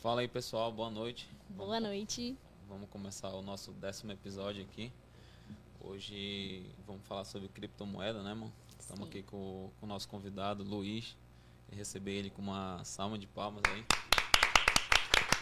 Fala 0.00 0.22
aí, 0.22 0.28
pessoal. 0.28 0.72
Boa 0.72 0.88
noite. 0.88 1.28
Boa 1.50 1.68
vamos, 1.68 1.82
noite. 1.90 2.34
Vamos 2.66 2.88
começar 2.88 3.28
o 3.34 3.42
nosso 3.42 3.70
décimo 3.72 4.10
episódio 4.10 4.62
aqui. 4.62 4.90
Hoje 5.78 6.64
vamos 6.86 7.02
falar 7.04 7.26
sobre 7.26 7.48
criptomoeda, 7.48 8.22
né, 8.22 8.32
mano? 8.32 8.50
Estamos 8.78 9.06
aqui 9.06 9.22
com, 9.22 9.70
com, 9.78 9.84
o 9.84 9.86
nosso 9.86 10.08
convidado, 10.08 10.64
Luiz. 10.64 11.14
E 11.70 11.76
receber 11.76 12.12
ele 12.12 12.30
com 12.30 12.40
uma 12.40 12.82
salva 12.82 13.18
de 13.18 13.26
palmas 13.26 13.62
aí. 13.68 13.84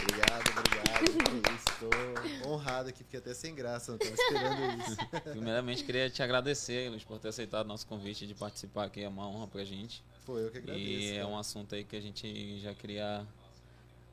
Obrigado, 0.02 0.50
obrigado. 0.58 1.54
Estou 2.34 2.50
honrado 2.52 2.88
aqui, 2.88 3.04
fiquei 3.04 3.20
até 3.20 3.34
sem 3.34 3.54
graça, 3.54 3.92
não 3.92 3.98
estava 3.98 4.14
esperando 4.14 4.82
isso. 4.82 4.96
Primeiramente, 5.30 5.84
queria 5.84 6.10
te 6.10 6.20
agradecer, 6.20 6.90
Luiz, 6.90 7.04
por 7.04 7.20
ter 7.20 7.28
aceitado 7.28 7.64
o 7.64 7.68
nosso 7.68 7.86
convite 7.86 8.26
de 8.26 8.34
participar 8.34 8.86
aqui. 8.86 9.02
É 9.02 9.08
uma 9.08 9.28
honra 9.28 9.46
pra 9.46 9.64
gente. 9.64 10.02
Foi 10.26 10.44
eu 10.44 10.50
que 10.50 10.58
agradeço. 10.58 10.84
E 10.84 11.16
é 11.16 11.24
um 11.24 11.38
assunto 11.38 11.76
aí 11.76 11.84
que 11.84 11.94
a 11.94 12.00
gente 12.00 12.58
já 12.58 12.74
queria. 12.74 13.24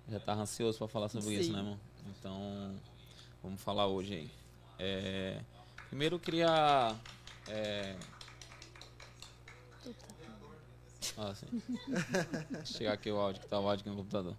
Já 0.09 0.17
estava 0.17 0.41
ansioso 0.41 0.77
para 0.77 0.87
falar 0.87 1.09
sobre 1.09 1.29
Sim. 1.29 1.39
isso, 1.39 1.51
né, 1.51 1.59
irmão? 1.59 1.79
Então, 2.07 2.75
vamos 3.41 3.61
falar 3.61 3.88
hoje 3.88 4.13
aí. 4.13 4.31
É, 4.77 5.41
primeiro, 5.89 6.16
eu 6.16 6.20
queria. 6.20 6.95
É, 7.47 7.95
ah, 11.17 11.33
sim. 11.33 11.47
Chegar 12.66 12.94
aqui 12.94 13.09
o 13.09 13.17
áudio, 13.17 13.41
que 13.41 13.47
tá 13.47 13.59
o 13.59 13.67
áudio 13.67 13.81
aqui 13.81 13.89
no 13.89 13.95
computador. 13.95 14.35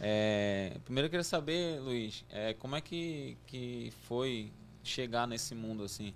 É, 0.00 0.76
primeiro 0.84 1.06
eu 1.06 1.10
queria 1.10 1.24
saber, 1.24 1.80
Luiz, 1.80 2.24
é, 2.30 2.54
como 2.54 2.76
é 2.76 2.80
que, 2.80 3.36
que 3.46 3.92
foi 4.02 4.52
chegar 4.84 5.26
nesse 5.26 5.54
mundo 5.54 5.82
assim? 5.82 6.14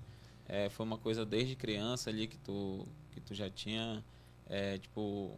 É, 0.49 0.69
foi 0.69 0.87
uma 0.87 0.99
coisa 0.99 1.25
desde 1.25 1.57
criança 1.57 2.11
ali 2.11 2.29
que 2.29 2.39
tu, 2.39 2.87
que 3.13 3.21
tu 3.21 3.35
já 3.35 3.51
tinha, 3.51 4.05
é, 4.49 4.79
tipo, 4.79 5.37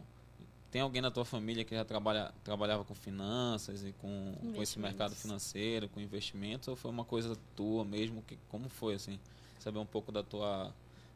tem 0.71 0.81
alguém 0.81 1.01
na 1.01 1.09
tua 1.09 1.25
família 1.25 1.63
que 1.63 1.75
já 1.75 1.83
trabalha, 1.83 2.33
trabalhava 2.43 2.83
com 2.83 2.93
finanças 2.93 3.83
e 3.83 3.91
com, 3.93 4.35
com 4.53 4.61
esse 4.61 4.77
mercado 4.77 5.15
financeiro, 5.15 5.89
com 5.89 5.99
investimentos, 5.99 6.67
ou 6.67 6.75
foi 6.75 6.91
uma 6.91 7.05
coisa 7.05 7.35
tua 7.55 7.83
mesmo? 7.83 8.21
Que, 8.21 8.37
como 8.49 8.69
foi 8.69 8.95
assim? 8.95 9.19
Saber 9.59 9.79
um 9.79 9.85
pouco 9.85 10.11
da 10.11 10.23
tua 10.23 10.73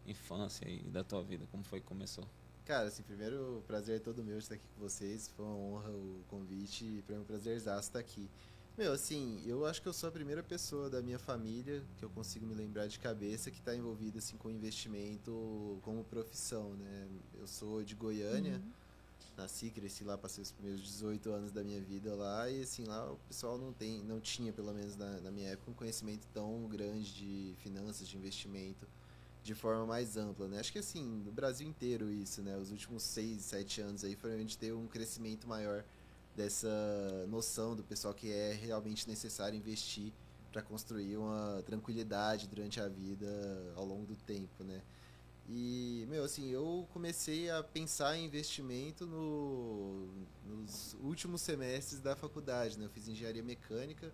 infância 0.07 0.67
e 0.67 0.79
da 0.89 1.03
tua 1.03 1.23
vida, 1.23 1.45
como 1.51 1.63
foi 1.63 1.79
que 1.79 1.85
começou? 1.85 2.25
Cara, 2.65 2.87
assim, 2.87 3.03
primeiro, 3.03 3.57
o 3.57 3.61
prazer 3.67 3.97
é 3.97 3.99
todo 3.99 4.23
meu 4.23 4.37
de 4.37 4.43
estar 4.43 4.55
aqui 4.55 4.63
com 4.75 4.81
vocês. 4.81 5.29
Foi 5.35 5.45
uma 5.45 5.55
honra 5.55 5.89
o 5.89 6.23
convite 6.29 6.85
e 6.85 7.01
para 7.01 7.15
mim 7.15 7.21
é 7.21 7.23
um 7.23 7.25
prazerzaço 7.25 7.89
estar 7.89 7.99
aqui. 7.99 8.29
Meu, 8.77 8.93
assim, 8.93 9.43
eu 9.45 9.65
acho 9.65 9.81
que 9.81 9.87
eu 9.87 9.93
sou 9.93 10.09
a 10.09 10.11
primeira 10.11 10.41
pessoa 10.41 10.89
da 10.89 11.01
minha 11.01 11.19
família 11.19 11.83
que 11.97 12.03
eu 12.03 12.09
consigo 12.09 12.45
me 12.45 12.55
lembrar 12.55 12.87
de 12.87 12.97
cabeça 12.97 13.51
que 13.51 13.59
está 13.59 13.75
envolvida 13.75 14.17
assim 14.17 14.35
com 14.37 14.49
investimento 14.49 15.77
como 15.83 16.03
profissão, 16.05 16.73
né? 16.73 17.07
Eu 17.37 17.45
sou 17.45 17.83
de 17.83 17.93
Goiânia, 17.93 18.53
uhum. 18.53 18.71
Nasci, 19.37 19.69
cresci 19.69 20.03
lá, 20.03 20.17
passei 20.17 20.41
os 20.41 20.51
primeiros 20.51 20.81
18 20.81 21.31
anos 21.31 21.51
da 21.51 21.63
minha 21.63 21.81
vida 21.81 22.13
lá 22.15 22.49
e 22.49 22.61
assim 22.61 22.83
lá 22.85 23.11
o 23.11 23.17
pessoal 23.27 23.57
não 23.57 23.73
tem, 23.73 24.03
não 24.03 24.19
tinha 24.19 24.53
pelo 24.53 24.73
menos 24.73 24.95
na, 24.95 25.19
na 25.21 25.31
minha 25.31 25.49
época 25.49 25.71
um 25.71 25.73
conhecimento 25.73 26.27
tão 26.33 26.67
grande 26.67 27.13
de 27.13 27.55
finanças, 27.57 28.07
de 28.07 28.17
investimento 28.17 28.87
de 29.43 29.53
forma 29.53 29.85
mais 29.85 30.15
ampla, 30.15 30.47
né? 30.47 30.59
Acho 30.59 30.71
que 30.71 30.79
assim, 30.79 31.03
no 31.03 31.31
Brasil 31.31 31.67
inteiro 31.67 32.09
isso, 32.09 32.41
né? 32.41 32.57
Os 32.57 32.71
últimos 32.71 33.03
seis, 33.03 33.41
sete 33.41 33.81
anos 33.81 34.03
aí 34.03 34.15
foi 34.15 34.33
a 34.33 34.37
gente 34.37 34.57
ter 34.57 34.73
um 34.73 34.87
crescimento 34.87 35.47
maior 35.47 35.83
dessa 36.35 36.69
noção 37.27 37.75
do 37.75 37.83
pessoal 37.83 38.13
que 38.13 38.31
é 38.31 38.53
realmente 38.53 39.07
necessário 39.07 39.57
investir 39.57 40.13
para 40.51 40.61
construir 40.61 41.17
uma 41.17 41.61
tranquilidade 41.65 42.47
durante 42.47 42.79
a 42.79 42.87
vida 42.87 43.27
ao 43.75 43.85
longo 43.85 44.05
do 44.05 44.15
tempo, 44.15 44.63
né? 44.63 44.81
E, 45.49 46.05
meu, 46.09 46.23
assim, 46.23 46.49
eu 46.51 46.87
comecei 46.93 47.49
a 47.49 47.61
pensar 47.61 48.17
em 48.17 48.25
investimento 48.25 49.05
no, 49.05 50.07
nos 50.45 50.95
últimos 51.01 51.41
semestres 51.41 51.99
da 51.99 52.15
faculdade, 52.15 52.79
né? 52.79 52.85
Eu 52.85 52.89
fiz 52.89 53.07
engenharia 53.07 53.43
mecânica, 53.43 54.11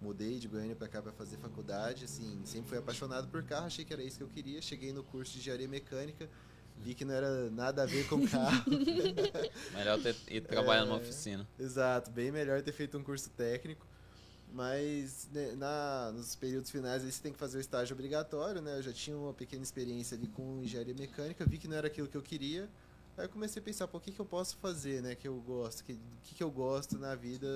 mudei 0.00 0.38
de 0.38 0.48
Goiânia 0.48 0.74
para 0.74 0.88
cá 0.88 1.00
para 1.00 1.12
fazer 1.12 1.36
faculdade, 1.36 2.04
assim, 2.04 2.40
sempre 2.44 2.70
fui 2.70 2.78
apaixonado 2.78 3.28
por 3.28 3.44
carro, 3.44 3.66
achei 3.66 3.84
que 3.84 3.92
era 3.92 4.02
isso 4.02 4.18
que 4.18 4.24
eu 4.24 4.28
queria. 4.28 4.60
Cheguei 4.60 4.92
no 4.92 5.04
curso 5.04 5.32
de 5.34 5.38
engenharia 5.38 5.68
mecânica, 5.68 6.28
vi 6.76 6.94
que 6.94 7.04
não 7.04 7.14
era 7.14 7.48
nada 7.50 7.84
a 7.84 7.86
ver 7.86 8.08
com 8.08 8.20
carro. 8.26 8.64
melhor 9.72 10.02
ter 10.02 10.16
ido 10.28 10.48
trabalhar 10.48 10.82
é, 10.82 10.84
numa 10.84 10.96
oficina. 10.96 11.46
Exato, 11.58 12.10
bem 12.10 12.32
melhor 12.32 12.60
ter 12.60 12.72
feito 12.72 12.98
um 12.98 13.04
curso 13.04 13.30
técnico. 13.30 13.86
Mas 14.52 15.28
né, 15.32 15.52
na, 15.56 16.12
nos 16.12 16.34
períodos 16.36 16.70
finais 16.70 17.04
aí 17.04 17.12
você 17.12 17.22
tem 17.22 17.32
que 17.32 17.38
fazer 17.38 17.58
o 17.58 17.60
estágio 17.60 17.94
obrigatório, 17.94 18.62
né? 18.62 18.78
Eu 18.78 18.82
já 18.82 18.92
tinha 18.92 19.16
uma 19.16 19.34
pequena 19.34 19.62
experiência 19.62 20.16
ali 20.16 20.28
com 20.28 20.62
engenharia 20.62 20.94
mecânica, 20.94 21.44
vi 21.44 21.58
que 21.58 21.68
não 21.68 21.76
era 21.76 21.88
aquilo 21.88 22.08
que 22.08 22.16
eu 22.16 22.22
queria. 22.22 22.68
Aí 23.16 23.24
eu 23.24 23.28
comecei 23.28 23.60
a 23.60 23.64
pensar, 23.64 23.88
pô, 23.88 23.98
o 23.98 24.00
que, 24.00 24.12
que 24.12 24.20
eu 24.20 24.26
posso 24.26 24.56
fazer, 24.58 25.02
né? 25.02 25.14
Que 25.14 25.26
eu 25.26 25.36
gosto, 25.40 25.82
que, 25.84 25.98
que, 26.22 26.34
que 26.34 26.42
eu 26.42 26.50
gosto 26.50 26.98
na 26.98 27.14
vida, 27.14 27.46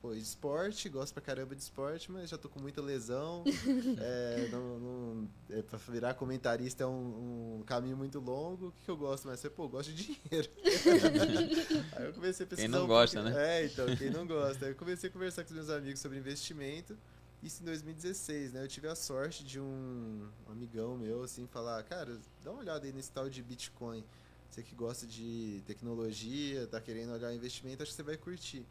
pô, 0.00 0.12
esporte, 0.14 0.88
gosto 0.88 1.12
pra 1.12 1.22
caramba 1.22 1.54
de 1.54 1.62
esporte, 1.62 2.10
mas 2.10 2.30
já 2.30 2.38
tô 2.38 2.48
com 2.48 2.60
muita 2.60 2.80
lesão. 2.80 3.44
é, 4.00 4.48
não, 4.50 4.78
não, 4.78 5.28
é, 5.50 5.62
pra 5.62 5.78
virar 5.88 6.14
comentarista 6.14 6.84
é 6.84 6.86
um, 6.86 7.58
um, 7.60 7.62
caminho 7.64 7.96
muito 7.96 8.18
longo. 8.18 8.68
O 8.68 8.72
que, 8.72 8.84
que 8.84 8.90
eu 8.90 8.96
gosto 8.96 9.26
mais? 9.26 9.40
Pô, 9.42 9.64
eu 9.64 9.68
gosto 9.68 9.92
de 9.92 10.04
dinheiro. 10.04 10.50
Aí 11.96 12.06
eu 12.06 12.12
comecei 12.12 12.44
a 12.44 12.48
pesquisar. 12.48 12.56
Quem 12.56 12.68
não 12.68 12.86
gosta, 12.86 13.22
né? 13.22 13.34
É, 13.36 13.66
então, 13.66 13.86
quem 13.96 14.10
não 14.10 14.26
gosta. 14.26 14.66
Aí 14.66 14.72
eu 14.72 14.76
comecei 14.76 15.10
a 15.10 15.12
conversar 15.12 15.44
com 15.44 15.50
os 15.50 15.56
meus 15.56 15.70
amigos 15.70 16.00
sobre 16.00 16.18
investimento. 16.18 16.96
Isso 17.42 17.62
em 17.62 17.66
2016, 17.66 18.52
né? 18.52 18.64
Eu 18.64 18.68
tive 18.68 18.88
a 18.88 18.96
sorte 18.96 19.44
de 19.44 19.60
um, 19.60 20.28
um 20.48 20.52
amigão 20.52 20.96
meu, 20.96 21.22
assim, 21.22 21.46
falar, 21.46 21.82
cara, 21.84 22.18
dá 22.42 22.50
uma 22.50 22.60
olhada 22.60 22.84
aí 22.84 22.92
nesse 22.92 23.12
tal 23.12 23.30
de 23.30 23.42
Bitcoin. 23.42 24.04
Você 24.50 24.62
que 24.62 24.74
gosta 24.74 25.06
de 25.06 25.62
tecnologia, 25.66 26.66
tá 26.66 26.80
querendo 26.80 27.12
olhar 27.12 27.32
investimento, 27.32 27.82
acho 27.82 27.92
que 27.92 27.96
você 27.96 28.02
vai 28.02 28.16
curtir. 28.16 28.66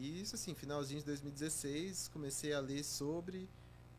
E 0.00 0.22
isso 0.22 0.34
assim, 0.34 0.54
finalzinho 0.54 1.00
de 1.00 1.04
2016, 1.04 2.08
comecei 2.08 2.54
a 2.54 2.58
ler 2.58 2.82
sobre, 2.82 3.46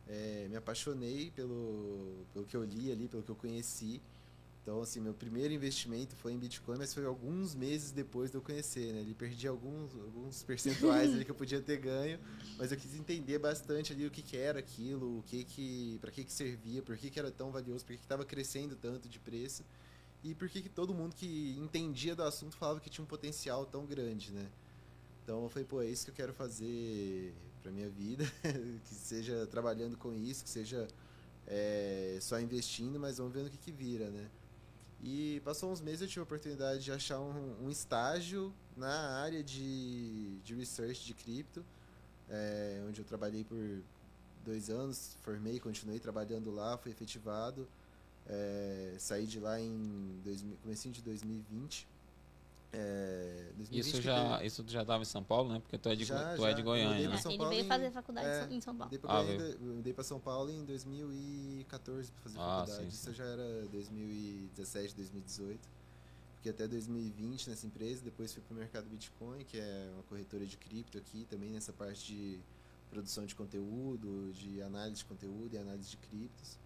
é, 0.07 0.47
me 0.49 0.55
apaixonei 0.55 1.29
pelo, 1.35 2.25
pelo 2.33 2.43
que 2.43 2.57
eu 2.57 2.63
li 2.63 2.91
ali, 2.91 3.07
pelo 3.07 3.21
que 3.21 3.29
eu 3.29 3.35
conheci. 3.35 4.01
Então, 4.63 4.81
assim, 4.81 4.99
meu 4.99 5.13
primeiro 5.13 5.53
investimento 5.53 6.15
foi 6.15 6.33
em 6.33 6.39
Bitcoin, 6.39 6.79
mas 6.79 6.91
foi 6.91 7.05
alguns 7.05 7.53
meses 7.53 7.91
depois 7.91 8.31
de 8.31 8.37
eu 8.37 8.41
conhecer, 8.41 8.93
né? 8.93 9.01
Ele 9.01 9.13
perdi 9.13 9.47
alguns, 9.47 9.93
alguns 9.93 10.41
percentuais 10.41 11.11
ali 11.13 11.23
que 11.23 11.29
eu 11.29 11.35
podia 11.35 11.61
ter 11.61 11.77
ganho, 11.77 12.19
mas 12.57 12.71
eu 12.71 12.79
quis 12.79 12.95
entender 12.95 13.37
bastante 13.37 13.93
ali 13.93 14.03
o 14.07 14.09
que, 14.09 14.23
que 14.23 14.35
era 14.35 14.57
aquilo, 14.57 15.19
o 15.19 15.23
que 15.23 15.43
que, 15.43 15.99
para 16.01 16.09
que 16.09 16.23
que 16.23 16.33
servia, 16.33 16.81
por 16.81 16.97
que 16.97 17.11
que 17.11 17.19
era 17.19 17.29
tão 17.29 17.51
valioso, 17.51 17.85
por 17.85 17.91
que 17.91 17.97
que 17.97 18.05
estava 18.05 18.25
crescendo 18.25 18.75
tanto 18.75 19.07
de 19.07 19.19
preço 19.19 19.63
e 20.23 20.33
por 20.33 20.49
que 20.49 20.67
todo 20.67 20.95
mundo 20.95 21.15
que 21.15 21.55
entendia 21.59 22.15
do 22.15 22.23
assunto 22.23 22.57
falava 22.57 22.79
que 22.79 22.89
tinha 22.89 23.03
um 23.03 23.07
potencial 23.07 23.67
tão 23.67 23.85
grande, 23.85 24.31
né? 24.31 24.49
Então 25.23 25.43
eu 25.43 25.49
falei, 25.49 25.65
pô, 25.65 25.81
é 25.81 25.87
isso 25.87 26.05
que 26.05 26.11
eu 26.11 26.15
quero 26.15 26.33
fazer 26.33 27.33
para 27.61 27.71
minha 27.71 27.89
vida, 27.89 28.25
que 28.85 28.95
seja 28.95 29.45
trabalhando 29.47 29.97
com 29.97 30.13
isso, 30.13 30.43
que 30.43 30.49
seja 30.49 30.87
é, 31.47 32.17
só 32.21 32.39
investindo, 32.39 32.99
mas 32.99 33.17
vamos 33.17 33.33
ver 33.33 33.43
no 33.43 33.49
que, 33.49 33.57
que 33.57 33.71
vira, 33.71 34.09
né? 34.09 34.27
E 35.03 35.41
passou 35.43 35.71
uns 35.71 35.81
meses 35.81 36.01
eu 36.01 36.07
tive 36.07 36.19
a 36.19 36.23
oportunidade 36.23 36.83
de 36.83 36.91
achar 36.91 37.19
um, 37.19 37.65
um 37.65 37.69
estágio 37.69 38.53
na 38.75 39.21
área 39.21 39.43
de, 39.43 40.37
de 40.39 40.55
research 40.55 41.05
de 41.05 41.13
cripto, 41.13 41.65
é, 42.29 42.83
onde 42.87 43.01
eu 43.01 43.05
trabalhei 43.05 43.43
por 43.43 43.57
dois 44.45 44.69
anos, 44.69 45.17
formei, 45.21 45.59
continuei 45.59 45.99
trabalhando 45.99 46.51
lá, 46.51 46.77
fui 46.77 46.91
efetivado. 46.91 47.67
É, 48.27 48.95
saí 48.99 49.25
de 49.25 49.39
lá 49.39 49.59
em 49.59 50.21
dois, 50.23 50.43
comecinho 50.61 50.93
de 50.93 51.01
2020. 51.01 51.87
É, 52.73 53.51
2020 53.57 53.79
isso 53.79 54.01
já 54.01 54.37
teve... 54.37 54.45
isso 54.45 54.65
já 54.67 54.81
estava 54.81 55.03
em 55.03 55.05
São 55.05 55.23
Paulo, 55.23 55.51
né? 55.51 55.59
Porque 55.59 55.77
tu 55.77 55.89
é 55.89 55.95
de, 55.95 56.05
já, 56.05 56.35
tu 56.35 56.45
é 56.45 56.53
de 56.53 56.61
Goiânia, 56.61 57.09
né? 57.09 57.19
Ele 57.25 57.45
veio 57.49 57.65
fazer 57.65 57.91
faculdade 57.91 58.27
é, 58.27 58.55
em 58.55 58.61
São 58.61 58.75
Paulo. 58.75 58.91
Ah, 59.03 59.23
eu 59.23 59.59
mudei 59.59 59.93
para 59.93 60.03
São 60.03 60.19
Paulo 60.19 60.49
em 60.49 60.63
2014 60.63 62.11
para 62.11 62.21
fazer 62.21 62.37
ah, 62.39 62.59
faculdade. 62.59 62.83
Sim, 62.85 62.91
sim. 62.91 63.09
Isso 63.09 63.13
já 63.13 63.25
era 63.25 63.65
2017, 63.67 64.95
2018. 64.95 65.69
Fiquei 66.37 66.51
até 66.51 66.67
2020 66.67 67.49
nessa 67.49 67.67
empresa, 67.67 68.01
depois 68.03 68.33
fui 68.33 68.41
para 68.41 68.55
o 68.55 68.57
mercado 68.57 68.89
Bitcoin, 68.89 69.43
que 69.43 69.59
é 69.59 69.91
uma 69.93 70.03
corretora 70.03 70.45
de 70.45 70.57
cripto 70.57 70.97
aqui, 70.97 71.27
também 71.29 71.51
nessa 71.51 71.71
parte 71.71 72.07
de 72.07 72.39
produção 72.89 73.25
de 73.25 73.35
conteúdo, 73.35 74.31
de 74.33 74.61
análise 74.61 74.97
de 74.97 75.05
conteúdo 75.05 75.53
e 75.53 75.57
análise 75.57 75.91
de 75.91 75.97
criptos. 75.97 76.57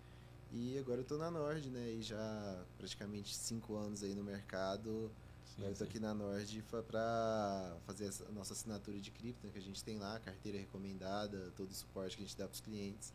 E 0.54 0.78
agora 0.78 1.02
eu 1.02 1.04
tô 1.04 1.18
na 1.18 1.30
Nord, 1.30 1.70
né? 1.70 1.92
E 1.92 2.02
já 2.02 2.64
praticamente 2.78 3.36
cinco 3.36 3.76
anos 3.76 4.02
aí 4.02 4.16
no 4.16 4.24
mercado. 4.24 5.12
Sim, 5.56 5.66
eu 5.66 5.76
tô 5.76 5.84
aqui 5.84 6.00
na 6.00 6.14
Nord 6.14 6.64
para 6.70 7.78
fazer 7.86 8.12
a 8.28 8.32
nossa 8.32 8.54
assinatura 8.54 9.00
de 9.00 9.10
cripto, 9.12 9.46
né, 9.46 9.52
que 9.54 9.60
a 9.60 9.62
gente 9.62 9.84
tem 9.84 9.98
lá, 9.98 10.20
carteira 10.20 10.58
recomendada, 10.58 11.52
todo 11.56 11.70
o 11.70 11.74
suporte 11.74 12.18
que 12.18 12.24
a 12.24 12.26
gente 12.26 12.38
dá 12.38 12.46
para 12.46 12.54
os 12.54 12.62
clientes. 12.62 13.14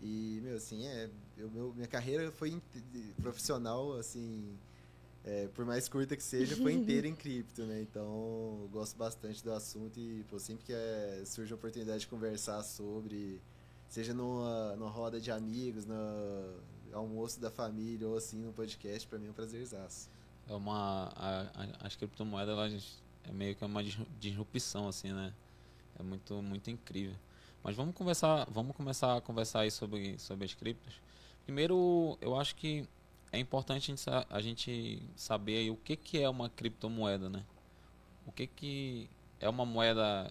E, 0.00 0.40
meu, 0.42 0.56
assim, 0.56 0.84
é, 0.86 1.08
eu, 1.38 1.50
meu, 1.50 1.72
minha 1.74 1.86
carreira 1.86 2.30
foi 2.32 2.60
profissional, 3.20 3.92
assim, 3.94 4.58
é, 5.24 5.48
por 5.48 5.64
mais 5.64 5.88
curta 5.88 6.16
que 6.16 6.22
seja, 6.22 6.56
foi 6.56 6.72
inteira 6.72 7.06
em 7.06 7.14
cripto, 7.14 7.64
né? 7.64 7.80
Então, 7.80 8.02
eu 8.62 8.68
gosto 8.72 8.96
bastante 8.96 9.42
do 9.42 9.52
assunto 9.52 9.98
e, 9.98 10.24
pô, 10.28 10.38
sempre 10.38 10.64
que 10.64 10.72
é, 10.72 11.22
surge 11.24 11.52
a 11.52 11.56
oportunidade 11.56 12.00
de 12.00 12.08
conversar 12.08 12.62
sobre 12.64 13.40
seja 13.92 14.14
numa, 14.14 14.74
numa 14.74 14.88
roda 14.88 15.20
de 15.20 15.30
amigos, 15.30 15.84
no 15.84 15.94
almoço 16.94 17.38
da 17.38 17.50
família 17.50 18.08
ou 18.08 18.16
assim 18.16 18.38
no 18.38 18.50
podcast, 18.50 19.06
para 19.06 19.18
mim 19.18 19.26
é 19.26 19.30
um 19.30 19.34
prazerzaço. 19.34 20.08
É 20.48 20.54
uma 20.54 21.12
a, 21.16 21.40
a, 21.40 21.86
as 21.86 21.96
criptomoedas 21.96 22.56
elas 22.56 23.02
é 23.24 23.32
meio 23.32 23.54
que 23.54 23.64
uma 23.64 23.82
disrupção 24.18 24.88
assim, 24.88 25.12
né? 25.12 25.32
É 25.98 26.02
muito, 26.02 26.42
muito 26.42 26.70
incrível. 26.70 27.14
Mas 27.62 27.76
vamos 27.76 27.94
conversar, 27.94 28.46
vamos 28.50 28.76
começar 28.76 29.16
a 29.16 29.20
conversar 29.20 29.60
aí 29.60 29.70
sobre, 29.70 30.18
sobre 30.18 30.44
as 30.44 30.54
criptos. 30.54 31.00
Primeiro, 31.44 32.18
eu 32.20 32.38
acho 32.38 32.56
que 32.56 32.88
é 33.30 33.38
importante 33.38 33.94
a 34.28 34.40
gente, 34.40 35.02
saber 35.16 35.70
o 35.70 35.76
que, 35.76 35.96
que 35.96 36.20
é 36.20 36.28
uma 36.28 36.50
criptomoeda, 36.50 37.28
né? 37.28 37.44
O 38.26 38.32
que, 38.32 38.46
que 38.46 39.08
é 39.40 39.48
uma 39.48 39.64
moeda 39.64 40.30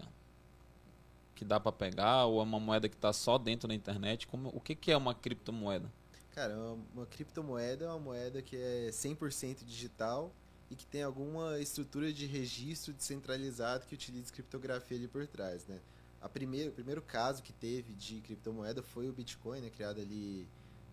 que 1.34 1.44
dá 1.44 1.58
para 1.58 1.72
pegar 1.72 2.26
ou 2.26 2.40
é 2.40 2.42
uma 2.42 2.60
moeda 2.60 2.88
que 2.88 2.94
está 2.94 3.12
só 3.12 3.38
dentro 3.38 3.66
da 3.66 3.74
internet? 3.74 4.26
Como, 4.26 4.50
o 4.50 4.60
que, 4.60 4.74
que 4.74 4.92
é 4.92 4.96
uma 4.96 5.14
criptomoeda? 5.14 5.90
Cara, 6.32 6.56
uma, 6.56 6.78
uma 6.94 7.06
criptomoeda 7.06 7.84
é 7.84 7.88
uma 7.88 7.98
moeda 7.98 8.42
que 8.42 8.56
é 8.56 8.88
100% 8.90 9.64
digital 9.64 10.32
e 10.70 10.74
que 10.74 10.86
tem 10.86 11.02
alguma 11.02 11.60
estrutura 11.60 12.12
de 12.12 12.26
registro 12.26 12.94
descentralizado 12.94 13.86
que 13.86 13.94
utiliza 13.94 14.32
criptografia 14.32 14.96
ali 14.96 15.06
por 15.06 15.26
trás, 15.26 15.66
né? 15.66 15.78
A 16.20 16.28
primeiro, 16.28 16.70
o 16.70 16.72
primeiro 16.72 17.02
caso 17.02 17.42
que 17.42 17.52
teve 17.52 17.92
de 17.92 18.20
criptomoeda 18.20 18.82
foi 18.82 19.08
o 19.08 19.12
Bitcoin, 19.12 19.60
né, 19.60 19.70
criado 19.70 20.00
ali 20.00 20.46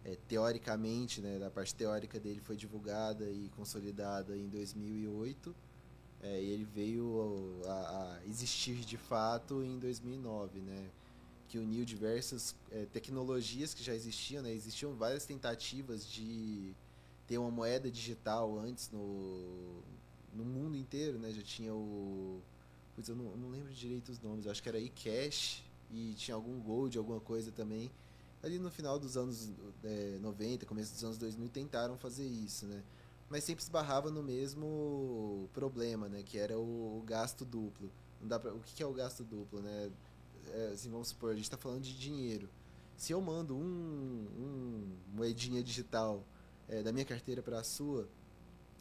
é, 0.03 0.17
teoricamente, 0.27 1.21
né, 1.21 1.37
da 1.37 1.49
parte 1.51 1.73
teórica 1.75 2.19
dele 2.19 2.41
foi 2.41 2.57
divulgada 2.57 3.29
e 3.29 3.49
consolidada 3.55 4.35
em 4.35 4.47
2008 4.49 5.55
é, 6.21 6.41
e 6.41 6.49
ele 6.49 6.65
veio 6.65 7.61
a, 7.65 7.71
a, 7.71 8.19
existir 8.27 8.75
de 8.75 8.97
fato 8.97 9.63
em 9.63 9.79
2009, 9.79 10.59
né? 10.59 10.89
Que 11.49 11.57
uniu 11.57 11.83
diversas 11.83 12.55
é, 12.71 12.85
tecnologias 12.85 13.73
que 13.73 13.83
já 13.83 13.93
existiam, 13.93 14.41
né? 14.41 14.53
Existiam 14.53 14.93
várias 14.93 15.25
tentativas 15.25 16.07
de 16.07 16.73
ter 17.27 17.37
uma 17.37 17.51
moeda 17.51 17.91
digital 17.91 18.57
antes 18.57 18.89
no, 18.91 19.81
no 20.33 20.45
mundo 20.45 20.77
inteiro, 20.77 21.19
né? 21.19 21.31
Já 21.31 21.41
tinha 21.41 21.73
o... 21.73 22.41
Pois 22.95 23.09
eu 23.09 23.15
não, 23.15 23.35
não 23.35 23.49
lembro 23.49 23.73
direito 23.73 24.09
os 24.09 24.19
nomes, 24.21 24.47
acho 24.47 24.61
que 24.61 24.69
era 24.69 24.79
eCash 24.79 25.63
e 25.91 26.13
tinha 26.15 26.35
algum 26.35 26.59
Gold, 26.59 26.97
alguma 26.97 27.19
coisa 27.19 27.51
também. 27.51 27.91
Ali 28.41 28.57
no 28.59 28.71
final 28.71 28.97
dos 28.97 29.17
anos 29.17 29.49
é, 29.83 30.17
90, 30.21 30.65
começo 30.65 30.93
dos 30.93 31.03
anos 31.03 31.17
2000, 31.17 31.49
tentaram 31.49 31.97
fazer 31.97 32.25
isso, 32.25 32.65
né? 32.65 32.81
mas 33.29 33.43
sempre 33.43 33.63
esbarrava 33.63 34.09
no 34.09 34.23
mesmo 34.23 35.47
problema, 35.53 36.09
né? 36.09 36.23
Que 36.23 36.37
era 36.37 36.57
o, 36.57 36.99
o 36.99 37.03
gasto 37.05 37.45
duplo. 37.45 37.91
Não 38.19 38.27
dá 38.27 38.39
pra, 38.39 38.53
o 38.53 38.59
que, 38.59 38.73
que 38.73 38.83
é 38.83 38.85
o 38.85 38.93
gasto 38.93 39.23
duplo, 39.23 39.61
né? 39.61 39.91
É, 40.53 40.71
assim, 40.73 40.89
vamos 40.89 41.09
supor, 41.09 41.31
a 41.31 41.35
gente 41.35 41.43
está 41.43 41.57
falando 41.57 41.81
de 41.81 41.97
dinheiro. 41.97 42.49
Se 42.97 43.13
eu 43.13 43.21
mando 43.21 43.55
um, 43.55 44.27
um 44.37 44.97
moedinha 45.13 45.63
digital 45.63 46.23
é, 46.67 46.83
da 46.83 46.91
minha 46.91 47.05
carteira 47.05 47.41
para 47.41 47.59
a 47.59 47.63
sua, 47.63 48.07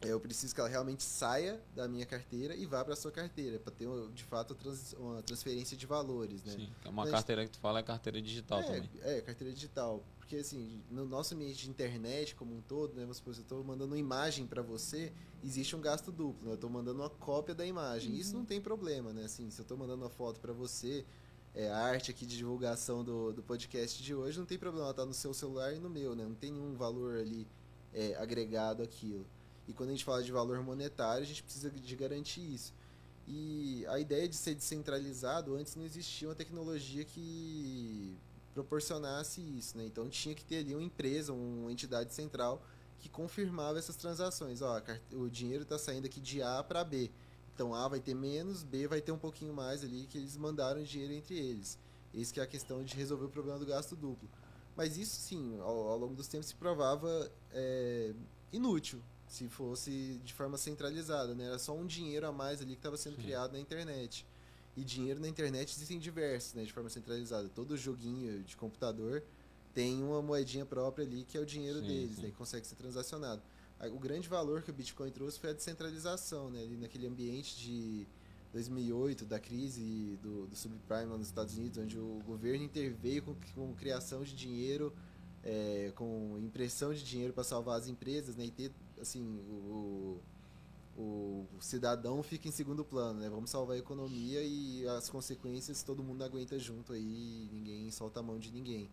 é, 0.01 0.07
eu 0.13 0.19
preciso 0.19 0.53
que 0.55 0.61
ela 0.61 0.69
realmente 0.69 1.03
saia 1.03 1.61
da 1.75 1.87
minha 1.87 2.05
carteira 2.05 2.55
e 2.55 2.65
vá 2.65 2.83
para 2.83 2.93
a 2.93 2.97
sua 2.97 3.11
carteira, 3.11 3.59
para 3.59 3.73
ter 3.73 3.87
de 4.13 4.23
fato 4.23 4.55
uma 4.97 5.21
transferência 5.21 5.75
de 5.75 5.85
valores, 5.85 6.43
né? 6.43 6.53
Sim, 6.53 6.69
é 6.85 6.89
uma 6.89 7.03
Mas, 7.03 7.11
carteira 7.11 7.43
que 7.45 7.51
tu 7.51 7.59
fala 7.59 7.79
é 7.79 7.83
carteira 7.83 8.21
digital 8.21 8.59
é, 8.59 8.63
também. 8.63 8.89
É, 9.01 9.21
carteira 9.21 9.53
digital. 9.53 10.03
Porque 10.17 10.37
assim, 10.37 10.81
no 10.89 11.05
nosso 11.05 11.33
ambiente 11.33 11.63
de 11.63 11.69
internet 11.69 12.35
como 12.35 12.55
um 12.55 12.61
todo, 12.61 12.93
né, 12.93 13.05
se 13.13 13.21
eu 13.25 13.31
estou 13.33 13.63
mandando 13.63 13.87
uma 13.87 13.97
imagem 13.97 14.47
para 14.47 14.61
você, 14.61 15.11
existe 15.43 15.75
um 15.75 15.81
gasto 15.81 16.11
duplo, 16.11 16.45
né? 16.45 16.51
Eu 16.51 16.55
estou 16.55 16.69
mandando 16.69 17.01
uma 17.01 17.09
cópia 17.09 17.53
da 17.53 17.65
imagem. 17.65 18.11
Uhum. 18.11 18.17
Isso 18.17 18.35
não 18.35 18.45
tem 18.45 18.61
problema, 18.61 19.11
né? 19.11 19.25
Assim, 19.25 19.49
se 19.49 19.59
eu 19.59 19.63
estou 19.63 19.77
mandando 19.77 20.03
uma 20.03 20.09
foto 20.09 20.39
para 20.39 20.53
você, 20.53 21.05
é, 21.55 21.69
arte 21.69 22.11
aqui 22.11 22.25
de 22.25 22.37
divulgação 22.37 23.03
do, 23.03 23.33
do 23.33 23.43
podcast 23.43 24.01
de 24.01 24.13
hoje, 24.13 24.37
não 24.37 24.45
tem 24.45 24.57
problema, 24.57 24.93
tá 24.93 25.05
no 25.05 25.13
seu 25.13 25.33
celular 25.33 25.73
e 25.73 25.79
no 25.79 25.89
meu, 25.89 26.15
né? 26.15 26.23
Não 26.23 26.35
tem 26.35 26.51
nenhum 26.51 26.75
valor 26.75 27.17
ali 27.17 27.47
é, 27.93 28.15
agregado 28.15 28.83
àquilo. 28.83 29.25
E 29.67 29.73
quando 29.73 29.89
a 29.89 29.91
gente 29.91 30.03
fala 30.05 30.23
de 30.23 30.31
valor 30.31 30.61
monetário, 30.63 31.23
a 31.23 31.25
gente 31.25 31.43
precisa 31.43 31.69
de 31.69 31.95
garantir 31.95 32.41
isso. 32.41 32.73
E 33.27 33.85
a 33.87 33.99
ideia 33.99 34.27
de 34.27 34.35
ser 34.35 34.55
descentralizado, 34.55 35.55
antes 35.55 35.75
não 35.75 35.85
existia 35.85 36.27
uma 36.27 36.35
tecnologia 36.35 37.05
que 37.05 38.17
proporcionasse 38.53 39.39
isso, 39.39 39.77
né? 39.77 39.85
Então 39.85 40.09
tinha 40.09 40.33
que 40.33 40.43
ter 40.43 40.57
ali 40.57 40.73
uma 40.73 40.83
empresa, 40.83 41.31
uma 41.31 41.71
entidade 41.71 42.13
central 42.13 42.61
que 42.99 43.07
confirmava 43.07 43.77
essas 43.77 43.95
transações. 43.95 44.61
Ó, 44.61 44.81
o 45.13 45.29
dinheiro 45.29 45.63
está 45.63 45.77
saindo 45.77 46.05
aqui 46.05 46.19
de 46.19 46.41
A 46.41 46.63
para 46.63 46.83
B. 46.83 47.09
Então 47.59 47.75
A 47.75 47.89
vai 47.89 47.99
ter 47.99 48.15
menos, 48.15 48.63
B 48.63 48.87
vai 48.87 49.01
ter 49.01 49.11
um 49.11 49.17
pouquinho 49.17 49.53
mais 49.53 49.83
ali 49.83 50.07
que 50.07 50.17
eles 50.17 50.37
mandaram 50.37 50.81
dinheiro 50.81 51.11
entre 51.11 51.37
eles. 51.37 51.77
Isso 52.13 52.33
que 52.33 52.39
é 52.39 52.43
a 52.43 52.47
questão 52.47 52.85
de 52.85 52.95
resolver 52.95 53.25
o 53.25 53.29
problema 53.29 53.59
do 53.59 53.65
gasto 53.65 53.97
duplo. 53.97 54.29
Mas 54.77 54.95
isso 54.95 55.19
sim, 55.19 55.59
ao, 55.59 55.89
ao 55.89 55.97
longo 55.97 56.15
dos 56.15 56.29
tempos 56.29 56.47
se 56.47 56.55
provava 56.55 57.29
é, 57.51 58.13
inútil, 58.53 59.03
se 59.27 59.49
fosse 59.49 60.21
de 60.23 60.33
forma 60.33 60.57
centralizada, 60.57 61.35
né? 61.35 61.47
Era 61.47 61.59
só 61.59 61.75
um 61.75 61.85
dinheiro 61.85 62.25
a 62.25 62.31
mais 62.31 62.61
ali 62.61 62.71
que 62.71 62.79
estava 62.79 62.95
sendo 62.95 63.17
Sim. 63.17 63.23
criado 63.23 63.51
na 63.51 63.59
internet. 63.59 64.25
E 64.77 64.81
dinheiro 64.81 65.19
na 65.19 65.27
internet 65.27 65.75
existem 65.75 65.99
diversos, 65.99 66.53
né? 66.53 66.63
De 66.63 66.71
forma 66.71 66.89
centralizada. 66.89 67.49
Todo 67.49 67.75
joguinho 67.75 68.41
de 68.41 68.55
computador 68.55 69.21
tem 69.73 70.01
uma 70.01 70.21
moedinha 70.21 70.65
própria 70.65 71.05
ali 71.05 71.25
que 71.25 71.37
é 71.37 71.41
o 71.41 71.45
dinheiro 71.45 71.81
sim, 71.81 71.87
deles, 71.87 72.15
sim. 72.15 72.21
né? 72.21 72.29
Que 72.29 72.37
consegue 72.37 72.65
ser 72.65 72.75
transacionado. 72.75 73.41
O 73.87 73.99
grande 73.99 74.27
valor 74.27 74.61
que 74.61 74.71
o 74.71 74.73
Bitcoin 74.73 75.09
trouxe 75.09 75.39
foi 75.39 75.51
a 75.51 75.53
descentralização, 75.53 76.49
né? 76.49 76.61
Ali 76.61 76.75
naquele 76.75 77.07
ambiente 77.07 77.57
de 77.57 78.05
2008, 78.51 79.25
da 79.25 79.39
crise 79.39 80.19
do, 80.21 80.47
do 80.47 80.55
subprime 80.55 81.05
nos 81.05 81.27
Estados 81.27 81.57
Unidos, 81.57 81.77
onde 81.77 81.97
o 81.97 82.19
governo 82.25 82.63
interveio 82.63 83.23
com, 83.23 83.35
com 83.55 83.73
criação 83.75 84.23
de 84.23 84.35
dinheiro, 84.35 84.93
é, 85.43 85.93
com 85.95 86.37
impressão 86.39 86.93
de 86.93 87.03
dinheiro 87.03 87.31
para 87.31 87.43
salvar 87.43 87.79
as 87.79 87.87
empresas, 87.87 88.35
né? 88.35 88.45
E 88.45 88.51
ter 88.51 88.71
assim, 88.99 89.23
o, 89.47 90.19
o 90.97 91.45
cidadão 91.61 92.21
fica 92.21 92.49
em 92.49 92.51
segundo 92.51 92.83
plano, 92.83 93.21
né? 93.21 93.29
Vamos 93.29 93.49
salvar 93.49 93.77
a 93.77 93.79
economia 93.79 94.41
e 94.43 94.85
as 94.89 95.09
consequências 95.09 95.83
todo 95.83 96.03
mundo 96.03 96.23
aguenta 96.23 96.59
junto 96.59 96.91
aí, 96.91 97.49
ninguém 97.51 97.89
solta 97.91 98.19
a 98.19 98.23
mão 98.23 98.37
de 98.37 98.51
ninguém. 98.51 98.89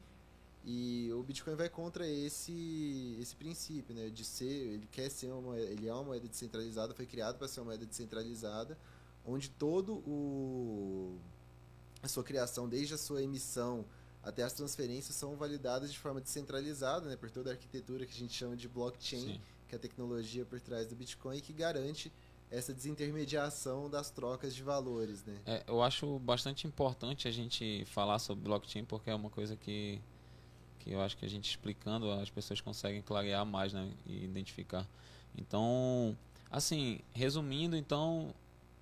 E 0.66 1.10
o 1.12 1.22
Bitcoin 1.22 1.54
vai 1.54 1.68
contra 1.68 2.06
esse 2.06 3.16
esse 3.20 3.36
princípio, 3.36 3.94
né, 3.94 4.10
de 4.10 4.24
ser, 4.24 4.44
ele 4.44 4.88
quer 4.90 5.08
ser 5.08 5.28
uma 5.28 5.40
moeda, 5.40 5.70
ele 5.70 5.86
é 5.86 5.94
uma 5.94 6.02
moeda 6.02 6.26
descentralizada, 6.26 6.92
foi 6.92 7.06
criado 7.06 7.38
para 7.38 7.46
ser 7.46 7.60
uma 7.60 7.66
moeda 7.66 7.86
descentralizada, 7.86 8.76
onde 9.24 9.48
todo 9.48 10.02
o 10.06 11.16
a 12.02 12.08
sua 12.08 12.24
criação, 12.24 12.68
desde 12.68 12.94
a 12.94 12.98
sua 12.98 13.22
emissão 13.22 13.84
até 14.22 14.42
as 14.42 14.52
transferências 14.52 15.14
são 15.14 15.36
validadas 15.36 15.92
de 15.92 15.98
forma 15.98 16.20
descentralizada, 16.20 17.08
né, 17.08 17.16
por 17.16 17.30
toda 17.30 17.50
a 17.50 17.52
arquitetura 17.52 18.04
que 18.04 18.12
a 18.12 18.18
gente 18.18 18.34
chama 18.34 18.56
de 18.56 18.68
blockchain. 18.68 19.34
Sim 19.34 19.40
que 19.68 19.74
é 19.74 19.78
a 19.78 19.80
tecnologia 19.80 20.44
por 20.44 20.60
trás 20.60 20.86
do 20.86 20.94
Bitcoin, 20.94 21.40
que 21.40 21.52
garante 21.52 22.12
essa 22.50 22.72
desintermediação 22.72 23.90
das 23.90 24.10
trocas 24.10 24.54
de 24.54 24.62
valores, 24.62 25.24
né? 25.24 25.36
É, 25.44 25.64
eu 25.66 25.82
acho 25.82 26.18
bastante 26.20 26.66
importante 26.66 27.26
a 27.26 27.30
gente 27.30 27.84
falar 27.86 28.18
sobre 28.20 28.44
blockchain 28.44 28.84
porque 28.84 29.10
é 29.10 29.14
uma 29.14 29.30
coisa 29.30 29.56
que 29.56 30.00
que 30.86 30.92
eu 30.92 31.00
acho 31.00 31.16
que 31.16 31.26
a 31.26 31.28
gente 31.28 31.50
explicando 31.50 32.10
as 32.12 32.30
pessoas 32.30 32.60
conseguem 32.60 33.02
clarear 33.02 33.44
mais, 33.44 33.72
né, 33.72 33.90
e 34.06 34.24
identificar. 34.24 34.86
Então, 35.36 36.16
assim, 36.50 37.00
resumindo, 37.12 37.76
então 37.76 38.32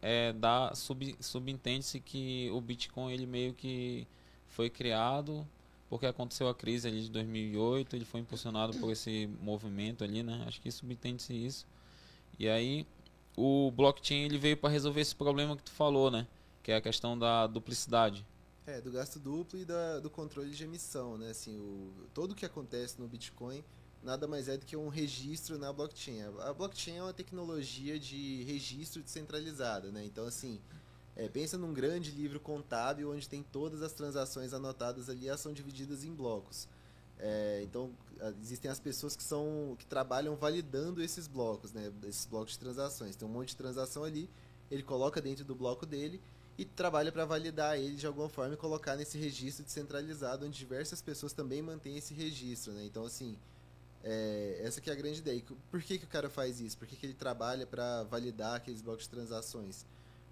é 0.03 0.33
dá 0.35 0.75
sub, 0.75 1.17
subentende-se 1.19 1.99
que 1.99 2.51
o 2.53 2.61
Bitcoin 2.61 3.13
ele 3.13 3.27
meio 3.27 3.55
que 3.55 4.07
foi 4.49 4.69
criado 4.69 5.47
porque 5.89 6.07
aconteceu 6.07 6.49
a 6.49 6.55
crise 6.55 6.89
ali 6.89 7.03
de 7.03 7.11
2008, 7.11 7.97
ele 7.97 8.05
foi 8.05 8.21
impulsionado 8.21 8.77
por 8.79 8.91
esse 8.91 9.29
movimento 9.41 10.03
ali, 10.03 10.23
né? 10.23 10.45
Acho 10.47 10.61
que 10.61 10.71
subentende-se 10.71 11.33
isso. 11.33 11.67
E 12.39 12.49
aí 12.49 12.87
o 13.37 13.71
blockchain 13.71 14.25
ele 14.25 14.39
veio 14.39 14.57
para 14.57 14.71
resolver 14.71 15.01
esse 15.01 15.15
problema 15.15 15.57
que 15.57 15.63
tu 15.63 15.71
falou, 15.71 16.11
né? 16.11 16.27
Que 16.63 16.73
é 16.73 16.77
a 16.77 16.81
questão 16.81 17.19
da 17.19 17.47
duplicidade. 17.47 18.25
É, 18.67 18.81
do 18.81 18.91
gasto 18.91 19.19
duplo 19.19 19.59
e 19.59 19.65
da, 19.65 20.01
do 20.01 20.09
controle 20.09 20.51
de 20.51 20.65
emissão, 20.65 21.19
né? 21.19 21.31
Assim, 21.31 21.59
o, 21.59 21.93
todo 22.15 22.33
o 22.33 22.35
que 22.35 22.47
acontece 22.47 22.99
no 22.99 23.07
Bitcoin 23.07 23.63
nada 24.03 24.27
mais 24.29 24.49
é 24.49 24.57
do 24.57 24.65
que 24.65 24.77
um 24.77 24.89
registro 24.89 25.59
na 25.59 25.73
blockchain. 25.73 26.23
A, 26.23 26.51
a 26.51 26.55
blockchain 26.55 26.97
é 26.97 27.03
uma 27.03 27.13
tecnologia 27.13 27.99
de 27.99 28.43
registro 28.45 29.03
descentralizada, 29.03 29.91
né? 29.91 30.05
Então, 30.05 30.27
assim, 30.27 30.61
é, 31.17 31.29
pensa 31.29 31.57
num 31.57 31.73
grande 31.73 32.11
livro 32.11 32.41
contábil 32.41 33.11
onde 33.11 33.29
tem 33.29 33.43
todas 33.43 33.83
as 33.83 33.93
transações 33.93 34.53
anotadas 34.53 35.09
ali, 35.09 35.29
elas 35.29 35.41
são 35.41 35.53
divididas 35.53 36.05
em 36.05 36.13
blocos. 36.13 36.69
É, 37.19 37.63
então 37.63 37.93
existem 38.41 38.71
as 38.71 38.81
pessoas 38.81 39.15
que 39.15 39.23
são 39.23 39.77
que 39.79 39.87
trabalham 39.87 40.35
validando 40.37 41.03
esses 41.03 41.29
blocos, 41.29 41.73
né? 41.73 41.93
Esses 42.05 42.27
blocos 42.27 42.53
de 42.53 42.59
transações. 42.59 43.15
Tem 43.15 43.27
um 43.27 43.31
monte 43.31 43.51
de 43.51 43.57
transação 43.57 44.05
ali, 44.05 44.29
ele 44.71 44.83
coloca 44.83 45.21
dentro 45.21 45.45
do 45.45 45.55
bloco 45.55 45.87
dele 45.87 46.21
e 46.57 46.65
trabalha 46.65 47.11
para 47.11 47.25
validar 47.25 47.79
ele 47.79 47.97
de 47.97 48.07
alguma 48.07 48.29
forma 48.29 48.55
e 48.55 48.57
colocar 48.57 48.97
nesse 48.97 49.19
registro 49.19 49.65
descentralizado 49.65 50.47
onde 50.47 50.57
diversas 50.57 51.03
pessoas 51.03 51.33
também 51.33 51.61
mantêm 51.61 51.97
esse 51.97 52.15
registro, 52.15 52.73
né? 52.73 52.85
Então 52.85 53.05
assim, 53.05 53.37
é, 54.03 54.61
essa 54.63 54.81
que 54.81 54.91
é 54.91 54.93
a 54.93 54.97
grande 54.97 55.19
ideia. 55.19 55.43
Por 55.71 55.83
que, 55.83 55.99
que 55.99 56.05
o 56.05 56.09
cara 56.09 56.29
faz 56.29 56.61
isso? 56.61 56.79
Por 56.79 56.87
que, 56.87 56.97
que 56.97 57.07
ele 57.07 57.15
trabalha 57.15 57.67
para 57.67 58.05
validar 58.05 58.57
aqueles 58.57 58.81
blocos 58.81 59.05
de 59.05 59.11
transações? 59.11 59.85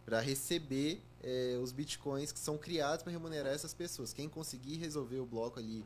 para 0.04 0.20
receber 0.20 1.00
é, 1.22 1.58
os 1.62 1.72
bitcoins 1.72 2.32
que 2.32 2.38
são 2.38 2.58
criados 2.58 3.02
para 3.02 3.12
remunerar 3.12 3.52
essas 3.52 3.72
pessoas. 3.72 4.12
Quem 4.12 4.28
conseguir 4.28 4.76
resolver 4.76 5.18
o 5.18 5.26
bloco 5.26 5.58
ali 5.58 5.84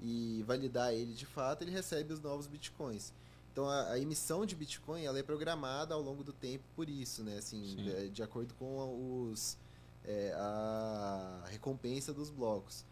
e 0.00 0.44
validar 0.46 0.92
ele 0.92 1.14
de 1.14 1.26
fato, 1.26 1.62
ele 1.62 1.70
recebe 1.70 2.12
os 2.12 2.20
novos 2.20 2.46
bitcoins. 2.46 3.12
Então 3.52 3.68
a, 3.68 3.92
a 3.92 3.98
emissão 3.98 4.44
de 4.44 4.54
bitcoin 4.54 5.04
ela 5.04 5.18
é 5.18 5.22
programada 5.22 5.94
ao 5.94 6.02
longo 6.02 6.22
do 6.22 6.32
tempo 6.32 6.64
por 6.74 6.88
isso, 6.88 7.22
né? 7.22 7.38
Assim, 7.38 7.62
de, 7.76 7.90
é, 7.90 8.08
de 8.08 8.22
acordo 8.22 8.52
com 8.54 9.30
os 9.30 9.56
é, 10.04 10.32
a 10.36 11.44
recompensa 11.50 12.12
dos 12.12 12.30
blocos. 12.30 12.84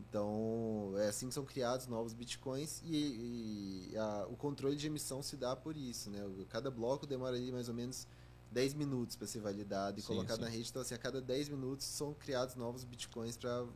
Então, 0.00 0.94
é 0.96 1.08
assim 1.08 1.28
que 1.28 1.34
são 1.34 1.44
criados 1.44 1.86
novos 1.86 2.12
bitcoins 2.12 2.82
e, 2.84 3.90
e 3.92 3.96
a, 3.96 4.26
o 4.28 4.36
controle 4.36 4.74
de 4.74 4.86
emissão 4.86 5.22
se 5.22 5.36
dá 5.36 5.54
por 5.54 5.76
isso. 5.76 6.10
Né? 6.10 6.18
Cada 6.48 6.70
bloco 6.70 7.06
demora 7.06 7.36
ali 7.36 7.52
mais 7.52 7.68
ou 7.68 7.74
menos 7.74 8.08
10 8.50 8.74
minutos 8.74 9.14
para 9.14 9.26
ser 9.26 9.40
validado 9.40 9.98
e 9.98 10.02
sim, 10.02 10.08
colocado 10.08 10.38
sim. 10.38 10.42
na 10.42 10.48
rede. 10.48 10.68
Então, 10.68 10.82
assim, 10.82 10.94
a 10.94 10.98
cada 10.98 11.20
10 11.20 11.50
minutos 11.50 11.86
são 11.86 12.12
criados 12.12 12.56
novos 12.56 12.82
bitcoins 12.82 13.36
para 13.36 13.66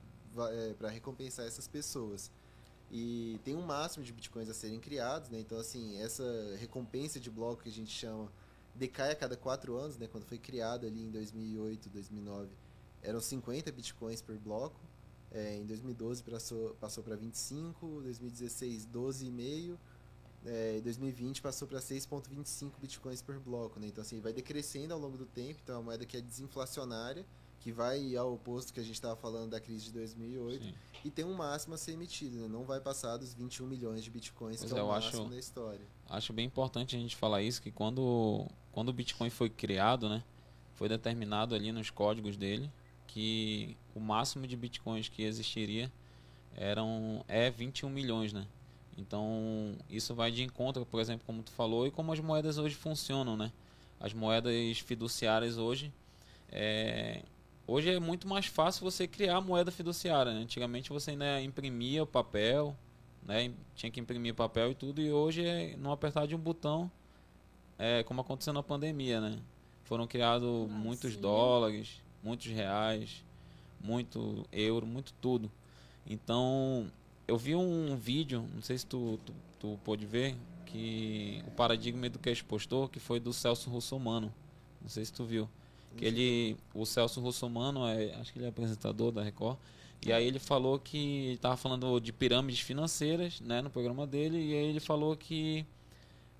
é, 0.50 0.74
recompensar 0.88 1.46
essas 1.46 1.68
pessoas. 1.68 2.30
E 2.90 3.40
tem 3.44 3.54
um 3.54 3.62
máximo 3.62 4.04
de 4.04 4.12
bitcoins 4.12 4.48
a 4.48 4.54
serem 4.54 4.80
criados, 4.80 5.28
né? 5.30 5.38
Então, 5.40 5.58
assim, 5.58 6.00
essa 6.00 6.24
recompensa 6.58 7.18
de 7.18 7.30
bloco 7.30 7.62
que 7.62 7.68
a 7.68 7.72
gente 7.72 7.90
chama 7.90 8.30
decai 8.74 9.12
a 9.12 9.14
cada 9.14 9.36
4 9.36 9.76
anos, 9.76 9.96
né? 9.96 10.08
Quando 10.08 10.24
foi 10.24 10.38
criado 10.38 10.86
ali 10.86 11.04
em 11.04 11.10
2008, 11.10 11.88
2009, 11.88 12.48
eram 13.04 13.20
50 13.20 13.70
bitcoins 13.70 14.20
por 14.20 14.36
bloco. 14.36 14.80
É, 15.30 15.56
em 15.56 15.66
2012 15.66 16.22
passou, 16.22 16.76
passou 16.80 17.02
para 17.02 17.16
25, 17.16 18.02
2016 18.02 18.86
12,5 18.86 19.76
é, 20.46 20.76
em 20.78 20.82
2020 20.82 21.40
passou 21.40 21.66
para 21.66 21.78
6,25 21.78 22.72
bitcoins 22.78 23.22
por 23.22 23.38
bloco, 23.38 23.80
né? 23.80 23.86
Então 23.86 24.02
assim 24.02 24.20
vai 24.20 24.32
decrescendo 24.32 24.92
ao 24.92 25.00
longo 25.00 25.16
do 25.16 25.24
tempo. 25.24 25.58
Então 25.62 25.76
é 25.76 25.78
uma 25.78 25.84
moeda 25.84 26.04
que 26.04 26.16
é 26.18 26.20
desinflacionária, 26.20 27.24
que 27.60 27.72
vai 27.72 28.14
ao 28.14 28.34
oposto 28.34 28.72
que 28.72 28.78
a 28.78 28.82
gente 28.82 28.94
estava 28.94 29.16
falando 29.16 29.50
da 29.50 29.60
crise 29.60 29.86
de 29.86 29.92
2008 29.92 30.62
Sim. 30.62 30.74
e 31.02 31.10
tem 31.10 31.24
um 31.24 31.34
máximo 31.34 31.74
a 31.74 31.78
ser 31.78 31.92
emitido, 31.92 32.36
né? 32.36 32.46
Não 32.46 32.64
vai 32.64 32.78
passar 32.78 33.16
dos 33.16 33.32
21 33.32 33.66
milhões 33.66 34.04
de 34.04 34.10
bitcoins 34.10 34.60
pois 34.60 34.70
que 34.70 34.78
é, 34.78 34.82
o 34.82 34.88
máximo 34.88 35.22
acho, 35.22 35.30
da 35.30 35.38
história. 35.38 35.86
Acho 36.10 36.32
bem 36.34 36.44
importante 36.44 36.94
a 36.94 36.98
gente 36.98 37.16
falar 37.16 37.42
isso 37.42 37.62
que 37.62 37.72
quando 37.72 38.46
quando 38.70 38.90
o 38.90 38.92
Bitcoin 38.92 39.30
foi 39.30 39.48
criado, 39.48 40.08
né? 40.08 40.22
Foi 40.74 40.88
determinado 40.88 41.54
ali 41.54 41.72
nos 41.72 41.88
códigos 41.88 42.36
dele 42.36 42.70
que 43.14 43.76
o 43.94 44.00
máximo 44.00 44.44
de 44.44 44.56
bitcoins 44.56 45.08
que 45.08 45.22
existiria 45.22 45.90
eram 46.56 47.24
é 47.28 47.48
21 47.48 47.88
milhões, 47.88 48.32
né? 48.32 48.44
Então, 48.98 49.76
isso 49.88 50.14
vai 50.14 50.32
de 50.32 50.42
encontro, 50.42 50.84
por 50.84 51.00
exemplo, 51.00 51.24
como 51.24 51.42
tu 51.42 51.52
falou, 51.52 51.86
e 51.86 51.90
como 51.92 52.12
as 52.12 52.18
moedas 52.18 52.58
hoje 52.58 52.74
funcionam, 52.74 53.36
né? 53.36 53.52
As 54.00 54.12
moedas 54.12 54.78
fiduciárias 54.80 55.58
hoje 55.58 55.92
é, 56.50 57.22
hoje 57.66 57.90
é 57.90 58.00
muito 58.00 58.28
mais 58.28 58.46
fácil 58.46 58.84
você 58.84 59.06
criar 59.06 59.40
moeda 59.40 59.70
fiduciária. 59.70 60.32
Né? 60.32 60.40
Antigamente 60.40 60.90
você 60.90 61.12
ainda 61.12 61.40
imprimia 61.40 62.02
o 62.02 62.06
papel, 62.06 62.76
né? 63.24 63.52
tinha 63.74 63.90
que 63.90 64.00
imprimir 64.00 64.34
papel 64.34 64.72
e 64.72 64.74
tudo, 64.74 65.00
e 65.00 65.12
hoje 65.12 65.44
é 65.44 65.76
não 65.76 65.92
apertar 65.92 66.26
de 66.26 66.34
um 66.34 66.38
botão, 66.38 66.90
é, 67.78 68.02
como 68.02 68.20
aconteceu 68.20 68.52
na 68.52 68.62
pandemia, 68.62 69.20
né? 69.20 69.38
Foram 69.82 70.06
criados 70.06 70.48
ah, 70.48 70.72
muitos 70.72 71.14
sim. 71.14 71.20
dólares, 71.20 72.00
muitos 72.24 72.46
reais, 72.46 73.22
muito 73.80 74.44
euro, 74.50 74.86
muito 74.86 75.12
tudo. 75.20 75.50
Então, 76.06 76.90
eu 77.28 77.36
vi 77.36 77.54
um 77.54 77.94
vídeo, 77.96 78.48
não 78.54 78.62
sei 78.62 78.78
se 78.78 78.86
tu, 78.86 79.20
tu, 79.24 79.34
tu 79.60 79.78
pôde 79.84 80.06
ver, 80.06 80.34
que 80.64 81.44
o 81.46 81.50
Paradigma 81.50 82.06
Education 82.06 82.46
postou, 82.46 82.88
que 82.88 82.98
foi 82.98 83.20
do 83.20 83.32
Celso 83.32 83.70
Russomano. 83.70 84.32
Não 84.80 84.88
sei 84.88 85.04
se 85.04 85.12
tu 85.12 85.24
viu. 85.24 85.48
Que 85.96 86.04
ele, 86.04 86.56
o 86.74 86.84
Celso 86.84 87.20
Russomano, 87.20 87.86
é, 87.86 88.14
acho 88.14 88.32
que 88.32 88.38
ele 88.38 88.46
é 88.46 88.48
apresentador 88.48 89.12
da 89.12 89.22
Record, 89.22 89.58
e 90.04 90.12
aí 90.12 90.26
ele 90.26 90.38
falou 90.38 90.78
que 90.78 91.32
estava 91.32 91.56
falando 91.56 92.00
de 92.00 92.12
pirâmides 92.12 92.60
financeiras, 92.60 93.40
né, 93.40 93.62
no 93.62 93.70
programa 93.70 94.06
dele, 94.06 94.38
e 94.38 94.52
aí 94.52 94.66
ele 94.66 94.80
falou 94.80 95.16
que 95.16 95.64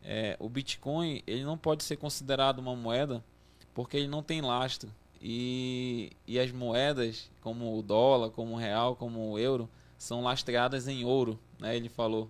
é, 0.02 0.36
o 0.38 0.48
Bitcoin 0.48 1.22
ele 1.26 1.44
não 1.44 1.56
pode 1.56 1.82
ser 1.82 1.96
considerado 1.96 2.58
uma 2.58 2.76
moeda 2.76 3.24
porque 3.72 3.96
ele 3.96 4.08
não 4.08 4.22
tem 4.22 4.42
lastro. 4.42 4.90
E, 5.26 6.12
e 6.26 6.38
as 6.38 6.52
moedas, 6.52 7.30
como 7.40 7.78
o 7.78 7.82
dólar, 7.82 8.28
como 8.28 8.52
o 8.52 8.58
real, 8.58 8.94
como 8.94 9.30
o 9.30 9.38
euro, 9.38 9.66
são 9.96 10.22
lastreadas 10.22 10.86
em 10.86 11.02
ouro, 11.02 11.38
né? 11.58 11.74
Ele 11.74 11.88
falou. 11.88 12.28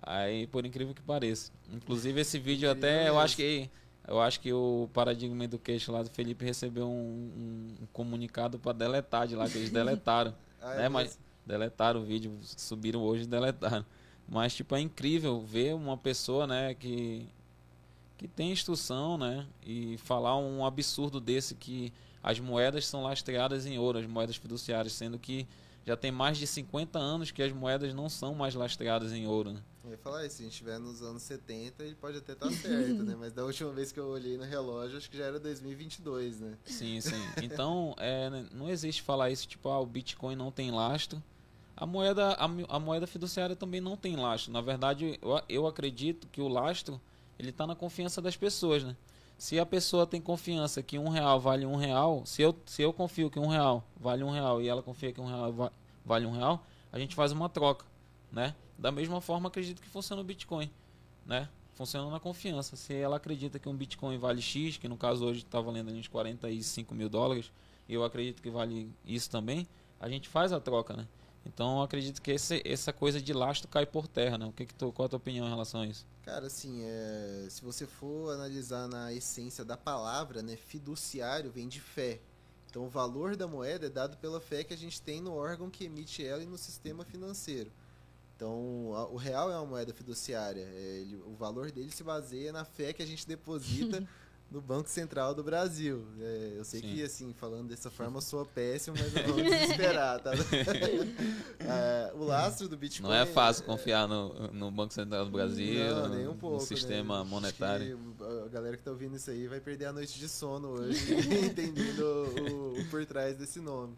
Aí, 0.00 0.46
por 0.46 0.64
incrível 0.64 0.94
que 0.94 1.02
pareça. 1.02 1.50
Inclusive 1.72 2.20
esse 2.20 2.38
vídeo 2.38 2.70
até 2.70 3.08
eu 3.08 3.18
acho 3.18 3.34
que 3.34 3.68
eu 4.06 4.20
acho 4.20 4.40
que 4.40 4.52
o 4.52 4.88
Paradigma 4.94 5.44
Education 5.44 5.92
lá 5.92 6.02
do 6.04 6.10
Felipe 6.10 6.44
recebeu 6.44 6.86
um, 6.86 6.90
um, 6.90 7.82
um 7.82 7.86
comunicado 7.92 8.60
para 8.60 8.72
deletar 8.72 9.26
de 9.26 9.34
lá 9.34 9.48
que 9.48 9.58
eles 9.58 9.70
deletaram, 9.70 10.32
ah, 10.62 10.74
né? 10.74 10.86
É 10.86 10.88
Mas 10.88 11.18
deletaram 11.44 12.00
o 12.00 12.04
vídeo, 12.04 12.32
subiram 12.42 13.02
hoje 13.02 13.24
e 13.24 13.26
deletaram. 13.26 13.84
Mas 14.28 14.54
tipo 14.54 14.76
é 14.76 14.80
incrível 14.80 15.40
ver 15.40 15.74
uma 15.74 15.96
pessoa, 15.96 16.46
né, 16.46 16.74
que 16.74 17.26
que 18.16 18.28
tem 18.28 18.52
instrução, 18.52 19.16
né, 19.16 19.46
e 19.66 19.96
falar 19.98 20.36
um 20.36 20.64
absurdo 20.64 21.18
desse 21.18 21.54
que 21.54 21.92
as 22.22 22.38
moedas 22.38 22.86
são 22.86 23.02
lastreadas 23.02 23.66
em 23.66 23.78
ouro, 23.78 23.98
as 23.98 24.06
moedas 24.06 24.36
fiduciárias, 24.36 24.92
sendo 24.92 25.18
que 25.18 25.46
já 25.86 25.96
tem 25.96 26.12
mais 26.12 26.38
de 26.38 26.46
50 26.46 26.98
anos 26.98 27.30
que 27.30 27.42
as 27.42 27.52
moedas 27.52 27.94
não 27.94 28.08
são 28.08 28.34
mais 28.34 28.54
lastreadas 28.54 29.12
em 29.12 29.26
ouro. 29.26 29.52
Né? 29.52 29.62
Eu 29.84 29.92
ia 29.92 29.98
falar 29.98 30.26
isso, 30.26 30.36
se 30.36 30.42
a 30.42 30.44
gente 30.44 30.52
estiver 30.52 30.78
nos 30.78 31.02
anos 31.02 31.22
70, 31.22 31.82
ele 31.82 31.94
pode 31.94 32.18
até 32.18 32.32
estar 32.32 32.46
tá 32.46 32.52
certo, 32.52 33.02
né? 33.02 33.16
Mas 33.18 33.32
da 33.32 33.44
última 33.44 33.72
vez 33.72 33.90
que 33.90 33.98
eu 33.98 34.08
olhei 34.08 34.36
no 34.36 34.44
relógio, 34.44 34.98
acho 34.98 35.10
que 35.10 35.16
já 35.16 35.24
era 35.24 35.40
2022, 35.40 36.40
né? 36.40 36.58
Sim, 36.64 37.00
sim. 37.00 37.16
Então, 37.42 37.94
é, 37.96 38.28
não 38.52 38.68
existe 38.68 39.02
falar 39.02 39.30
isso, 39.30 39.48
tipo, 39.48 39.68
ah, 39.68 39.80
o 39.80 39.86
Bitcoin 39.86 40.36
não 40.36 40.52
tem 40.52 40.70
lastro. 40.70 41.22
A 41.74 41.86
moeda, 41.86 42.34
a, 42.34 42.44
a 42.44 42.78
moeda 42.78 43.06
fiduciária 43.06 43.56
também 43.56 43.80
não 43.80 43.96
tem 43.96 44.16
lastro. 44.16 44.52
Na 44.52 44.60
verdade, 44.60 45.18
eu, 45.22 45.42
eu 45.48 45.66
acredito 45.66 46.28
que 46.28 46.42
o 46.42 46.48
lastro 46.48 47.00
ele 47.38 47.48
está 47.48 47.66
na 47.66 47.74
confiança 47.74 48.20
das 48.20 48.36
pessoas, 48.36 48.84
né? 48.84 48.94
Se 49.40 49.58
a 49.58 49.64
pessoa 49.64 50.06
tem 50.06 50.20
confiança 50.20 50.82
que 50.82 50.98
um 50.98 51.08
real 51.08 51.40
vale 51.40 51.64
um 51.64 51.74
real, 51.74 52.26
se 52.26 52.42
eu, 52.42 52.54
se 52.66 52.82
eu 52.82 52.92
confio 52.92 53.30
que 53.30 53.38
um 53.38 53.46
real 53.46 53.82
vale 53.98 54.22
um 54.22 54.30
real 54.30 54.60
e 54.60 54.68
ela 54.68 54.82
confia 54.82 55.14
que 55.14 55.20
um 55.20 55.24
real 55.24 55.72
vale 56.04 56.26
um 56.26 56.30
real, 56.30 56.62
a 56.92 56.98
gente 56.98 57.14
faz 57.14 57.32
uma 57.32 57.48
troca, 57.48 57.86
né? 58.30 58.54
Da 58.76 58.92
mesma 58.92 59.18
forma, 59.18 59.48
acredito 59.48 59.80
que 59.80 59.88
funciona 59.88 60.20
o 60.20 60.24
Bitcoin, 60.24 60.70
né? 61.24 61.48
Funciona 61.72 62.10
na 62.10 62.20
confiança. 62.20 62.76
Se 62.76 62.94
ela 62.94 63.16
acredita 63.16 63.58
que 63.58 63.66
um 63.66 63.74
Bitcoin 63.74 64.18
vale 64.18 64.42
X, 64.42 64.76
que 64.76 64.86
no 64.86 64.98
caso 64.98 65.24
hoje 65.24 65.38
está 65.38 65.58
valendo 65.58 65.90
uns 65.90 66.06
45 66.06 66.94
mil 66.94 67.08
dólares, 67.08 67.50
eu 67.88 68.04
acredito 68.04 68.42
que 68.42 68.50
vale 68.50 68.92
isso 69.06 69.30
também, 69.30 69.66
a 69.98 70.06
gente 70.06 70.28
faz 70.28 70.52
a 70.52 70.60
troca, 70.60 70.94
né? 70.94 71.08
Então 71.44 71.78
eu 71.78 71.82
acredito 71.82 72.20
que 72.20 72.30
esse, 72.30 72.62
essa 72.64 72.92
coisa 72.92 73.20
de 73.20 73.32
lastro 73.32 73.68
cai 73.68 73.86
por 73.86 74.06
terra, 74.06 74.36
né? 74.36 74.46
O 74.46 74.52
que, 74.52 74.66
que 74.66 74.74
tu, 74.74 74.92
qual 74.92 75.06
a 75.06 75.08
tua 75.08 75.16
opinião 75.16 75.46
em 75.46 75.50
relação 75.50 75.80
a 75.80 75.86
isso? 75.86 76.06
Cara, 76.22 76.46
assim, 76.46 76.82
é, 76.82 77.46
se 77.48 77.62
você 77.62 77.86
for 77.86 78.32
analisar 78.32 78.86
na 78.88 79.12
essência 79.12 79.64
da 79.64 79.76
palavra, 79.76 80.42
né, 80.42 80.56
fiduciário 80.56 81.50
vem 81.50 81.66
de 81.66 81.80
fé. 81.80 82.20
Então 82.68 82.84
o 82.84 82.88
valor 82.88 83.34
da 83.36 83.48
moeda 83.48 83.86
é 83.86 83.90
dado 83.90 84.16
pela 84.18 84.40
fé 84.40 84.62
que 84.62 84.72
a 84.72 84.76
gente 84.76 85.00
tem 85.02 85.20
no 85.20 85.34
órgão 85.34 85.70
que 85.70 85.84
emite 85.84 86.24
ela 86.24 86.42
e 86.42 86.46
no 86.46 86.58
sistema 86.58 87.04
financeiro. 87.04 87.72
Então 88.36 88.92
a, 88.94 89.06
o 89.08 89.16
real 89.16 89.50
é 89.50 89.56
uma 89.56 89.66
moeda 89.66 89.92
fiduciária. 89.92 90.62
É, 90.62 90.98
ele, 91.00 91.16
o 91.26 91.34
valor 91.34 91.70
dele 91.72 91.90
se 91.90 92.04
baseia 92.04 92.52
na 92.52 92.64
fé 92.64 92.92
que 92.92 93.02
a 93.02 93.06
gente 93.06 93.26
deposita 93.26 94.06
no 94.50 94.60
Banco 94.60 94.88
Central 94.88 95.34
do 95.34 95.44
Brasil. 95.44 96.04
É, 96.18 96.54
eu 96.56 96.64
sei 96.64 96.80
Sim. 96.80 96.88
que, 96.88 97.02
assim, 97.02 97.32
falando 97.32 97.68
dessa 97.68 97.90
forma, 97.90 98.18
eu 98.18 98.20
sou 98.20 98.44
péssimo, 98.44 98.96
mas 98.98 99.12
não 99.14 99.22
vamos 99.34 99.44
desesperar, 99.44 100.20
tá? 100.20 100.32
é, 101.60 102.12
o 102.14 102.24
lastro 102.24 102.68
do 102.68 102.76
Bitcoin... 102.76 103.08
Não 103.08 103.14
é 103.14 103.24
fácil 103.24 103.64
confiar 103.64 104.08
no, 104.08 104.48
no 104.48 104.70
Banco 104.70 104.92
Central 104.92 105.24
do 105.24 105.30
Brasil, 105.30 105.94
não, 105.94 106.08
nem 106.08 106.26
um 106.26 106.36
pouco, 106.36 106.56
no 106.56 106.62
né? 106.62 106.66
sistema 106.66 107.22
né? 107.22 107.30
monetário. 107.30 107.98
a 108.44 108.48
galera 108.48 108.76
que 108.76 108.82
tá 108.82 108.90
ouvindo 108.90 109.16
isso 109.16 109.30
aí 109.30 109.46
vai 109.46 109.60
perder 109.60 109.86
a 109.86 109.92
noite 109.92 110.18
de 110.18 110.28
sono 110.28 110.68
hoje, 110.68 111.14
entendendo 111.46 112.00
o, 112.00 112.80
o, 112.80 112.84
por 112.90 113.06
trás 113.06 113.36
desse 113.36 113.60
nome. 113.60 113.96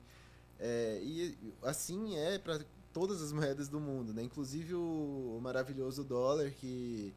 É, 0.60 1.00
e 1.02 1.36
assim 1.62 2.16
é 2.16 2.38
para 2.38 2.60
todas 2.92 3.22
as 3.22 3.32
moedas 3.32 3.68
do 3.68 3.80
mundo, 3.80 4.12
né? 4.12 4.22
Inclusive 4.22 4.74
o, 4.74 5.36
o 5.38 5.40
maravilhoso 5.42 6.04
dólar 6.04 6.50
que 6.50 7.12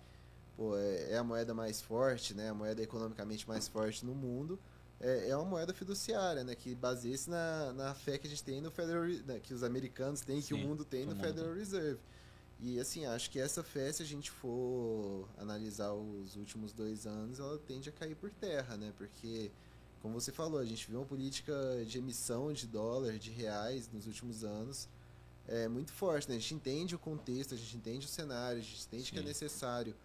pô, 0.55 0.77
é, 0.77 1.11
é, 1.11 1.17
a 1.17 1.23
moeda 1.23 1.53
mais 1.53 1.81
forte, 1.81 2.33
né? 2.33 2.49
A 2.49 2.53
moeda 2.53 2.81
economicamente 2.81 3.47
mais 3.47 3.67
forte 3.67 4.05
no 4.05 4.13
mundo. 4.13 4.59
É, 4.99 5.29
é 5.29 5.35
uma 5.35 5.45
moeda 5.45 5.73
fiduciária, 5.73 6.43
né? 6.43 6.55
Que 6.55 6.73
baseia-se 6.73 7.29
na, 7.29 7.73
na 7.73 7.93
fé 7.93 8.17
que 8.17 8.27
a 8.27 8.29
gente 8.29 8.43
tem 8.43 8.61
no 8.61 8.71
Federal 8.71 9.03
né? 9.03 9.39
que 9.39 9.53
os 9.53 9.63
americanos 9.63 10.21
têm, 10.21 10.41
Sim, 10.41 10.47
que 10.47 10.53
o 10.53 10.57
mundo 10.57 10.85
tem 10.85 11.05
no 11.05 11.15
mundo. 11.15 11.23
Federal 11.23 11.53
Reserve. 11.53 11.99
E 12.59 12.79
assim, 12.79 13.05
acho 13.05 13.29
que 13.29 13.37
essa 13.37 13.61
fé, 13.61 13.91
se 13.91 14.01
a 14.01 14.05
gente 14.05 14.31
for 14.31 15.27
analisar 15.37 15.93
os 15.93 16.37
últimos 16.37 16.71
dois 16.71 17.05
anos, 17.05 17.39
ela 17.39 17.57
tende 17.59 17.89
a 17.89 17.91
cair 17.91 18.15
por 18.15 18.31
terra, 18.31 18.77
né? 18.77 18.93
Porque, 18.97 19.51
como 20.01 20.13
você 20.19 20.31
falou, 20.31 20.59
a 20.59 20.65
gente 20.65 20.89
viu 20.89 20.99
uma 20.99 21.05
política 21.05 21.53
de 21.85 21.97
emissão 21.97 22.53
de 22.53 22.65
dólar, 22.65 23.19
de 23.19 23.29
reais 23.29 23.89
nos 23.91 24.07
últimos 24.07 24.43
anos 24.43 24.87
é 25.47 25.67
muito 25.67 25.91
forte, 25.91 26.29
né? 26.29 26.35
A 26.35 26.39
gente 26.39 26.55
entende 26.55 26.95
o 26.95 26.99
contexto, 26.99 27.53
a 27.53 27.57
gente 27.57 27.77
entende 27.77 28.05
o 28.05 28.09
cenário, 28.09 28.59
a 28.59 28.63
gente 28.63 28.85
entende 28.87 29.03
Sim. 29.03 29.11
que 29.11 29.19
é 29.19 29.23
necessário 29.23 29.95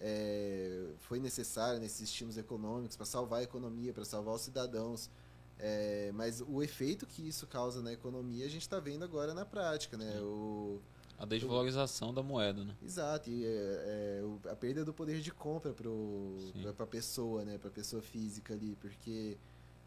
é, 0.00 0.86
foi 1.00 1.18
necessária 1.18 1.78
nesses 1.78 2.02
estímulos 2.02 2.36
econômicos 2.36 2.96
para 2.96 3.06
salvar 3.06 3.40
a 3.40 3.42
economia, 3.42 3.92
para 3.92 4.04
salvar 4.04 4.34
os 4.34 4.42
cidadãos. 4.42 5.10
É, 5.58 6.10
mas 6.14 6.40
o 6.40 6.62
efeito 6.62 7.06
que 7.06 7.26
isso 7.26 7.46
causa 7.46 7.80
na 7.80 7.92
economia 7.92 8.44
a 8.44 8.48
gente 8.48 8.62
está 8.62 8.80
vendo 8.80 9.04
agora 9.04 9.32
na 9.32 9.44
prática, 9.44 9.96
né? 9.96 10.20
O, 10.20 10.80
a 11.16 11.24
desvalorização 11.24 12.10
o, 12.10 12.12
da 12.12 12.22
moeda, 12.22 12.64
né? 12.64 12.76
Exato, 12.82 13.30
e 13.30 13.44
é, 13.46 13.48
é, 13.48 14.50
a 14.50 14.56
perda 14.56 14.84
do 14.84 14.92
poder 14.92 15.20
de 15.20 15.30
compra 15.30 15.72
para 15.72 16.84
a 16.84 16.88
pessoa, 16.88 17.44
né? 17.44 17.56
Para 17.56 17.68
a 17.68 17.72
pessoa 17.72 18.02
física 18.02 18.52
ali, 18.52 18.76
porque 18.80 19.38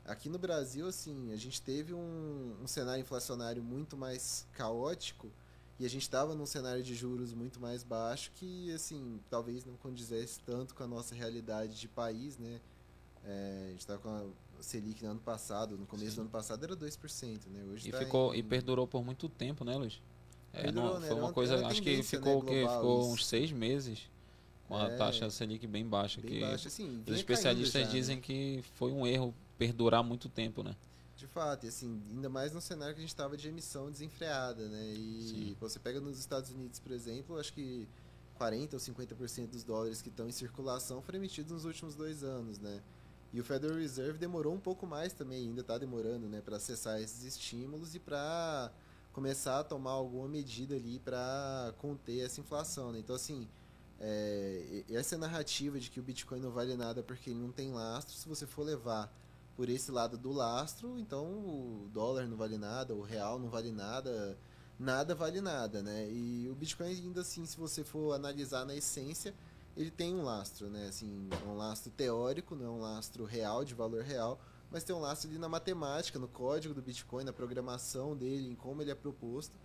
Aqui 0.08 0.30
no 0.30 0.40
Brasil, 0.40 0.88
assim, 0.88 1.34
a 1.34 1.36
gente 1.36 1.62
teve 1.62 1.94
um, 1.94 2.56
um 2.64 2.66
cenário 2.66 3.02
inflacionário 3.02 3.62
muito 3.62 3.98
mais 3.98 4.48
caótico 4.54 5.30
e 5.80 5.86
a 5.86 5.90
gente 5.90 6.02
estava 6.02 6.34
num 6.34 6.46
cenário 6.46 6.82
de 6.82 6.96
juros 6.96 7.34
muito 7.34 7.60
mais 7.60 7.84
baixo 7.84 8.32
que, 8.34 8.72
assim, 8.74 9.20
talvez 9.30 9.64
não 9.64 9.76
condizesse 9.76 10.40
tanto 10.40 10.74
com 10.74 10.84
a 10.84 10.88
nossa 10.88 11.14
realidade 11.14 11.80
de 11.80 11.88
país, 11.88 12.38
né? 12.38 12.60
É, 13.24 13.66
a 13.68 13.70
gente 13.72 13.80
estava 13.82 14.00
com 14.00 14.10
a 14.10 14.26
Selic 14.62 15.04
no 15.04 15.12
ano 15.12 15.20
passado, 15.20 15.78
no 15.78 15.86
começo 15.86 16.12
Sim. 16.12 16.16
do 16.16 16.22
ano 16.22 16.30
passado 16.30 16.64
era 16.64 16.76
2%, 16.76 17.48
né? 17.48 17.64
Hoje 17.72 17.90
e, 17.90 17.92
tá 17.92 18.00
ficou, 18.00 18.34
em... 18.34 18.40
e 18.40 18.44
perdurou 18.44 18.88
por 18.88 19.04
muito 19.04 19.30
tempo, 19.30 19.64
né, 19.64 19.76
Luiz? 19.76 20.02
É, 20.54 20.72
não, 20.72 21.00
né? 21.00 21.08
foi 21.08 21.20
uma 21.20 21.32
coisa, 21.32 21.68
acho 21.68 21.82
que 21.82 22.02
ficou, 22.02 22.44
né, 22.44 22.50
que 22.50 22.68
ficou 22.68 23.12
uns 23.12 23.28
seis 23.28 23.52
meses 23.52 24.10
com 24.68 24.76
a 24.76 24.88
é, 24.88 24.98
taxa 24.98 25.30
Selic 25.30 25.68
bem 25.68 25.86
baixa. 25.86 26.20
Bem 26.22 26.32
que 26.32 26.40
baixa, 26.40 26.68
assim, 26.68 27.04
os 27.06 27.16
especialistas 27.16 27.92
dizem 27.92 28.16
né? 28.16 28.22
que 28.22 28.64
foi 28.76 28.92
um 28.92 29.06
erro 29.06 29.34
perdurar 29.58 30.04
muito 30.04 30.28
tempo, 30.28 30.64
né? 30.64 30.76
De 31.18 31.26
fato, 31.26 31.66
e 31.66 31.70
assim, 31.70 32.00
ainda 32.12 32.30
mais 32.30 32.54
no 32.54 32.62
cenário 32.62 32.94
que 32.94 33.00
a 33.00 33.02
gente 33.02 33.10
estava 33.10 33.36
de 33.36 33.48
emissão 33.48 33.92
desenfreada, 33.92 34.70
né? 34.70 34.94
E 34.94 35.28
Sim. 35.28 35.58
você 35.60 35.80
pega 35.80 36.00
nos 36.00 36.20
Estados 36.20 36.52
Unidos, 36.52 36.80
por 36.80 36.92
exemplo, 36.92 37.40
acho 37.40 37.52
que 37.54 37.90
40 38.36 38.76
ou 38.76 38.80
50% 38.80 39.48
dos 39.48 39.64
dólares 39.64 40.00
que 40.00 40.10
estão 40.10 40.28
em 40.28 40.32
circulação 40.32 41.02
foram 41.02 41.18
emitidos 41.18 41.52
nos 41.52 41.66
últimos 41.66 41.96
dois 41.96 42.24
anos, 42.24 42.60
né? 42.60 42.84
E 43.34 43.42
o 43.42 43.44
Federal 43.44 43.78
Reserve 43.78 44.20
demorou 44.20 44.54
um 44.54 44.60
pouco 44.60 44.86
mais 44.86 45.12
também, 45.12 45.48
ainda 45.48 45.62
está 45.62 45.78
demorando, 45.80 46.28
né, 46.28 46.40
para 46.40 46.58
acessar 46.58 47.02
esses 47.02 47.24
estímulos 47.24 47.94
e 47.96 48.00
para 48.00 48.72
começar 49.12 49.60
a 49.60 49.64
tomar 49.64 49.92
alguma 49.92 50.28
medida 50.28 50.76
ali 50.76 51.00
para 51.00 51.74
conter 51.80 52.20
essa 52.20 52.40
inflação, 52.40 52.92
né? 52.92 53.00
Então, 53.00 53.16
assim, 53.16 53.48
é, 54.00 54.84
essa 54.88 55.18
narrativa 55.18 55.80
de 55.80 55.90
que 55.90 56.00
o 56.00 56.04
Bitcoin 56.04 56.40
não 56.40 56.52
vale 56.52 56.78
nada 56.78 57.02
porque 57.02 57.32
ele 57.32 57.40
não 57.40 57.52
tem 57.52 57.72
lastro, 57.72 58.16
se 58.16 58.30
você 58.30 58.46
for 58.46 58.64
levar 58.64 59.12
por 59.58 59.68
esse 59.70 59.92
lado 59.92 60.20
do 60.20 60.32
lastro, 60.32 61.00
então 61.00 61.26
o 61.26 61.90
dólar 61.92 62.28
não 62.28 62.38
vale 62.38 62.60
nada, 62.60 62.94
o 62.94 63.02
real 63.02 63.40
não 63.40 63.50
vale 63.50 63.72
nada, 63.72 64.38
nada 64.80 65.16
vale 65.16 65.42
nada, 65.42 65.82
né? 65.82 66.08
E 66.12 66.48
o 66.48 66.54
Bitcoin 66.54 66.90
ainda 66.90 67.22
assim, 67.22 67.44
se 67.44 67.58
você 67.58 67.84
for 67.84 68.14
analisar 68.14 68.66
na 68.66 68.76
essência, 68.76 69.34
ele 69.76 69.90
tem 69.90 70.14
um 70.14 70.22
lastro, 70.22 70.70
né? 70.70 70.88
Assim, 70.88 71.28
é 71.44 71.48
um 71.48 71.58
lastro 71.58 71.92
teórico, 71.92 72.56
não 72.56 72.66
é 72.66 72.70
um 72.70 72.80
lastro 72.80 73.26
real, 73.26 73.66
de 73.66 73.74
valor 73.74 74.04
real, 74.04 74.40
mas 74.70 74.84
tem 74.84 74.96
um 74.96 75.00
lastro 75.00 75.28
ali 75.28 75.40
na 75.40 75.50
matemática, 75.50 76.20
no 76.20 76.28
código 76.28 76.76
do 76.76 76.82
Bitcoin, 76.82 77.24
na 77.24 77.34
programação 77.34 78.16
dele, 78.16 78.50
em 78.50 78.56
como 78.56 78.84
ele 78.84 78.92
é 78.92 78.96
proposto 78.96 79.56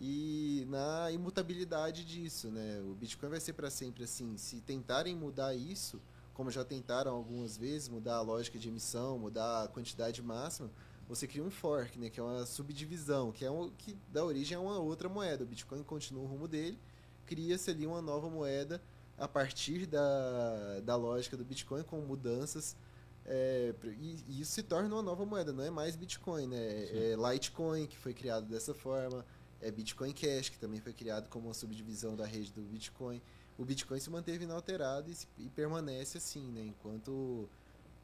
e 0.00 0.66
na 0.68 1.10
imutabilidade 1.10 2.04
disso, 2.04 2.48
né? 2.48 2.80
O 2.80 2.94
Bitcoin 2.94 3.28
vai 3.28 3.40
ser 3.40 3.54
para 3.54 3.70
sempre 3.70 4.04
assim. 4.04 4.36
Se 4.36 4.60
tentarem 4.60 5.16
mudar 5.16 5.52
isso, 5.52 6.00
como 6.34 6.50
já 6.50 6.64
tentaram 6.64 7.12
algumas 7.14 7.56
vezes, 7.56 7.88
mudar 7.88 8.16
a 8.16 8.20
lógica 8.20 8.58
de 8.58 8.68
emissão, 8.68 9.18
mudar 9.18 9.64
a 9.64 9.68
quantidade 9.68 10.22
máxima, 10.22 10.70
você 11.08 11.26
cria 11.26 11.42
um 11.42 11.50
fork, 11.50 11.98
né, 11.98 12.08
que 12.08 12.18
é 12.18 12.22
uma 12.22 12.46
subdivisão, 12.46 13.32
que 13.32 13.44
é 13.44 13.50
um, 13.50 13.70
que 13.70 13.96
dá 14.08 14.24
origem 14.24 14.56
a 14.56 14.60
uma 14.60 14.78
outra 14.78 15.08
moeda. 15.08 15.44
O 15.44 15.46
Bitcoin 15.46 15.82
continua 15.82 16.22
o 16.22 16.26
rumo 16.26 16.48
dele, 16.48 16.78
cria-se 17.26 17.70
ali 17.70 17.86
uma 17.86 18.00
nova 18.00 18.30
moeda 18.30 18.80
a 19.18 19.28
partir 19.28 19.86
da, 19.86 20.80
da 20.80 20.96
lógica 20.96 21.36
do 21.36 21.44
Bitcoin 21.44 21.82
com 21.82 22.00
mudanças 22.00 22.76
é, 23.24 23.72
e, 24.00 24.16
e, 24.28 24.40
isso 24.40 24.52
se 24.52 24.62
torna 24.62 24.94
uma 24.94 25.02
nova 25.02 25.24
moeda, 25.24 25.52
não 25.52 25.62
é 25.62 25.70
mais 25.70 25.94
Bitcoin, 25.94 26.48
né? 26.48 26.58
É, 26.58 27.12
é 27.12 27.32
Litecoin 27.32 27.86
que 27.86 27.96
foi 27.96 28.12
criado 28.12 28.46
dessa 28.46 28.74
forma, 28.74 29.24
é 29.60 29.70
Bitcoin 29.70 30.12
Cash 30.12 30.48
que 30.48 30.58
também 30.58 30.80
foi 30.80 30.92
criado 30.92 31.28
como 31.28 31.46
uma 31.46 31.54
subdivisão 31.54 32.16
da 32.16 32.26
rede 32.26 32.52
do 32.52 32.62
Bitcoin 32.62 33.22
o 33.58 33.64
Bitcoin 33.64 34.00
se 34.00 34.10
manteve 34.10 34.44
inalterado 34.44 35.10
e, 35.10 35.14
se, 35.14 35.26
e 35.38 35.48
permanece 35.48 36.18
assim, 36.18 36.50
né? 36.50 36.62
Enquanto 36.62 37.48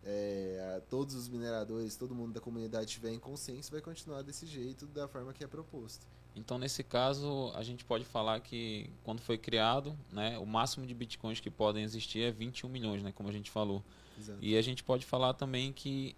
é, 0.04 0.80
todos 0.88 1.14
os 1.14 1.28
mineradores, 1.28 1.96
todo 1.96 2.14
mundo 2.14 2.32
da 2.32 2.40
comunidade 2.40 2.86
estiver 2.86 3.10
em 3.10 3.18
consenso, 3.18 3.70
vai 3.70 3.80
continuar 3.80 4.22
desse 4.22 4.46
jeito, 4.46 4.86
da 4.86 5.08
forma 5.08 5.32
que 5.32 5.42
é 5.42 5.46
proposto. 5.46 6.06
Então, 6.34 6.58
nesse 6.58 6.84
caso, 6.84 7.50
a 7.54 7.62
gente 7.62 7.84
pode 7.84 8.04
falar 8.04 8.40
que 8.40 8.90
quando 9.02 9.20
foi 9.20 9.36
criado, 9.36 9.98
né, 10.12 10.38
o 10.38 10.46
máximo 10.46 10.86
de 10.86 10.94
bitcoins 10.94 11.40
que 11.40 11.50
podem 11.50 11.82
existir 11.82 12.22
é 12.22 12.30
21 12.30 12.68
milhões, 12.68 13.02
né, 13.02 13.12
como 13.12 13.28
a 13.28 13.32
gente 13.32 13.50
falou. 13.50 13.82
Exato. 14.16 14.38
E 14.40 14.56
a 14.56 14.62
gente 14.62 14.84
pode 14.84 15.04
falar 15.04 15.34
também 15.34 15.72
que 15.72 16.14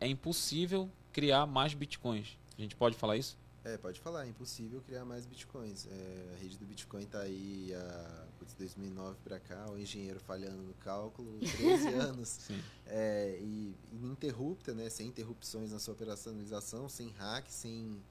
é 0.00 0.08
impossível 0.08 0.90
criar 1.12 1.46
mais 1.46 1.72
bitcoins. 1.74 2.36
A 2.58 2.60
gente 2.60 2.74
pode 2.74 2.96
falar 2.96 3.16
isso? 3.16 3.38
É, 3.62 3.76
pode 3.76 4.00
falar, 4.00 4.24
é 4.24 4.28
impossível 4.28 4.80
criar 4.80 5.04
mais 5.04 5.26
bitcoins. 5.26 5.86
É, 5.86 6.34
a 6.34 6.36
rede 6.38 6.56
do 6.56 6.64
Bitcoin 6.64 7.02
está 7.02 7.20
aí 7.20 7.74
há 7.74 8.26
putz, 8.38 8.54
2009 8.54 9.18
para 9.22 9.38
cá, 9.38 9.70
o 9.70 9.78
engenheiro 9.78 10.18
falhando 10.18 10.62
no 10.62 10.72
cálculo, 10.74 11.38
13 11.38 11.88
anos. 11.92 12.50
É, 12.86 13.38
e 13.38 13.74
ininterrupta, 13.92 14.72
né, 14.72 14.88
sem 14.88 15.08
interrupções 15.08 15.72
na 15.72 15.78
sua 15.78 15.92
operacionalização, 15.92 16.88
sem 16.88 17.10
hack, 17.10 17.46
sem 17.50 18.02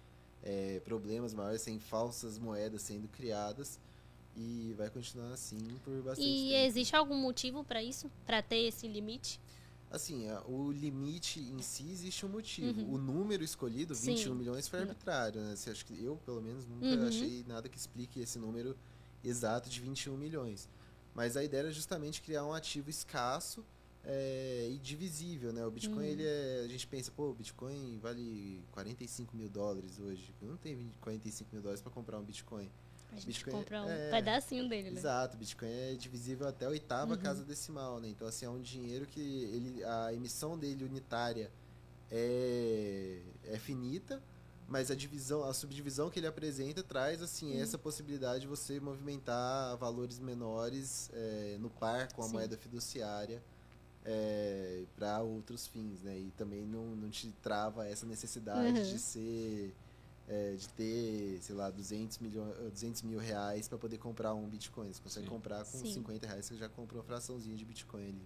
é, 0.44 0.80
problemas 0.82 1.34
maiores, 1.34 1.64
sem 1.64 1.80
falsas 1.80 2.38
moedas 2.38 2.84
sendo 2.84 3.08
criadas. 3.08 3.80
E 4.38 4.74
vai 4.78 4.90
continuar 4.90 5.34
assim 5.34 5.58
por 5.84 5.96
bastante 6.04 6.22
e 6.22 6.34
tempo. 6.34 6.52
E 6.52 6.56
existe 6.68 6.96
algum 6.96 7.18
motivo 7.18 7.64
para 7.64 7.82
isso? 7.82 8.10
Para 8.26 8.42
ter 8.42 8.68
esse 8.68 8.88
limite? 8.88 9.40
Assim, 9.92 10.28
o 10.46 10.72
limite 10.72 11.40
em 11.40 11.62
si 11.62 11.90
existe 11.90 12.26
um 12.26 12.30
motivo. 12.30 12.82
Uhum. 12.82 12.94
O 12.94 12.98
número 12.98 13.44
escolhido, 13.44 13.96
21 13.96 14.18
Sim. 14.18 14.36
milhões, 14.36 14.68
foi 14.68 14.82
arbitrário. 14.82 15.42
Né? 15.42 15.56
Você 15.56 15.72
acha 15.72 15.84
que 15.84 16.04
eu, 16.04 16.18
pelo 16.26 16.42
menos, 16.42 16.66
nunca 16.66 16.86
uhum. 16.86 17.08
achei 17.08 17.44
nada 17.48 17.68
que 17.68 17.78
explique 17.78 18.20
esse 18.20 18.38
número 18.38 18.78
exato 19.24 19.68
de 19.70 19.80
21 19.82 20.16
milhões. 20.16 20.70
Mas 21.16 21.36
a 21.36 21.44
ideia 21.44 21.62
era 21.62 21.72
justamente 21.72 22.22
criar 22.22 22.46
um 22.46 22.54
ativo 22.54 22.90
escasso 22.90 23.66
é, 24.04 24.70
e 24.72 24.78
divisível, 24.78 25.52
né? 25.52 25.66
O 25.66 25.72
Bitcoin, 25.72 25.98
uhum. 25.98 26.04
ele 26.04 26.24
é, 26.24 26.62
a 26.64 26.68
gente 26.68 26.88
pensa, 26.88 27.12
pô, 27.12 27.32
o 27.32 27.34
Bitcoin 27.34 27.98
vale 28.00 28.64
45 28.72 29.36
mil 29.36 29.50
dólares 29.50 30.00
hoje. 30.00 30.34
Eu 30.42 30.50
não 30.50 30.58
tenho 30.58 30.92
45 31.02 31.50
mil 31.52 31.62
dólares 31.62 31.82
para 31.82 31.92
comprar 31.92 32.18
um 32.20 32.24
Bitcoin. 32.24 32.70
A 33.12 33.16
gente 33.16 33.28
Bitcoin 33.28 33.54
compra 33.54 33.84
um 33.84 33.90
é, 33.90 34.10
pedacinho 34.12 34.70
dele, 34.70 34.92
né? 34.92 35.00
Exato, 35.00 35.36
Bitcoin 35.36 35.70
é 35.70 35.96
divisível 35.96 36.48
até 36.48 36.66
a 36.66 36.70
oitava 36.70 37.14
uhum. 37.14 37.20
casa 37.20 37.44
decimal, 37.44 38.00
né? 38.00 38.08
Então, 38.08 38.28
assim, 38.28 38.46
é 38.46 38.50
um 38.50 38.62
dinheiro 38.62 39.06
que 39.06 39.20
ele, 39.20 39.84
a 39.84 40.14
emissão 40.14 40.58
dele 40.58 40.84
unitária 40.84 41.52
é, 42.12 43.20
é 43.46 43.58
finita, 43.58 44.22
mas 44.68 44.92
a 44.92 44.96
divisão, 44.96 45.44
a 45.44 45.54
subdivisão 45.54 46.10
que 46.10 46.20
ele 46.20 46.28
apresenta 46.28 46.84
traz, 46.84 47.22
assim, 47.22 47.56
uhum. 47.56 47.62
essa 47.62 47.78
possibilidade 47.78 48.42
de 48.42 48.48
você 48.48 48.80
movimentar 48.80 49.76
valores 49.78 50.20
menores 50.20 51.10
é, 51.14 51.58
no 51.60 51.70
par 51.70 52.12
com 52.14 52.22
a 52.22 52.28
Sim. 52.28 52.34
moeda 52.34 52.58
fiduciária 52.58 53.42
é, 54.06 54.84
para 54.96 55.20
outros 55.22 55.68
fins, 55.68 56.04
né? 56.04 56.18
E 56.18 56.32
também 56.38 56.66
não, 56.66 56.96
não 56.96 57.10
te 57.10 57.32
trava 57.42 57.88
essa 57.88 58.06
necessidade 58.06 58.80
uhum. 58.80 58.84
de 58.84 59.00
ser 59.00 59.76
é, 60.30 60.54
de 60.54 60.70
ter, 60.70 61.40
sei 61.42 61.56
lá, 61.56 61.70
200, 61.70 62.20
milhões, 62.20 62.56
200 62.72 63.02
mil 63.02 63.20
reais 63.20 63.68
para 63.68 63.78
poder 63.78 63.98
comprar 63.98 64.34
um 64.34 64.48
Bitcoin. 64.48 64.94
Você 64.94 65.02
consegue 65.02 65.26
Sim. 65.26 65.32
comprar 65.32 65.58
com 65.66 65.78
Sim. 65.80 65.94
50 65.94 66.28
reais, 66.28 66.46
você 66.46 66.56
já 66.56 66.70
comprou 66.70 67.02
uma 67.02 67.06
fraçãozinha 67.06 67.56
de 67.58 67.66
Bitcoin 67.66 68.04
ali. 68.04 68.22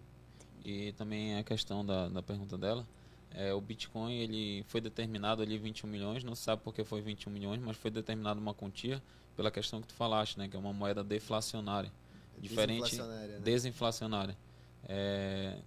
E 0.65 0.91
também 0.93 1.37
a 1.37 1.43
questão 1.43 1.85
da, 1.85 2.07
da 2.07 2.21
pergunta 2.21 2.57
dela, 2.57 2.87
é, 3.31 3.53
o 3.53 3.59
Bitcoin 3.59 4.13
ele 4.13 4.63
foi 4.67 4.79
determinado 4.79 5.41
ali 5.41 5.57
21 5.57 5.89
milhões, 5.89 6.23
não 6.23 6.35
se 6.35 6.43
sabe 6.43 6.61
por 6.61 6.73
que 6.73 6.83
foi 6.83 7.01
21 7.01 7.31
milhões, 7.31 7.61
mas 7.61 7.75
foi 7.77 7.89
determinado 7.89 8.39
uma 8.39 8.53
quantia 8.53 9.01
pela 9.35 9.49
questão 9.49 9.81
que 9.81 9.87
tu 9.87 9.93
falaste, 9.95 10.37
né, 10.37 10.47
que 10.47 10.55
é 10.55 10.59
uma 10.59 10.71
moeda 10.71 11.03
deflacionária, 11.03 11.91
diferente 12.37 12.83
desinflacionária, 12.83 13.35
né? 13.35 13.39
desinflacionária 13.39 14.37
é, 14.87 15.57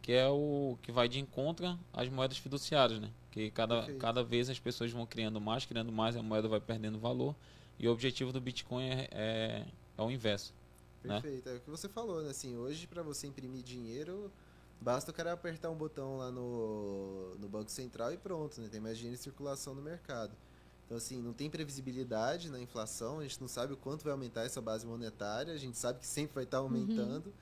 que 0.00 0.12
é 0.12 0.28
o 0.28 0.76
que 0.82 0.90
vai 0.90 1.08
de 1.08 1.20
encontro 1.20 1.78
às 1.92 2.08
moedas 2.08 2.38
fiduciárias, 2.38 3.00
né? 3.00 3.10
Que 3.32 3.50
cada, 3.50 3.90
cada 3.94 4.22
vez 4.22 4.50
as 4.50 4.60
pessoas 4.60 4.92
vão 4.92 5.06
criando 5.06 5.40
mais, 5.40 5.64
criando 5.64 5.90
mais, 5.90 6.14
a 6.14 6.22
moeda 6.22 6.46
vai 6.46 6.60
perdendo 6.60 6.98
valor. 6.98 7.34
E 7.78 7.88
o 7.88 7.92
objetivo 7.92 8.30
do 8.30 8.40
Bitcoin 8.40 8.84
é, 8.84 9.08
é, 9.10 9.66
é 9.96 10.02
o 10.02 10.10
inverso. 10.10 10.54
Né? 11.02 11.20
Perfeito, 11.20 11.48
né? 11.48 11.54
é 11.54 11.56
o 11.56 11.60
que 11.60 11.70
você 11.70 11.88
falou, 11.88 12.22
né? 12.22 12.28
Assim, 12.28 12.56
hoje 12.56 12.86
para 12.86 13.02
você 13.02 13.26
imprimir 13.26 13.62
dinheiro, 13.62 14.30
basta 14.78 15.10
o 15.10 15.14
cara 15.14 15.32
apertar 15.32 15.70
um 15.70 15.74
botão 15.74 16.18
lá 16.18 16.30
no, 16.30 17.34
no 17.38 17.48
Banco 17.48 17.70
Central 17.70 18.12
e 18.12 18.18
pronto, 18.18 18.60
né? 18.60 18.68
Tem 18.70 18.80
mais 18.80 18.98
dinheiro 18.98 19.18
em 19.18 19.22
circulação 19.22 19.74
no 19.74 19.80
mercado. 19.80 20.36
Então, 20.84 20.98
assim, 20.98 21.22
não 21.22 21.32
tem 21.32 21.48
previsibilidade 21.48 22.50
na 22.50 22.60
inflação, 22.60 23.20
a 23.20 23.22
gente 23.22 23.40
não 23.40 23.48
sabe 23.48 23.72
o 23.72 23.78
quanto 23.78 24.04
vai 24.04 24.12
aumentar 24.12 24.44
essa 24.44 24.60
base 24.60 24.86
monetária, 24.86 25.54
a 25.54 25.56
gente 25.56 25.78
sabe 25.78 26.00
que 26.00 26.06
sempre 26.06 26.34
vai 26.34 26.44
estar 26.44 26.60
uhum. 26.60 26.66
aumentando. 26.66 27.28
Uhum. 27.28 27.32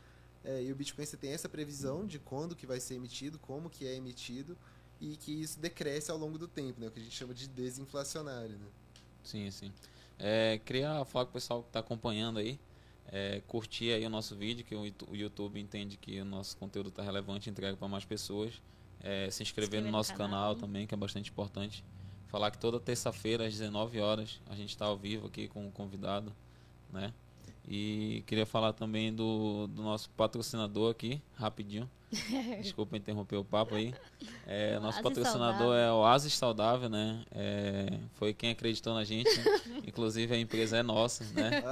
É, 0.45 0.63
e 0.63 0.73
o 0.73 0.77
Bitcoin 0.77 1.05
você 1.05 1.17
tem 1.17 1.33
essa 1.33 1.49
previsão 1.49 2.07
de 2.07 2.21
quando 2.21 2.55
que 2.55 2.65
vai 2.65 2.79
ser 2.79 2.95
emitido, 2.95 3.41
como 3.41 3.69
que 3.69 3.87
é 3.87 3.97
emitido 3.97 4.57
e 5.01 5.17
que 5.17 5.33
isso 5.33 5.59
decresce 5.59 6.11
ao 6.11 6.19
longo 6.19 6.37
do 6.37 6.47
tempo, 6.47 6.81
né? 6.81 6.89
O 6.89 6.91
que 6.91 7.01
a 7.01 7.03
gente 7.03 7.17
chama 7.17 7.33
de 7.33 7.49
desinflacionário, 7.49 8.57
né? 8.59 8.67
Sim, 9.25 9.51
sim. 9.51 9.73
É, 10.19 10.61
queria 10.65 11.05
falar 11.07 11.25
com 11.25 11.31
o 11.31 11.35
pessoal 11.35 11.63
que 11.63 11.69
está 11.69 11.81
acompanhando 11.81 12.39
aí, 12.39 12.59
é, 13.11 13.43
curtir 13.47 13.93
aí 13.93 14.05
o 14.05 14.11
nosso 14.11 14.37
vídeo, 14.37 14.65
que 14.65 14.75
o 14.75 15.17
YouTube 15.17 15.59
entende 15.59 15.97
que 15.97 16.21
o 16.21 16.25
nosso 16.25 16.57
conteúdo 16.57 16.91
está 16.91 17.03
relevante, 17.03 17.49
entrega 17.49 17.77
para 17.77 17.89
mais 17.89 18.05
pessoas. 18.05 18.61
É, 19.03 19.31
se 19.31 19.43
inscrever 19.43 19.83
no 19.83 19.91
nosso 19.91 20.13
canal, 20.13 20.29
canal 20.29 20.55
também, 20.57 20.87
que 20.87 20.95
é 20.95 20.97
bastante 20.97 21.31
importante. 21.31 21.83
Falar 22.29 22.51
que 22.51 22.59
toda 22.59 22.79
terça-feira 22.79 23.47
às 23.47 23.53
19 23.53 23.99
horas 23.99 24.41
a 24.49 24.55
gente 24.55 24.69
está 24.69 24.85
ao 24.85 24.97
vivo 24.97 25.27
aqui 25.27 25.49
com 25.49 25.67
um 25.67 25.71
convidado, 25.71 26.33
né? 26.93 27.13
E 27.67 28.23
queria 28.27 28.45
falar 28.45 28.73
também 28.73 29.13
do, 29.13 29.67
do 29.69 29.83
nosso 29.83 30.11
patrocinador 30.11 30.91
aqui, 30.91 31.21
rapidinho, 31.35 31.91
Desculpa 32.61 32.97
interromper 32.97 33.37
o 33.37 33.45
papo 33.45 33.75
aí. 33.75 33.95
É, 34.47 34.75
nosso 34.81 34.99
Oasis 34.99 35.03
patrocinador 35.03 35.59
Saudável. 35.59 35.75
é 35.75 35.93
o 35.93 35.97
Oasis 35.97 36.35
Saudável, 36.37 36.89
né? 36.89 37.25
É, 37.33 37.99
foi 38.15 38.35
quem 38.35 38.51
acreditou 38.51 38.95
na 38.95 39.05
gente. 39.05 39.31
Inclusive 39.87 40.35
a 40.35 40.39
empresa 40.39 40.77
é 40.79 40.83
nossa, 40.83 41.25
né? 41.33 41.63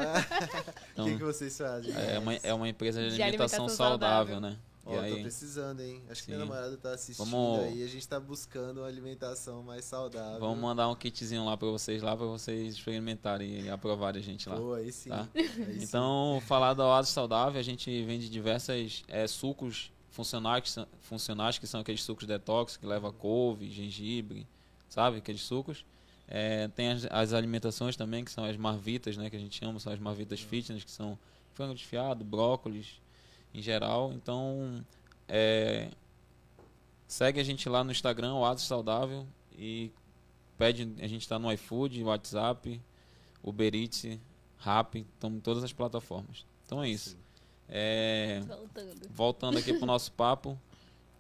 Então, 0.93 1.07
o 1.07 1.09
que, 1.11 1.17
que 1.17 1.25
vocês 1.25 1.57
fazem? 1.59 1.93
é, 1.95 2.19
uma, 2.19 2.35
é 2.35 2.55
uma 2.55 2.69
empresa 2.69 3.01
de, 3.03 3.17
De 3.17 3.23
alimentação, 3.23 3.65
alimentação 3.65 3.69
saudável, 3.69 4.35
saudável. 4.35 4.41
né? 4.41 4.59
Ó, 4.87 4.93
e 4.95 4.97
tô 4.97 5.03
aí, 5.03 5.23
precisando, 5.23 5.81
hein? 5.83 6.03
Acho 6.09 6.23
que 6.23 6.31
minha 6.31 6.41
Sim. 6.43 6.49
namorada 6.49 6.75
tá 6.79 6.93
assistindo 6.93 7.27
Vamos- 7.27 7.61
aí. 7.61 7.83
A 7.83 7.87
gente 7.87 8.09
tá 8.09 8.19
buscando 8.19 8.79
uma 8.79 8.87
alimentação 8.87 9.63
mais 9.63 9.85
saudável. 9.85 10.41
vamos 10.41 10.59
mandar 10.59 10.89
um 10.89 10.95
kitzinho 10.95 11.45
lá 11.45 11.59
pra 11.59 11.69
vocês 11.69 12.01
lá, 12.03 12.17
pra 12.17 12.25
vocês 12.25 12.75
experimentarem 12.75 13.65
e 13.65 13.69
aprovarem 13.69 14.23
a 14.23 14.25
gente 14.25 14.49
lá. 14.49 14.57
Pô, 14.57 14.73
aí 14.73 14.91
sim. 14.91 15.11
Tá? 15.11 15.29
Aí 15.35 15.47
sim. 15.47 15.85
Então, 15.85 16.41
falar 16.47 16.73
da 16.73 16.87
Oasis 16.87 17.13
Saudável, 17.13 17.61
a 17.61 17.63
gente 17.63 18.03
vende 18.05 18.31
diversas 18.31 19.03
é, 19.09 19.27
sucos 19.27 19.93
funcionais 20.19 20.63
que, 20.65 20.71
são, 20.71 20.87
funcionais, 21.01 21.59
que 21.59 21.67
são 21.69 21.81
aqueles 21.81 22.03
sucos 22.03 22.27
detox, 22.27 22.77
que 22.77 22.85
leva 22.85 23.13
couve, 23.13 23.71
gengibre, 23.71 24.49
sabe? 24.89 25.19
Aqueles 25.19 25.43
sucos. 25.43 25.85
É, 26.27 26.67
tem 26.67 26.91
as, 26.91 27.07
as 27.09 27.33
alimentações 27.33 27.95
também, 27.95 28.25
que 28.25 28.33
são 28.33 28.45
as 28.45 28.57
marvitas, 28.57 29.17
né? 29.17 29.31
Que 29.31 29.37
a 29.37 29.39
gente 29.39 29.57
chama, 29.57 29.79
são 29.79 29.93
as 29.93 30.01
marvitas 30.01 30.41
fitness, 30.41 30.83
que 30.83 30.91
são 30.91 31.17
frango 31.55 31.73
desfiado, 31.73 32.25
brócolis, 32.25 33.01
em 33.55 33.63
geral. 33.63 34.13
Então, 34.13 34.85
é, 35.29 35.89
segue 37.07 37.39
a 37.39 37.45
gente 37.45 37.69
lá 37.69 37.85
no 37.85 37.93
Instagram, 37.93 38.35
Oasis 38.35 38.67
Saudável, 38.67 39.25
e 39.57 39.93
pede, 40.57 40.83
a 40.99 41.07
gente 41.07 41.23
está 41.23 41.39
no 41.39 41.53
iFood, 41.53 42.03
WhatsApp, 42.03 42.83
Uber 43.41 43.73
Eats, 43.73 44.19
Rappi, 44.57 45.07
estamos 45.15 45.39
em 45.39 45.41
todas 45.41 45.63
as 45.63 45.73
plataformas. 45.73 46.45
Então 46.67 46.83
é 46.83 46.89
isso. 46.89 47.17
É, 47.69 48.41
Voltando. 48.47 49.09
voltando 49.11 49.59
aqui 49.59 49.75
pro 49.75 49.87
nosso 49.87 50.11
papo, 50.13 50.59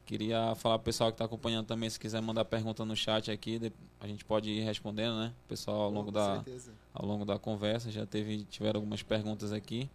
queria 0.07 0.55
falar 0.55 0.79
pro 0.79 0.87
pessoal 0.87 1.11
que 1.11 1.15
está 1.15 1.27
acompanhando 1.27 1.67
também, 1.67 1.91
se 1.91 2.01
quiser 2.01 2.23
mandar 2.23 2.45
pergunta 2.47 2.85
no 2.85 2.97
chat 2.97 3.31
aqui, 3.31 3.61
a 4.01 4.07
gente 4.07 4.25
pode 4.25 4.51
ir 4.51 4.61
respondendo, 4.63 5.19
né? 5.19 5.35
O 5.45 5.49
pessoal 5.49 5.83
ao 5.83 5.91
longo 5.91 6.11
da, 6.11 6.37
certeza. 6.37 6.73
ao 6.95 7.05
longo 7.05 7.25
da 7.25 7.39
conversa. 7.39 7.91
Já 7.91 8.07
teve, 8.07 8.45
tiveram 8.45 8.79
algumas 8.79 9.03
perguntas 9.03 9.53
aqui, 9.53 9.91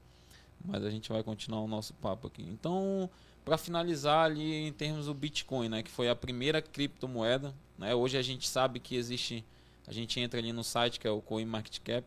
mas 0.63 0.83
a 0.83 0.89
gente 0.91 1.11
vai 1.11 1.23
continuar 1.23 1.61
o 1.61 1.67
nosso 1.67 1.93
papo 1.95 2.27
aqui. 2.27 2.43
Então, 2.43 3.09
para 3.43 3.57
finalizar 3.57 4.25
ali 4.25 4.67
em 4.67 4.71
termos 4.71 5.07
do 5.07 5.13
Bitcoin, 5.13 5.67
né, 5.69 5.81
que 5.81 5.89
foi 5.89 6.07
a 6.09 6.15
primeira 6.15 6.61
criptomoeda, 6.61 7.53
né? 7.77 7.95
Hoje 7.95 8.15
a 8.17 8.21
gente 8.21 8.47
sabe 8.47 8.79
que 8.79 8.95
existe, 8.95 9.43
a 9.87 9.91
gente 9.91 10.19
entra 10.19 10.39
ali 10.39 10.53
no 10.53 10.63
site 10.63 10.99
que 10.99 11.07
é 11.07 11.11
o 11.11 11.21
CoinMarketCap 11.21 12.05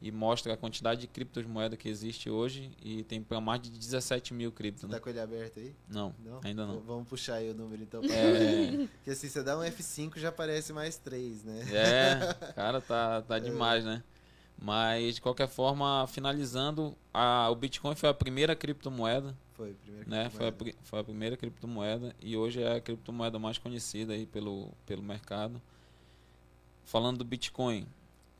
e 0.00 0.12
mostra 0.12 0.54
a 0.54 0.56
quantidade 0.56 1.00
de 1.00 1.06
criptomoeda 1.08 1.76
que 1.76 1.88
existe 1.88 2.30
hoje 2.30 2.70
e 2.82 3.02
tem 3.02 3.20
para 3.22 3.40
mais 3.40 3.60
de 3.60 3.70
17 3.70 4.32
mil 4.32 4.52
criptos, 4.52 4.82
Você 4.82 4.86
né? 4.86 4.94
tá 4.94 5.00
com 5.00 5.08
ele 5.10 5.18
aberto 5.20 5.58
aí? 5.58 5.74
Não, 5.88 6.14
Não? 6.24 6.40
ainda 6.44 6.64
não. 6.66 6.74
V- 6.76 6.82
Vamos 6.86 7.08
puxar 7.08 7.34
aí 7.34 7.50
o 7.50 7.54
número 7.54 7.82
então. 7.82 8.00
É, 8.04 8.86
Porque 8.96 9.10
assim, 9.10 9.28
você 9.28 9.42
dá 9.42 9.58
um 9.58 9.62
F5 9.62 10.18
já 10.18 10.28
aparece 10.28 10.72
mais 10.72 10.96
3, 10.98 11.42
né? 11.44 11.64
É, 11.72 12.52
cara, 12.54 12.80
tá, 12.80 13.22
tá 13.22 13.38
demais, 13.40 13.84
né? 13.84 14.02
Mas, 14.60 15.14
de 15.16 15.20
qualquer 15.20 15.46
forma, 15.48 16.04
finalizando, 16.08 16.96
a, 17.14 17.48
o 17.50 17.54
Bitcoin 17.54 17.94
foi 17.94 18.08
a 18.08 18.14
primeira 18.14 18.56
criptomoeda, 18.56 19.36
Foi, 19.54 19.72
primeiro 19.74 20.08
né? 20.10 20.30
Foi 20.30 20.46
a, 20.48 20.52
criptomoeda. 20.52 20.78
foi 20.82 20.98
a 21.00 21.04
primeira 21.04 21.36
criptomoeda 21.36 22.16
e 22.20 22.36
hoje 22.36 22.60
é 22.62 22.76
a 22.76 22.80
criptomoeda 22.80 23.38
mais 23.38 23.56
conhecida 23.58 24.12
aí 24.14 24.26
pelo, 24.26 24.72
pelo 24.86 25.02
mercado. 25.02 25.60
Falando 26.84 27.18
do 27.18 27.24
Bitcoin, 27.24 27.86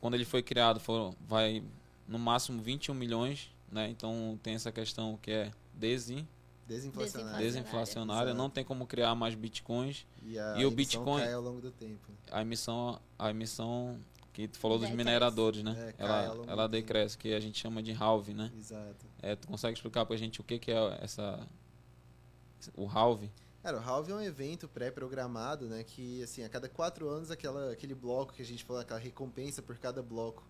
quando 0.01 0.13
ele 0.15 0.25
foi 0.25 0.41
criado, 0.43 0.79
foram, 0.79 1.13
vai 1.27 1.63
no 2.07 2.17
máximo 2.19 2.61
21 2.61 2.93
milhões, 2.93 3.49
né? 3.71 3.89
Então 3.89 4.39
tem 4.41 4.55
essa 4.55 4.71
questão 4.71 5.17
que 5.21 5.31
é 5.31 5.51
desin, 5.73 6.27
Desinflacionário. 6.67 7.39
desinflacionária, 7.39 8.33
não 8.33 8.49
tem 8.49 8.63
como 8.63 8.85
criar 8.85 9.15
mais 9.15 9.33
Bitcoins. 9.33 10.05
E, 10.23 10.37
a 10.37 10.55
E 10.57 10.65
o 10.65 10.71
Bitcoin- 10.71 11.21
cai 11.21 11.33
ao 11.33 11.41
longo 11.41 11.59
do 11.61 11.71
tempo. 11.71 11.99
né? 12.11 12.15
a 12.31 12.41
emissão 12.41 12.99
a 13.17 13.31
emissão 13.31 13.99
que 14.31 14.47
tu 14.47 14.57
falou 14.59 14.77
dos 14.77 14.89
mineradores, 14.91 15.63
né? 15.63 15.75
É, 15.97 16.03
ela 16.03 16.23
ela 16.25 16.45
tempo. 16.45 16.67
decresce, 16.69 17.17
que 17.17 17.33
a 17.33 17.39
gente 17.39 17.59
chama 17.59 17.81
de 17.81 17.91
halving, 17.91 18.35
né? 18.35 18.51
Exato. 18.57 19.05
É, 19.21 19.35
tu 19.35 19.47
consegue 19.47 19.73
explicar 19.77 20.05
pra 20.05 20.15
gente 20.15 20.39
o 20.39 20.43
que 20.43 20.59
que 20.59 20.71
é 20.71 20.99
essa 21.01 21.39
o 22.75 22.85
halving? 22.87 23.31
Cara, 23.61 23.77
o 23.77 23.81
Halve 23.81 24.11
é 24.11 24.15
um 24.15 24.21
evento 24.21 24.67
pré-programado, 24.69 25.67
né? 25.67 25.83
Que, 25.83 26.23
assim, 26.23 26.43
a 26.43 26.49
cada 26.49 26.69
quatro 26.69 27.09
anos, 27.09 27.29
aquela, 27.29 27.71
aquele 27.71 27.93
bloco 27.93 28.33
que 28.33 28.41
a 28.41 28.45
gente 28.45 28.63
falou, 28.63 28.81
aquela 28.81 28.99
recompensa 28.99 29.61
por 29.61 29.77
cada 29.77 30.01
bloco 30.01 30.43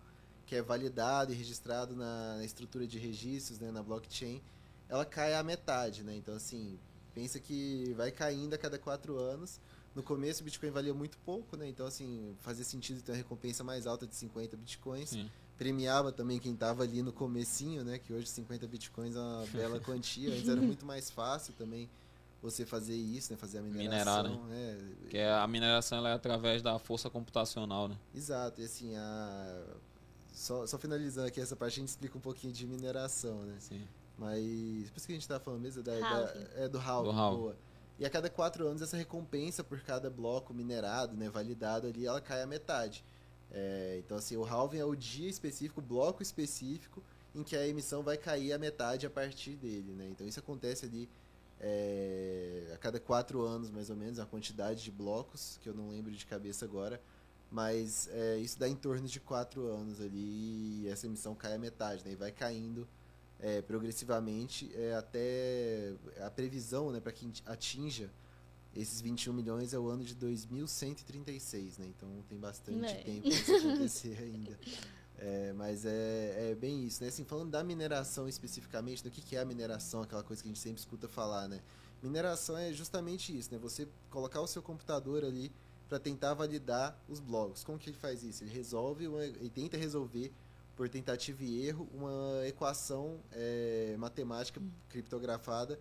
que 0.46 0.54
é 0.54 0.62
validado 0.62 1.32
e 1.32 1.36
registrado 1.36 1.94
na, 1.94 2.36
na 2.36 2.44
estrutura 2.44 2.86
de 2.86 2.98
registros, 2.98 3.58
né? 3.58 3.70
Na 3.70 3.82
blockchain, 3.82 4.40
ela 4.88 5.04
cai 5.04 5.34
à 5.34 5.42
metade, 5.42 6.04
né? 6.04 6.14
Então, 6.16 6.34
assim, 6.34 6.78
pensa 7.12 7.40
que 7.40 7.92
vai 7.96 8.12
caindo 8.12 8.54
a 8.54 8.58
cada 8.58 8.78
quatro 8.78 9.18
anos. 9.18 9.60
No 9.94 10.04
começo, 10.04 10.42
o 10.42 10.44
Bitcoin 10.44 10.70
valia 10.70 10.94
muito 10.94 11.18
pouco, 11.18 11.56
né? 11.56 11.68
Então, 11.68 11.86
assim, 11.86 12.36
fazia 12.40 12.64
sentido 12.64 13.02
ter 13.02 13.10
uma 13.10 13.18
recompensa 13.18 13.64
mais 13.64 13.88
alta 13.88 14.06
de 14.06 14.14
50 14.14 14.56
Bitcoins. 14.56 15.10
Sim. 15.10 15.28
Premiava 15.58 16.12
também 16.12 16.38
quem 16.38 16.54
estava 16.54 16.84
ali 16.84 17.02
no 17.02 17.12
comecinho, 17.12 17.82
né? 17.84 17.98
Que 17.98 18.12
hoje 18.12 18.28
50 18.28 18.68
Bitcoins 18.68 19.16
é 19.16 19.18
uma 19.18 19.46
bela 19.46 19.78
quantia. 19.84 20.32
Antes 20.32 20.48
era 20.48 20.60
muito 20.60 20.86
mais 20.86 21.10
fácil 21.10 21.52
também 21.54 21.88
você 22.42 22.64
fazer 22.64 22.94
isso, 22.94 23.32
né? 23.32 23.36
Fazer 23.38 23.58
a 23.58 23.62
Minerar, 23.62 24.22
mineração. 24.24 24.48
é, 24.52 24.78
Que 25.08 25.18
é, 25.18 25.32
a 25.32 25.46
mineração 25.46 25.98
ela 25.98 26.10
é 26.10 26.12
através 26.14 26.62
da 26.62 26.78
força 26.78 27.10
computacional, 27.10 27.88
né? 27.88 27.96
Exato, 28.14 28.60
e 28.60 28.64
assim, 28.64 28.96
a... 28.96 29.62
só, 30.32 30.66
só 30.66 30.78
finalizando 30.78 31.26
aqui 31.28 31.40
essa 31.40 31.54
parte, 31.56 31.74
a 31.74 31.80
gente 31.80 31.88
explica 31.88 32.16
um 32.16 32.20
pouquinho 32.20 32.52
de 32.52 32.66
mineração, 32.66 33.42
né? 33.42 33.56
Sim. 33.58 33.86
Mas, 34.16 34.90
por 34.90 34.96
isso 34.98 35.06
que 35.06 35.12
a 35.12 35.16
gente 35.16 35.28
tá 35.28 35.40
falando 35.40 35.60
mesmo, 35.62 35.80
é 35.80 35.82
da, 35.84 35.98
da- 36.00 36.34
é 36.56 36.68
do 36.68 36.78
halving, 36.78 37.10
Do 37.12 37.18
halving. 37.18 37.56
E 37.98 38.04
a 38.06 38.10
cada 38.10 38.30
quatro 38.30 38.66
anos, 38.66 38.80
essa 38.80 38.96
recompensa 38.96 39.62
por 39.62 39.80
cada 39.80 40.08
bloco 40.08 40.54
minerado, 40.54 41.14
né, 41.16 41.28
validado 41.28 41.86
ali, 41.86 42.06
ela 42.06 42.20
cai 42.20 42.42
a 42.42 42.46
metade. 42.46 43.04
É, 43.50 43.96
então, 44.04 44.16
assim, 44.16 44.36
o 44.36 44.44
halving 44.44 44.78
é 44.78 44.84
o 44.84 44.94
dia 44.94 45.28
específico, 45.28 45.80
o 45.80 45.84
bloco 45.84 46.22
específico, 46.22 47.02
em 47.34 47.42
que 47.42 47.54
a 47.56 47.66
emissão 47.66 48.02
vai 48.02 48.16
cair 48.16 48.52
a 48.54 48.58
metade 48.58 49.06
a 49.06 49.10
partir 49.10 49.54
dele, 49.56 49.92
né? 49.92 50.08
Então, 50.10 50.26
isso 50.26 50.40
acontece 50.40 50.86
ali 50.86 51.08
é, 51.60 52.70
a 52.74 52.78
cada 52.78 52.98
quatro 52.98 53.42
anos, 53.42 53.70
mais 53.70 53.90
ou 53.90 53.96
menos, 53.96 54.18
a 54.18 54.26
quantidade 54.26 54.82
de 54.82 54.90
blocos, 54.90 55.58
que 55.62 55.68
eu 55.68 55.74
não 55.74 55.90
lembro 55.90 56.10
de 56.10 56.24
cabeça 56.26 56.64
agora, 56.64 57.00
mas 57.50 58.08
é, 58.12 58.38
isso 58.38 58.58
dá 58.58 58.68
em 58.68 58.76
torno 58.76 59.06
de 59.06 59.20
quatro 59.20 59.66
anos 59.66 60.00
ali, 60.00 60.82
e 60.84 60.88
essa 60.88 61.06
emissão 61.06 61.34
cai 61.34 61.54
a 61.54 61.58
metade, 61.58 62.04
né? 62.04 62.12
E 62.12 62.16
vai 62.16 62.30
caindo 62.32 62.88
é, 63.38 63.60
progressivamente 63.62 64.70
é, 64.74 64.94
até 64.94 65.92
a 66.24 66.30
previsão 66.30 66.90
né, 66.90 67.00
para 67.00 67.12
que 67.12 67.30
atinja 67.46 68.10
esses 68.76 69.00
21 69.00 69.32
milhões 69.32 69.74
é 69.74 69.78
o 69.78 69.88
ano 69.88 70.04
de 70.04 70.14
2136, 70.14 71.78
né? 71.78 71.86
Então 71.88 72.08
tem 72.28 72.38
bastante 72.38 72.86
É. 72.92 72.94
tempo 73.02 73.22
para 73.22 73.30
isso 73.30 73.54
acontecer 73.56 74.16
ainda. 74.20 74.58
É, 75.22 75.52
mas 75.52 75.84
é, 75.84 76.50
é 76.50 76.54
bem 76.54 76.86
isso, 76.86 77.02
né? 77.02 77.10
Assim, 77.10 77.24
falando 77.24 77.50
da 77.50 77.62
mineração 77.62 78.26
especificamente, 78.26 79.04
do 79.04 79.10
que, 79.10 79.20
que 79.20 79.36
é 79.36 79.40
a 79.40 79.44
mineração, 79.44 80.00
aquela 80.00 80.22
coisa 80.22 80.42
que 80.42 80.48
a 80.48 80.50
gente 80.50 80.58
sempre 80.58 80.80
escuta 80.80 81.06
falar, 81.06 81.46
né? 81.46 81.60
Mineração 82.02 82.56
é 82.56 82.72
justamente 82.72 83.36
isso, 83.36 83.52
né? 83.52 83.58
Você 83.58 83.86
colocar 84.08 84.40
o 84.40 84.46
seu 84.46 84.62
computador 84.62 85.22
ali 85.22 85.52
para 85.90 85.98
tentar 85.98 86.32
validar 86.32 86.98
os 87.06 87.20
blocos. 87.20 87.62
Como 87.62 87.78
que 87.78 87.90
ele 87.90 87.98
faz 87.98 88.22
isso? 88.22 88.42
Ele 88.42 88.50
resolve, 88.50 89.06
uma, 89.08 89.22
ele 89.22 89.50
tenta 89.50 89.76
resolver 89.76 90.32
por 90.74 90.88
tentativa 90.88 91.44
e 91.44 91.66
erro 91.66 91.86
uma 91.92 92.46
equação 92.46 93.20
é, 93.30 93.94
matemática 93.98 94.58
criptografada, 94.88 95.78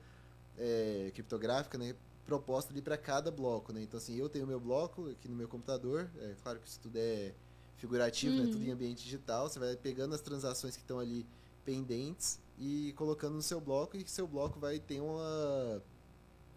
é, 0.57 1.11
criptográfica, 1.13 1.77
né? 1.77 1.95
Proposta 2.25 2.73
ali 2.73 2.81
para 2.81 2.97
cada 2.97 3.31
bloco, 3.31 3.71
né? 3.71 3.81
Então 3.81 3.97
assim, 3.97 4.17
eu 4.17 4.27
tenho 4.27 4.45
meu 4.45 4.59
bloco 4.59 5.09
aqui 5.09 5.29
no 5.29 5.35
meu 5.37 5.47
computador, 5.47 6.11
é 6.17 6.35
claro 6.43 6.59
que 6.59 6.67
isso 6.67 6.81
tudo 6.81 6.97
é 6.97 7.33
figurativo, 7.79 8.35
né? 8.35 8.43
Uhum. 8.43 8.51
Tudo 8.51 8.63
em 8.63 8.71
ambiente 8.71 9.03
digital. 9.03 9.49
Você 9.49 9.59
vai 9.59 9.75
pegando 9.75 10.13
as 10.13 10.21
transações 10.21 10.75
que 10.75 10.81
estão 10.81 10.99
ali 10.99 11.25
pendentes 11.65 12.39
e 12.57 12.93
colocando 12.93 13.35
no 13.35 13.41
seu 13.41 13.61
bloco 13.61 13.95
e 13.95 14.07
seu 14.07 14.27
bloco 14.27 14.59
vai 14.59 14.79
ter 14.79 14.99
uma 14.99 15.81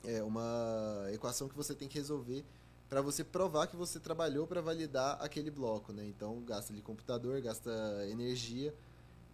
é, 0.05 0.23
uma 0.23 1.07
equação 1.13 1.49
que 1.49 1.57
você 1.57 1.75
tem 1.75 1.89
que 1.89 1.97
resolver 1.97 2.45
para 2.89 3.01
você 3.01 3.25
provar 3.25 3.69
que 3.69 3.77
você 3.77 3.99
trabalhou 3.99 4.47
para 4.47 4.61
validar 4.61 5.17
aquele 5.23 5.51
bloco, 5.51 5.95
né? 5.95 6.05
Então 6.05 6.43
gasta 6.43 6.73
ali 6.73 6.83
computador, 6.83 7.41
gasta 7.41 7.71
energia. 8.11 8.75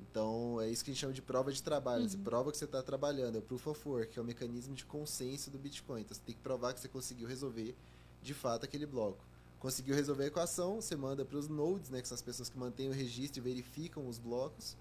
Então 0.01 0.61
é 0.61 0.70
isso 0.70 0.85
que 0.85 0.90
a 0.90 0.94
gente 0.94 1.01
chama 1.01 1.12
de 1.12 1.22
prova 1.22 1.53
de 1.53 1.61
trabalho. 1.61 2.09
Você 2.09 2.16
prova 2.18 2.53
que 2.53 2.57
você 2.57 2.66
está 2.66 2.83
trabalhando, 2.85 3.35
é 3.35 3.38
o 3.40 3.42
proof 3.42 3.66
of 3.66 3.88
work, 3.88 4.12
que 4.12 4.18
é 4.18 4.22
o 4.22 4.24
mecanismo 4.24 4.77
de 4.77 4.85
consenso 4.85 5.51
do 5.51 5.59
Bitcoin. 5.59 6.03
Então 6.03 6.14
você 6.14 6.22
tem 6.24 6.37
que 6.37 6.40
provar 6.40 6.72
que 6.72 6.79
você 6.79 6.87
conseguiu 6.87 7.27
resolver 7.27 7.74
de 8.22 8.33
fato 8.33 8.64
aquele 8.64 8.87
bloco. 8.87 9.24
Conseguiu 9.59 9.94
resolver 9.94 10.25
a 10.25 10.27
equação, 10.29 10.81
você 10.81 10.94
manda 10.97 11.25
para 11.25 11.37
os 11.37 11.49
nodes, 11.49 11.90
né, 11.90 12.01
que 12.01 12.07
são 12.09 12.14
as 12.14 12.23
pessoas 12.23 12.49
que 12.49 12.57
mantêm 12.59 12.88
o 12.88 12.92
registro 12.92 13.40
e 13.40 13.42
verificam 13.42 14.07
os 14.09 14.18
blocos. 14.18 14.77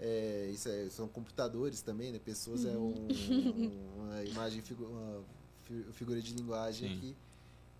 É, 0.00 0.50
isso 0.52 0.68
é- 0.68 0.88
são 0.90 1.06
computadores 1.06 1.82
também, 1.82 2.10
né? 2.10 2.18
Pessoas 2.18 2.64
é 2.64 2.76
um- 2.76 3.06
uma 3.96 4.24
imagem, 4.24 4.60
figu- 4.62 4.86
uma 4.86 5.22
fi- 5.62 5.84
figura 5.92 6.20
de 6.20 6.32
linguagem 6.34 6.88
Sim. 6.88 6.96
aqui. 6.96 7.16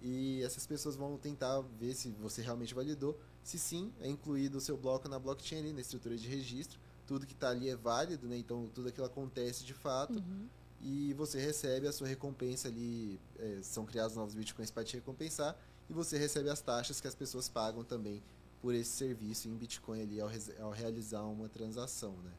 E 0.02 0.42
essas 0.42 0.66
pessoas 0.66 0.96
vão 0.96 1.16
tentar 1.16 1.60
ver 1.80 1.94
se 1.94 2.10
você 2.20 2.42
realmente 2.42 2.74
validou. 2.74 3.18
Se 3.42 3.58
sim, 3.58 3.90
é 4.00 4.08
incluído 4.08 4.58
o 4.58 4.60
seu 4.60 4.76
bloco 4.76 5.08
na 5.08 5.18
blockchain 5.18 5.58
ali, 5.60 5.72
na 5.72 5.80
estrutura 5.80 6.16
de 6.16 6.28
registro. 6.28 6.78
Tudo 7.06 7.26
que 7.26 7.32
está 7.32 7.48
ali 7.50 7.68
é 7.70 7.76
válido, 7.76 8.28
né? 8.28 8.36
Então 8.36 8.70
tudo 8.74 8.88
aquilo 8.88 9.06
acontece 9.06 9.64
de 9.64 9.72
fato. 9.74 10.14
Uhum. 10.18 10.46
e 10.86 11.14
você 11.14 11.40
recebe 11.40 11.86
a 11.88 11.92
sua 11.92 12.06
recompensa 12.06 12.68
ali, 12.68 13.18
é, 13.38 13.60
são 13.62 13.86
criados 13.86 14.14
novos 14.14 14.34
bitcoins 14.34 14.70
para 14.70 14.84
te 14.84 14.94
recompensar 14.96 15.56
e 15.88 15.92
você 15.92 16.18
recebe 16.18 16.48
as 16.48 16.60
taxas 16.60 17.00
que 17.00 17.08
as 17.08 17.14
pessoas 17.14 17.48
pagam 17.48 17.84
também 17.84 18.22
por 18.60 18.74
esse 18.74 18.90
serviço 18.90 19.48
em 19.48 19.54
bitcoin 19.54 20.02
ali 20.02 20.20
ao, 20.20 20.30
ao 20.60 20.70
realizar 20.70 21.22
uma 21.22 21.48
transação, 21.48 22.12
né? 22.24 22.32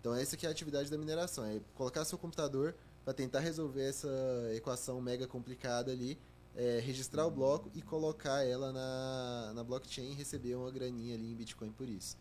Então 0.00 0.14
essa 0.14 0.36
que 0.36 0.44
é 0.44 0.48
a 0.48 0.52
atividade 0.52 0.90
da 0.90 0.98
mineração, 0.98 1.44
é 1.44 1.60
colocar 1.74 2.04
seu 2.04 2.18
computador 2.18 2.74
para 3.04 3.14
tentar 3.14 3.40
resolver 3.40 3.82
essa 3.82 4.08
equação 4.54 5.00
mega 5.00 5.26
complicada 5.26 5.90
ali, 5.90 6.18
é, 6.54 6.80
registrar 6.80 7.26
o 7.26 7.30
bloco 7.30 7.70
e 7.74 7.80
colocar 7.80 8.44
ela 8.44 8.72
na, 8.72 9.52
na 9.54 9.64
blockchain 9.64 10.12
e 10.12 10.14
receber 10.14 10.54
uma 10.54 10.70
graninha 10.70 11.14
ali 11.14 11.32
em 11.32 11.34
bitcoin 11.34 11.72
por 11.72 11.88
isso. 11.88 12.16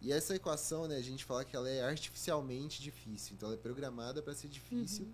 E 0.00 0.12
essa 0.12 0.34
equação, 0.34 0.86
né, 0.86 0.96
a 0.96 1.02
gente 1.02 1.24
fala 1.24 1.44
que 1.44 1.56
ela 1.56 1.68
é 1.68 1.82
artificialmente 1.82 2.82
difícil. 2.82 3.34
Então 3.34 3.48
ela 3.48 3.56
é 3.56 3.60
programada 3.60 4.22
para 4.22 4.34
ser 4.34 4.48
difícil 4.48 5.04
uhum. 5.04 5.12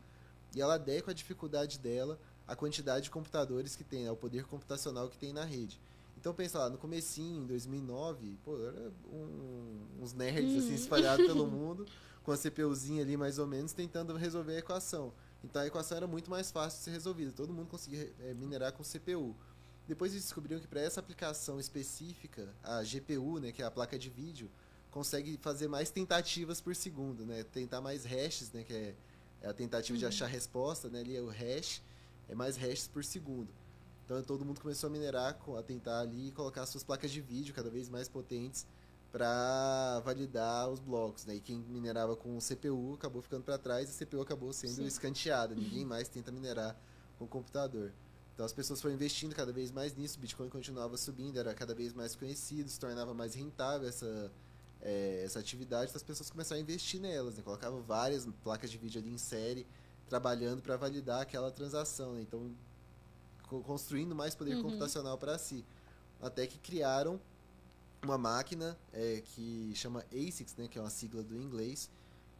e 0.54 0.60
ela 0.60 0.74
adequa 0.74 1.12
a 1.12 1.14
dificuldade 1.14 1.78
dela 1.78 2.18
à 2.50 2.56
quantidade 2.56 3.04
de 3.04 3.10
computadores 3.10 3.76
que 3.76 3.84
tem, 3.84 4.08
ao 4.08 4.16
poder 4.16 4.44
computacional 4.44 5.08
que 5.08 5.16
tem 5.16 5.32
na 5.32 5.44
rede. 5.44 5.80
Então 6.18 6.34
pensa 6.34 6.58
lá, 6.58 6.68
no 6.68 6.76
comecinho, 6.76 7.44
em 7.44 7.46
2009, 7.46 8.36
pô, 8.44 8.58
era 8.58 8.92
um, 9.12 10.02
uns 10.02 10.12
nerds 10.12 10.56
assim 10.56 10.70
uhum. 10.70 10.74
espalhados 10.74 11.24
pelo 11.24 11.46
mundo, 11.48 11.86
com 12.24 12.32
a 12.32 12.36
CPUzinha 12.36 13.02
ali 13.02 13.16
mais 13.16 13.38
ou 13.38 13.46
menos 13.46 13.72
tentando 13.72 14.16
resolver 14.16 14.56
a 14.56 14.58
equação. 14.58 15.12
Então 15.44 15.62
a 15.62 15.66
equação 15.66 15.96
era 15.96 16.08
muito 16.08 16.28
mais 16.28 16.50
fácil 16.50 16.78
de 16.78 16.84
ser 16.86 16.90
resolvida, 16.90 17.30
todo 17.30 17.52
mundo 17.52 17.68
conseguia 17.68 18.12
é, 18.18 18.34
minerar 18.34 18.72
com 18.72 18.82
CPU. 18.82 19.36
Depois 19.86 20.10
eles 20.10 20.24
descobriram 20.24 20.60
que 20.60 20.66
para 20.66 20.80
essa 20.80 20.98
aplicação 20.98 21.60
específica, 21.60 22.52
a 22.64 22.82
GPU, 22.82 23.38
né, 23.38 23.52
que 23.52 23.62
é 23.62 23.64
a 23.64 23.70
placa 23.70 23.96
de 23.96 24.10
vídeo, 24.10 24.50
consegue 24.90 25.38
fazer 25.38 25.68
mais 25.68 25.90
tentativas 25.90 26.60
por 26.60 26.74
segundo, 26.74 27.24
né? 27.24 27.44
Tentar 27.44 27.80
mais 27.80 28.04
hashes, 28.04 28.52
né? 28.52 28.64
Que 28.64 28.72
é, 28.72 28.94
é 29.40 29.48
a 29.48 29.52
tentativa 29.54 29.94
uhum. 29.94 30.00
de 30.00 30.06
achar 30.06 30.24
a 30.24 30.28
resposta, 30.28 30.88
né? 30.88 31.00
Ali 31.00 31.16
é 31.16 31.20
o 31.20 31.28
hash, 31.28 31.80
é 32.30 32.34
mais 32.34 32.56
hashes 32.56 32.88
por 32.88 33.04
segundo. 33.04 33.48
Então 34.04 34.22
todo 34.22 34.44
mundo 34.44 34.60
começou 34.60 34.88
a 34.88 34.90
minerar, 34.90 35.38
a 35.58 35.62
tentar 35.62 36.00
ali 36.00 36.32
colocar 36.32 36.64
suas 36.66 36.82
placas 36.82 37.10
de 37.10 37.20
vídeo 37.20 37.54
cada 37.54 37.68
vez 37.68 37.88
mais 37.88 38.08
potentes 38.08 38.66
para 39.12 40.00
validar 40.04 40.70
os 40.70 40.80
blocos, 40.80 41.26
né? 41.26 41.34
E 41.34 41.40
quem 41.40 41.58
minerava 41.58 42.16
com 42.16 42.36
o 42.36 42.40
CPU 42.40 42.94
acabou 42.94 43.20
ficando 43.20 43.42
para 43.42 43.58
trás 43.58 43.88
e 43.88 44.02
a 44.02 44.06
CPU 44.06 44.20
acabou 44.20 44.52
sendo 44.52 44.74
Sim. 44.74 44.86
escanteada. 44.86 45.54
Ninguém 45.54 45.84
mais 45.84 46.08
tenta 46.08 46.30
minerar 46.30 46.76
com 47.18 47.24
o 47.24 47.28
computador. 47.28 47.92
Então 48.34 48.46
as 48.46 48.52
pessoas 48.52 48.80
foram 48.80 48.94
investindo 48.94 49.34
cada 49.34 49.52
vez 49.52 49.70
mais 49.70 49.94
nisso, 49.94 50.16
o 50.16 50.20
Bitcoin 50.20 50.48
continuava 50.48 50.96
subindo, 50.96 51.38
era 51.38 51.52
cada 51.52 51.74
vez 51.74 51.92
mais 51.92 52.14
conhecido, 52.16 52.70
se 52.70 52.80
tornava 52.80 53.12
mais 53.12 53.34
rentável 53.34 53.88
essa 53.88 54.30
é, 54.80 55.22
essa 55.24 55.38
atividade, 55.38 55.92
as 55.94 56.02
pessoas 56.02 56.30
começaram 56.30 56.58
a 56.58 56.62
investir 56.62 57.00
nelas, 57.00 57.36
né? 57.36 57.42
colocavam 57.42 57.82
várias 57.82 58.26
placas 58.42 58.70
de 58.70 58.78
vídeo 58.78 59.00
ali 59.00 59.10
em 59.10 59.18
série, 59.18 59.66
trabalhando 60.10 60.60
para 60.60 60.76
validar 60.76 61.22
aquela 61.22 61.52
transação, 61.52 62.14
né? 62.14 62.22
então 62.22 62.50
construindo 63.64 64.14
mais 64.14 64.34
poder 64.34 64.56
uhum. 64.56 64.62
computacional 64.62 65.16
para 65.16 65.38
si, 65.38 65.64
até 66.20 66.46
que 66.46 66.58
criaram 66.58 67.18
uma 68.02 68.18
máquina 68.18 68.76
é, 68.92 69.22
que 69.24 69.72
chama 69.74 70.04
ASICS, 70.12 70.56
né, 70.56 70.68
que 70.68 70.78
é 70.78 70.80
uma 70.80 70.90
sigla 70.90 71.22
do 71.22 71.36
inglês, 71.36 71.90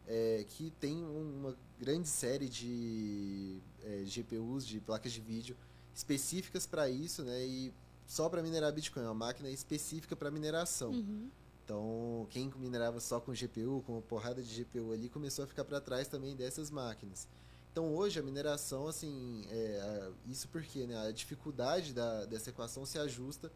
é, 0.07 0.45
que 0.47 0.71
tem 0.79 1.03
uma 1.03 1.55
grande 1.79 2.07
série 2.07 2.47
de 2.47 3.59
é, 3.83 4.03
GPUs, 4.05 4.65
de 4.65 4.79
placas 4.79 5.11
de 5.11 5.21
vídeo 5.21 5.55
específicas 5.93 6.65
para 6.65 6.89
isso, 6.89 7.23
né, 7.23 7.45
e 7.45 7.73
só 8.07 8.27
para 8.29 8.41
minerar 8.41 8.71
Bitcoin, 8.73 9.03
é 9.03 9.07
uma 9.07 9.13
máquina 9.13 9.49
específica 9.49 10.15
para 10.15 10.31
mineração. 10.31 10.91
Uhum. 10.91 11.29
Então, 11.63 12.27
quem 12.29 12.51
minerava 12.57 12.99
só 12.99 13.19
com 13.19 13.31
GPU, 13.31 13.83
com 13.85 13.93
uma 13.93 14.01
porrada 14.01 14.41
de 14.41 14.63
GPU 14.63 14.91
ali, 14.91 15.07
começou 15.09 15.45
a 15.45 15.47
ficar 15.47 15.63
para 15.63 15.79
trás 15.79 16.07
também 16.07 16.35
dessas 16.35 16.69
máquinas. 16.69 17.27
Então, 17.71 17.95
hoje 17.95 18.19
a 18.19 18.23
mineração, 18.23 18.87
assim, 18.87 19.43
é, 19.49 20.09
isso 20.27 20.47
porque 20.49 20.85
né, 20.85 21.07
a 21.07 21.11
dificuldade 21.11 21.93
da, 21.93 22.25
dessa 22.25 22.49
equação 22.49 22.85
se 22.85 22.99
ajusta 22.99 23.49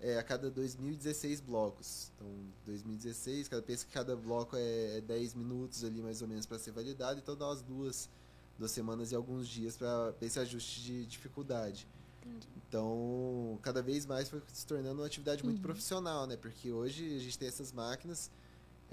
é, 0.00 0.18
a 0.18 0.22
cada 0.22 0.50
2016 0.50 1.40
blocos. 1.40 2.10
Então, 2.16 2.26
2016, 2.66 3.48
cada, 3.48 3.62
pensa 3.62 3.86
que 3.86 3.92
cada 3.92 4.16
bloco 4.16 4.56
é, 4.56 4.98
é 4.98 5.00
10 5.00 5.34
minutos 5.34 5.84
ali 5.84 6.02
mais 6.02 6.20
ou 6.20 6.28
menos 6.28 6.44
para 6.44 6.58
ser 6.58 6.72
validado, 6.72 7.20
então 7.20 7.36
dá 7.36 7.46
umas 7.46 7.62
duas, 7.62 8.10
duas 8.58 8.72
semanas 8.72 9.12
e 9.12 9.14
alguns 9.14 9.46
dias 9.46 9.76
para 9.76 10.12
esse 10.20 10.40
ajuste 10.40 10.82
de 10.82 11.06
dificuldade. 11.06 11.86
Entendi. 12.20 12.48
Então, 12.68 13.58
cada 13.62 13.80
vez 13.80 14.06
mais 14.06 14.28
foi 14.28 14.42
se 14.52 14.66
tornando 14.66 15.00
uma 15.00 15.06
atividade 15.06 15.44
muito 15.44 15.58
uhum. 15.58 15.62
profissional, 15.62 16.26
né? 16.26 16.36
Porque 16.36 16.72
hoje 16.72 17.16
a 17.16 17.20
gente 17.20 17.38
tem 17.38 17.46
essas 17.46 17.70
máquinas, 17.72 18.28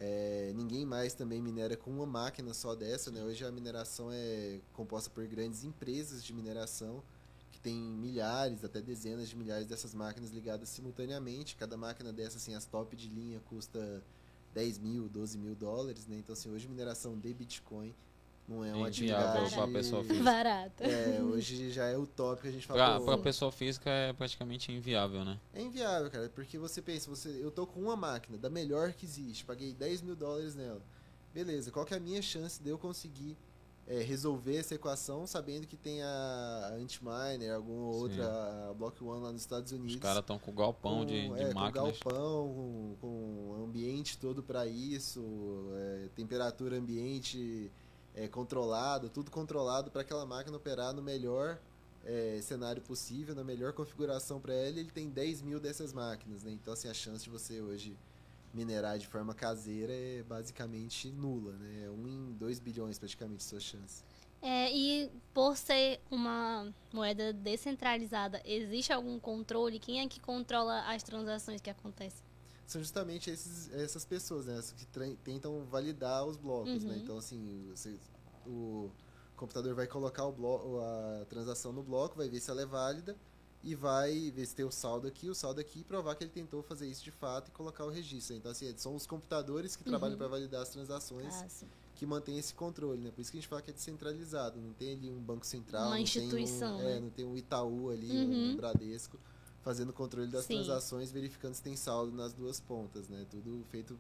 é, 0.02 0.54
ninguém 0.56 0.86
mais 0.86 1.14
também 1.14 1.42
minera 1.42 1.76
com 1.76 1.92
uma 1.92 2.06
máquina 2.06 2.54
só 2.54 2.74
dessa, 2.74 3.12
né? 3.12 3.22
Hoje 3.22 3.44
a 3.44 3.52
mineração 3.52 4.10
é 4.10 4.62
composta 4.72 5.10
por 5.10 5.28
grandes 5.28 5.66
empresas 5.66 6.24
de 6.24 6.34
mineração 6.34 7.04
que 7.52 7.60
tem 7.60 7.76
milhares, 7.76 8.64
até 8.64 8.80
dezenas 8.82 9.28
de 9.28 9.36
milhares 9.36 9.68
dessas 9.68 9.94
máquinas 9.94 10.32
ligadas 10.32 10.70
simultaneamente. 10.70 11.58
Cada 11.58 11.76
máquina 11.76 12.14
dessa, 12.14 12.38
assim, 12.38 12.56
as 12.56 12.66
top 12.66 12.96
de 12.96 13.10
linha 13.10 13.42
custa 13.50 14.02
10 14.54 14.78
mil, 14.80 15.10
12 15.10 15.38
mil 15.38 15.54
dólares, 15.54 16.08
né? 16.08 16.16
Então, 16.18 16.32
assim, 16.32 16.50
hoje 16.50 16.70
mineração 16.70 17.20
de 17.20 17.34
Bitcoin 17.34 17.94
não 18.50 18.66
é 18.66 18.74
uma 18.74 18.88
atividade 18.88 19.54
para 19.54 19.64
a 19.64 19.68
pessoa 19.68 20.04
física. 20.04 20.24
Barata. 20.24 20.84
É, 20.84 21.22
hoje 21.22 21.70
já 21.70 21.86
é 21.86 21.96
o 21.96 22.08
tópico 22.08 22.42
que 22.42 22.48
a 22.48 22.52
gente 22.52 22.66
fala. 22.66 23.00
Para 23.00 23.14
a 23.14 23.18
pessoa 23.18 23.52
física 23.52 23.90
é 23.90 24.12
praticamente 24.12 24.72
inviável, 24.72 25.24
né? 25.24 25.40
É 25.54 25.62
inviável, 25.62 26.10
cara, 26.10 26.30
porque 26.30 26.58
você 26.58 26.82
pensa, 26.82 27.10
você, 27.10 27.30
eu 27.30 27.52
tô 27.52 27.68
com 27.68 27.80
uma 27.80 27.96
máquina 27.96 28.38
da 28.38 28.50
melhor 28.50 28.92
que 28.94 29.06
existe, 29.06 29.46
paguei 29.46 29.74
10 29.74 30.02
mil 30.02 30.16
dólares 30.16 30.56
nela. 30.56 30.82
Beleza, 31.32 31.72
qual 31.72 31.86
que 31.86 31.94
é 31.94 31.98
a 31.98 32.00
minha 32.00 32.22
chance 32.24 32.62
de 32.62 32.70
eu 32.70 32.78
conseguir 32.80 33.38
é, 33.88 34.02
resolver 34.02 34.56
essa 34.56 34.74
equação 34.74 35.28
sabendo 35.28 35.68
que 35.68 35.78
tem 35.78 36.02
a 36.02 36.74
Antminer, 36.74 37.54
alguma 37.54 37.94
Sim. 37.94 38.00
outra 38.00 38.74
Block 38.78 39.04
One 39.04 39.24
lá 39.24 39.32
nos 39.32 39.42
Estados 39.42 39.72
Unidos. 39.72 39.94
Os 39.94 40.02
caras 40.02 40.22
estão 40.22 40.40
com 40.40 40.54
galpão 40.54 41.00
com, 41.00 41.06
de, 41.06 41.28
de 41.28 41.42
é, 41.42 41.54
máquinas. 41.54 42.00
Com 42.00 42.10
galpão, 42.10 42.56
com, 42.56 42.96
com 43.00 43.64
ambiente 43.64 44.18
todo 44.18 44.42
para 44.42 44.66
isso, 44.66 45.22
é, 45.76 46.10
temperatura 46.16 46.78
ambiente 46.78 47.72
é, 48.20 48.28
controlado, 48.28 49.10
tudo 49.10 49.32
controlado 49.32 49.90
para 49.90 50.02
aquela 50.02 50.26
máquina 50.26 50.58
operar 50.58 50.94
no 50.94 51.02
melhor 51.02 51.58
é, 52.04 52.40
cenário 52.42 52.82
possível, 52.82 53.34
na 53.34 53.44
melhor 53.46 53.72
configuração 53.72 54.42
para 54.42 54.54
ele. 54.54 54.82
Ele 54.82 54.92
tem 54.92 55.10
10 55.10 55.42
mil 55.42 55.60
dessas 55.60 55.94
máquinas, 55.94 56.44
né? 56.44 56.52
Então, 56.52 56.74
assim, 56.74 56.90
a 56.90 56.94
chance 56.94 57.24
de 57.24 57.30
você 57.30 57.62
hoje 57.62 57.98
minerar 58.54 58.98
de 58.98 59.08
forma 59.08 59.34
caseira 59.34 59.94
é 59.94 60.22
basicamente 60.24 61.10
nula, 61.10 61.54
né? 61.54 61.86
É 61.86 61.90
1 61.90 62.08
em 62.08 62.34
2 62.34 62.60
bilhões 62.60 63.00
praticamente 63.00 63.44
sua 63.44 63.60
chance. 63.60 64.04
É, 64.42 64.72
e 64.72 65.10
por 65.34 65.56
ser 65.56 66.02
uma 66.12 66.74
moeda 66.94 67.32
descentralizada, 67.32 68.42
existe 68.44 68.92
algum 68.92 69.18
controle? 69.20 69.80
Quem 69.80 70.02
é 70.02 70.08
que 70.08 70.20
controla 70.20 70.82
as 70.88 71.04
transações 71.04 71.62
que 71.62 71.70
acontecem? 71.70 72.29
São 72.70 72.80
justamente 72.80 73.32
esses, 73.32 73.74
essas 73.74 74.06
pessoas, 74.06 74.46
né? 74.46 74.62
Que 74.78 74.86
tentam 75.24 75.66
validar 75.66 76.24
os 76.24 76.38
blocos, 76.38 76.84
né? 76.84 76.92
uhum. 76.92 76.96
né? 76.98 77.02
Então, 77.04 77.18
assim, 77.18 77.68
você, 77.76 77.98
o 78.46 78.92
computador 79.36 79.74
vai 79.74 79.88
colocar 79.88 80.24
o 80.26 80.32
bloco, 80.32 80.80
a 80.80 81.26
transação 81.26 81.74
no 81.74 81.82
bloco, 81.82 82.16
vai 82.16 82.30
ver 82.30 82.40
se 82.40 82.52
ela 82.52 82.62
é 82.62 82.68
válida 82.68 83.18
e 83.64 83.74
vai 83.74 84.30
ver 84.30 84.46
se 84.46 84.56
tem 84.56 84.66
o 84.66 84.72
saldo 84.72 85.08
aqui, 85.08 85.28
o 85.30 85.34
saldo 85.34 85.60
aqui 85.60 85.80
e 85.80 85.84
provar 85.84 86.14
que 86.14 86.24
ele 86.24 86.32
tentou 86.32 86.62
fazer 86.62 86.88
isso 86.88 87.04
de 87.04 87.10
fato 87.10 87.48
e 87.48 87.52
colocar 87.52 87.86
o 87.86 87.90
registro. 87.90 88.36
Então, 88.36 88.52
assim, 88.52 88.72
são 88.78 88.96
os 88.96 89.08
computadores 89.08 89.76
que 89.76 89.84
uhum. 89.84 89.90
trabalham 89.90 90.16
para 90.16 90.28
validar 90.28 90.62
as 90.62 90.70
transações 90.70 91.34
ah, 91.42 91.66
que 91.96 92.06
mantêm 92.06 92.38
esse 92.38 92.54
controle, 92.54 93.02
né? 93.02 93.10
Por 93.10 93.20
isso 93.20 93.32
que 93.32 93.38
a 93.40 93.42
gente 93.42 93.50
fala 93.50 93.64
que 93.64 93.72
é 93.72 93.74
descentralizado, 93.74 94.62
não 94.62 94.74
tem 94.74 94.94
ali 94.94 95.10
um 95.10 95.20
banco 95.20 95.44
central, 95.44 95.88
uma 95.88 95.96
não 95.96 95.98
instituição, 95.98 96.78
tem 96.78 96.86
um, 96.86 96.88
é, 96.88 96.92
né? 96.92 96.98
é, 96.98 97.00
não 97.00 97.10
tem 97.10 97.26
um 97.26 97.36
Itaú 97.36 97.90
ali, 97.90 98.12
uhum. 98.12 98.52
um 98.52 98.56
Bradesco 98.58 99.20
fazendo 99.70 99.94
controle 99.94 100.28
das 100.28 100.46
Sim. 100.46 100.56
transações, 100.56 101.12
verificando 101.12 101.54
se 101.54 101.62
tem 101.62 101.76
saldo 101.76 102.12
nas 102.12 102.34
duas 102.34 102.60
pontas, 102.60 103.08
né? 103.08 103.24
Tudo 103.30 103.64
feito 103.70 104.00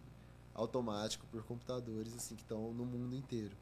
automático 0.51 1.27
por 1.27 1.43
computadores 1.43 2.11
assim 2.15 2.35
que 2.35 2.41
estão 2.41 2.73
no 2.73 2.83
mundo 2.83 3.15
inteiro. 3.15 3.55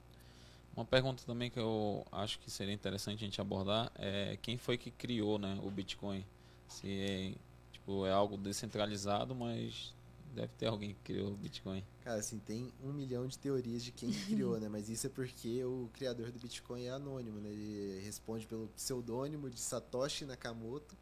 Uma 0.73 0.85
pergunta 0.85 1.21
também 1.25 1.51
que 1.51 1.59
eu 1.59 2.07
acho 2.09 2.39
que 2.39 2.49
seria 2.49 2.73
interessante 2.73 3.25
a 3.25 3.27
gente 3.27 3.41
abordar 3.41 3.91
é 3.95 4.37
quem 4.41 4.57
foi 4.57 4.77
que 4.77 4.89
criou, 4.89 5.37
né, 5.37 5.59
o 5.61 5.69
Bitcoin? 5.69 6.25
Se 6.69 6.87
é, 6.87 7.35
tipo, 7.73 8.05
é 8.05 8.11
algo 8.13 8.37
descentralizado, 8.37 9.35
mas 9.35 9.93
deve 10.33 10.53
ter 10.57 10.67
alguém 10.67 10.93
que 10.93 11.01
criou 11.01 11.33
o 11.33 11.35
Bitcoin. 11.35 11.83
Cara, 12.05 12.19
assim, 12.19 12.39
tem 12.39 12.71
um 12.81 12.93
milhão 12.93 13.27
de 13.27 13.37
teorias 13.37 13.83
de 13.83 13.91
quem 13.91 14.13
criou, 14.13 14.57
né? 14.61 14.69
Mas 14.69 14.87
isso 14.87 15.07
é 15.07 15.09
porque 15.09 15.61
o 15.65 15.89
criador 15.91 16.31
do 16.31 16.39
Bitcoin 16.39 16.85
é 16.85 16.91
anônimo, 16.91 17.41
né? 17.41 17.49
Ele 17.49 17.99
responde 17.99 18.47
pelo 18.47 18.69
pseudônimo 18.69 19.49
de 19.49 19.59
Satoshi 19.59 20.23
Nakamoto 20.23 20.95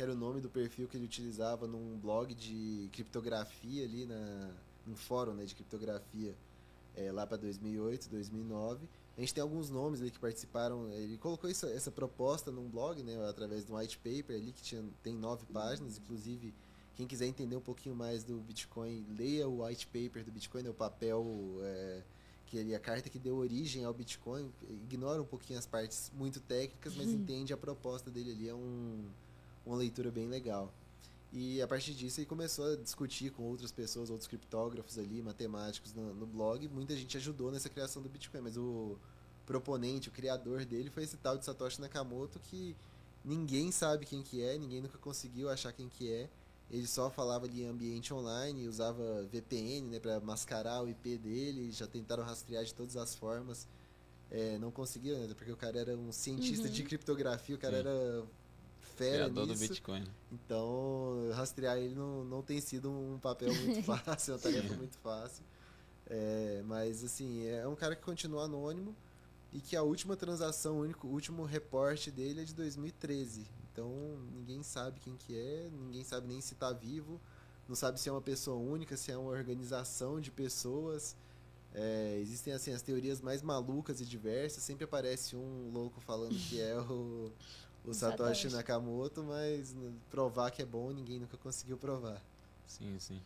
que 0.00 0.04
era 0.04 0.12
o 0.12 0.16
nome 0.16 0.40
do 0.40 0.48
perfil 0.48 0.88
que 0.88 0.96
ele 0.96 1.04
utilizava 1.04 1.66
num 1.66 1.98
blog 1.98 2.34
de 2.34 2.88
criptografia 2.90 3.84
ali, 3.84 4.06
na, 4.06 4.50
num 4.86 4.96
fórum 4.96 5.34
né, 5.34 5.44
de 5.44 5.54
criptografia 5.54 6.34
é, 6.96 7.12
lá 7.12 7.26
para 7.26 7.36
2008, 7.36 8.08
2009. 8.08 8.88
A 9.14 9.20
gente 9.20 9.34
tem 9.34 9.42
alguns 9.42 9.68
nomes 9.68 10.00
ali 10.00 10.10
que 10.10 10.18
participaram. 10.18 10.90
Ele 10.92 11.18
colocou 11.18 11.50
essa, 11.50 11.68
essa 11.68 11.90
proposta 11.90 12.50
num 12.50 12.66
blog, 12.66 13.02
né, 13.02 13.14
através 13.28 13.66
de 13.66 13.70
um 13.70 13.76
white 13.76 13.98
paper 13.98 14.36
ali 14.36 14.52
que 14.52 14.62
tinha, 14.62 14.82
tem 15.02 15.14
nove 15.14 15.44
páginas. 15.52 15.98
Inclusive, 15.98 16.54
quem 16.96 17.06
quiser 17.06 17.26
entender 17.26 17.56
um 17.56 17.60
pouquinho 17.60 17.94
mais 17.94 18.24
do 18.24 18.38
Bitcoin, 18.38 19.04
leia 19.18 19.46
o 19.46 19.62
white 19.62 19.86
paper 19.86 20.24
do 20.24 20.32
Bitcoin, 20.32 20.62
né, 20.62 20.70
o 20.70 20.74
papel 20.74 21.26
é, 21.60 22.02
que 22.46 22.56
ele, 22.56 22.74
a 22.74 22.80
carta 22.80 23.10
que 23.10 23.18
deu 23.18 23.36
origem 23.36 23.84
ao 23.84 23.92
Bitcoin, 23.92 24.50
ignora 24.82 25.20
um 25.20 25.26
pouquinho 25.26 25.58
as 25.58 25.66
partes 25.66 26.10
muito 26.14 26.40
técnicas, 26.40 26.96
mas 26.96 27.10
entende 27.10 27.52
a 27.52 27.56
proposta 27.58 28.10
dele 28.10 28.30
ali, 28.30 28.48
é 28.48 28.54
um, 28.54 29.04
uma 29.70 29.78
leitura 29.78 30.10
bem 30.10 30.26
legal. 30.28 30.72
E 31.32 31.62
a 31.62 31.68
partir 31.68 31.94
disso 31.94 32.18
ele 32.20 32.26
começou 32.26 32.72
a 32.72 32.76
discutir 32.76 33.30
com 33.30 33.44
outras 33.44 33.70
pessoas, 33.70 34.10
outros 34.10 34.26
criptógrafos 34.26 34.98
ali, 34.98 35.22
matemáticos 35.22 35.94
no, 35.94 36.12
no 36.12 36.26
blog. 36.26 36.66
Muita 36.68 36.96
gente 36.96 37.16
ajudou 37.16 37.52
nessa 37.52 37.68
criação 37.68 38.02
do 38.02 38.08
Bitcoin, 38.08 38.40
mas 38.40 38.56
o 38.56 38.98
proponente, 39.46 40.08
o 40.08 40.12
criador 40.12 40.64
dele 40.64 40.90
foi 40.90 41.04
esse 41.04 41.16
tal 41.16 41.38
de 41.38 41.44
Satoshi 41.44 41.80
Nakamoto 41.80 42.38
que 42.40 42.76
ninguém 43.24 43.70
sabe 43.70 44.06
quem 44.06 44.22
que 44.22 44.42
é, 44.42 44.58
ninguém 44.58 44.80
nunca 44.80 44.98
conseguiu 44.98 45.48
achar 45.48 45.72
quem 45.72 45.88
que 45.88 46.12
é. 46.12 46.28
Ele 46.68 46.86
só 46.86 47.10
falava 47.10 47.46
ali 47.46 47.62
em 47.62 47.66
ambiente 47.68 48.12
online, 48.14 48.68
usava 48.68 49.24
VPN 49.30 49.88
né, 49.88 50.00
para 50.00 50.20
mascarar 50.20 50.82
o 50.82 50.88
IP 50.88 51.18
dele, 51.18 51.70
já 51.72 51.86
tentaram 51.86 52.22
rastrear 52.24 52.64
de 52.64 52.72
todas 52.74 52.96
as 52.96 53.14
formas. 53.14 53.66
É, 54.30 54.56
não 54.58 54.70
conseguiram, 54.70 55.18
né, 55.18 55.34
porque 55.34 55.50
o 55.50 55.56
cara 55.56 55.78
era 55.80 55.96
um 55.96 56.12
cientista 56.12 56.66
Uhum. 56.66 56.72
de 56.72 56.82
criptografia, 56.84 57.56
o 57.56 57.58
cara 57.58 57.74
Sim. 57.74 57.80
era 57.80 58.24
fera 59.00 59.24
Criador 59.24 59.46
do 59.46 59.52
nisso. 59.52 59.68
Bitcoin. 59.68 60.04
Então, 60.30 61.30
rastrear 61.32 61.78
ele 61.78 61.94
não, 61.94 62.24
não 62.24 62.42
tem 62.42 62.60
sido 62.60 62.90
um 62.90 63.18
papel 63.18 63.54
muito 63.54 63.82
fácil, 63.84 64.34
uma 64.34 64.40
tarefa 64.40 64.74
muito 64.74 64.98
fácil. 64.98 65.42
É, 66.06 66.62
mas, 66.66 67.02
assim, 67.02 67.46
é 67.46 67.66
um 67.66 67.74
cara 67.74 67.96
que 67.96 68.02
continua 68.02 68.44
anônimo 68.44 68.94
e 69.52 69.60
que 69.60 69.74
a 69.76 69.82
última 69.82 70.16
transação, 70.16 70.78
o 70.78 70.80
único, 70.82 71.06
o 71.06 71.10
último 71.10 71.44
reporte 71.44 72.10
dele 72.10 72.42
é 72.42 72.44
de 72.44 72.54
2013. 72.54 73.46
Então, 73.72 73.90
ninguém 74.34 74.62
sabe 74.62 75.00
quem 75.00 75.16
que 75.16 75.36
é, 75.36 75.70
ninguém 75.72 76.04
sabe 76.04 76.26
nem 76.26 76.40
se 76.40 76.54
está 76.54 76.72
vivo, 76.72 77.20
não 77.68 77.74
sabe 77.74 78.00
se 78.00 78.08
é 78.08 78.12
uma 78.12 78.20
pessoa 78.20 78.56
única, 78.56 78.96
se 78.96 79.12
é 79.12 79.16
uma 79.16 79.30
organização 79.30 80.20
de 80.20 80.30
pessoas. 80.30 81.16
É, 81.72 82.18
existem, 82.20 82.52
assim, 82.52 82.72
as 82.72 82.82
teorias 82.82 83.20
mais 83.20 83.42
malucas 83.42 84.00
e 84.00 84.04
diversas. 84.04 84.62
Sempre 84.62 84.84
aparece 84.84 85.36
um 85.36 85.70
louco 85.72 86.00
falando 86.00 86.34
que 86.34 86.60
é 86.60 86.76
o, 86.80 87.30
o 87.84 87.94
Satoshi 87.94 88.42
Satoshi. 88.42 88.56
Nakamoto, 88.56 89.22
mas 89.22 89.74
provar 90.10 90.50
que 90.50 90.62
é 90.62 90.66
bom 90.66 90.90
ninguém 90.90 91.18
nunca 91.18 91.36
conseguiu 91.36 91.76
provar. 91.76 92.20
Sim, 92.66 92.98
sim. 92.98 93.20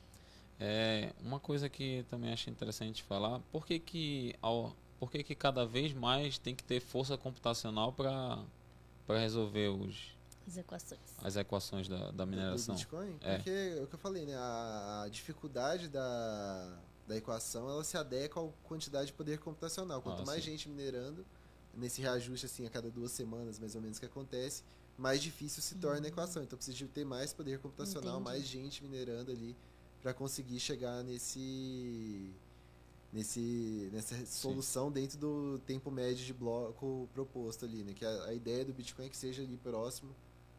É, 0.60 1.12
uma 1.20 1.40
coisa 1.40 1.68
que 1.68 2.04
também 2.08 2.32
achei 2.32 2.52
interessante 2.52 3.02
falar, 3.02 3.40
por 3.50 3.66
que 3.66 3.78
que, 3.78 4.34
ao, 4.40 4.74
por 5.00 5.10
que 5.10 5.22
que 5.24 5.34
cada 5.34 5.66
vez 5.66 5.92
mais 5.92 6.38
tem 6.38 6.54
que 6.54 6.62
ter 6.62 6.80
força 6.80 7.16
computacional 7.18 7.92
para 7.92 8.38
para 9.06 9.18
resolver 9.18 9.68
os, 9.68 10.16
As 10.48 10.56
equações. 10.56 11.00
as 11.22 11.36
equações 11.36 11.88
da, 11.88 12.10
da 12.10 12.24
do 12.24 12.26
mineração? 12.26 12.74
Bitcoin? 12.74 13.16
É. 13.20 13.36
Porque 13.36 13.50
é 13.50 13.82
o 13.82 13.86
que 13.86 13.94
eu 13.96 13.98
falei, 13.98 14.24
né? 14.24 14.34
A, 14.34 15.02
a 15.04 15.08
dificuldade 15.10 15.88
da, 15.88 16.78
da 17.06 17.14
equação 17.16 17.68
ela 17.68 17.84
se 17.84 17.98
adequa 17.98 18.40
à 18.40 18.48
quantidade 18.66 19.08
de 19.08 19.12
poder 19.12 19.38
computacional. 19.40 20.00
Quanto 20.00 20.22
Ah, 20.22 20.24
mais 20.24 20.42
sim. 20.42 20.52
gente 20.52 20.70
minerando, 20.70 21.22
nesse 21.76 22.00
reajuste 22.00 22.46
assim 22.46 22.66
a 22.66 22.70
cada 22.70 22.90
duas 22.90 23.12
semanas 23.12 23.58
mais 23.58 23.74
ou 23.74 23.80
menos 23.80 23.98
que 23.98 24.06
acontece, 24.06 24.62
mais 24.96 25.20
difícil 25.22 25.62
se 25.62 25.74
torna 25.76 26.06
a 26.06 26.08
equação. 26.08 26.42
Então 26.42 26.56
precisa 26.56 26.76
de 26.76 26.86
ter 26.86 27.04
mais 27.04 27.32
poder 27.32 27.58
computacional, 27.58 28.14
Entendi. 28.20 28.24
mais 28.24 28.44
gente 28.46 28.82
minerando 28.82 29.30
ali 29.30 29.56
para 30.02 30.12
conseguir 30.14 30.60
chegar 30.60 31.02
nesse 31.02 32.30
nesse 33.12 33.88
nessa 33.92 34.26
solução 34.26 34.90
dentro 34.90 35.16
do 35.18 35.58
tempo 35.66 35.90
médio 35.90 36.24
de 36.24 36.32
bloco 36.34 37.08
proposto 37.14 37.64
ali, 37.64 37.84
né? 37.84 37.92
Que 37.94 38.04
a, 38.04 38.24
a 38.24 38.34
ideia 38.34 38.64
do 38.64 38.72
Bitcoin 38.72 39.06
é 39.06 39.08
que 39.08 39.16
seja 39.16 39.42
ali 39.42 39.56
próximo 39.56 40.14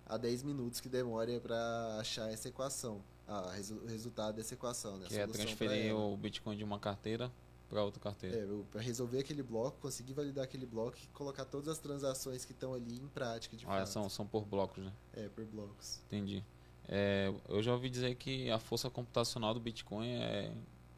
a 0.06 0.18
10 0.18 0.44
minutos 0.44 0.80
que 0.80 0.88
demora 0.88 1.40
para 1.40 1.98
achar 2.00 2.32
essa 2.32 2.48
equação, 2.48 3.02
a, 3.28 3.52
resu- 3.52 3.76
o 3.84 3.88
resultado 3.88 4.36
dessa 4.36 4.54
equação, 4.54 4.98
né? 4.98 5.06
a 5.06 5.10
Que 5.10 5.18
é 5.18 5.28
transferir 5.28 5.96
o 5.96 6.16
Bitcoin 6.16 6.56
de 6.56 6.64
uma 6.64 6.80
carteira 6.80 7.32
para 7.70 7.84
outra 7.84 8.00
carteira. 8.00 8.38
É, 8.38 8.64
para 8.72 8.82
resolver 8.82 9.20
aquele 9.20 9.44
bloco, 9.44 9.80
conseguir 9.80 10.14
validar 10.14 10.44
aquele 10.44 10.66
bloco 10.66 10.98
e 11.04 11.08
colocar 11.08 11.46
todas 11.46 11.68
as 11.68 11.80
transações 11.80 12.46
que 12.46 12.52
estão 12.52 12.74
ali 12.74 12.98
em 12.98 13.08
prática, 13.08 13.56
de 13.56 13.66
ah, 13.66 13.70
fato. 13.70 13.88
são, 13.88 14.10
são 14.10 14.26
por 14.26 14.46
blocos, 14.46 14.84
né? 14.84 14.94
É, 15.14 15.28
por 15.30 15.46
blocos. 15.46 16.00
Entendi. 16.08 16.44
É, 16.88 17.34
eu 17.50 17.64
já 17.64 17.74
ouvi 17.74 17.90
dizer 17.90 18.16
que 18.16 18.50
a 18.52 18.60
força 18.60 18.90
computacional 18.90 19.54
do 19.54 19.60
Bitcoin 19.60 20.08
é, 20.08 20.54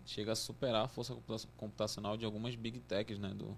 chega 0.06 0.34
a 0.34 0.36
superar 0.36 0.86
a 0.86 0.88
força 0.88 1.13
computa- 1.13 1.47
computacional 1.56 2.17
de 2.17 2.25
algumas 2.25 2.56
big 2.56 2.80
techs, 2.82 3.17
né? 3.17 3.30
Do, 3.30 3.58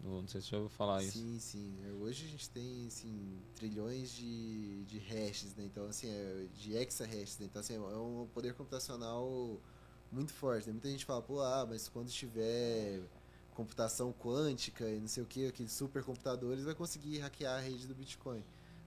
do, 0.00 0.22
não 0.22 0.28
sei 0.28 0.40
se 0.40 0.48
você 0.48 0.50
já 0.52 0.56
ouviu 0.58 0.70
falar 0.70 1.02
isso. 1.02 1.18
Sim, 1.18 1.38
sim. 1.38 1.78
É, 1.86 1.92
Hoje 1.92 2.26
a 2.26 2.28
gente 2.28 2.50
tem, 2.50 2.86
assim, 2.88 3.38
trilhões 3.54 4.10
de, 4.10 4.84
de 4.84 4.98
hashes, 4.98 5.54
né? 5.54 5.64
Então, 5.64 5.86
assim, 5.86 6.08
é, 6.08 6.46
de 6.52 6.74
exahashes, 6.74 7.38
né? 7.38 7.46
Então, 7.46 7.60
assim, 7.60 7.74
é 7.74 7.78
um 7.78 8.28
poder 8.34 8.54
computacional 8.54 9.60
muito 10.12 10.32
forte, 10.32 10.66
né? 10.66 10.72
Muita 10.72 10.88
gente 10.88 11.04
fala, 11.04 11.22
pô, 11.22 11.40
ah, 11.40 11.66
mas 11.68 11.88
quando 11.88 12.10
tiver 12.10 13.00
computação 13.54 14.12
quântica 14.12 14.88
e 14.88 15.00
não 15.00 15.08
sei 15.08 15.22
o 15.22 15.26
que, 15.26 15.46
aqueles 15.46 15.72
supercomputadores, 15.72 16.64
vai 16.64 16.74
conseguir 16.74 17.18
hackear 17.18 17.58
a 17.58 17.60
rede 17.60 17.86
do 17.86 17.94
Bitcoin. 17.94 18.44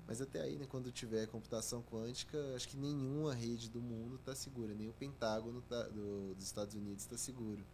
Mas 0.08 0.22
até 0.22 0.42
aí, 0.42 0.56
né, 0.56 0.68
quando 0.70 0.92
tiver 0.92 1.28
computação 1.28 1.82
quântica, 1.82 2.38
acho 2.56 2.68
que 2.68 2.78
nenhuma 2.78 3.34
rede 3.34 3.70
do 3.70 3.82
mundo 3.82 4.16
está 4.16 4.36
segura, 4.36 4.74
nem 4.74 4.88
o 4.88 4.94
Pentágono 4.94 5.62
tá, 5.62 5.84
do, 5.84 6.36
dos 6.36 6.44
Estados 6.44 6.76
Unidos 6.76 7.04
está 7.04 7.18
seguro. 7.18 7.66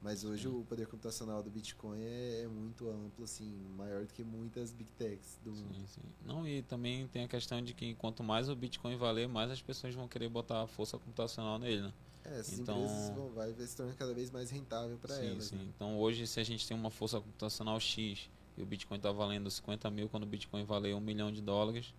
Mas 0.00 0.24
hoje 0.24 0.44
Sim. 0.44 0.54
o 0.54 0.64
poder 0.64 0.86
computacional 0.86 1.42
do 1.42 1.50
Bitcoin 1.50 2.00
é, 2.00 2.42
é 2.42 2.48
muito 2.48 2.88
amplo, 2.88 3.24
assim, 3.24 3.50
maior 3.76 4.06
do 4.06 4.12
que 4.12 4.22
muitas 4.22 4.72
big 4.72 4.90
techs 4.92 5.38
do 5.44 5.50
mundo. 5.50 5.74
Sim, 5.74 5.86
sim. 5.86 6.00
Não, 6.24 6.46
e 6.46 6.62
também 6.62 7.08
tem 7.08 7.24
a 7.24 7.28
questão 7.28 7.60
de 7.60 7.74
que 7.74 7.94
quanto 7.96 8.22
mais 8.22 8.48
o 8.48 8.54
Bitcoin 8.54 8.96
valer, 8.96 9.28
mais 9.28 9.50
as 9.50 9.60
pessoas 9.60 9.94
vão 9.94 10.06
querer 10.06 10.28
botar 10.28 10.62
a 10.62 10.66
força 10.68 10.96
computacional 10.98 11.58
nele, 11.58 11.82
né? 11.82 11.92
É, 12.30 12.40
essas 12.40 12.58
Então- 12.58 12.82
empresas 12.84 13.10
vão, 13.14 13.30
vai 13.30 13.52
se 13.54 13.76
tornando 13.76 13.96
cada 13.96 14.14
vez 14.14 14.30
mais 14.30 14.50
rentável 14.50 14.96
para 14.98 15.14
elas. 15.16 15.44
sim. 15.44 15.56
né? 15.56 15.64
Então 15.74 15.98
hoje, 15.98 16.26
se 16.26 16.38
a 16.40 16.44
gente 16.44 16.66
tem 16.66 16.76
uma 16.76 16.90
força 16.90 17.20
computacional 17.20 17.78
X 17.80 18.28
e 18.56 18.62
o 18.62 18.66
Bitcoin 18.66 18.98
tá 18.98 19.10
valendo 19.12 19.50
50 19.50 19.90
mil, 19.90 20.08
quando 20.08 20.24
o 20.24 20.26
Bitcoin 20.26 20.64
valer 20.64 20.94
um 20.94 21.00
milhão 21.00 21.30
de 21.32 21.40
dólares, 21.40 21.94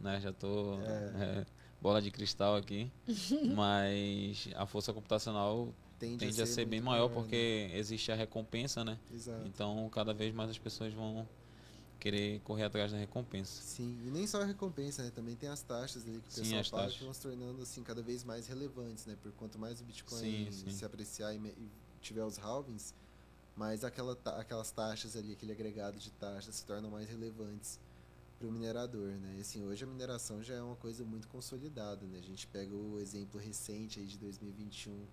né? 0.00 0.20
Já 0.20 0.32
tô. 0.32 0.74
É. 0.80 1.40
é, 1.40 1.46
bola 1.80 2.00
de 2.00 2.10
cristal 2.10 2.56
aqui. 2.56 2.90
mas 3.54 4.48
a 4.54 4.66
força 4.66 4.92
computacional 4.92 5.68
Tende, 5.98 6.18
tende 6.18 6.42
a 6.42 6.46
ser 6.46 6.64
bem 6.64 6.80
muito 6.80 6.90
maior 6.90 7.08
né? 7.08 7.14
porque 7.14 7.70
existe 7.74 8.10
a 8.10 8.14
recompensa, 8.14 8.84
né? 8.84 8.98
Exato. 9.12 9.46
Então 9.46 9.88
cada 9.90 10.12
vez 10.12 10.34
mais 10.34 10.50
as 10.50 10.58
pessoas 10.58 10.92
vão 10.92 11.28
querer 12.02 12.40
correr 12.40 12.64
atrás 12.64 12.90
da 12.90 12.98
recompensa. 12.98 13.62
Sim, 13.62 13.96
e 14.04 14.10
nem 14.10 14.26
só 14.26 14.42
a 14.42 14.44
recompensa, 14.44 15.04
né? 15.04 15.12
Também 15.14 15.36
tem 15.36 15.48
as 15.48 15.62
taxas 15.62 16.04
ali 16.04 16.20
que 16.20 16.28
o 16.28 16.32
Sim, 16.32 16.40
pessoal 16.42 16.64
paga 16.64 16.82
taxas. 16.82 16.98
que 16.98 17.04
vão 17.04 17.14
se 17.14 17.20
tornando 17.20 17.62
assim 17.62 17.82
cada 17.84 18.02
vez 18.02 18.24
mais 18.24 18.48
relevantes, 18.48 19.06
né? 19.06 19.16
Por 19.22 19.30
quanto 19.32 19.56
mais 19.56 19.80
o 19.80 19.84
Bitcoin 19.84 20.18
Sim, 20.20 20.48
sim. 20.50 20.70
se 20.70 20.84
apreciar 20.84 21.32
e, 21.32 21.38
e 21.38 21.70
tiver 22.00 22.24
os 22.24 22.38
halvings, 22.38 22.92
mais 23.54 23.84
aquela 23.84 24.18
aquelas 24.36 24.72
taxas 24.72 25.14
ali, 25.14 25.32
aquele 25.32 25.52
agregado 25.52 25.96
de 25.96 26.10
taxas 26.10 26.56
se 26.56 26.64
tornam 26.66 26.90
mais 26.90 27.08
relevantes 27.08 27.78
para 28.36 28.48
o 28.48 28.50
minerador, 28.50 29.12
né? 29.12 29.36
E 29.38 29.40
assim, 29.42 29.64
hoje 29.64 29.84
a 29.84 29.86
mineração 29.86 30.42
já 30.42 30.54
é 30.54 30.62
uma 30.62 30.74
coisa 30.74 31.04
muito 31.04 31.28
consolidada, 31.28 32.04
né? 32.04 32.18
A 32.18 32.22
gente 32.22 32.48
pega 32.48 32.74
o 32.74 32.98
exemplo 32.98 33.38
recente 33.40 34.00
aí 34.00 34.06
de 34.06 34.18
2021 34.18 35.06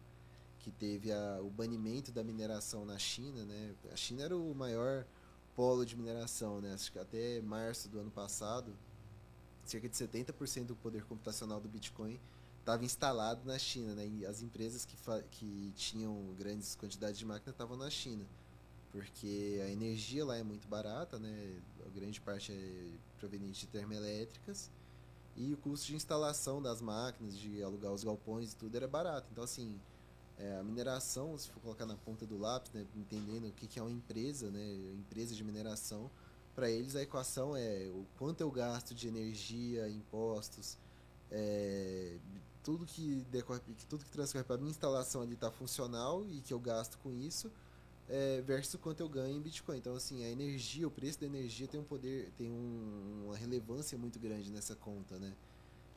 que 0.57 0.71
teve 0.71 1.11
a, 1.11 1.39
o 1.39 1.51
banimento 1.51 2.11
da 2.11 2.23
mineração 2.23 2.83
na 2.83 2.97
China, 2.97 3.45
né? 3.45 3.75
A 3.93 3.95
China 3.95 4.23
era 4.23 4.35
o 4.35 4.55
maior 4.55 5.05
polo 5.59 5.85
de 5.85 5.97
mineração, 5.97 6.61
né? 6.61 6.73
Acho 6.73 6.89
que 6.89 6.97
até 6.97 7.41
março 7.41 7.89
do 7.89 7.99
ano 7.99 8.09
passado, 8.09 8.73
cerca 9.65 9.89
de 9.89 9.95
70% 9.97 10.67
do 10.67 10.75
poder 10.77 11.03
computacional 11.03 11.59
do 11.59 11.67
Bitcoin 11.67 12.17
estava 12.61 12.85
instalado 12.85 13.41
na 13.43 13.59
China, 13.59 13.93
né? 13.93 14.07
E 14.07 14.25
as 14.25 14.41
empresas 14.41 14.85
que, 14.85 14.95
que 15.31 15.73
tinham 15.75 16.33
grandes 16.37 16.77
quantidades 16.77 17.19
de 17.19 17.25
máquina 17.25 17.51
estavam 17.51 17.75
na 17.75 17.89
China, 17.89 18.25
porque 18.89 19.59
a 19.61 19.69
energia 19.69 20.23
lá 20.23 20.37
é 20.37 20.43
muito 20.43 20.65
barata, 20.65 21.19
né? 21.19 21.61
A 21.85 21.89
grande 21.89 22.21
parte 22.21 22.53
é 22.53 22.91
proveniente 23.19 23.65
de 23.65 23.67
termoelétricas 23.67 24.71
e 25.35 25.53
o 25.53 25.57
custo 25.57 25.87
de 25.87 25.95
instalação 25.97 26.61
das 26.61 26.81
máquinas, 26.81 27.37
de 27.37 27.61
alugar 27.61 27.91
os 27.91 28.05
galpões 28.05 28.53
e 28.53 28.55
tudo 28.55 28.77
era 28.77 28.87
barato. 28.87 29.27
Então, 29.29 29.43
assim, 29.43 29.77
é, 30.39 30.57
a 30.57 30.63
mineração, 30.63 31.37
se 31.37 31.49
for 31.49 31.59
colocar 31.59 31.85
na 31.85 31.95
ponta 31.95 32.25
do 32.25 32.37
lápis, 32.37 32.71
né, 32.71 32.85
entendendo 32.95 33.47
o 33.47 33.51
que, 33.51 33.67
que 33.67 33.77
é 33.77 33.81
uma 33.81 33.91
empresa, 33.91 34.49
né, 34.49 34.65
empresa 34.97 35.35
de 35.35 35.43
mineração, 35.43 36.09
para 36.55 36.69
eles 36.69 36.95
a 36.95 37.01
equação 37.01 37.55
é 37.55 37.87
o 37.93 38.05
quanto 38.17 38.41
eu 38.41 38.49
gasto 38.49 38.95
de 38.95 39.07
energia, 39.07 39.87
impostos, 39.89 40.77
é, 41.31 42.17
tudo 42.63 42.85
que 42.85 43.25
decorre, 43.31 43.61
tudo 43.87 44.03
que 44.03 44.11
transcorre 44.11 44.43
para 44.43 44.57
minha 44.57 44.71
instalação 44.71 45.21
ali 45.21 45.33
está 45.33 45.51
funcional 45.51 46.25
e 46.25 46.41
que 46.41 46.53
eu 46.53 46.59
gasto 46.59 46.97
com 46.99 47.11
isso, 47.13 47.51
é, 48.07 48.41
versus 48.41 48.79
quanto 48.81 49.01
eu 49.01 49.09
ganho 49.09 49.37
em 49.37 49.41
Bitcoin. 49.41 49.77
Então, 49.77 49.95
assim, 49.95 50.23
a 50.23 50.29
energia, 50.29 50.87
o 50.87 50.91
preço 50.91 51.19
da 51.19 51.27
energia 51.27 51.67
tem 51.67 51.79
um 51.79 51.83
poder, 51.83 52.31
tem 52.35 52.49
um- 52.49 53.25
uma 53.27 53.37
relevância 53.37 53.97
muito 53.97 54.19
grande 54.19 54.51
nessa 54.51 54.75
conta, 54.75 55.19
né? 55.19 55.35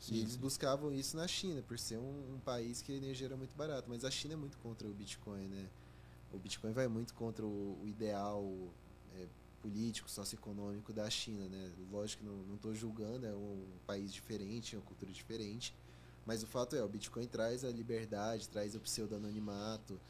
Sim, 0.02 0.16
e 0.16 0.18
eles 0.18 0.34
buscavam 0.34 0.92
isso 0.92 1.16
na 1.16 1.28
China, 1.28 1.62
por 1.62 1.78
ser 1.78 1.96
um, 1.96 2.34
um 2.34 2.40
país 2.40 2.82
que 2.82 2.92
a 2.92 2.96
energia 2.96 3.28
era 3.28 3.36
muito 3.36 3.54
barata. 3.54 3.86
Mas 3.88 4.04
a 4.04 4.10
China 4.10 4.34
é 4.34 4.36
muito 4.36 4.58
contra 4.58 4.88
o 4.88 4.92
Bitcoin, 4.92 5.46
né? 5.46 5.68
O 6.32 6.38
Bitcoin 6.38 6.72
vai 6.72 6.88
muito 6.88 7.14
contra 7.14 7.46
o, 7.46 7.78
o 7.80 7.86
ideal 7.86 8.44
é, 9.14 9.28
político, 9.60 10.10
socioeconômico 10.10 10.92
da 10.92 11.08
China, 11.08 11.48
né? 11.48 11.70
Lógico 11.92 12.24
que 12.24 12.28
não, 12.28 12.56
tô 12.56 12.74
julgando, 12.74 13.26
é 13.26 13.32
um 13.32 13.64
país 13.86 14.12
diferente, 14.12 14.74
é 14.74 14.78
uma 14.78 14.84
cultura 14.84 15.12
diferente. 15.12 15.72
Mas 16.26 16.42
o 16.42 16.48
fato 16.48 16.74
é, 16.74 16.82
o 16.82 16.88
Bitcoin 16.88 17.28
traz 17.28 17.64
a 17.64 17.70
liberdade, 17.70 18.48
traz 18.48 18.74
o 18.74 18.80
pseudo-anonimato. 18.80 20.00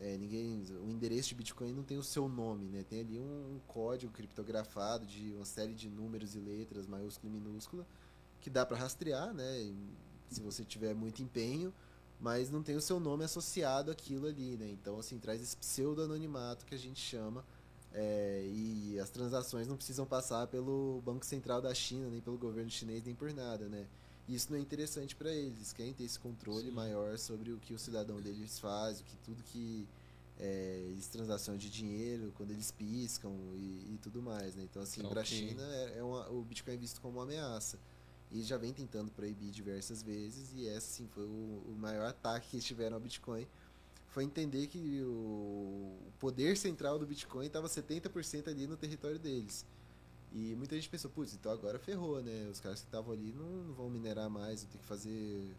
é, 0.00 0.16
ninguém, 0.16 0.62
o 0.82 0.90
endereço 0.90 1.28
de 1.28 1.34
Bitcoin 1.34 1.74
não 1.74 1.82
tem 1.82 1.98
o 1.98 2.02
seu 2.02 2.26
nome, 2.26 2.70
né? 2.70 2.82
Tem 2.88 3.00
ali 3.00 3.18
um, 3.18 3.56
um, 3.56 3.60
código 3.66 4.10
criptografado 4.14 5.04
de 5.04 5.34
uma 5.34 5.44
série 5.44 5.74
de 5.74 5.90
números 5.90 6.34
e 6.34 6.38
letras, 6.38 6.86
maiúscula 6.86 7.30
e 7.30 7.38
minúscula, 7.38 7.86
que 8.40 8.50
dá 8.50 8.64
para 8.64 8.76
rastrear, 8.76 9.32
né? 9.32 9.72
Se 10.30 10.40
você 10.40 10.64
tiver 10.64 10.94
muito 10.94 11.22
empenho, 11.22 11.72
mas 12.20 12.50
não 12.50 12.62
tem 12.62 12.76
o 12.76 12.80
seu 12.80 12.98
nome 12.98 13.24
associado 13.24 13.90
àquilo 13.90 14.26
ali, 14.26 14.56
né? 14.56 14.68
Então, 14.70 14.98
assim, 14.98 15.18
traz 15.18 15.40
esse 15.42 15.56
pseudo-anonimato 15.56 16.64
que 16.64 16.74
a 16.74 16.78
gente 16.78 17.00
chama. 17.00 17.44
É, 17.92 18.46
e 18.52 18.98
as 19.00 19.08
transações 19.08 19.66
não 19.66 19.76
precisam 19.76 20.04
passar 20.04 20.46
pelo 20.48 21.00
Banco 21.04 21.24
Central 21.24 21.62
da 21.62 21.72
China, 21.72 22.08
nem 22.10 22.20
pelo 22.20 22.36
governo 22.36 22.70
chinês, 22.70 23.02
nem 23.04 23.14
por 23.14 23.32
nada, 23.32 23.68
né? 23.68 23.86
Isso 24.28 24.50
não 24.50 24.58
é 24.58 24.60
interessante 24.60 25.14
para 25.14 25.30
eles. 25.30 25.72
Querem 25.72 25.92
ter 25.92 26.04
esse 26.04 26.18
controle 26.18 26.66
Sim. 26.66 26.72
maior 26.72 27.16
sobre 27.16 27.52
o 27.52 27.58
que 27.58 27.72
o 27.72 27.78
cidadão 27.78 28.20
deles 28.20 28.58
faz, 28.58 29.00
o 29.00 29.04
que 29.04 29.16
tudo 29.24 29.42
que 29.44 29.86
é, 30.38 30.88
eles 30.90 31.06
transacionam 31.06 31.58
de 31.58 31.70
dinheiro, 31.70 32.32
quando 32.36 32.50
eles 32.50 32.70
piscam 32.70 33.32
e, 33.54 33.94
e 33.94 33.98
tudo 34.02 34.20
mais, 34.20 34.54
né? 34.54 34.64
Então, 34.64 34.82
assim, 34.82 35.02
para 35.02 35.20
a 35.20 35.24
China, 35.24 35.62
é, 35.62 35.98
é 35.98 36.02
uma, 36.02 36.28
o 36.30 36.42
Bitcoin 36.42 36.74
é 36.74 36.76
visto 36.76 37.00
como 37.00 37.18
uma 37.18 37.22
ameaça. 37.22 37.78
E 38.30 38.42
já 38.42 38.56
vem 38.56 38.72
tentando 38.72 39.10
proibir 39.12 39.50
diversas 39.50 40.02
vezes, 40.02 40.52
e 40.54 40.66
esse, 40.66 40.86
sim, 40.86 41.08
foi 41.08 41.24
o, 41.24 41.62
o 41.68 41.76
maior 41.78 42.06
ataque 42.06 42.50
que 42.50 42.60
tiveram 42.60 42.96
ao 42.96 43.00
Bitcoin. 43.00 43.46
Foi 44.08 44.24
entender 44.24 44.66
que 44.66 45.02
o, 45.02 45.98
o 46.08 46.12
poder 46.18 46.56
central 46.56 46.98
do 46.98 47.06
Bitcoin 47.06 47.46
estava 47.46 47.68
70% 47.68 48.48
ali 48.48 48.66
no 48.66 48.76
território 48.76 49.18
deles. 49.18 49.64
E 50.32 50.54
muita 50.56 50.74
gente 50.74 50.88
pensou, 50.88 51.10
putz, 51.10 51.34
então 51.34 51.52
agora 51.52 51.78
ferrou, 51.78 52.20
né? 52.22 52.48
Os 52.50 52.58
caras 52.60 52.80
que 52.80 52.86
estavam 52.86 53.12
ali 53.12 53.32
não, 53.32 53.46
não, 53.46 53.74
vão 53.74 53.88
minerar 53.90 54.28
mais, 54.28 54.62
vão 54.62 54.72
ter 54.72 54.78
que 54.78 54.84
fazer 54.84 55.54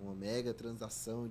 uma 0.00 0.14
mega 0.14 0.52
transação 0.52 1.28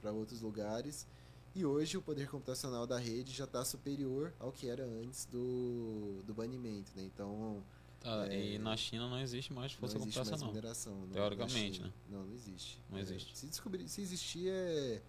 para 0.00 0.12
outros 0.12 0.40
lugares. 0.40 1.06
E 1.54 1.66
hoje 1.66 1.98
o 1.98 2.02
poder 2.02 2.28
computacional 2.28 2.86
da 2.86 2.98
rede 2.98 3.32
já 3.32 3.44
está 3.44 3.64
superior 3.64 4.32
ao 4.40 4.50
que 4.50 4.68
era 4.68 4.84
antes 4.84 5.26
do, 5.26 6.22
do 6.24 6.32
banimento, 6.32 6.90
né? 6.96 7.02
Então... 7.04 7.62
Tá, 8.02 8.26
é, 8.26 8.54
e 8.54 8.58
na 8.58 8.76
China 8.76 9.08
não 9.08 9.20
existe 9.20 9.52
mais 9.52 9.72
força 9.72 9.96
não 9.96 10.02
existe 10.02 10.18
computacional. 10.18 10.54
Mineração, 10.54 11.00
não, 11.00 11.08
Teoricamente, 11.08 11.82
né? 11.82 11.92
Não, 12.08 12.24
não 12.24 12.32
existe. 12.32 12.80
Não 12.90 12.98
é, 12.98 13.00
existe. 13.00 13.38
Se, 13.38 13.46
descobrir, 13.46 13.88
se 13.88 14.00
existir 14.00 14.48
é 14.48 15.00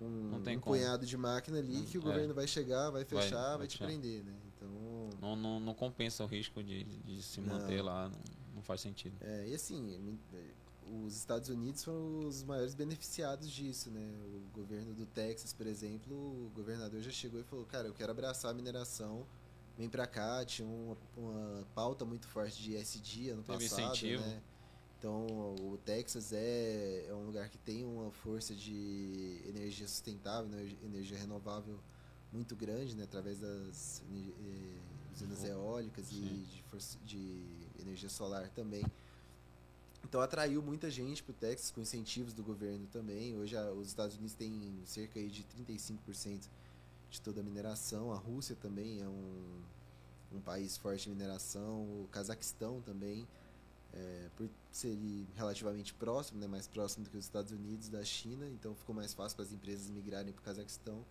um, 0.00 0.36
um 0.36 0.60
punhado 0.60 1.04
de 1.04 1.16
máquina 1.16 1.58
ali 1.58 1.82
que 1.82 1.98
o 1.98 2.00
é. 2.00 2.04
governo 2.04 2.32
vai 2.32 2.46
chegar, 2.46 2.90
vai 2.90 3.04
fechar, 3.04 3.30
vai, 3.30 3.48
vai, 3.48 3.58
vai 3.58 3.66
te 3.66 3.78
prender, 3.78 4.24
né? 4.24 4.34
Então 4.56 5.10
não, 5.20 5.36
não, 5.36 5.60
não 5.60 5.74
compensa 5.74 6.24
o 6.24 6.26
risco 6.26 6.62
de, 6.62 6.84
de 6.84 7.22
se 7.22 7.40
manter 7.40 7.78
não. 7.78 7.84
lá, 7.84 8.08
não, 8.08 8.18
não, 8.56 8.62
faz 8.62 8.80
sentido. 8.80 9.14
É, 9.20 9.48
e 9.48 9.54
assim, 9.54 10.18
os 11.04 11.16
Estados 11.16 11.48
Unidos 11.48 11.84
foram 11.84 12.26
os 12.26 12.42
maiores 12.42 12.74
beneficiados 12.74 13.50
disso, 13.50 13.90
né? 13.90 14.12
O 14.34 14.50
governo 14.54 14.94
do 14.94 15.06
Texas, 15.06 15.52
por 15.52 15.66
exemplo, 15.66 16.14
o 16.14 16.50
governador 16.54 17.00
já 17.00 17.10
chegou 17.10 17.40
e 17.40 17.44
falou, 17.44 17.64
cara, 17.66 17.88
eu 17.88 17.94
quero 17.94 18.10
abraçar 18.10 18.50
a 18.50 18.54
mineração, 18.54 19.26
vem 19.80 19.88
pra 19.88 20.06
cá, 20.06 20.44
tinha 20.44 20.68
uma, 20.68 20.96
uma 21.16 21.66
pauta 21.74 22.04
muito 22.04 22.28
forte 22.28 22.62
de 22.62 22.76
SD 22.76 23.30
ano 23.30 23.42
Teve 23.42 23.64
passado, 23.64 23.80
incentivo. 23.80 24.22
né? 24.22 24.42
Então, 24.98 25.26
o 25.26 25.78
Texas 25.82 26.34
é, 26.34 27.06
é 27.08 27.14
um 27.14 27.24
lugar 27.24 27.48
que 27.48 27.56
tem 27.56 27.82
uma 27.86 28.10
força 28.10 28.54
de 28.54 29.40
energia 29.48 29.88
sustentável, 29.88 30.50
né? 30.50 30.70
energia 30.84 31.16
renovável 31.16 31.80
muito 32.30 32.54
grande, 32.54 32.94
né? 32.94 33.04
Através 33.04 33.38
das 33.38 34.02
eh, 34.12 34.78
usinas 35.14 35.42
eólicas 35.44 36.12
e 36.12 36.20
de, 36.20 36.62
força, 36.64 36.98
de 37.02 37.42
energia 37.80 38.10
solar 38.10 38.50
também. 38.50 38.84
Então 40.04 40.20
atraiu 40.20 40.62
muita 40.62 40.90
gente 40.90 41.22
para 41.22 41.32
o 41.32 41.34
Texas 41.34 41.70
com 41.70 41.80
incentivos 41.80 42.34
do 42.34 42.42
governo 42.42 42.86
também. 42.88 43.38
Hoje 43.38 43.56
a, 43.56 43.72
os 43.72 43.88
Estados 43.88 44.16
Unidos 44.16 44.34
têm 44.34 44.82
cerca 44.84 45.18
de 45.26 45.42
35% 45.44 46.42
de 47.10 47.20
toda 47.20 47.40
a 47.40 47.44
mineração. 47.44 48.12
A 48.12 48.16
Rússia 48.16 48.56
também 48.56 49.00
é 49.00 49.08
um, 49.08 49.62
um 50.32 50.40
país 50.40 50.76
forte 50.76 51.04
de 51.04 51.10
mineração. 51.10 51.82
O 51.82 52.08
Cazaquistão 52.10 52.80
também, 52.80 53.26
é, 53.92 54.30
por 54.36 54.48
ser 54.70 54.96
relativamente 55.34 55.92
próximo, 55.92 56.40
né, 56.40 56.46
mais 56.46 56.66
próximo 56.66 57.04
do 57.04 57.10
que 57.10 57.16
os 57.16 57.24
Estados 57.24 57.52
Unidos 57.52 57.88
da 57.88 58.04
China, 58.04 58.48
então 58.48 58.74
ficou 58.74 58.94
mais 58.94 59.12
fácil 59.12 59.36
para 59.36 59.44
as 59.44 59.52
empresas 59.52 59.90
migrarem 59.90 60.32
para 60.32 60.40
o 60.40 60.44
Cazaquistão. 60.44 61.04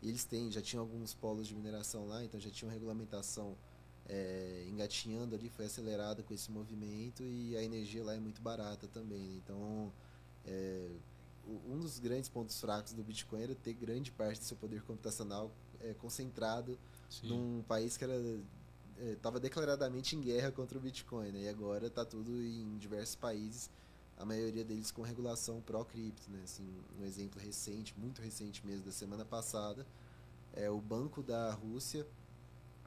E 0.00 0.08
eles 0.08 0.24
têm, 0.24 0.50
já 0.50 0.60
tinham 0.60 0.82
alguns 0.82 1.14
polos 1.14 1.46
de 1.46 1.54
mineração 1.54 2.06
lá, 2.08 2.24
então 2.24 2.40
já 2.40 2.50
tinham 2.50 2.72
regulamentação 2.72 3.56
é, 4.08 4.66
engatinhando 4.68 5.34
ali, 5.34 5.48
foi 5.48 5.66
acelerada 5.66 6.22
com 6.22 6.34
esse 6.34 6.50
movimento 6.50 7.22
e 7.22 7.56
a 7.56 7.62
energia 7.62 8.02
lá 8.02 8.14
é 8.14 8.18
muito 8.18 8.40
barata 8.42 8.88
também. 8.88 9.28
Né? 9.28 9.40
Então, 9.44 9.92
é, 10.44 10.90
um 11.46 11.78
dos 11.78 11.98
grandes 11.98 12.28
pontos 12.28 12.60
fracos 12.60 12.92
do 12.92 13.02
Bitcoin 13.02 13.42
era 13.42 13.54
ter 13.54 13.72
grande 13.74 14.10
parte 14.10 14.38
do 14.38 14.44
seu 14.44 14.56
poder 14.56 14.82
computacional 14.82 15.50
é, 15.80 15.94
concentrado 15.94 16.78
Sim. 17.08 17.28
num 17.28 17.62
país 17.62 17.96
que 17.96 18.04
era 18.04 18.14
estava 19.10 19.38
é, 19.38 19.40
declaradamente 19.40 20.14
em 20.14 20.20
guerra 20.20 20.52
contra 20.52 20.78
o 20.78 20.80
Bitcoin, 20.80 21.32
né? 21.32 21.42
E 21.42 21.48
agora 21.48 21.86
está 21.86 22.04
tudo 22.04 22.30
em 22.30 22.76
diversos 22.78 23.16
países 23.16 23.70
a 24.16 24.24
maioria 24.24 24.64
deles 24.64 24.90
com 24.92 25.02
regulação 25.02 25.60
pró-cripto, 25.60 26.30
né? 26.30 26.40
Assim, 26.44 26.68
um 27.00 27.04
exemplo 27.04 27.40
recente, 27.40 27.94
muito 27.98 28.22
recente 28.22 28.64
mesmo, 28.64 28.84
da 28.84 28.92
semana 28.92 29.24
passada, 29.24 29.84
é 30.52 30.70
o 30.70 30.80
Banco 30.80 31.22
da 31.22 31.52
Rússia 31.52 32.06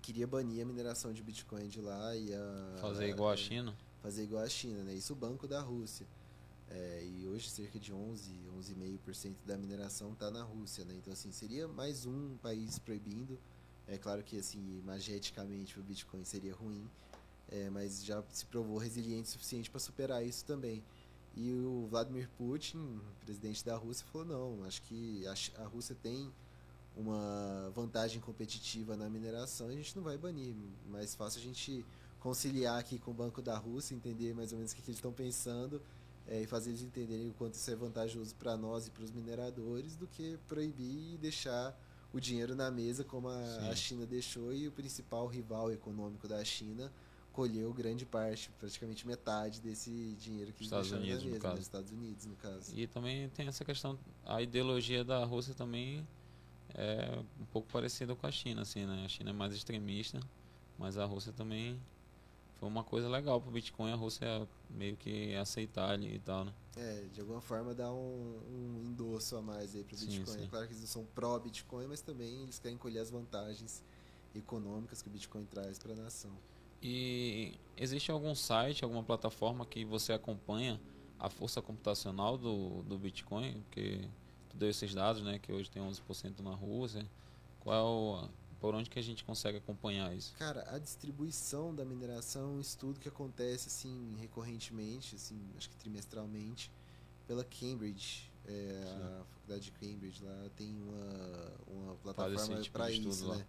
queria 0.06 0.28
banir 0.28 0.62
a 0.62 0.66
mineração 0.66 1.12
de 1.12 1.24
Bitcoin 1.24 1.68
de 1.68 1.82
lá 1.82 2.16
e 2.16 2.32
a, 2.32 2.78
fazer 2.80 3.10
igual 3.10 3.32
a 3.32 3.36
China. 3.36 3.76
Fazer 4.03 4.24
igual 4.24 4.43
a 4.43 4.47
China, 4.47 4.84
né? 4.84 4.93
Isso 4.93 5.14
o 5.14 5.16
Banco 5.16 5.47
da 5.47 5.60
Rússia. 5.60 6.06
É, 6.70 7.05
e 7.05 7.28
hoje 7.28 7.49
cerca 7.49 7.80
de 7.80 7.93
11, 7.93 8.32
11,5% 8.57 9.36
da 9.45 9.57
mineração 9.57 10.13
está 10.13 10.32
na 10.32 10.43
Rússia, 10.43 10.84
né? 10.84 10.95
Então 10.95 11.13
assim, 11.13 11.32
seria 11.32 11.68
mais 11.68 12.05
um 12.05 12.38
país 12.38 12.80
proibindo. 12.80 13.38
É 13.88 13.97
claro 13.97 14.24
que 14.24 14.38
assim, 14.38 14.82
mageticamente 14.84 15.80
o 15.80 15.84
Bitcoin 15.84 16.24
seria 16.24 16.55
ruim, 16.55 16.89
é, 17.49 17.70
mas 17.70 18.03
já 18.03 18.24
se 18.32 18.45
provou 18.45 18.78
resiliente 18.78 19.30
o 19.30 19.32
suficiente 19.34 19.70
para 19.70 19.80
superar 19.80 20.26
isso 20.26 20.43
também. 20.45 20.84
E 21.36 21.51
o 21.51 21.86
Vladimir 21.89 22.30
Putin, 22.38 22.99
presidente 23.24 23.63
da 23.63 23.76
Rússia, 23.76 24.05
falou: 24.11 24.28
não, 24.28 24.63
acho 24.66 24.82
que 24.84 25.24
a, 25.28 25.66
Rússia 25.66 25.95
tem 26.01 26.32
uma 26.95 27.70
vantagem 27.76 28.22
competitiva 28.22 28.95
na 28.95 29.09
mineração, 29.09 29.68
a 29.68 29.74
gente 29.74 29.95
não 29.95 30.03
vai 30.03 30.18
banir. 30.18 30.55
Mais 30.89 31.13
fácil 31.13 31.41
a 31.41 31.43
gente 31.43 31.86
conciliar 32.20 32.80
aqui 32.80 32.97
com 32.97 33.11
o 33.11 33.13
Banco 33.13 33.41
da 33.41 33.55
Rússia, 33.57 33.93
entender 33.93 34.34
mais 34.34 34.51
ou 34.51 34.57
menos 34.57 34.72
o 34.72 34.76
que, 34.76 34.82
que 34.82 34.89
eles 34.89 34.97
estão 34.97 35.11
pensando 35.11 35.80
é, 36.28 36.41
e 36.41 36.47
fazer 36.47 36.71
eles 36.71 36.82
entenderem 36.82 37.30
o 37.30 37.34
quanto 37.34 37.53
isso 37.53 37.69
é 37.69 37.76
vantajoso 37.76 38.36
para 38.36 38.57
nós 38.57 38.88
e 38.88 38.91
para 38.91 39.03
os 39.03 39.11
mineradores, 39.11 39.95
do 39.95 40.07
que 40.07 40.38
proibir 40.47 41.13
e 41.13 41.17
deixar 41.17 41.78
o 42.11 42.19
dinheiro 42.19 42.55
na 42.55 42.71
mesa 42.71 43.03
como 43.03 43.28
a, 43.28 43.69
a 43.69 43.76
China 43.76 44.05
deixou 44.05 44.53
e 44.53 44.67
o 44.67 44.71
principal 44.71 45.28
rival 45.28 45.71
econômico 45.71 46.28
da 46.28 46.43
China 46.43 46.91
colheu 47.34 47.73
grande 47.73 48.05
parte, 48.05 48.49
praticamente 48.57 49.05
metade 49.05 49.59
desse 49.59 50.15
dinheiro 50.17 50.53
que 50.53 50.63
Estados 50.63 50.91
Unidos, 50.91 51.23
mesa, 51.23 51.36
no 51.36 51.41
caso. 51.41 51.55
Nos 51.55 51.65
Estados 51.65 51.91
Unidos, 51.91 52.26
no 52.26 52.36
caso. 52.38 52.73
E 52.73 52.88
também 52.88 53.28
tem 53.30 53.47
essa 53.47 53.65
questão, 53.65 53.99
a 54.26 54.41
ideologia 54.41 55.03
da 55.03 55.26
Rússia 55.26 55.53
também 55.53 56.07
é 56.73 57.19
um 57.39 57.45
pouco 57.45 57.67
parecida 57.69 58.15
com 58.15 58.26
a 58.26 58.32
China, 58.32 58.61
assim, 58.61 58.86
né? 58.86 59.03
A 59.03 59.09
China 59.09 59.32
é 59.32 59.34
mais 59.34 59.53
extremista, 59.53 60.19
mas 60.80 60.97
a 60.97 61.03
Rússia 61.03 61.34
também 61.34 61.78
foi 62.56 62.70
uma 62.70 62.84
coisa 62.84 63.10
legal 63.10 63.41
pro 63.41 63.51
Bitcoin, 63.51 63.91
a 63.91 63.95
Rússia 63.95 64.47
meio 64.70 64.95
que 64.95 65.36
aceitar 65.36 65.91
ali 65.91 66.16
e 66.16 66.20
tal, 66.20 66.45
né? 66.45 66.53
É, 66.78 67.06
de 67.14 67.22
alguma 67.22 67.41
forma 67.41 67.74
dá 67.74 67.91
um, 67.91 68.39
um 68.49 68.82
endosso 68.89 69.36
a 69.38 69.41
mais 69.41 69.76
aí 69.76 69.84
pro 69.84 69.97
Bitcoin. 69.97 70.26
Sim, 70.26 70.39
sim. 70.39 70.43
É 70.45 70.47
claro 70.47 70.66
que 70.66 70.74
eles 70.74 70.82
não 70.82 70.88
são 70.88 71.06
pró-Bitcoin, 71.14 71.88
mas 71.88 72.01
também 72.01 72.43
eles 72.43 72.60
querem 72.60 72.78
colher 72.78 72.99
as 72.99 73.10
vantagens 73.10 73.84
econômicas 74.34 75.01
que 75.01 75.08
o 75.08 75.12
Bitcoin 75.12 75.45
traz 75.45 75.78
para 75.78 75.93
a 75.93 75.95
nação. 75.95 76.32
E 76.82 77.58
existe 77.78 78.12
algum 78.12 78.36
site, 78.36 78.84
alguma 78.84 79.03
plataforma 79.03 79.66
que 79.66 79.84
você 79.86 80.14
acompanha 80.14 80.80
a 81.18 81.30
força 81.30 81.62
computacional 81.62 82.38
do, 82.38 82.84
do 82.84 82.97
Bitcoin? 82.97 83.53
Porque 83.64 84.08
tu 84.49 84.58
deu 84.58 84.70
esses 84.70 84.93
dados, 84.93 85.22
né? 85.22 85.39
Que 85.39 85.51
hoje 85.51 85.70
tem 85.70 85.82
11% 85.82 86.41
na 86.41 86.53
Rússia. 86.53 87.06
Qual, 87.60 88.30
por 88.60 88.74
onde 88.74 88.89
que 88.89 88.99
a 88.99 89.01
gente 89.01 89.24
consegue 89.24 89.58
acompanhar 89.58 90.16
isso? 90.16 90.34
Cara, 90.38 90.66
a 90.74 90.80
distribuição 90.80 91.74
da 91.74 91.86
mineração 91.86 92.43
é 92.43 92.58
um 92.58 92.60
estudo 92.60 92.99
que 92.99 93.08
acontece 93.08 93.68
assim 93.68 94.16
recorrentemente, 94.20 95.16
assim, 95.16 95.39
acho 95.58 95.70
que 95.70 95.76
trimestralmente, 95.78 96.72
pela 97.28 97.43
Cambridge. 97.43 98.32
É, 98.47 99.22
a 99.22 99.26
faculdade 99.26 99.64
de 99.66 99.72
Cambridge 99.72 100.24
lá 100.24 100.49
tem 100.56 100.76
uma, 100.76 101.51
uma 101.68 101.95
plataforma 101.95 102.62
tipo 102.62 102.78
para 102.78 102.91
isso, 102.91 103.28
né? 103.28 103.45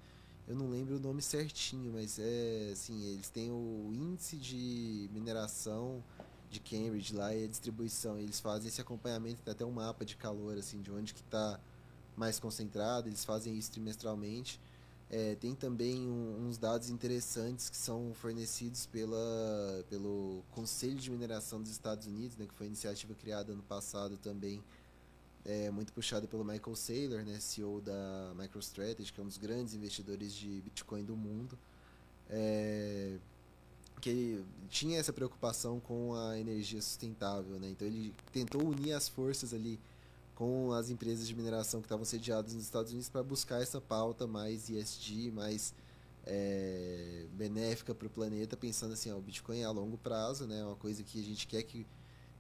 Eu 0.49 0.55
não 0.55 0.71
lembro 0.71 0.97
o 0.97 1.01
nome 1.01 1.21
certinho, 1.21 1.93
mas 1.93 2.19
é 2.19 2.71
assim, 2.73 3.05
eles 3.13 3.29
têm 3.29 3.51
o 3.51 3.91
índice 3.93 4.37
de 4.37 5.11
mineração 5.13 6.03
de 6.49 6.61
Cambridge 6.61 7.15
lá 7.15 7.35
e 7.35 7.45
a 7.45 7.49
distribuição. 7.49 8.17
Eles 8.19 8.39
fazem 8.39 8.69
esse 8.69 8.81
acompanhamento, 8.81 9.43
tem 9.43 9.53
até 9.53 9.65
um 9.65 9.73
mapa 9.73 10.05
de 10.05 10.17
calor, 10.17 10.57
assim, 10.57 10.81
de 10.81 10.91
onde 10.91 11.13
que 11.13 11.21
está 11.21 11.61
mais 12.17 12.39
concentrado, 12.39 13.09
eles 13.09 13.25
fazem 13.25 13.57
isso 13.59 13.73
trimestralmente. 13.73 14.61
É, 15.09 15.37
tem 15.37 15.55
também 15.55 16.01
um, 16.01 16.49
uns 16.49 16.59
dados 16.59 16.91
interessantes 16.91 17.71
que 17.71 17.77
são 17.77 18.13
fornecidos 18.15 18.87
pela, 18.87 19.85
pelo 19.89 20.43
Conselho 20.51 20.97
de 20.97 21.11
Mineração 21.11 21.63
dos 21.63 21.71
Estados 21.71 22.07
Unidos, 22.07 22.37
né, 22.37 22.47
que 22.47 22.55
foi 22.55 22.67
iniciativa 22.67 23.15
criada 23.15 23.53
ano 23.53 23.63
passado 23.63 24.17
também 24.17 24.63
é 25.47 25.71
muito 25.71 25.93
puxado 25.93 26.27
pelo 26.27 26.45
Michael 26.45 26.75
Saylor, 26.75 27.25
né, 27.25 27.39
CEO 27.39 27.81
da 27.81 28.35
MicroStrategy, 28.37 29.13
que 29.13 29.21
é 29.21 29.23
um 29.23 29.29
dos 29.29 29.39
grandes 29.39 29.75
investidores 29.75 30.35
de 30.35 30.61
Bitcoin 30.61 31.05
do 31.05 31.17
mundo, 31.17 31.57
é, 32.29 33.17
que 34.01 34.45
tinha 34.69 34.99
essa 34.99 35.13
preocupação 35.13 35.79
com 35.79 36.15
a 36.15 36.39
energia 36.39 36.83
sustentável, 36.83 37.61
né? 37.61 37.71
Então 37.71 37.87
ele 37.87 38.13
tentou 38.33 38.63
unir 38.63 38.93
as 38.93 39.09
forças 39.09 39.55
ali 39.55 39.79
com 40.37 40.71
as 40.73 40.91
empresas 40.91 41.27
de 41.27 41.35
mineração 41.35 41.81
que 41.81 41.87
estavam 41.87 42.05
sediadas 42.05 42.53
nos 42.55 42.63
Estados 42.63 42.93
Unidos 42.93 43.09
para 43.09 43.23
buscar 43.23 43.61
essa 43.61 43.81
pauta 43.81 44.27
mais 44.27 44.69
ESG, 44.71 45.33
mais 45.33 45.75
é, 46.27 47.27
benéfica 47.33 47.95
para 47.95 48.07
o 48.07 48.11
planeta, 48.11 48.57
pensando 48.57 48.93
assim, 48.93 49.11
ó, 49.11 49.17
o 49.17 49.21
Bitcoin 49.21 49.61
é 49.61 49.65
a 49.65 49.71
longo 49.71 49.97
prazo, 49.97 50.47
né? 50.47 50.63
Uma 50.63 50.77
coisa 50.77 51.03
que 51.03 51.19
a 51.19 51.25
gente 51.25 51.47
quer 51.47 51.63
que 51.63 51.87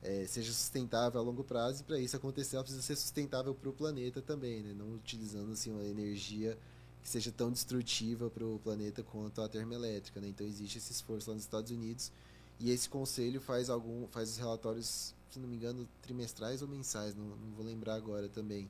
é, 0.03 0.27
seja 0.27 0.53
sustentável 0.53 1.21
a 1.21 1.25
longo 1.25 1.43
prazo 1.43 1.81
e 1.81 1.85
para 1.85 1.99
isso 1.99 2.15
acontecer 2.15 2.57
ela 2.57 2.63
precisa 2.63 2.83
ser 2.83 2.97
sustentável 2.97 3.55
para 3.55 3.69
o 3.71 3.73
planeta 3.73 4.21
também, 4.21 4.63
né? 4.63 4.75
Não 4.75 4.95
utilizando 4.95 5.53
assim 5.53 5.73
uma 5.73 5.85
energia 5.85 6.59
que 7.03 7.09
seja 7.09 7.33
tão 7.33 7.51
destrutiva 7.51 8.29
para 8.29 8.45
o 8.45 8.59
planeta 8.59 9.03
quanto 9.03 9.41
a 9.41 9.49
termoelétrica, 9.49 10.21
né? 10.21 10.29
Então 10.29 10.47
existe 10.47 10.77
esse 10.77 10.93
esforço 10.93 11.31
lá 11.31 11.35
nos 11.35 11.45
Estados 11.45 11.71
Unidos 11.71 12.13
e 12.61 12.71
esse 12.71 12.89
conselho 12.89 13.41
faz 13.41 13.71
algum 13.71 14.07
faz 14.09 14.31
os 14.31 14.37
relatórios, 14.37 15.15
se 15.31 15.39
não 15.39 15.49
me 15.49 15.57
engano, 15.57 15.89
trimestrais 16.03 16.62
ou 16.62 16.68
mensais, 16.68 17.14
não, 17.14 17.24
não 17.24 17.51
vou 17.55 17.64
lembrar 17.64 17.95
agora 17.95 18.29
também 18.29 18.68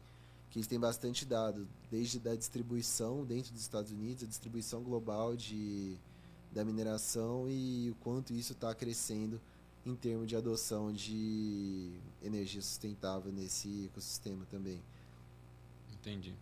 que 0.50 0.58
eles 0.58 0.66
têm 0.66 0.78
bastante 0.78 1.24
dado, 1.24 1.68
desde 1.90 2.18
da 2.18 2.34
distribuição 2.34 3.24
dentro 3.24 3.52
dos 3.52 3.62
Estados 3.62 3.90
Unidos, 3.90 4.22
a 4.22 4.26
distribuição 4.26 4.82
global 4.82 5.36
de, 5.36 5.96
da 6.52 6.64
mineração 6.64 7.48
e 7.48 7.90
o 7.90 7.94
quanto 7.96 8.32
isso 8.32 8.52
está 8.52 8.74
crescendo 8.74 9.40
em 9.84 9.94
termos 9.94 10.26
de 10.26 10.34
adoção 10.34 10.92
de 10.92 11.92
energia 12.22 12.60
sustentável 12.62 13.32
nesse 13.32 13.86
ecossistema 13.86 14.44
também. 14.50 14.80
Entendi. 15.92 16.34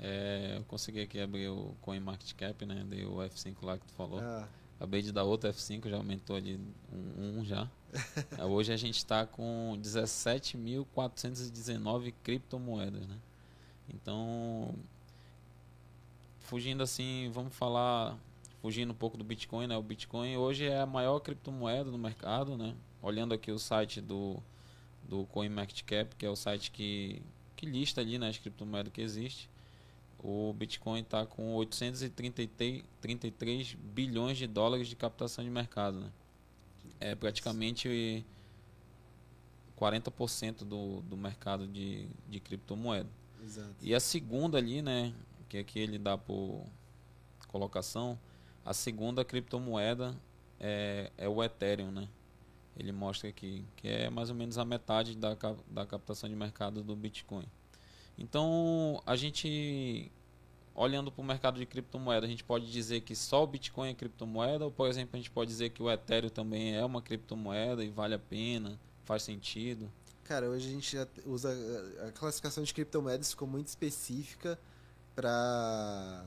É, 0.00 0.56
eu 0.56 0.64
consegui 0.64 1.00
aqui 1.00 1.20
abrir 1.20 1.48
o 1.48 1.76
CoinMarketCap, 1.80 2.64
né? 2.66 2.84
Dei 2.88 3.04
o 3.04 3.16
F5 3.16 3.54
lá 3.62 3.78
que 3.78 3.86
tu 3.86 3.92
falou. 3.92 4.20
Ah, 4.20 4.48
Acabei 4.82 5.00
de 5.00 5.12
dar 5.12 5.22
outro 5.22 5.48
F5, 5.48 5.88
já 5.88 5.96
aumentou 5.96 6.34
ali 6.34 6.58
um, 6.92 7.38
um 7.38 7.44
já. 7.44 7.70
Hoje 8.50 8.72
a 8.72 8.76
gente 8.76 8.96
está 8.96 9.24
com 9.24 9.78
17.419 9.80 12.12
criptomoedas, 12.24 13.06
né? 13.06 13.16
Então, 13.88 14.74
fugindo 16.40 16.82
assim, 16.82 17.30
vamos 17.32 17.54
falar, 17.54 18.18
fugindo 18.60 18.90
um 18.90 18.96
pouco 18.96 19.16
do 19.16 19.22
Bitcoin, 19.22 19.68
né? 19.68 19.76
O 19.76 19.82
Bitcoin 19.84 20.36
hoje 20.36 20.66
é 20.66 20.80
a 20.80 20.86
maior 20.86 21.20
criptomoeda 21.20 21.88
no 21.88 21.98
mercado, 21.98 22.56
né? 22.56 22.74
Olhando 23.00 23.34
aqui 23.34 23.52
o 23.52 23.60
site 23.60 24.00
do, 24.00 24.42
do 25.08 25.26
CoinMarketCap, 25.26 26.16
que 26.16 26.26
é 26.26 26.28
o 26.28 26.34
site 26.34 26.72
que, 26.72 27.22
que 27.54 27.66
lista 27.66 28.00
ali 28.00 28.18
né, 28.18 28.30
as 28.30 28.38
criptomoedas 28.38 28.92
que 28.92 29.00
existem. 29.00 29.48
O 30.22 30.52
Bitcoin 30.52 31.00
está 31.00 31.26
com 31.26 31.54
833 31.54 32.84
33 33.00 33.74
bilhões 33.74 34.38
de 34.38 34.46
dólares 34.46 34.86
de 34.86 34.94
captação 34.94 35.42
de 35.42 35.50
mercado, 35.50 35.98
né? 35.98 36.12
É 37.00 37.14
praticamente 37.16 38.24
40% 39.76 40.58
do, 40.58 41.00
do 41.02 41.16
mercado 41.16 41.66
de, 41.66 42.06
de 42.28 42.38
criptomoeda. 42.38 43.08
exato. 43.44 43.74
E 43.80 43.92
a 43.92 43.98
segunda 43.98 44.58
ali, 44.58 44.80
né, 44.80 45.12
que 45.48 45.58
aqui 45.58 45.80
ele 45.80 45.98
dá 45.98 46.16
por 46.16 46.64
colocação, 47.48 48.16
a 48.64 48.72
segunda 48.72 49.24
criptomoeda 49.24 50.16
é, 50.60 51.10
é 51.18 51.28
o 51.28 51.42
Ethereum, 51.42 51.90
né? 51.90 52.08
Ele 52.76 52.92
mostra 52.92 53.28
aqui 53.28 53.64
que 53.76 53.88
é 53.88 54.08
mais 54.08 54.30
ou 54.30 54.36
menos 54.36 54.56
a 54.56 54.64
metade 54.64 55.16
da, 55.16 55.36
da 55.68 55.84
captação 55.84 56.28
de 56.28 56.36
mercado 56.36 56.82
do 56.82 56.94
Bitcoin. 56.94 57.44
Então, 58.22 59.02
a 59.04 59.16
gente 59.16 60.10
olhando 60.74 61.10
para 61.10 61.20
o 61.20 61.24
mercado 61.24 61.58
de 61.58 61.66
criptomoeda, 61.66 62.24
a 62.24 62.28
gente 62.28 62.44
pode 62.44 62.70
dizer 62.70 63.00
que 63.02 63.14
só 63.14 63.42
o 63.42 63.46
Bitcoin 63.46 63.90
é 63.90 63.94
criptomoeda 63.94 64.64
ou, 64.64 64.70
por 64.70 64.88
exemplo, 64.88 65.10
a 65.14 65.16
gente 65.16 65.30
pode 65.30 65.50
dizer 65.50 65.70
que 65.70 65.82
o 65.82 65.90
Ethereum 65.90 66.30
também 66.30 66.74
é 66.74 66.84
uma 66.84 67.02
criptomoeda 67.02 67.84
e 67.84 67.90
vale 67.90 68.14
a 68.14 68.18
pena, 68.18 68.78
faz 69.04 69.22
sentido? 69.22 69.90
Cara, 70.24 70.48
hoje 70.48 70.68
a 70.68 70.72
gente 70.72 70.96
usa 71.26 71.50
a 72.08 72.12
classificação 72.12 72.62
de 72.62 72.72
criptomoedas 72.72 73.30
ficou 73.30 73.46
muito 73.46 73.66
específica 73.66 74.58
para 75.14 76.24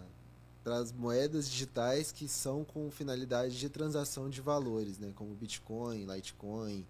para 0.63 0.77
as 0.77 0.91
moedas 0.91 1.47
digitais 1.47 2.11
que 2.11 2.27
são 2.27 2.63
com 2.65 2.89
finalidade 2.89 3.57
de 3.57 3.69
transação 3.69 4.27
de 4.31 4.41
valores, 4.41 4.97
né, 4.97 5.11
como 5.15 5.35
Bitcoin, 5.35 6.05
Litecoin, 6.05 6.83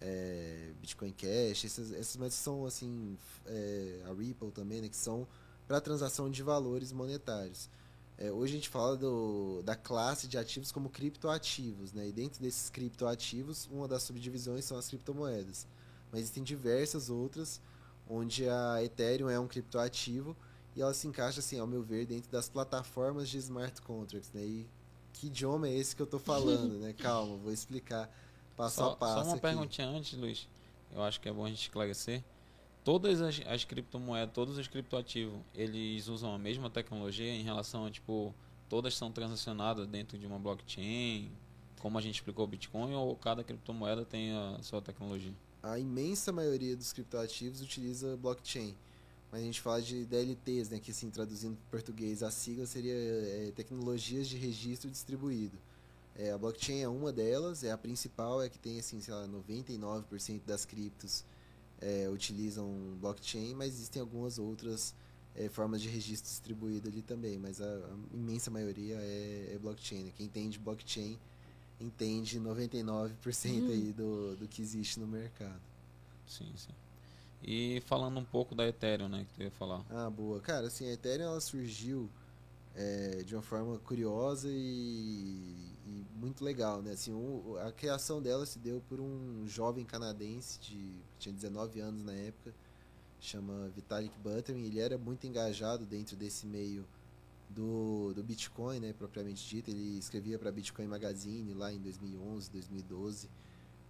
é, 0.00 0.72
Bitcoin 0.80 1.12
Cash, 1.12 1.64
essas, 1.64 1.92
essas 1.92 2.16
moedas 2.16 2.34
são 2.34 2.66
assim, 2.66 3.16
é, 3.46 4.02
a 4.06 4.12
Ripple 4.12 4.50
também, 4.50 4.80
né, 4.80 4.88
que 4.88 4.96
são 4.96 5.26
para 5.66 5.80
transação 5.80 6.30
de 6.30 6.42
valores 6.42 6.92
monetários. 6.92 7.68
É, 8.18 8.32
hoje 8.32 8.54
a 8.54 8.56
gente 8.56 8.68
fala 8.68 8.96
do, 8.96 9.62
da 9.62 9.76
classe 9.76 10.26
de 10.26 10.38
ativos 10.38 10.72
como 10.72 10.88
criptoativos, 10.88 11.92
né, 11.92 12.08
e 12.08 12.12
dentro 12.12 12.40
desses 12.40 12.70
criptoativos, 12.70 13.68
uma 13.70 13.86
das 13.86 14.02
subdivisões 14.02 14.64
são 14.64 14.78
as 14.78 14.88
criptomoedas 14.88 15.66
mas 16.10 16.22
existem 16.22 16.42
diversas 16.42 17.10
outras 17.10 17.60
onde 18.08 18.48
a 18.48 18.82
Ethereum 18.82 19.28
é 19.28 19.38
um 19.38 19.46
criptoativo 19.46 20.36
e 20.74 20.82
ela 20.82 20.94
se 20.94 21.06
encaixa 21.06 21.40
assim, 21.40 21.58
ao 21.58 21.66
meu 21.66 21.82
ver, 21.82 22.06
dentro 22.06 22.30
das 22.30 22.48
plataformas 22.48 23.28
de 23.28 23.38
smart 23.38 23.80
contracts, 23.82 24.30
né? 24.32 24.42
E 24.42 24.66
que 25.12 25.26
idioma 25.26 25.68
é 25.68 25.74
esse 25.74 25.96
que 25.96 26.02
eu 26.02 26.06
tô 26.06 26.18
falando, 26.18 26.74
né? 26.80 26.92
Calma, 26.92 27.36
vou 27.36 27.52
explicar 27.52 28.10
passo 28.56 28.76
Só, 28.76 28.90
a 28.92 28.96
passo 28.96 29.14
só 29.14 29.22
uma 29.22 29.32
aqui. 29.32 29.42
perguntinha 29.42 29.88
antes, 29.88 30.18
Luiz. 30.18 30.48
Eu 30.92 31.02
acho 31.02 31.20
que 31.20 31.28
é 31.28 31.32
bom 31.32 31.44
a 31.44 31.48
gente 31.48 31.62
esclarecer. 31.62 32.22
Todas 32.84 33.20
as, 33.20 33.40
as 33.46 33.64
criptomoedas, 33.64 34.32
todos 34.32 34.56
os 34.56 34.68
criptoativos, 34.68 35.40
eles 35.54 36.08
usam 36.08 36.32
a 36.32 36.38
mesma 36.38 36.70
tecnologia 36.70 37.32
em 37.32 37.42
relação 37.42 37.84
a, 37.84 37.90
tipo, 37.90 38.32
todas 38.68 38.94
são 38.94 39.10
transacionadas 39.10 39.86
dentro 39.88 40.16
de 40.16 40.26
uma 40.26 40.38
blockchain, 40.38 41.30
como 41.80 41.98
a 41.98 42.00
gente 42.00 42.16
explicou 42.16 42.44
o 42.44 42.48
Bitcoin, 42.48 42.94
ou 42.94 43.14
cada 43.16 43.44
criptomoeda 43.44 44.04
tem 44.04 44.32
a 44.32 44.58
sua 44.62 44.80
tecnologia? 44.80 45.32
A 45.62 45.78
imensa 45.78 46.32
maioria 46.32 46.76
dos 46.76 46.92
criptoativos 46.92 47.60
utiliza 47.60 48.16
blockchain. 48.16 48.74
Mas 49.30 49.42
a 49.42 49.44
gente 49.44 49.60
fala 49.60 49.82
de 49.82 50.04
DLTs, 50.04 50.70
né? 50.70 50.78
Que 50.78 50.92
assim, 50.92 51.10
traduzindo 51.10 51.56
para 51.56 51.78
português, 51.78 52.22
a 52.22 52.30
sigla 52.30 52.66
seria 52.66 52.94
é, 52.94 53.52
Tecnologias 53.54 54.28
de 54.28 54.36
Registro 54.36 54.88
Distribuído. 54.90 55.58
É, 56.18 56.30
a 56.30 56.38
blockchain 56.38 56.80
é 56.80 56.88
uma 56.88 57.12
delas, 57.12 57.62
é 57.62 57.70
a 57.70 57.76
principal, 57.76 58.42
é 58.42 58.48
que 58.48 58.58
tem 58.58 58.78
assim, 58.78 59.00
sei 59.00 59.12
lá, 59.12 59.28
99% 59.28 60.40
das 60.46 60.64
criptos 60.64 61.24
é, 61.80 62.08
utilizam 62.08 62.96
blockchain, 63.00 63.54
mas 63.54 63.74
existem 63.74 64.00
algumas 64.00 64.38
outras 64.38 64.94
é, 65.34 65.48
formas 65.48 65.82
de 65.82 65.88
registro 65.88 66.30
distribuído 66.30 66.88
ali 66.88 67.02
também, 67.02 67.38
mas 67.38 67.60
a, 67.60 67.66
a 67.66 68.14
imensa 68.14 68.50
maioria 68.50 68.96
é, 68.98 69.52
é 69.54 69.58
blockchain. 69.58 70.04
né? 70.04 70.12
Quem 70.16 70.26
entende 70.26 70.58
blockchain 70.58 71.18
entende 71.78 72.40
99% 72.40 73.70
aí 73.70 73.92
do, 73.92 74.36
do 74.36 74.48
que 74.48 74.62
existe 74.62 74.98
no 74.98 75.06
mercado. 75.06 75.60
Sim, 76.26 76.50
sim. 76.56 76.72
E 77.42 77.82
falando 77.84 78.18
um 78.18 78.24
pouco 78.24 78.54
da 78.54 78.66
Ethereum, 78.66 79.08
né, 79.08 79.26
que 79.28 79.34
tu 79.34 79.42
ia 79.42 79.50
falar. 79.50 79.84
Ah, 79.90 80.08
boa. 80.08 80.40
Cara, 80.40 80.68
assim, 80.68 80.88
a 80.88 80.92
Ethereum 80.92 81.26
ela 81.26 81.40
surgiu 81.40 82.10
é, 82.76 83.22
de 83.24 83.34
uma 83.34 83.42
forma 83.42 83.78
curiosa 83.80 84.48
e, 84.50 85.72
e 85.86 86.06
muito 86.16 86.44
legal, 86.44 86.82
né? 86.82 86.92
Assim, 86.92 87.12
o- 87.12 87.56
a 87.66 87.72
criação 87.72 88.22
dela 88.22 88.46
se 88.46 88.58
deu 88.58 88.82
por 88.88 89.00
um 89.00 89.46
jovem 89.48 89.84
canadense 89.84 90.60
de 90.60 90.92
tinha 91.18 91.34
19 91.34 91.80
anos 91.80 92.04
na 92.04 92.14
época, 92.14 92.54
chama 93.20 93.68
Vitalik 93.74 94.16
Buterin. 94.20 94.64
Ele 94.66 94.80
era 94.80 94.98
muito 94.98 95.26
engajado 95.26 95.86
dentro 95.86 96.16
desse 96.16 96.46
meio 96.46 96.86
do, 97.50 98.12
do 98.14 98.22
Bitcoin, 98.22 98.80
né, 98.80 98.92
propriamente 98.92 99.48
dito. 99.48 99.70
Ele 99.70 99.98
escrevia 99.98 100.38
para 100.38 100.50
Bitcoin 100.52 100.86
Magazine 100.86 101.54
lá 101.54 101.72
em 101.72 101.78
2011, 101.80 102.50
2012. 102.50 103.28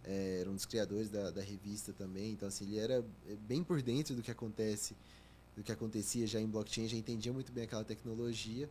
É, 0.05 0.39
era 0.41 0.51
um 0.51 0.55
dos 0.55 0.67
criadores 0.67 1.11
da, 1.11 1.31
da 1.31 1.43
revista 1.43 1.93
também. 1.93 2.33
Então, 2.33 2.49
assim, 2.49 2.65
ele 2.67 2.79
era 2.79 3.05
é, 3.29 3.37
bem 3.49 3.65
por 3.65 3.83
dentro 3.83 4.15
do 4.15 4.23
que 4.23 4.31
acontece 4.31 4.95
do 5.57 5.63
que 5.63 5.73
acontecia 5.73 6.27
já 6.27 6.41
em 6.41 6.47
blockchain, 6.47 6.87
já 6.87 6.97
entendia 6.97 7.33
muito 7.33 7.51
bem 7.51 7.65
aquela 7.65 7.85
tecnologia 7.85 8.69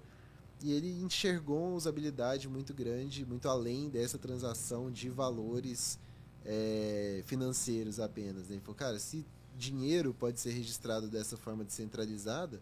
e 0.62 0.72
ele 0.72 0.90
enxergou 1.02 1.68
uma 1.68 1.76
usabilidade 1.76 2.48
muito 2.48 2.74
grande, 2.74 3.26
muito 3.26 3.50
além 3.50 3.90
dessa 3.90 4.18
transação 4.18 4.92
de 4.92 5.10
valores 5.10 6.00
é, 6.46 7.22
financeiros 7.26 8.00
apenas. 8.00 8.48
Né? 8.48 8.56
Ele 8.56 8.62
falou, 8.62 8.76
cara, 8.76 9.00
se 9.00 9.26
dinheiro 9.58 10.14
pode 10.14 10.40
ser 10.40 10.52
registrado 10.52 11.08
dessa 11.10 11.36
forma 11.38 11.64
descentralizada, 11.64 12.62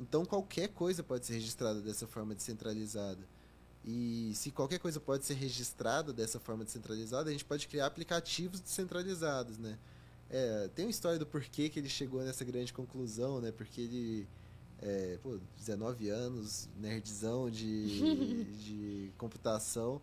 então 0.00 0.24
qualquer 0.24 0.68
coisa 0.68 1.02
pode 1.02 1.26
ser 1.26 1.34
registrada 1.34 1.80
dessa 1.80 2.06
forma 2.06 2.34
descentralizada. 2.34 3.26
E 3.84 4.32
se 4.34 4.50
qualquer 4.50 4.78
coisa 4.78 5.00
pode 5.00 5.24
ser 5.24 5.34
registrada 5.34 6.12
dessa 6.12 6.38
forma 6.38 6.64
descentralizada, 6.64 7.30
a 7.30 7.32
gente 7.32 7.44
pode 7.44 7.66
criar 7.66 7.86
aplicativos 7.86 8.60
descentralizados, 8.60 9.58
né? 9.58 9.76
É, 10.32 10.68
tem 10.74 10.86
uma 10.86 10.90
história 10.90 11.18
do 11.18 11.26
porquê 11.26 11.68
que 11.68 11.78
ele 11.78 11.90
chegou 11.90 12.22
nessa 12.22 12.42
grande 12.42 12.72
conclusão, 12.72 13.38
né? 13.38 13.52
Porque 13.52 13.82
ele, 13.82 14.26
é, 14.80 15.18
pô, 15.22 15.38
19 15.58 16.08
anos, 16.08 16.70
nerdzão 16.80 17.50
de, 17.50 18.44
de 18.64 19.12
computação, 19.18 20.00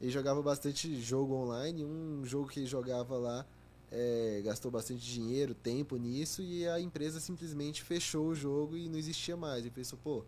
ele 0.00 0.10
jogava 0.10 0.42
bastante 0.42 1.00
jogo 1.00 1.34
online. 1.34 1.84
Um 1.84 2.24
jogo 2.24 2.48
que 2.48 2.58
ele 2.58 2.66
jogava 2.66 3.16
lá 3.16 3.46
é, 3.90 4.42
gastou 4.44 4.70
bastante 4.70 5.00
dinheiro, 5.00 5.54
tempo 5.54 5.96
nisso 5.96 6.42
e 6.42 6.68
a 6.68 6.80
empresa 6.80 7.20
simplesmente 7.20 7.82
fechou 7.82 8.28
o 8.28 8.34
jogo 8.34 8.76
e 8.76 8.88
não 8.88 8.98
existia 8.98 9.36
mais. 9.36 9.64
E 9.64 9.70
pensou, 9.70 9.98
pô, 10.02 10.24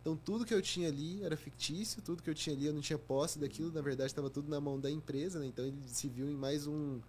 então 0.00 0.14
tudo 0.14 0.44
que 0.44 0.54
eu 0.54 0.62
tinha 0.62 0.88
ali 0.88 1.22
era 1.22 1.36
fictício, 1.38 2.02
tudo 2.02 2.22
que 2.22 2.30
eu 2.30 2.34
tinha 2.34 2.54
ali 2.54 2.66
eu 2.66 2.72
não 2.72 2.80
tinha 2.80 2.98
posse 2.98 3.38
daquilo, 3.38 3.72
na 3.72 3.80
verdade 3.80 4.10
estava 4.10 4.30
tudo 4.30 4.48
na 4.50 4.60
mão 4.60 4.78
da 4.78 4.90
empresa, 4.90 5.38
né? 5.38 5.46
então 5.46 5.64
ele 5.64 5.76
se 5.86 6.08
viu 6.08 6.28
em 6.28 6.36
mais 6.36 6.66
um 6.66 7.00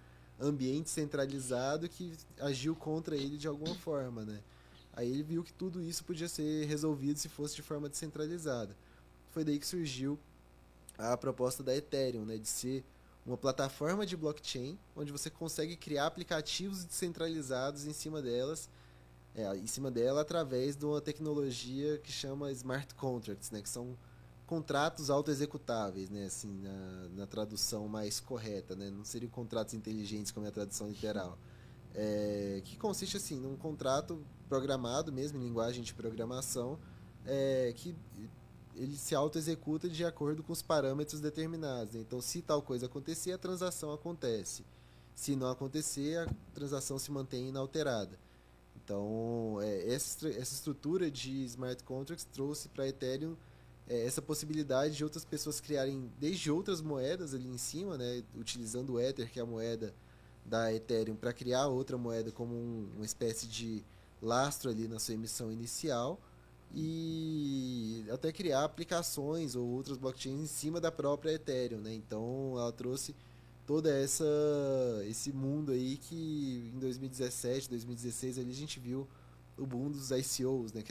ambiente 0.42 0.90
centralizado 0.90 1.88
que 1.88 2.14
agiu 2.40 2.76
contra 2.76 3.16
ele 3.16 3.38
de 3.38 3.48
alguma 3.48 3.76
forma, 3.76 4.24
né? 4.26 4.42
Aí 4.94 5.10
ele 5.10 5.24
viu 5.24 5.44
que 5.44 5.54
tudo 5.54 5.82
isso 5.82 6.04
podia 6.04 6.28
ser 6.28 6.66
resolvido 6.66 7.18
se 7.18 7.30
fosse 7.30 7.56
de 7.56 7.62
forma 7.62 7.88
descentralizada. 7.88 8.76
Foi 9.32 9.44
daí 9.44 9.58
que 9.58 9.68
surgiu 9.68 10.20
a 10.98 11.16
proposta 11.16 11.64
da 11.64 11.76
Ethereum, 11.76 12.26
né, 12.26 12.38
de 12.38 12.48
ser 12.48 12.84
uma 13.26 13.38
plataforma 13.38 14.06
de 14.06 14.18
blockchain 14.18 14.78
onde 14.96 15.12
você 15.12 15.30
consegue 15.30 15.76
criar 15.76 16.08
aplicativos 16.08 16.84
descentralizados 16.84 17.86
em 17.86 17.94
cima 17.94 18.22
delas, 18.22 18.70
é, 19.34 19.56
em 19.56 19.68
cima 19.68 19.90
dela 19.90 20.22
através 20.22 20.76
de 20.76 20.86
uma 20.86 21.00
tecnologia 21.00 21.98
que 22.00 22.12
chama 22.12 22.52
smart 22.52 22.94
contracts, 22.96 23.52
né, 23.52 23.62
que 23.62 23.70
são 23.70 23.98
contratos 24.52 25.10
autoexecutáveis, 25.10 26.10
né, 26.10 26.26
assim, 26.26 26.60
na, 26.60 27.08
na 27.16 27.26
tradução 27.26 27.88
mais 27.88 28.20
correta, 28.20 28.76
né, 28.76 28.90
não 28.90 29.06
seriam 29.06 29.32
contratos 29.32 29.74
inteligentes 29.74 30.30
como 30.30 30.46
é 30.46 30.50
a 30.50 30.52
tradução 30.52 30.90
literal, 30.90 31.38
é, 31.96 32.62
que 32.66 32.76
consiste 32.76 33.16
assim 33.16 33.40
num 33.40 33.56
contrato 33.56 34.22
programado 34.50 35.10
mesmo 35.10 35.40
em 35.40 35.46
linguagem 35.46 35.82
de 35.82 35.94
programação 35.94 36.78
é, 37.26 37.72
que 37.78 37.96
ele 38.76 38.98
se 38.98 39.16
auto-executa 39.16 39.88
de 39.88 40.04
acordo 40.04 40.44
com 40.44 40.52
os 40.52 40.62
parâmetros 40.62 41.22
determinados. 41.22 41.94
Né? 41.94 42.02
Então, 42.02 42.20
se 42.20 42.42
tal 42.42 42.62
coisa 42.62 42.88
acontecer, 42.88 43.32
a 43.32 43.38
transação 43.38 43.94
acontece. 43.94 44.66
Se 45.16 45.34
não 45.34 45.50
acontecer, 45.50 46.18
a 46.18 46.30
transação 46.54 47.00
se 47.00 47.10
mantém 47.10 47.48
inalterada. 47.48 48.20
Então, 48.84 49.60
é, 49.62 49.94
essa, 49.94 50.28
essa 50.28 50.54
estrutura 50.54 51.10
de 51.10 51.46
smart 51.46 51.82
contracts 51.86 52.26
trouxe 52.26 52.68
para 52.68 52.86
Ethereum 52.86 53.38
é, 53.92 54.06
essa 54.06 54.22
possibilidade 54.22 54.96
de 54.96 55.04
outras 55.04 55.26
pessoas 55.26 55.60
criarem 55.60 56.10
desde 56.18 56.50
outras 56.50 56.82
moedas 56.82 57.34
ali 57.34 57.50
em 57.50 57.58
cima, 57.58 57.98
né, 57.98 58.24
utilizando 58.38 58.94
o 58.94 59.00
Ether, 59.00 59.30
que 59.30 59.38
é 59.38 59.44
a 59.44 59.46
moeda 59.46 59.94
da 60.46 60.74
Ethereum, 60.74 61.16
para 61.16 61.34
criar 61.34 61.68
outra 61.68 61.98
moeda 61.98 62.32
como 62.32 62.56
um, 62.56 62.90
uma 62.96 63.06
espécie 63.06 63.48
de 63.48 63.84
lastro 64.22 64.70
ali 64.70 64.88
na 64.88 64.98
sua 64.98 65.16
emissão 65.16 65.52
inicial 65.52 66.18
e 66.74 68.06
até 68.10 68.32
criar 68.32 68.64
aplicações 68.64 69.58
ou 69.58 69.68
outras 69.68 69.98
blockchains 69.98 70.40
em 70.40 70.48
cima 70.48 70.80
da 70.80 70.90
própria 70.90 71.34
Ethereum, 71.34 71.82
né? 71.82 71.94
Então 71.94 72.54
ela 72.58 72.72
trouxe 72.72 73.14
toda 73.68 73.94
essa 73.94 74.26
esse 75.06 75.34
mundo 75.34 75.74
aí 75.74 75.98
que 75.98 76.72
em 76.74 76.80
2017, 76.80 77.70
2016 77.70 78.40
ali 78.40 78.52
a 78.52 78.56
gente 78.56 78.80
viu 78.80 79.06
o 79.62 79.66
boom 79.66 79.92
dos 79.92 80.10
ICOs, 80.10 80.74
né? 80.74 80.84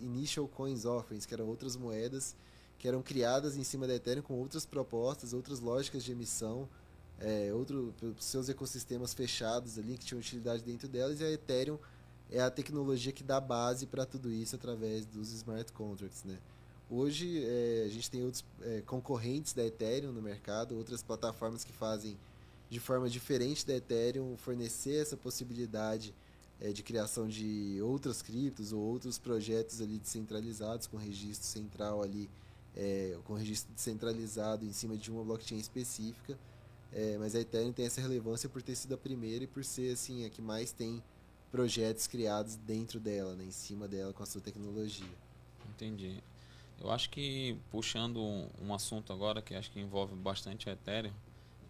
Initial 0.00 0.46
Coins 0.46 0.84
Offerings, 0.84 1.24
que 1.24 1.32
eram 1.32 1.46
outras 1.46 1.76
moedas 1.76 2.36
que 2.78 2.88
eram 2.88 3.02
criadas 3.02 3.58
em 3.58 3.62
cima 3.62 3.86
da 3.86 3.94
Ethereum 3.94 4.22
com 4.22 4.34
outras 4.34 4.64
propostas, 4.64 5.34
outras 5.34 5.60
lógicas 5.60 6.02
de 6.02 6.12
emissão, 6.12 6.66
é, 7.18 7.52
outro, 7.52 7.94
seus 8.18 8.48
ecossistemas 8.48 9.12
fechados 9.12 9.78
ali 9.78 9.98
que 9.98 10.06
tinham 10.06 10.18
utilidade 10.18 10.62
dentro 10.62 10.88
delas 10.88 11.20
e 11.20 11.24
a 11.24 11.30
Ethereum 11.30 11.78
é 12.30 12.40
a 12.40 12.50
tecnologia 12.50 13.12
que 13.12 13.22
dá 13.22 13.38
base 13.38 13.86
para 13.86 14.06
tudo 14.06 14.32
isso 14.32 14.56
através 14.56 15.04
dos 15.04 15.30
smart 15.30 15.70
contracts, 15.72 16.24
né? 16.24 16.38
Hoje 16.88 17.44
é, 17.44 17.84
a 17.86 17.88
gente 17.90 18.10
tem 18.10 18.24
outros 18.24 18.44
é, 18.62 18.80
concorrentes 18.86 19.52
da 19.52 19.64
Ethereum 19.64 20.12
no 20.12 20.22
mercado, 20.22 20.74
outras 20.76 21.02
plataformas 21.02 21.62
que 21.64 21.72
fazem 21.72 22.18
de 22.70 22.80
forma 22.80 23.10
diferente 23.10 23.66
da 23.66 23.74
Ethereum 23.74 24.36
fornecer 24.38 25.02
essa 25.02 25.18
possibilidade 25.18 26.14
é, 26.60 26.72
de 26.72 26.82
criação 26.82 27.26
de 27.26 27.78
outras 27.82 28.20
criptos 28.20 28.72
ou 28.72 28.80
outros 28.80 29.18
projetos 29.18 29.80
ali 29.80 29.98
descentralizados 29.98 30.86
com 30.86 30.96
registro 30.96 31.46
central 31.46 32.02
ali, 32.02 32.28
é, 32.76 33.18
com 33.24 33.34
registro 33.34 33.72
descentralizado 33.74 34.64
em 34.64 34.72
cima 34.72 34.96
de 34.96 35.10
uma 35.10 35.24
blockchain 35.24 35.58
específica. 35.58 36.38
É, 36.92 37.16
mas 37.18 37.34
a 37.34 37.40
Ethereum 37.40 37.72
tem 37.72 37.86
essa 37.86 38.00
relevância 38.00 38.48
por 38.48 38.62
ter 38.62 38.74
sido 38.74 38.94
a 38.94 38.98
primeira 38.98 39.44
e 39.44 39.46
por 39.46 39.64
ser 39.64 39.92
assim 39.92 40.24
a 40.24 40.30
que 40.30 40.42
mais 40.42 40.72
tem 40.72 41.02
projetos 41.50 42.06
criados 42.06 42.56
dentro 42.56 43.00
dela, 43.00 43.34
né, 43.34 43.44
em 43.44 43.50
cima 43.50 43.88
dela 43.88 44.12
com 44.12 44.22
a 44.22 44.26
sua 44.26 44.40
tecnologia. 44.40 45.06
Entendi. 45.68 46.22
Eu 46.80 46.90
acho 46.90 47.10
que 47.10 47.56
puxando 47.70 48.18
um, 48.60 48.74
assunto 48.74 49.12
agora 49.12 49.42
que 49.42 49.54
acho 49.54 49.70
que 49.70 49.78
envolve 49.78 50.14
bastante 50.14 50.68
a 50.68 50.72
Ethereum, 50.72 51.12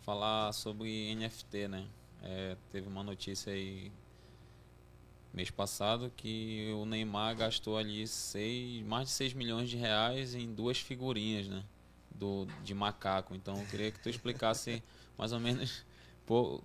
falar 0.03 0.53
sobre 0.53 1.15
NFT, 1.15 1.69
né? 1.69 1.89
É, 2.23 2.57
teve 2.71 2.87
uma 2.87 3.03
notícia 3.03 3.53
aí 3.53 3.91
mês 5.33 5.51
passado 5.51 6.13
que 6.17 6.73
o 6.75 6.85
Neymar 6.85 7.37
gastou 7.37 7.77
ali 7.77 8.07
seis, 8.07 8.85
mais 8.85 9.09
de 9.09 9.15
6 9.15 9.35
milhões 9.35 9.71
de 9.71 9.77
reais 9.77 10.35
em 10.35 10.53
duas 10.53 10.79
figurinhas, 10.79 11.49
né? 11.49 11.63
Do, 12.15 12.47
de 12.65 12.75
macaco. 12.75 13.35
Então 13.35 13.59
eu 13.59 13.67
queria 13.67 13.91
que 13.91 14.01
tu 14.01 14.09
explicasse 14.09 14.83
mais 15.17 15.33
ou 15.33 15.41
menos 15.41 15.85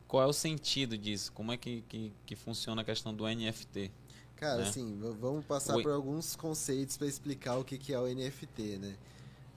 qual 0.07 0.23
é 0.23 0.27
o 0.27 0.33
sentido 0.33 0.97
disso? 0.97 1.31
Como 1.31 1.51
é 1.51 1.57
que, 1.57 1.81
que, 1.89 2.13
que 2.25 2.35
funciona 2.35 2.81
a 2.81 2.85
questão 2.85 3.13
do 3.13 3.25
NFT? 3.27 3.91
Cara, 4.35 4.61
né? 4.61 4.69
assim, 4.69 4.99
vamos 5.19 5.43
passar 5.45 5.73
por 5.81 5.91
alguns 5.91 6.35
conceitos 6.35 6.97
para 6.97 7.07
explicar 7.07 7.57
o 7.57 7.63
que, 7.63 7.77
que 7.77 7.93
é 7.93 7.99
o 7.99 8.05
NFT, 8.05 8.77
né? 8.77 8.95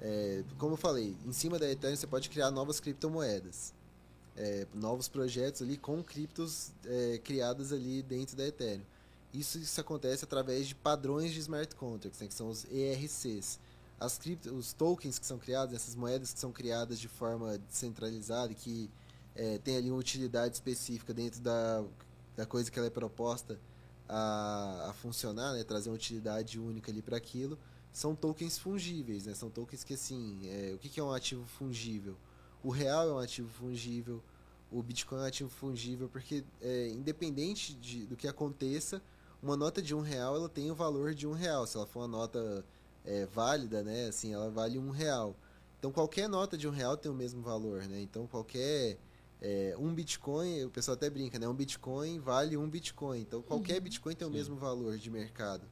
É, 0.00 0.44
como 0.56 0.74
eu 0.74 0.76
falei, 0.76 1.16
em 1.26 1.32
cima 1.32 1.58
da 1.58 1.68
Ethereum 1.68 1.96
você 1.96 2.06
pode 2.06 2.30
criar 2.30 2.50
novas 2.50 2.80
criptomoedas. 2.80 3.74
É, 4.36 4.66
novos 4.72 5.08
projetos 5.08 5.62
ali 5.62 5.76
com 5.76 6.02
criptos 6.02 6.72
é, 6.86 7.20
criadas 7.24 7.72
ali 7.72 8.02
dentro 8.02 8.36
da 8.36 8.46
Ethereum. 8.46 8.82
Isso, 9.32 9.58
isso 9.58 9.80
acontece 9.80 10.24
através 10.24 10.66
de 10.66 10.74
padrões 10.74 11.32
de 11.32 11.40
smart 11.40 11.74
contracts, 11.74 12.20
né, 12.20 12.28
que 12.28 12.34
são 12.34 12.48
os 12.48 12.64
ERCs. 12.64 13.58
As 14.00 14.16
cripto, 14.16 14.54
os 14.54 14.72
tokens 14.72 15.18
que 15.18 15.26
são 15.26 15.38
criados, 15.38 15.74
essas 15.74 15.94
moedas 15.94 16.32
que 16.32 16.38
são 16.38 16.52
criadas 16.52 17.00
de 17.00 17.08
forma 17.08 17.58
descentralizada 17.58 18.54
que 18.54 18.88
é, 19.34 19.58
tem 19.58 19.76
ali 19.76 19.90
uma 19.90 19.98
utilidade 19.98 20.54
específica 20.54 21.12
dentro 21.12 21.40
da, 21.40 21.84
da 22.36 22.46
coisa 22.46 22.70
que 22.70 22.78
ela 22.78 22.86
é 22.86 22.90
proposta 22.90 23.58
a, 24.08 24.86
a 24.90 24.92
funcionar, 24.94 25.52
né, 25.52 25.62
trazer 25.62 25.90
uma 25.90 25.96
utilidade 25.96 26.58
única 26.58 26.90
ali 26.90 27.02
para 27.02 27.16
aquilo, 27.16 27.58
são 27.92 28.14
tokens 28.14 28.58
fungíveis, 28.58 29.26
né, 29.26 29.34
são 29.34 29.50
tokens 29.50 29.84
que 29.84 29.94
assim, 29.94 30.40
é, 30.44 30.72
o 30.74 30.78
que, 30.78 30.88
que 30.88 31.00
é 31.00 31.02
um 31.02 31.12
ativo 31.12 31.44
fungível? 31.46 32.16
O 32.62 32.70
real 32.70 33.08
é 33.08 33.12
um 33.12 33.18
ativo 33.18 33.48
fungível, 33.48 34.22
o 34.70 34.82
Bitcoin 34.82 35.18
é 35.18 35.22
um 35.22 35.26
ativo 35.26 35.50
fungível, 35.50 36.08
porque 36.08 36.44
é, 36.60 36.88
independente 36.88 37.74
de, 37.74 38.06
do 38.06 38.16
que 38.16 38.28
aconteça, 38.28 39.02
uma 39.42 39.56
nota 39.56 39.80
de 39.80 39.94
um 39.94 40.00
real 40.00 40.36
ela 40.36 40.48
tem 40.48 40.70
o 40.70 40.74
valor 40.74 41.14
de 41.14 41.26
um 41.26 41.32
real. 41.32 41.66
Se 41.66 41.76
ela 41.76 41.86
for 41.86 42.00
uma 42.00 42.08
nota 42.08 42.64
é, 43.04 43.26
válida, 43.26 43.82
né, 43.82 44.06
assim, 44.06 44.32
ela 44.32 44.50
vale 44.50 44.78
um 44.78 44.90
real. 44.90 45.34
Então 45.78 45.92
qualquer 45.92 46.28
nota 46.28 46.56
de 46.56 46.66
um 46.66 46.70
real 46.70 46.96
tem 46.96 47.10
o 47.10 47.14
mesmo 47.14 47.40
valor, 47.40 47.82
né? 47.84 48.00
Então 48.00 48.26
qualquer 48.26 48.98
é, 49.40 49.76
um 49.78 49.94
Bitcoin, 49.94 50.64
o 50.64 50.70
pessoal 50.70 50.96
até 50.96 51.08
brinca, 51.08 51.38
né? 51.38 51.46
Um 51.46 51.54
Bitcoin 51.54 52.18
vale 52.18 52.56
um 52.56 52.68
Bitcoin. 52.68 53.20
Então 53.20 53.40
qualquer 53.42 53.76
uhum. 53.76 53.82
Bitcoin 53.82 54.14
tem 54.14 54.26
o 54.26 54.30
Sim. 54.30 54.36
mesmo 54.36 54.56
valor 54.56 54.98
de 54.98 55.10
mercado. 55.10 55.64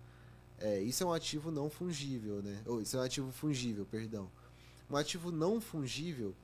É, 0.58 0.80
isso 0.80 1.02
é 1.02 1.06
um 1.06 1.12
ativo 1.12 1.50
não 1.50 1.68
fungível, 1.68 2.40
né? 2.42 2.62
Ou 2.66 2.80
isso 2.80 2.96
é 2.96 3.00
um 3.00 3.02
ativo 3.02 3.32
fungível, 3.32 3.84
perdão. 3.84 4.30
Um 4.88 4.96
ativo 4.96 5.32
não 5.32 5.60
fungível 5.60 6.34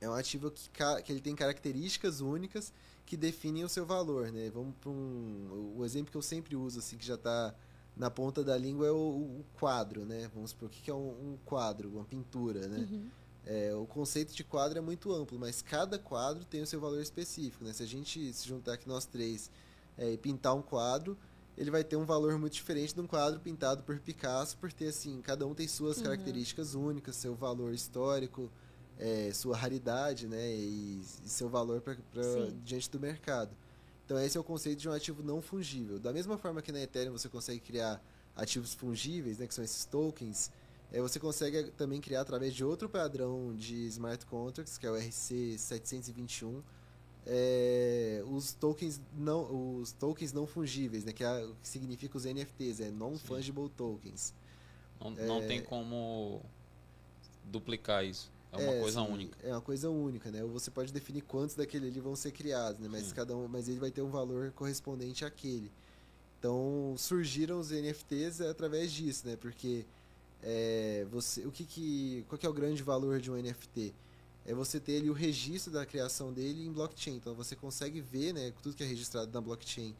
é 0.00 0.08
um 0.08 0.14
ativo 0.14 0.50
que, 0.50 1.02
que 1.02 1.12
ele 1.12 1.20
tem 1.20 1.34
características 1.34 2.20
únicas 2.20 2.72
que 3.08 3.16
definem 3.16 3.64
o 3.64 3.68
seu 3.70 3.86
valor, 3.86 4.30
né? 4.30 4.50
Vamos 4.50 4.74
para 4.78 4.90
um 4.90 5.74
o 5.78 5.84
exemplo 5.84 6.10
que 6.10 6.16
eu 6.16 6.22
sempre 6.22 6.54
uso 6.54 6.78
assim 6.78 6.98
que 6.98 7.06
já 7.06 7.14
está 7.14 7.54
na 7.96 8.10
ponta 8.10 8.44
da 8.44 8.56
língua 8.56 8.86
é 8.86 8.90
o, 8.90 8.94
o 8.94 9.44
quadro, 9.58 10.04
né? 10.04 10.30
Vamos 10.34 10.50
supor 10.50 10.68
o 10.68 10.70
que 10.70 10.90
é 10.90 10.94
um, 10.94 11.08
um 11.32 11.38
quadro, 11.42 11.88
uma 11.88 12.04
pintura, 12.04 12.68
né? 12.68 12.86
Uhum. 12.90 13.08
É, 13.46 13.74
o 13.74 13.86
conceito 13.86 14.34
de 14.34 14.44
quadro 14.44 14.76
é 14.76 14.82
muito 14.82 15.10
amplo, 15.10 15.38
mas 15.38 15.62
cada 15.62 15.98
quadro 15.98 16.44
tem 16.44 16.60
o 16.60 16.66
seu 16.66 16.78
valor 16.78 17.00
específico. 17.00 17.64
Né? 17.64 17.72
Se 17.72 17.82
a 17.82 17.86
gente 17.86 18.30
se 18.34 18.46
juntar 18.46 18.74
aqui 18.74 18.86
nós 18.86 19.06
três 19.06 19.50
é, 19.96 20.12
e 20.12 20.18
pintar 20.18 20.54
um 20.54 20.60
quadro, 20.60 21.16
ele 21.56 21.70
vai 21.70 21.82
ter 21.82 21.96
um 21.96 22.04
valor 22.04 22.38
muito 22.38 22.52
diferente 22.52 22.94
de 22.94 23.00
um 23.00 23.06
quadro 23.06 23.40
pintado 23.40 23.82
por 23.84 23.98
Picasso, 24.00 24.54
porque 24.58 24.84
assim, 24.84 25.22
cada 25.22 25.46
um 25.46 25.54
tem 25.54 25.66
suas 25.66 25.96
uhum. 25.96 26.02
características 26.04 26.74
únicas, 26.74 27.16
seu 27.16 27.34
valor 27.34 27.72
histórico, 27.72 28.50
é, 28.98 29.30
sua 29.32 29.56
raridade, 29.56 30.26
né, 30.26 30.50
e, 30.50 31.00
e 31.24 31.28
seu 31.28 31.48
valor 31.48 31.80
para 31.80 31.96
diante 32.64 32.90
do 32.90 32.98
mercado. 32.98 33.56
Então 34.04 34.18
esse 34.18 34.36
é 34.36 34.40
o 34.40 34.44
conceito 34.44 34.80
de 34.80 34.88
um 34.88 34.92
ativo 34.92 35.22
não 35.22 35.40
fungível. 35.40 35.98
Da 35.98 36.12
mesma 36.12 36.36
forma 36.38 36.62
que 36.62 36.72
na 36.72 36.80
Ethereum 36.80 37.12
você 37.12 37.28
consegue 37.28 37.60
criar 37.60 38.02
ativos 38.34 38.74
fungíveis, 38.74 39.38
né, 39.38 39.46
que 39.46 39.54
são 39.54 39.64
esses 39.64 39.84
tokens, 39.84 40.50
é, 40.90 41.00
você 41.00 41.20
consegue 41.20 41.64
também 41.72 42.00
criar 42.00 42.22
através 42.22 42.54
de 42.54 42.64
outro 42.64 42.88
padrão 42.88 43.54
de 43.54 43.86
smart 43.88 44.24
contracts, 44.26 44.78
que 44.78 44.86
é 44.86 44.90
o 44.90 44.94
RC721, 44.94 46.62
é, 47.26 48.22
os 48.26 48.54
tokens 48.54 49.00
não 49.14 49.80
os 49.80 49.92
tokens 49.92 50.32
não 50.32 50.46
fungíveis, 50.46 51.04
né, 51.04 51.12
que, 51.12 51.22
é, 51.22 51.46
que 51.62 51.68
significa 51.68 52.16
os 52.16 52.24
NFTs, 52.24 52.80
é 52.80 52.90
non 52.90 53.18
fungible 53.18 53.68
tokens. 53.68 54.32
Não, 54.98 55.14
é, 55.16 55.26
não 55.26 55.46
tem 55.46 55.62
como 55.62 56.40
duplicar 57.44 58.04
isso. 58.04 58.30
É 58.52 58.56
uma 58.56 58.80
coisa 58.80 59.02
assim, 59.02 59.12
única. 59.12 59.46
É 59.46 59.52
uma 59.52 59.60
coisa 59.60 59.90
única, 59.90 60.30
né? 60.30 60.42
Você 60.44 60.70
pode 60.70 60.92
definir 60.92 61.22
quantos 61.22 61.54
daquele 61.54 61.88
ali 61.88 62.00
vão 62.00 62.16
ser 62.16 62.32
criados, 62.32 62.80
né? 62.80 62.88
Mas 62.90 63.06
Sim. 63.06 63.14
cada 63.14 63.36
um, 63.36 63.46
mas 63.46 63.68
ele 63.68 63.78
vai 63.78 63.90
ter 63.90 64.00
um 64.00 64.10
valor 64.10 64.52
correspondente 64.52 65.24
àquele. 65.24 65.70
Então 66.38 66.94
surgiram 66.96 67.60
os 67.60 67.70
NFTs 67.70 68.40
através 68.40 68.92
disso, 68.92 69.26
né? 69.26 69.36
Porque 69.36 69.84
é, 70.42 71.06
você, 71.10 71.44
o 71.46 71.50
que 71.50 71.64
que, 71.64 72.24
qual 72.28 72.38
que 72.38 72.46
é 72.46 72.48
o 72.48 72.52
grande 72.52 72.82
valor 72.82 73.20
de 73.20 73.30
um 73.30 73.34
NFT? 73.34 73.92
É 74.46 74.54
você 74.54 74.80
ter 74.80 74.98
ali 74.98 75.10
o 75.10 75.12
registro 75.12 75.72
da 75.72 75.84
criação 75.84 76.32
dele 76.32 76.66
em 76.66 76.72
blockchain. 76.72 77.16
Então 77.16 77.34
você 77.34 77.54
consegue 77.54 78.00
ver, 78.00 78.32
né? 78.32 78.52
Tudo 78.62 78.74
que 78.74 78.82
é 78.82 78.86
registrado 78.86 79.30
na 79.32 79.40
blockchain 79.40 79.94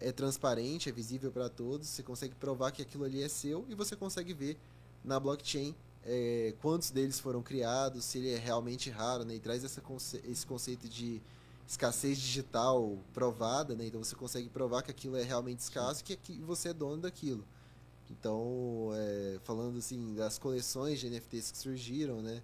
é 0.00 0.10
transparente, 0.10 0.88
é 0.88 0.92
visível 0.92 1.30
para 1.30 1.48
todos. 1.48 1.88
Você 1.88 2.02
consegue 2.02 2.34
provar 2.34 2.72
que 2.72 2.82
aquilo 2.82 3.04
ali 3.04 3.22
é 3.22 3.28
seu 3.28 3.64
e 3.68 3.74
você 3.74 3.94
consegue 3.94 4.34
ver 4.34 4.58
na 5.04 5.20
blockchain 5.20 5.74
é, 6.06 6.54
quantos 6.60 6.90
deles 6.90 7.18
foram 7.18 7.42
criados, 7.42 8.04
se 8.04 8.18
ele 8.18 8.32
é 8.34 8.38
realmente 8.38 8.90
raro, 8.90 9.24
né? 9.24 9.34
E 9.34 9.40
traz 9.40 9.64
essa 9.64 9.82
esse 10.24 10.46
conceito 10.46 10.88
de 10.88 11.20
escassez 11.66 12.18
digital 12.18 12.98
provada, 13.12 13.74
né? 13.74 13.86
Então 13.86 14.02
você 14.02 14.14
consegue 14.14 14.48
provar 14.48 14.82
que 14.82 14.90
aquilo 14.90 15.16
é 15.16 15.22
realmente 15.22 15.60
escasso 15.60 16.02
e 16.06 16.16
que, 16.16 16.38
você 16.40 16.68
é 16.68 16.72
dono 16.74 17.02
daquilo. 17.02 17.44
Então, 18.10 18.90
é, 18.94 19.38
falando 19.44 19.78
assim 19.78 20.14
das 20.14 20.38
coleções 20.38 21.00
de 21.00 21.08
NFTs 21.08 21.50
que 21.50 21.58
surgiram, 21.58 22.20
né? 22.20 22.42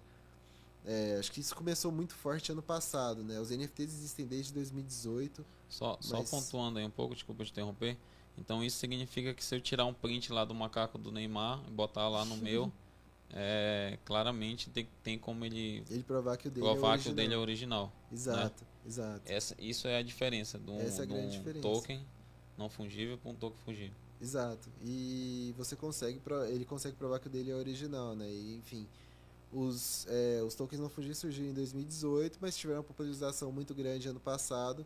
É, 0.83 1.17
acho 1.19 1.31
que 1.31 1.39
isso 1.39 1.55
começou 1.55 1.91
muito 1.91 2.15
forte 2.15 2.51
ano 2.51 2.63
passado, 2.63 3.23
né? 3.23 3.39
Os 3.39 3.51
NFTs 3.51 3.93
existem 3.93 4.25
desde 4.25 4.51
2018. 4.53 5.45
Só, 5.69 5.97
só 6.01 6.17
Mas- 6.17 6.31
pontuando 6.31 6.79
aí 6.79 6.85
um 6.85 6.89
pouco, 6.89 7.13
desculpa 7.13 7.45
te 7.45 7.51
interromper. 7.51 7.95
Então 8.35 8.63
isso 8.63 8.77
significa 8.77 9.33
que 9.35 9.43
se 9.43 9.55
eu 9.55 9.61
tirar 9.61 9.85
um 9.85 9.93
print 9.93 10.33
lá 10.33 10.43
do 10.43 10.55
macaco 10.55 10.97
do 10.97 11.11
Neymar 11.11 11.61
e 11.67 11.71
botar 11.71 12.09
lá 12.09 12.25
no 12.25 12.37
meu, 12.37 12.71
é, 13.33 13.97
claramente 14.05 14.69
tem, 14.69 14.87
tem 15.03 15.17
como 15.17 15.45
ele 15.45 15.83
Ele 15.89 16.03
provar 16.03 16.37
que 16.37 16.47
o 16.47 16.51
dele 16.51 16.65
provar 16.65 16.95
é 16.95 17.01
que 17.01 17.07
o 17.07 17.11
original. 17.11 17.15
dele 17.15 17.33
é 17.33 17.37
original. 17.37 17.93
Exato, 18.11 18.63
exato. 18.85 19.21
Essa, 19.31 19.55
isso 19.59 19.87
é 19.87 19.97
a 19.97 20.01
diferença 20.01 20.59
de 20.59 20.69
um, 20.69 20.79
Essa 20.79 21.03
é 21.03 21.07
um 21.07 21.29
diferença. 21.29 21.61
token 21.61 22.05
não 22.57 22.69
fungível 22.69 23.17
para 23.17 23.31
um 23.31 23.35
token 23.35 23.57
fungível. 23.63 23.95
Exato. 24.21 24.69
E 24.83 25.53
você 25.57 25.75
consegue, 25.75 26.21
ele 26.49 26.65
consegue 26.65 26.95
provar 26.95 27.19
que 27.19 27.27
o 27.27 27.29
dele 27.29 27.49
é 27.51 27.55
original, 27.55 28.15
né? 28.15 28.29
E, 28.29 28.55
enfim, 28.55 28.87
os, 29.51 30.05
é, 30.09 30.41
os 30.43 30.53
tokens 30.53 30.79
não 30.79 30.89
fungíveis 30.89 31.17
surgiram 31.17 31.49
em 31.49 31.53
2018, 31.53 32.37
mas 32.39 32.55
tiveram 32.55 32.79
uma 32.81 32.83
popularização 32.85 33.51
muito 33.51 33.73
grande 33.73 34.07
ano 34.07 34.19
passado. 34.19 34.85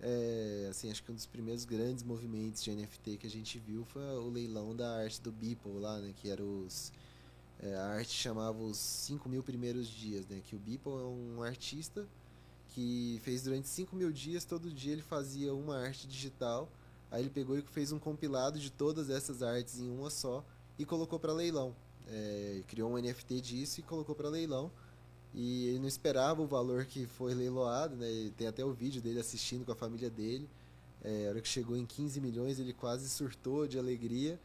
É, 0.00 0.68
assim, 0.70 0.90
acho 0.92 1.02
que 1.02 1.10
um 1.10 1.14
dos 1.14 1.26
primeiros 1.26 1.64
grandes 1.64 2.04
movimentos 2.04 2.62
de 2.62 2.70
NFT 2.70 3.16
que 3.16 3.26
a 3.26 3.30
gente 3.30 3.58
viu 3.58 3.84
foi 3.86 4.00
o 4.02 4.30
leilão 4.30 4.76
da 4.76 4.88
arte 5.02 5.20
do 5.20 5.32
Beeple 5.32 5.72
lá, 5.80 5.98
né? 5.98 6.12
Que 6.14 6.30
era 6.30 6.44
os 6.44 6.92
é, 7.60 7.74
a 7.74 7.86
arte 7.88 8.12
chamava 8.12 8.62
os 8.62 8.76
5 8.76 9.28
mil 9.28 9.42
primeiros 9.42 9.88
dias, 9.88 10.26
né? 10.26 10.40
Que 10.44 10.54
o 10.54 10.58
Beeple 10.58 10.92
é 10.92 11.36
um 11.36 11.42
artista 11.42 12.06
que 12.68 13.20
fez 13.24 13.42
durante 13.42 13.68
5 13.68 13.96
mil 13.96 14.12
dias, 14.12 14.44
todo 14.44 14.70
dia 14.70 14.92
ele 14.92 15.02
fazia 15.02 15.52
uma 15.52 15.78
arte 15.78 16.06
digital. 16.06 16.68
Aí 17.10 17.22
ele 17.22 17.30
pegou 17.30 17.58
e 17.58 17.62
fez 17.62 17.90
um 17.90 17.98
compilado 17.98 18.58
de 18.58 18.70
todas 18.70 19.10
essas 19.10 19.42
artes 19.42 19.80
em 19.80 19.90
uma 19.90 20.10
só 20.10 20.44
e 20.78 20.84
colocou 20.84 21.18
para 21.18 21.32
leilão. 21.32 21.74
É, 22.06 22.62
criou 22.68 22.92
um 22.92 22.98
NFT 22.98 23.40
disso 23.40 23.80
e 23.80 23.82
colocou 23.82 24.14
para 24.14 24.28
leilão. 24.28 24.70
E 25.34 25.66
ele 25.68 25.78
não 25.80 25.88
esperava 25.88 26.40
o 26.40 26.46
valor 26.46 26.84
que 26.84 27.06
foi 27.06 27.34
leiloado, 27.34 27.96
né? 27.96 28.30
Tem 28.36 28.46
até 28.46 28.64
o 28.64 28.72
vídeo 28.72 29.02
dele 29.02 29.18
assistindo 29.20 29.64
com 29.64 29.72
a 29.72 29.76
família 29.76 30.08
dele. 30.08 30.48
É, 31.02 31.26
a 31.26 31.30
hora 31.30 31.40
que 31.40 31.48
chegou 31.48 31.76
em 31.76 31.86
15 31.86 32.20
milhões, 32.20 32.58
ele 32.58 32.72
quase 32.72 33.08
surtou 33.08 33.66
de 33.66 33.78
alegria. 33.78 34.38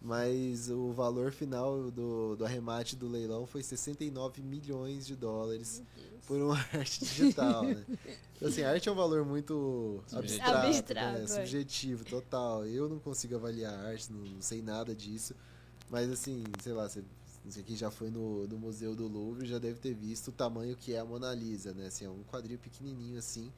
Mas 0.00 0.70
o 0.70 0.92
valor 0.92 1.32
final 1.32 1.90
do, 1.90 2.36
do 2.36 2.44
arremate 2.44 2.94
do 2.94 3.08
leilão 3.08 3.46
foi 3.46 3.62
69 3.62 4.42
milhões 4.42 5.06
de 5.06 5.16
dólares 5.16 5.82
por 6.26 6.36
uma 6.40 6.56
arte 6.72 7.00
digital, 7.04 7.64
né? 7.64 7.84
Então, 8.36 8.48
assim, 8.48 8.62
a 8.62 8.70
arte 8.70 8.88
é 8.88 8.92
um 8.92 8.94
valor 8.94 9.24
muito 9.24 10.02
Subjetivo. 10.06 10.42
abstrato, 10.44 10.66
Abstrato, 10.68 11.18
né? 11.18 11.24
é. 11.24 11.26
subjetivo, 11.26 12.04
total. 12.04 12.66
Eu 12.66 12.88
não 12.88 12.98
consigo 12.98 13.34
avaliar 13.36 13.72
a 13.72 13.88
arte, 13.88 14.12
não, 14.12 14.20
não 14.20 14.42
sei 14.42 14.60
nada 14.60 14.94
disso. 14.94 15.34
Mas, 15.90 16.10
assim, 16.10 16.44
sei 16.62 16.72
lá, 16.72 16.88
você, 16.88 17.02
você 17.44 17.62
que 17.62 17.74
já 17.74 17.90
foi 17.90 18.10
no, 18.10 18.46
no 18.46 18.58
Museu 18.58 18.94
do 18.94 19.08
Louvre 19.08 19.46
já 19.46 19.58
deve 19.58 19.78
ter 19.78 19.94
visto 19.94 20.28
o 20.28 20.32
tamanho 20.32 20.76
que 20.76 20.92
é 20.92 20.98
a 20.98 21.04
Mona 21.04 21.32
Lisa, 21.34 21.72
né? 21.72 21.86
Assim, 21.86 22.04
é 22.04 22.10
um 22.10 22.22
quadrinho 22.24 22.58
pequenininho, 22.58 23.18
assim, 23.18 23.50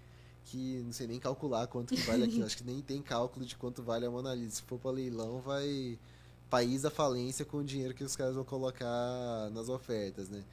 que 0.45 0.81
não 0.85 0.93
sei 0.93 1.07
nem 1.09 1.19
calcular 1.19 1.67
quanto 1.67 1.95
que 1.95 2.01
vale 2.03 2.25
aquilo. 2.25 2.45
Acho 2.47 2.57
que 2.59 2.65
nem 2.65 2.81
tem 2.81 3.03
cálculo 3.03 3.45
de 3.45 3.57
quanto 3.57 3.83
vale 3.83 4.07
a 4.07 4.11
Mona 4.11 4.35
Lisa. 4.35 4.57
Se 4.57 4.63
for 4.63 4.79
para 4.79 4.93
leilão, 4.93 5.41
vai 5.41 5.99
país 6.51 6.85
à 6.85 6.91
falência 6.91 7.45
com 7.45 7.59
o 7.59 7.65
dinheiro 7.65 7.95
que 7.95 8.05
os 8.05 8.17
caras 8.17 8.35
vão 8.35 8.45
colocar 8.45 9.51
nas 9.53 9.69
ofertas, 9.69 10.29
né? 10.29 10.45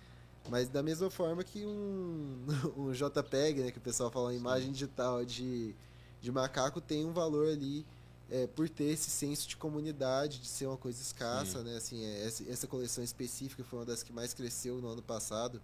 Mas 0.49 0.69
da 0.69 0.83
mesma 0.83 1.09
forma 1.09 1.43
que 1.43 1.65
um, 1.65 2.45
um 2.77 2.91
JPEG, 2.91 3.61
né, 3.61 3.71
que 3.71 3.77
o 3.77 3.81
pessoal 3.81 4.11
fala, 4.11 4.27
uma 4.27 4.33
imagem 4.33 4.71
digital 4.71 5.25
de, 5.25 5.73
de 6.21 6.31
macaco 6.31 6.79
tem 6.79 7.05
um 7.05 7.13
valor 7.13 7.47
ali 7.47 7.85
é, 8.29 8.47
por 8.47 8.67
ter 8.69 8.85
esse 8.85 9.09
senso 9.09 9.47
de 9.47 9.55
comunidade, 9.55 10.39
de 10.39 10.47
ser 10.47 10.67
uma 10.67 10.77
coisa 10.77 11.01
escassa, 11.01 11.59
Sim. 11.59 11.65
né? 11.65 11.77
Assim, 11.77 12.03
é, 12.03 12.25
essa, 12.25 12.43
essa 12.49 12.67
coleção 12.67 13.03
específica 13.03 13.63
foi 13.63 13.79
uma 13.79 13.85
das 13.85 14.03
que 14.03 14.13
mais 14.13 14.33
cresceu 14.33 14.75
no 14.81 14.89
ano 14.89 15.01
passado. 15.01 15.61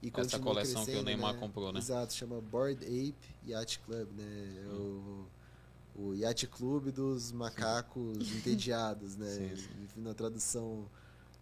E 0.00 0.12
Essa 0.14 0.38
coleção 0.38 0.84
que 0.84 0.94
o 0.94 1.02
Neymar 1.02 1.34
né? 1.34 1.40
comprou, 1.40 1.72
né? 1.72 1.80
Exato, 1.80 2.14
chama 2.14 2.40
Board 2.40 2.84
Ape 2.84 3.16
Yacht 3.44 3.80
Club, 3.80 4.08
né? 4.16 4.64
É 4.64 4.68
o, 4.68 5.26
o 5.98 6.14
Yacht 6.14 6.46
Club 6.46 6.92
dos 6.92 7.32
macacos 7.32 8.18
entediados, 8.36 9.16
né? 9.16 9.56
Sim, 9.56 9.88
Na 10.00 10.14
tradução 10.14 10.86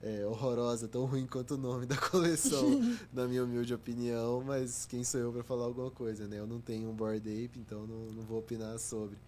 é, 0.02 0.24
horrorosa, 0.24 0.88
tão 0.88 1.04
ruim 1.04 1.26
quanto 1.26 1.54
o 1.54 1.58
nome 1.58 1.84
da 1.84 1.96
coleção, 2.10 2.80
na 3.12 3.26
minha 3.28 3.44
humilde 3.44 3.74
opinião, 3.74 4.42
mas 4.42 4.86
quem 4.86 5.04
sou 5.04 5.20
eu 5.20 5.32
para 5.32 5.44
falar 5.44 5.64
alguma 5.66 5.90
coisa, 5.90 6.26
né? 6.26 6.38
Eu 6.38 6.46
não 6.46 6.60
tenho 6.60 6.88
um 6.88 6.94
Board 6.94 7.18
Ape, 7.18 7.58
então 7.58 7.86
não, 7.86 8.12
não 8.12 8.22
vou 8.22 8.38
opinar 8.38 8.78
sobre. 8.78 9.18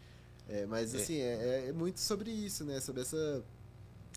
É, 0.48 0.64
mas 0.64 0.94
É. 0.94 0.96
assim, 1.02 1.16
é, 1.18 1.68
é 1.68 1.72
muito 1.72 2.00
sobre 2.00 2.30
isso, 2.30 2.64
né? 2.64 2.80
Sobre 2.80 3.02
essa, 3.02 3.44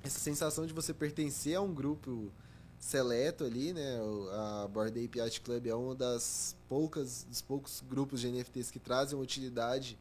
essa 0.01 0.17
sensação 0.19 0.65
de 0.65 0.71
você 0.73 0.93
pertencer 0.93 1.55
a 1.55 1.61
um 1.61 1.73
grupo 1.73 2.31
seleto 2.79 3.43
ali, 3.43 3.73
né? 3.73 3.99
A 4.63 4.67
Board 4.71 4.97
Ape 5.03 5.19
Yacht 5.19 5.41
Club 5.41 5.67
é 5.67 5.75
uma 5.75 5.93
das 5.93 6.55
poucas, 6.69 7.25
dos 7.29 7.41
poucos 7.41 7.83
grupos 7.87 8.21
de 8.21 8.31
NFTs 8.31 8.71
que 8.71 8.79
trazem 8.79 9.19
utilidade 9.19 9.99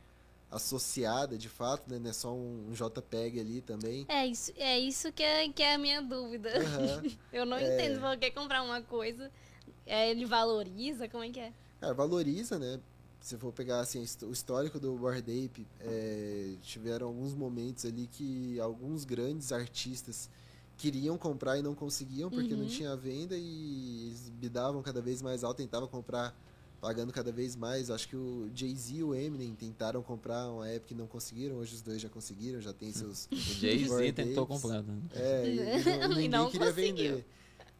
associada, 0.50 1.38
de 1.38 1.48
fato, 1.48 1.88
né? 1.90 1.98
Não 1.98 2.10
é 2.10 2.12
só 2.12 2.32
um, 2.34 2.72
JPEG 2.72 3.38
ali 3.40 3.60
também. 3.60 4.04
É 4.08 4.26
isso, 4.26 4.52
é 4.56 4.78
isso 4.78 5.12
que 5.12 5.22
é, 5.22 5.48
que 5.48 5.62
é 5.62 5.74
a 5.74 5.78
minha 5.78 6.02
dúvida. 6.02 6.50
Aham. 6.58 7.02
Eu 7.32 7.46
não 7.46 7.56
É. 7.56 7.74
entendo 7.74 8.00
por 8.00 8.16
que 8.18 8.30
comprar 8.30 8.62
uma 8.62 8.82
coisa. 8.82 9.30
é, 9.86 10.10
ele 10.10 10.24
valoriza, 10.26 11.08
como 11.08 11.24
é 11.24 11.30
que 11.30 11.40
é? 11.40 11.52
Cara, 11.80 11.94
valoriza, 11.94 12.58
né? 12.58 12.80
Se 13.20 13.36
for 13.36 13.52
pegar 13.52 13.80
assim, 13.80 14.00
o 14.22 14.32
histórico 14.32 14.80
do 14.80 14.96
Bored 14.96 15.20
Ape, 15.20 15.66
é, 15.80 16.54
tiveram 16.62 17.08
alguns 17.08 17.34
momentos 17.34 17.84
ali 17.84 18.06
que 18.06 18.58
alguns 18.60 19.04
grandes 19.04 19.52
artistas 19.52 20.30
queriam 20.78 21.18
comprar 21.18 21.58
e 21.58 21.62
não 21.62 21.74
conseguiam 21.74 22.30
porque 22.30 22.54
não 22.54 22.62
Uhum. 22.62 22.68
tinha 22.68 22.96
venda 22.96 23.36
e 23.36 24.06
eles 24.06 24.30
bidavam 24.30 24.80
cada 24.82 25.02
vez 25.02 25.20
mais 25.20 25.44
alto, 25.44 25.58
tentavam 25.58 25.86
comprar 25.86 26.34
pagando 26.80 27.12
cada 27.12 27.30
vez 27.30 27.54
mais. 27.56 27.90
Acho 27.90 28.08
que 28.08 28.16
o 28.16 28.50
Jay-Z 28.54 28.94
e 28.94 29.02
o 29.04 29.14
Eminem 29.14 29.54
tentaram 29.54 30.02
comprar 30.02 30.48
uma 30.50 30.68
época 30.68 30.94
e 30.94 30.96
não 30.96 31.06
conseguiram, 31.06 31.56
hoje 31.56 31.74
os 31.74 31.82
dois 31.82 32.00
já 32.00 32.08
conseguiram, 32.08 32.60
já 32.60 32.72
tem 32.72 32.92
seus 32.92 33.26
O 33.30 33.36
Jay-Z 33.36 34.12
tentou 34.12 34.46
comprar. 34.46 34.82
Né? 34.82 34.98
é, 35.14 35.46
e, 35.46 35.56
e 35.58 35.98
não- 35.98 36.04
E 36.04 36.08
ninguém 36.08 36.28
não 36.28 36.50
queria 36.50 36.66
conseguiu. 36.68 36.94
vender. 37.14 37.26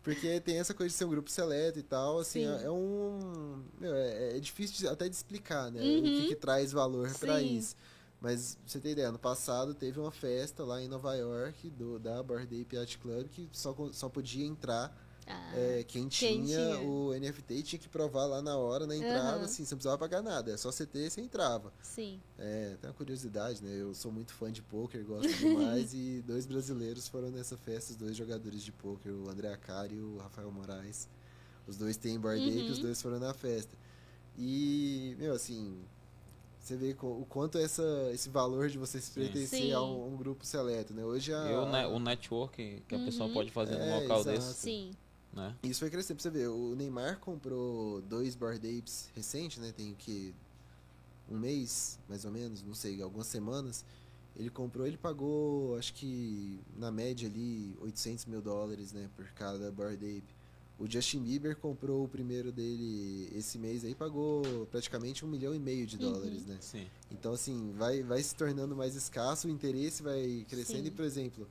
Porque 0.03 0.41
tem 0.41 0.57
essa 0.59 0.73
coisa 0.73 0.91
de 0.91 0.97
ser 0.97 1.05
um 1.05 1.11
grupo 1.11 1.31
seleto 1.31 1.79
e 1.79 1.83
tal, 1.83 2.19
assim, 2.21 2.41
Sim. 2.45 2.47
é, 2.49 2.63
é 2.65 2.71
um. 2.71 3.63
meu, 3.79 3.95
é, 3.95 4.37
é 4.37 4.41
difícil 4.41 4.77
de- 4.79 4.89
até 4.89 5.07
de 5.09 5.15
explicar, 5.15 5.71
né? 5.71 5.81
O 5.81 5.85
Uhum. 5.85 6.03
que, 6.03 6.29
que 6.29 6.37
traz 6.37 6.73
valor 6.73 7.13
pra 7.19 7.39
Sim. 7.39 7.59
isso. 7.59 7.77
Mas, 8.19 8.55
pra 8.55 8.63
você 8.67 8.81
ter 8.81 8.91
ideia, 8.93 9.09
ano 9.09 9.19
passado 9.19 9.75
teve 9.75 9.99
uma 10.01 10.11
festa 10.11 10.65
lá 10.65 10.81
em 10.83 10.89
Nova 10.89 11.15
York 11.15 11.69
do, 11.71 11.99
da 11.99 12.21
Ape 12.21 12.67
Yacht 12.73 12.99
Club 12.99 13.29
que 13.29 13.49
só, 13.53 13.75
só 13.93 14.09
podia 14.11 14.45
entrar 14.47 14.95
Ah, 15.33 15.53
é, 15.57 15.85
quem, 15.85 16.09
quem 16.09 16.09
tinha, 16.09 16.45
tinha. 16.59 16.81
o 16.81 17.15
NFT 17.15 17.63
tinha 17.63 17.79
que 17.79 17.89
provar 17.89 18.27
lá 18.27 18.41
na 18.43 18.57
hora, 18.57 18.87
na 18.87 18.97
entrada, 18.97 19.37
Aham. 19.37 19.45
assim, 19.45 19.65
você 19.65 19.75
não 19.75 19.79
precisava 19.79 19.99
pagar 19.99 20.23
nada, 20.23 20.53
é 20.53 20.57
só 20.57 20.71
você 20.73 20.87
ter 20.87 21.07
e 21.07 21.11
você 21.11 21.21
entrava. 21.21 21.73
sim. 21.83 22.21
É, 22.39 22.77
tem 22.81 22.89
uma 22.89 22.95
curiosidade, 22.97 23.63
né? 23.63 23.71
Eu 23.75 23.95
sou 23.95 24.11
muito 24.11 24.33
fã 24.33 24.51
de 24.51 24.63
poker, 24.63 25.05
gosto 25.05 25.31
demais, 25.35 25.93
e 25.95 26.23
dois 26.27 26.47
brasileiros 26.47 27.07
foram 27.07 27.31
nessa 27.31 27.57
festa, 27.57 27.91
os 27.93 27.97
dois 27.99 28.17
jogadores 28.17 28.63
de 28.63 28.73
poker, 28.73 29.13
o 29.13 29.29
André 29.29 29.53
Acari 29.53 29.97
e 29.97 30.01
o 30.01 30.17
Rafael 30.19 30.51
Moraes. 30.51 31.07
Os 31.67 31.77
dois 31.77 31.97
têm 31.99 32.19
board 32.19 32.41
ape, 32.49 32.67
Uhum. 32.67 32.73
os 32.73 32.79
dois 32.79 33.01
foram 33.03 33.19
na 33.21 33.35
festa. 33.35 33.77
E, 34.39 35.15
meu, 35.19 35.35
assim, 35.35 35.77
você 36.59 36.77
vê 36.77 36.97
o 37.03 37.27
quanto 37.29 37.59
essa, 37.59 37.83
esse 38.13 38.29
valor 38.31 38.69
de 38.71 38.79
você 38.79 39.01
se 39.01 39.11
pertencer 39.11 39.59
Sim. 39.69 39.73
a 39.73 39.83
um, 39.83 40.15
um 40.15 40.17
grupo 40.17 40.45
seleto, 40.47 40.95
né? 40.95 41.05
Hoje 41.05 41.33
a, 41.35 41.45
E 41.47 41.55
o, 41.55 41.71
ne- 41.71 41.87
o 41.87 41.99
network 41.99 42.83
que 42.89 42.95
a 42.95 42.99
pessoa 42.99 43.29
Uhum. 43.29 43.35
pode 43.35 43.51
fazer 43.51 43.77
num 43.77 43.85
É, 43.87 44.01
local 44.03 44.21
exato. 44.21 44.37
desse, 44.39 44.55
Sim. 44.55 44.91
Né? 45.33 45.55
Isso 45.63 45.81
foi 45.81 45.91
crescendo. 45.91 46.17
Pra 46.17 46.23
você 46.23 46.31
ver, 46.31 46.49
o 46.49 46.75
Neymar 46.75 47.19
comprou 47.21 48.01
dois 48.03 48.35
Bored 48.35 48.59
Apes 48.79 49.09
recente, 49.15 49.61
né? 49.61 49.73
Tem 49.77 49.93
o 49.93 49.95
que? 49.97 50.35
Um 51.31 51.39
mês, 51.39 51.99
mais 52.09 52.25
ou 52.25 52.33
menos, 52.33 52.63
não 52.63 52.75
sei, 52.75 53.01
algumas 53.01 53.27
semanas. 53.29 53.85
Ele 54.37 54.51
comprou, 54.51 54.87
ele 54.87 54.97
pagou, 54.97 55.77
acho 55.77 55.93
que 55.95 56.59
na 56.77 56.91
média 56.91 57.29
ali, 57.29 57.77
800 57.81 58.27
mil 58.27 58.41
dólares, 58.43 58.93
né? 58.93 59.09
Por 59.17 59.27
cada 59.33 59.71
Bored 59.71 60.05
Ape. 60.05 60.41
O 60.79 60.91
Justin 60.91 61.21
Bieber 61.23 61.55
comprou 61.57 62.05
o 62.05 62.09
primeiro 62.09 62.51
dele 62.51 63.29
esse 63.35 63.59
mês 63.59 63.85
aí, 63.85 63.95
pagou 63.95 64.67
praticamente 64.71 65.25
um 65.27 65.29
milhão 65.29 65.55
e 65.55 65.59
meio 65.59 65.87
de 65.87 65.97
Uhum. 66.03 66.11
dólares, 66.11 66.47
né? 66.47 66.57
Sim. 66.61 66.87
Então, 67.11 67.35
assim, 67.35 67.71
vai, 67.77 68.03
vai 68.03 68.23
se 68.23 68.35
tornando 68.35 68.75
mais 68.75 68.95
escasso, 68.95 69.47
o 69.47 69.51
interesse 69.51 70.03
vai 70.03 70.45
crescendo. 70.49 70.85
Sim. 70.85 70.89
E, 70.89 70.91
por 70.91 71.05
exemplo, 71.05 71.47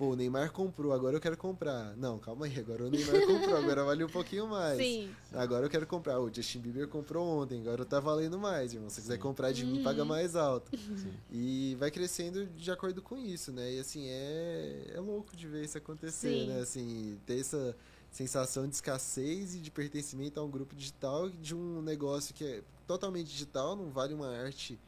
pô, 0.00 0.12
o 0.12 0.16
Neymar 0.16 0.50
comprou, 0.50 0.94
agora 0.94 1.14
eu 1.14 1.20
quero 1.20 1.36
comprar. 1.36 1.94
Não, 1.94 2.18
calma 2.18 2.46
aí, 2.46 2.58
agora 2.58 2.84
o 2.84 2.88
Neymar 2.90 3.20
comprou, 3.26 3.54
agora 3.54 3.84
vale 3.84 4.02
um 4.02 4.08
pouquinho 4.08 4.46
mais. 4.46 4.78
Sim. 4.78 5.10
Agora 5.30 5.66
eu 5.66 5.68
quero 5.68 5.86
comprar. 5.86 6.18
O 6.18 6.32
Justin 6.32 6.58
Bieber 6.60 6.88
comprou 6.88 7.42
ontem, 7.42 7.60
agora 7.60 7.84
tá 7.84 8.00
valendo 8.00 8.38
mais, 8.38 8.72
irmão. 8.72 8.88
Se 8.88 8.94
você 8.94 9.00
quiser 9.02 9.18
comprar 9.18 9.52
de 9.52 9.62
mim, 9.66 9.76
Uhum. 9.76 9.84
paga 9.84 10.02
mais 10.02 10.34
alto. 10.36 10.74
Sim. 10.74 11.12
E 11.30 11.76
vai 11.78 11.90
crescendo 11.90 12.46
de 12.46 12.70
acordo 12.70 13.02
com 13.02 13.18
isso, 13.18 13.52
né? 13.52 13.74
E 13.74 13.78
assim, 13.78 14.06
é, 14.08 14.92
é 14.94 15.00
louco 15.00 15.36
de 15.36 15.46
ver 15.46 15.66
isso 15.66 15.76
acontecer, 15.76 16.30
Sim. 16.30 16.46
né? 16.46 16.60
Assim, 16.62 17.18
ter 17.26 17.38
essa 17.38 17.76
sensação 18.10 18.66
de 18.66 18.74
escassez 18.76 19.54
e 19.54 19.58
de 19.58 19.70
pertencimento 19.70 20.40
a 20.40 20.42
um 20.42 20.50
grupo 20.50 20.74
digital 20.74 21.28
de 21.28 21.54
um 21.54 21.82
negócio 21.82 22.32
que 22.34 22.42
é 22.42 22.62
totalmente 22.86 23.28
digital, 23.28 23.76
não 23.76 23.90
vale 23.90 24.14
uma 24.14 24.34
arte 24.34 24.80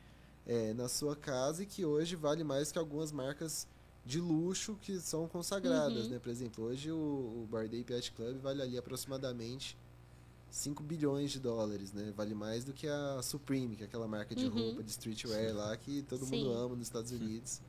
é, 0.46 0.72
na 0.72 0.88
sua 0.88 1.14
casa 1.14 1.62
e 1.62 1.66
que 1.66 1.84
hoje 1.84 2.16
vale 2.16 2.42
mais 2.42 2.72
que 2.72 2.78
algumas 2.78 3.12
marcas 3.12 3.68
de 4.04 4.20
luxo 4.20 4.76
que 4.80 4.98
são 5.00 5.28
consagradas, 5.28 6.04
Uhum. 6.06 6.10
né? 6.10 6.18
Por 6.18 6.30
exemplo, 6.30 6.64
hoje 6.64 6.90
o, 6.90 7.48
o 7.50 7.56
Ape 7.56 7.84
Yacht 7.88 8.12
Club 8.12 8.36
vale 8.38 8.60
ali 8.62 8.76
aproximadamente 8.78 9.76
5 10.50 10.82
bilhões 10.82 11.30
de 11.30 11.38
dólares, 11.40 11.92
né? 11.92 12.12
Vale 12.16 12.34
mais 12.34 12.64
do 12.64 12.72
que 12.72 12.86
a 12.86 13.20
Supreme, 13.22 13.74
que 13.76 13.82
é 13.84 13.86
aquela 13.86 14.06
marca 14.08 14.34
de 14.34 14.46
Uhum. 14.46 14.52
roupa, 14.66 14.82
de 14.82 14.90
streetwear 14.90 15.54
lá, 15.54 15.76
que 15.76 16.02
todo 16.02 16.24
Sim. 16.26 16.38
mundo 16.44 16.52
ama 16.52 16.74
nos 16.76 16.86
Estados 16.86 17.10
Unidos. 17.12 17.60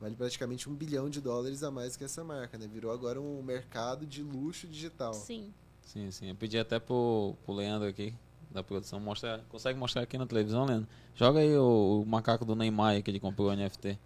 Vale 0.00 0.14
praticamente 0.14 0.68
um 0.68 0.74
bilhão 0.74 1.08
de 1.08 1.20
dólares 1.22 1.62
a 1.62 1.70
mais 1.70 1.96
que 1.96 2.04
essa 2.04 2.22
marca, 2.22 2.58
né? 2.58 2.66
Virou 2.66 2.92
agora 2.92 3.18
um 3.20 3.42
mercado 3.42 4.04
de 4.04 4.22
luxo 4.22 4.66
digital. 4.66 5.14
Sim. 5.14 5.52
Sim, 5.80 6.10
sim. 6.10 6.28
Eu 6.28 6.34
pedi 6.34 6.58
até 6.58 6.78
pro, 6.78 7.34
pro 7.44 7.54
Leandro 7.54 7.88
aqui, 7.88 8.12
da 8.50 8.62
produção, 8.62 9.00
mostrar. 9.00 9.38
Consegue 9.48 9.78
mostrar 9.78 10.02
aqui 10.02 10.18
na 10.18 10.26
televisão, 10.26 10.66
Leandro? 10.66 10.88
Joga 11.14 11.38
aí 11.40 11.56
o, 11.56 12.02
o 12.02 12.06
macaco 12.06 12.44
do 12.44 12.54
Neymar 12.54 13.00
que 13.02 13.10
ele 13.10 13.20
comprou 13.20 13.48
o 13.48 13.54
NFT. 13.56 13.98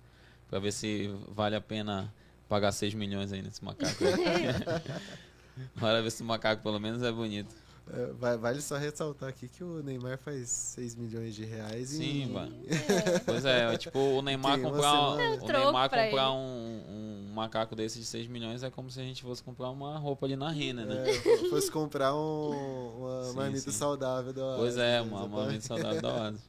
Pra 0.51 0.59
ver 0.59 0.73
se 0.73 1.09
vale 1.29 1.55
a 1.55 1.61
pena 1.61 2.13
pagar 2.49 2.73
6 2.73 2.93
milhões 2.93 3.33
aí 3.33 3.41
nesse 3.41 3.65
macaco. 3.65 3.95
Bora 5.79 6.03
ver 6.03 6.11
se 6.11 6.23
o 6.23 6.27
macaco 6.27 6.63
pelo 6.63 6.81
menos 6.81 7.03
é 7.03 7.13
bonito. 7.13 7.55
É, 7.93 8.37
vale 8.37 8.61
só 8.61 8.77
ressaltar 8.77 9.29
aqui 9.29 9.49
que 9.49 9.65
o 9.65 9.83
Neymar 9.83 10.17
faz 10.17 10.49
6 10.49 10.95
milhões 10.95 11.35
de 11.35 11.45
reais 11.45 11.89
Sim, 11.89 12.23
em... 12.25 12.33
vai. 12.33 12.49
É. 12.69 13.19
Pois 13.21 13.45
é, 13.45 13.77
tipo, 13.77 13.99
o 13.99 14.23
Neymar 14.23 14.55
Tem 14.55 14.63
comprar. 14.63 14.95
É 14.95 15.31
um 15.31 15.45
o 15.45 15.47
Neymar 15.49 15.91
pra 15.91 16.05
comprar 16.05 16.33
um, 16.33 16.83
um 16.89 17.33
macaco 17.35 17.75
desse 17.75 17.99
de 17.99 18.05
6 18.05 18.29
milhões 18.29 18.63
é 18.63 18.71
como 18.71 18.91
se 18.91 19.01
a 19.01 19.03
gente 19.03 19.23
fosse 19.23 19.43
comprar 19.43 19.71
uma 19.71 19.99
roupa 19.99 20.25
ali 20.27 20.37
na 20.37 20.51
Rina, 20.51 20.85
né? 20.85 21.11
É, 21.11 21.15
fo- 21.15 21.51
fosse 21.51 21.71
comprar 21.71 22.15
um- 22.15 22.99
uma 22.99 23.25
Sim, 23.25 23.37
marmita 23.37 23.71
sim. 23.73 23.79
saudável 23.79 24.33
do 24.33 24.41
Pois 24.57 24.77
é, 24.77 25.01
uma, 25.01 25.47
mente 25.47 25.65
saudável 25.65 26.01
da 26.01 26.15
Oasis. 26.15 26.49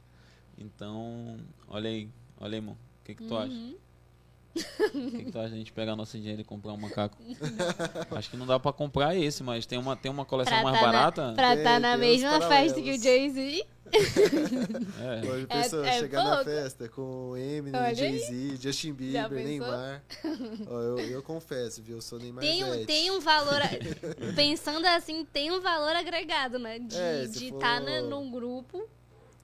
Então, 0.56 1.38
olha 1.68 1.88
aí, 1.90 2.08
olha 2.40 2.50
aí, 2.52 2.58
irmão. 2.58 2.74
O 2.74 3.04
que, 3.04 3.16
que 3.16 3.24
tu 3.24 3.36
acha? 3.36 3.52
O 4.54 5.10
que, 5.10 5.24
que 5.24 5.32
tu 5.32 5.38
acha 5.38 5.48
da 5.50 5.56
gente 5.56 5.72
pegar 5.72 5.96
nosso 5.96 6.16
dinheiro 6.18 6.40
e 6.42 6.44
comprar 6.44 6.72
um 6.72 6.76
macaco? 6.76 7.16
Acho 8.14 8.30
que 8.30 8.36
não 8.36 8.46
dá 8.46 8.60
pra 8.60 8.72
comprar 8.72 9.16
esse, 9.16 9.42
mas 9.42 9.64
tem 9.64 9.78
uma, 9.78 9.96
tem 9.96 10.10
uma 10.10 10.24
coleção 10.26 10.52
Pra 10.52 10.62
mais 10.62 10.78
tá 10.80 10.86
na- 10.86 10.92
barata. 10.92 11.32
Pra 11.34 11.48
Tem- 11.50 11.58
estar 11.58 11.80
na 11.80 11.96
tem 11.96 12.16
uns 12.16 12.22
mesma 12.22 12.48
festa 12.48 12.82
que 12.82 12.90
o. 12.92 13.02
Jay-Z. 13.02 13.66
É. 15.00 15.30
Hoje 15.30 15.46
a 15.48 15.62
pessoa 15.62 15.86
é 15.86 15.98
chegar 15.98 16.24
na 16.24 16.30
pouco. 16.36 16.44
festa 16.44 16.88
com 16.88 17.36
Eminem. 17.36 17.94
Jay-Z, 17.94 18.56
Justin 18.60 18.92
Bieber? 18.92 19.44
Neymar. 19.44 20.02
Ó, 20.68 20.80
eu, 20.80 20.98
eu 20.98 21.22
confesso, 21.22 21.82
viu? 21.82 21.96
Eu 21.96 22.02
sou 22.02 22.18
Neymar 22.18 22.42
Tem 22.42 22.64
um, 22.64 22.84
tem 22.86 23.10
um 23.10 23.20
valor. 23.20 23.60
pensando 24.36 24.86
assim, 24.86 25.24
tem 25.24 25.50
um 25.50 25.60
valor 25.60 25.94
agregado, 25.96 26.58
né? 26.58 26.78
De 26.78 26.96
É, 26.96 27.24
estar 27.24 27.48
for- 27.50 27.58
tá 27.58 27.80
na- 27.80 28.00
num 28.02 28.30
grupo 28.30 28.86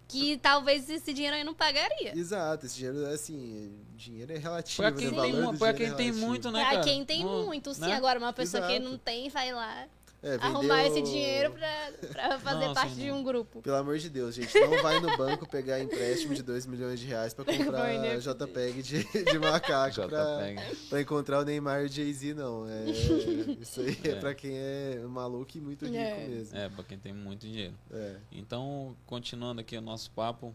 que 0.08 0.38
talvez 0.38 0.88
esse 0.88 1.12
dinheiro 1.12 1.36
aí 1.36 1.44
não 1.44 1.52
pagaria. 1.54 2.16
Exato, 2.18 2.64
esse 2.64 2.76
dinheiro, 2.76 3.06
assim, 3.06 3.78
dinheiro 3.94 4.32
é 4.32 4.38
relativo, 4.38 4.82
Pra 4.82 4.90
né? 4.90 4.96
quem, 4.96 5.08
O 5.08 5.10
tem, 5.20 5.32
pra 5.58 5.72
dinheiro 5.72 5.76
quem 5.76 5.86
é 5.86 5.90
tem 5.92 6.12
muito, 6.12 6.50
né, 6.50 6.60
pra 6.60 6.70
cara? 6.70 6.82
quem 6.84 7.04
tem 7.04 7.24
muito, 7.24 7.74
sim. 7.74 7.82
né? 7.82 7.92
Agora, 7.92 8.18
uma 8.18 8.32
pessoa 8.32 8.66
que 8.66 8.72
Exato. 8.72 8.88
não 8.90 8.96
tem, 8.98 9.28
vai 9.28 9.52
lá 9.52 9.86
É, 10.20 10.34
arrumar 10.34 10.82
vendeu- 10.82 10.86
esse 10.98 11.02
dinheiro 11.02 11.52
pra, 11.52 11.92
pra 12.12 12.38
fazer 12.40 12.66
Não, 12.66 12.74
parte 12.74 12.94
de 12.96 13.10
um 13.12 13.22
grupo. 13.22 13.62
Pelo 13.62 13.76
amor 13.76 13.98
de 13.98 14.10
Deus, 14.10 14.34
gente, 14.34 14.52
não 14.58 14.82
vai 14.82 14.98
no 14.98 15.16
banco 15.16 15.48
pegar 15.48 15.80
empréstimo 15.80 16.34
de 16.34 16.42
2 16.42 16.66
milhões 16.66 16.98
de 16.98 17.06
reais 17.06 17.32
pra 17.32 17.44
comprar? 17.46 18.18
JPEG 18.18 18.82
de, 18.82 19.04
de 19.04 19.38
macaco 19.38 20.08
pra, 20.08 20.54
pra 20.88 21.00
encontrar 21.00 21.40
o 21.40 21.44
Neymar 21.44 21.82
e 21.82 21.86
o 21.86 21.88
Jay-Z, 21.88 22.34
não. 22.34 22.68
É, 22.68 22.84
isso 23.62 23.80
aí 23.80 23.96
é. 24.02 24.08
É. 24.08 24.14
pra 24.16 24.34
quem 24.34 24.52
é 24.56 25.00
maluco 25.08 25.56
e 25.56 25.60
muito 25.60 25.84
rico 25.84 25.96
É. 25.96 26.26
mesmo. 26.26 26.56
É, 26.58 26.68
pra 26.68 26.82
quem 26.82 26.98
tem 26.98 27.12
muito 27.12 27.40
dinheiro. 27.46 27.74
É. 27.92 28.16
Então, 28.32 28.96
continuando 29.06 29.60
aqui 29.60 29.76
o 29.76 29.80
nosso 29.80 30.10
papo, 30.10 30.52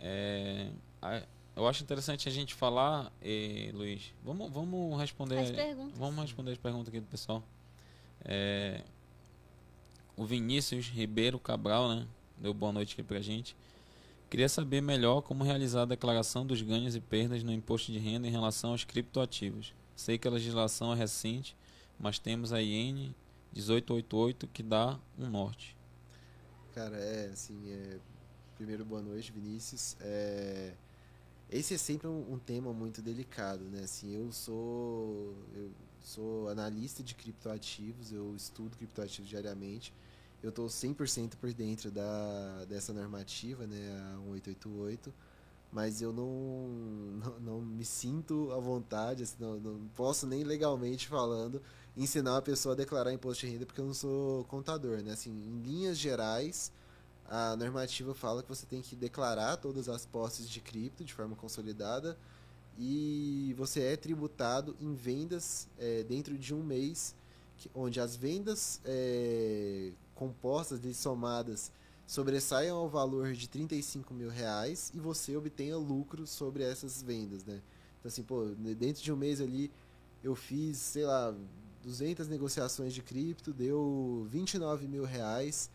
é, 0.00 0.68
a- 1.00 1.22
eu 1.56 1.66
acho 1.68 1.82
interessante 1.82 2.28
a 2.28 2.32
gente 2.32 2.54
falar, 2.54 3.12
eh, 3.22 3.70
Luiz. 3.74 4.12
Vamos, 4.24 4.50
vamos 4.52 4.98
responder. 4.98 5.38
As 5.38 5.50
perguntas. 5.50 5.98
Vamos 5.98 6.20
responder 6.22 6.52
as 6.52 6.58
perguntas 6.58 6.88
aqui 6.88 7.00
do 7.00 7.06
pessoal. 7.06 7.42
É, 8.24 8.82
o 10.16 10.24
Vinícius 10.24 10.86
Ribeiro 10.86 11.38
Cabral, 11.38 11.88
né? 11.88 12.06
Deu 12.36 12.52
boa 12.52 12.72
noite 12.72 12.94
aqui 12.94 13.02
pra 13.02 13.20
gente. 13.20 13.56
Queria 14.28 14.48
saber 14.48 14.80
melhor 14.80 15.22
como 15.22 15.42
realizar 15.42 15.82
a 15.82 15.86
declaração 15.86 16.46
dos 16.46 16.62
ganhos 16.62 16.94
e 16.94 17.00
perdas 17.00 17.42
no 17.42 17.52
imposto 17.52 17.90
de 17.90 17.98
renda 17.98 18.28
em 18.28 18.30
relação 18.30 18.70
aos 18.70 18.84
criptoativos. 18.84 19.74
Sei 19.96 20.18
que 20.18 20.28
a 20.28 20.30
legislação 20.30 20.92
é 20.92 20.96
recente, 20.96 21.56
mas 21.98 22.18
temos 22.18 22.52
a 22.52 22.62
IN 22.62 23.14
1888 23.52 24.46
que 24.48 24.62
dá 24.62 24.98
um 25.18 25.28
norte. 25.28 25.76
Cara, 26.74 26.96
é 26.96 27.30
assim, 27.32 27.58
é... 27.70 27.98
primeiro 28.56 28.84
boa 28.84 29.02
noite, 29.02 29.32
Vinícius. 29.32 29.96
É... 30.00 30.74
Esse 31.50 31.74
é 31.74 31.78
sempre 31.78 32.06
um, 32.06 32.34
um 32.34 32.38
tema 32.38 32.72
muito 32.72 33.02
delicado, 33.02 33.64
né? 33.64 33.82
Assim, 33.82 34.14
eu 34.14 34.30
sou 34.30 35.34
eu 35.54 35.70
sou 36.02 36.48
analista 36.48 37.02
de 37.02 37.14
criptoativos, 37.14 38.12
eu 38.12 38.34
estudo 38.34 38.76
criptoativos 38.76 39.28
diariamente. 39.28 39.92
Eu 40.42 40.50
estou 40.50 40.66
100% 40.66 41.36
por 41.36 41.52
dentro 41.52 41.90
da, 41.90 42.64
dessa 42.66 42.92
normativa, 42.92 43.66
né, 43.66 43.76
a 44.14 44.16
1888, 44.20 45.12
mas 45.70 46.00
eu 46.00 46.12
não, 46.12 46.68
não, 47.22 47.40
não 47.40 47.60
me 47.60 47.84
sinto 47.84 48.50
à 48.52 48.58
vontade, 48.58 49.22
assim, 49.22 49.36
não, 49.38 49.60
não 49.60 49.88
posso 49.94 50.26
nem 50.26 50.42
legalmente 50.42 51.06
falando 51.08 51.62
ensinar 51.96 52.38
a 52.38 52.42
pessoa 52.42 52.74
a 52.74 52.76
declarar 52.76 53.12
imposto 53.12 53.46
de 53.46 53.52
renda 53.52 53.66
porque 53.66 53.80
eu 53.80 53.86
não 53.86 53.94
sou 53.94 54.44
contador, 54.44 55.02
né? 55.02 55.12
Assim, 55.12 55.30
em 55.30 55.62
linhas 55.62 55.98
gerais, 55.98 56.72
a 57.28 57.54
normativa 57.56 58.14
fala 58.14 58.42
que 58.42 58.48
você 58.48 58.66
tem 58.66 58.82
que 58.82 58.96
declarar 58.96 59.56
todas 59.58 59.88
as 59.88 60.06
posses 60.06 60.48
de 60.48 60.60
cripto 60.60 61.04
de 61.04 61.12
forma 61.12 61.36
consolidada 61.36 62.16
e 62.82 63.54
você 63.58 63.82
é 63.82 63.96
tributado 63.96 64.74
em 64.80 64.94
vendas 64.94 65.68
é, 65.78 66.02
dentro 66.02 66.38
de 66.38 66.54
um 66.54 66.62
mês, 66.62 67.14
que- 67.58 67.70
onde 67.74 68.00
as 68.00 68.16
vendas 68.16 68.80
é, 68.86 69.92
compostas 70.14 70.82
e 70.82 70.94
somadas 70.94 71.70
sobressaiam 72.06 72.78
ao 72.78 72.88
valor 72.88 73.34
de 73.34 73.46
35 73.48 74.14
mil 74.14 74.30
reais 74.30 74.90
e 74.94 74.98
você 74.98 75.36
obtenha 75.36 75.76
lucro 75.76 76.26
sobre 76.26 76.62
essas 76.62 77.02
vendas, 77.02 77.44
né? 77.44 77.60
Então 77.98 78.08
assim, 78.08 78.22
pô, 78.22 78.46
dentro 78.78 79.02
de 79.02 79.12
um 79.12 79.16
mês 79.16 79.42
ali 79.42 79.70
eu 80.24 80.34
fiz, 80.34 80.78
sei 80.78 81.04
lá, 81.04 81.34
200 81.82 82.28
negociações 82.28 82.94
de 82.94 83.02
cripto, 83.02 83.52
deu 83.52 84.26
29 84.30 84.88
mil 84.88 85.04
reais 85.04 85.70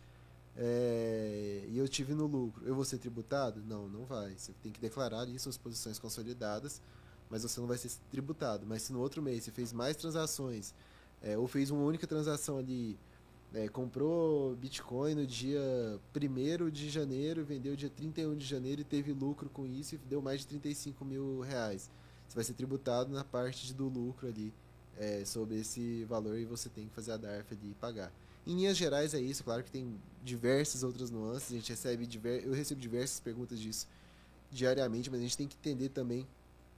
é, 0.56 1.64
e 1.68 1.78
eu 1.78 1.86
tive 1.88 2.14
no 2.14 2.26
lucro. 2.26 2.66
Eu 2.66 2.74
vou 2.74 2.84
ser 2.84 2.98
tributado? 2.98 3.62
Não, 3.66 3.88
não 3.88 4.04
vai. 4.04 4.34
Você 4.36 4.52
tem 4.62 4.72
que 4.72 4.80
declarar 4.80 5.20
ali 5.20 5.38
suas 5.38 5.56
posições 5.56 5.98
consolidadas, 5.98 6.80
mas 7.30 7.42
você 7.42 7.60
não 7.60 7.66
vai 7.66 7.76
ser 7.76 7.90
tributado. 8.10 8.66
Mas 8.66 8.82
se 8.82 8.92
no 8.92 9.00
outro 9.00 9.22
mês 9.22 9.44
você 9.44 9.50
fez 9.50 9.72
mais 9.72 9.96
transações, 9.96 10.74
é, 11.22 11.36
ou 11.36 11.46
fez 11.46 11.70
uma 11.70 11.82
única 11.82 12.06
transação 12.06 12.58
ali, 12.58 12.98
é, 13.54 13.68
comprou 13.68 14.54
Bitcoin 14.56 15.14
no 15.14 15.26
dia 15.26 15.60
1 16.14 16.70
de 16.70 16.90
janeiro, 16.90 17.44
vendeu 17.44 17.74
dia 17.74 17.90
31 17.90 18.36
de 18.36 18.44
janeiro 18.44 18.80
e 18.80 18.84
teve 18.84 19.12
lucro 19.12 19.48
com 19.48 19.66
isso 19.66 19.94
e 19.94 19.98
deu 19.98 20.20
mais 20.20 20.40
de 20.40 20.46
35 20.48 21.04
mil 21.04 21.40
reais. 21.40 21.90
Você 22.28 22.34
vai 22.34 22.44
ser 22.44 22.54
tributado 22.54 23.12
na 23.12 23.24
parte 23.24 23.72
do 23.72 23.88
lucro 23.88 24.28
ali 24.28 24.52
é, 24.98 25.24
sobre 25.24 25.60
esse 25.60 26.04
valor 26.04 26.38
e 26.38 26.44
você 26.44 26.68
tem 26.68 26.86
que 26.86 26.94
fazer 26.94 27.12
a 27.12 27.16
DARF 27.16 27.54
ali 27.54 27.70
e 27.70 27.74
pagar. 27.74 28.12
Em 28.46 28.54
linhas 28.54 28.76
gerais 28.76 29.14
é 29.14 29.20
isso, 29.20 29.42
claro 29.42 29.64
que 29.64 29.70
tem 29.70 30.00
diversas 30.22 30.82
outras 30.82 31.10
nuances, 31.10 31.50
a 31.50 31.54
gente 31.54 31.70
recebe 31.70 32.08
eu 32.44 32.52
recebo 32.52 32.80
diversas 32.80 33.18
perguntas 33.18 33.58
disso 33.58 33.88
diariamente, 34.50 35.10
mas 35.10 35.20
a 35.20 35.22
gente 35.22 35.36
tem 35.36 35.48
que 35.48 35.56
entender 35.56 35.88
também 35.88 36.26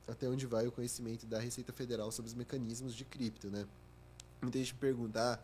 até 0.09 0.29
onde 0.29 0.47
vai 0.47 0.67
o 0.67 0.73
conhecimento 0.73 1.27
da 1.27 1.39
Receita 1.39 1.73
Federal 1.73 2.11
sobre 2.11 2.29
os 2.31 2.35
mecanismos 2.35 2.95
de 2.95 3.05
cripto, 3.05 3.49
né? 3.49 3.67
Muita 4.41 4.59
gente 4.59 4.73
me 4.75 4.81
pergunta, 4.81 5.21
ah, 5.21 5.39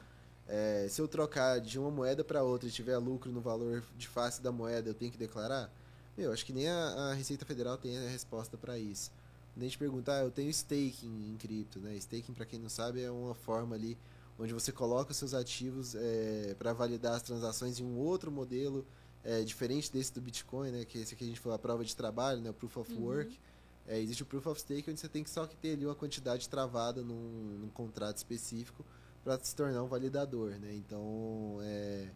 é, 0.46 0.86
se 0.88 1.00
eu 1.00 1.08
trocar 1.08 1.60
de 1.60 1.78
uma 1.78 1.90
moeda 1.90 2.24
para 2.24 2.42
outra 2.42 2.68
e 2.68 2.72
tiver 2.72 2.96
lucro 2.98 3.30
no 3.30 3.40
valor 3.40 3.82
de 3.96 4.08
face 4.08 4.40
da 4.40 4.50
moeda, 4.52 4.88
eu 4.90 4.94
tenho 4.94 5.10
que 5.10 5.18
declarar? 5.18 5.70
Meu, 6.16 6.32
acho 6.32 6.44
que 6.46 6.52
nem 6.52 6.68
a, 6.68 7.10
a 7.10 7.14
Receita 7.14 7.44
Federal 7.44 7.76
tem 7.76 7.96
a 7.98 8.08
resposta 8.08 8.56
para 8.56 8.78
isso. 8.78 9.10
Quando 9.52 9.62
a 9.62 9.66
gente 9.66 9.78
pergunta, 9.78 10.12
ah, 10.12 10.22
eu 10.22 10.30
tenho 10.30 10.50
staking 10.50 11.30
em 11.32 11.36
cripto, 11.36 11.78
né? 11.80 11.94
Staking, 11.96 12.32
para 12.32 12.44
quem 12.46 12.58
não 12.58 12.68
sabe, 12.68 13.02
é 13.02 13.10
uma 13.10 13.34
forma 13.34 13.74
ali 13.74 13.96
onde 14.38 14.52
você 14.52 14.72
coloca 14.72 15.12
os 15.12 15.16
seus 15.16 15.32
ativos 15.34 15.94
é, 15.94 16.54
para 16.58 16.72
validar 16.72 17.14
as 17.14 17.22
transações 17.22 17.78
em 17.78 17.84
um 17.84 17.96
outro 17.98 18.32
modelo 18.32 18.84
é, 19.22 19.42
diferente 19.42 19.92
desse 19.92 20.12
do 20.12 20.20
Bitcoin, 20.20 20.70
né? 20.70 20.84
Que 20.84 20.98
esse 20.98 21.14
aqui 21.14 21.24
a 21.24 21.26
gente 21.26 21.40
falou 21.40 21.54
a 21.54 21.58
prova 21.58 21.84
de 21.84 21.94
trabalho, 21.94 22.40
né? 22.40 22.50
O 22.50 22.54
Proof 22.54 22.76
of 22.78 22.92
Uhum. 22.92 23.04
Work. 23.04 23.38
É, 23.86 24.00
existe 24.00 24.22
o 24.22 24.26
Proof 24.26 24.46
of 24.46 24.60
Stake, 24.60 24.90
onde 24.90 24.98
você 24.98 25.08
tem 25.08 25.22
que 25.22 25.30
só 25.30 25.46
que 25.46 25.56
ter 25.56 25.74
ali 25.74 25.84
uma 25.84 25.94
quantidade 25.94 26.48
travada 26.48 27.02
num, 27.02 27.58
num 27.60 27.68
contrato 27.68 28.16
específico 28.16 28.84
para 29.22 29.38
se 29.42 29.54
tornar 29.54 29.82
um 29.82 29.86
validador, 29.86 30.52
né? 30.52 30.74
Então, 30.74 31.58
é, 31.62 32.08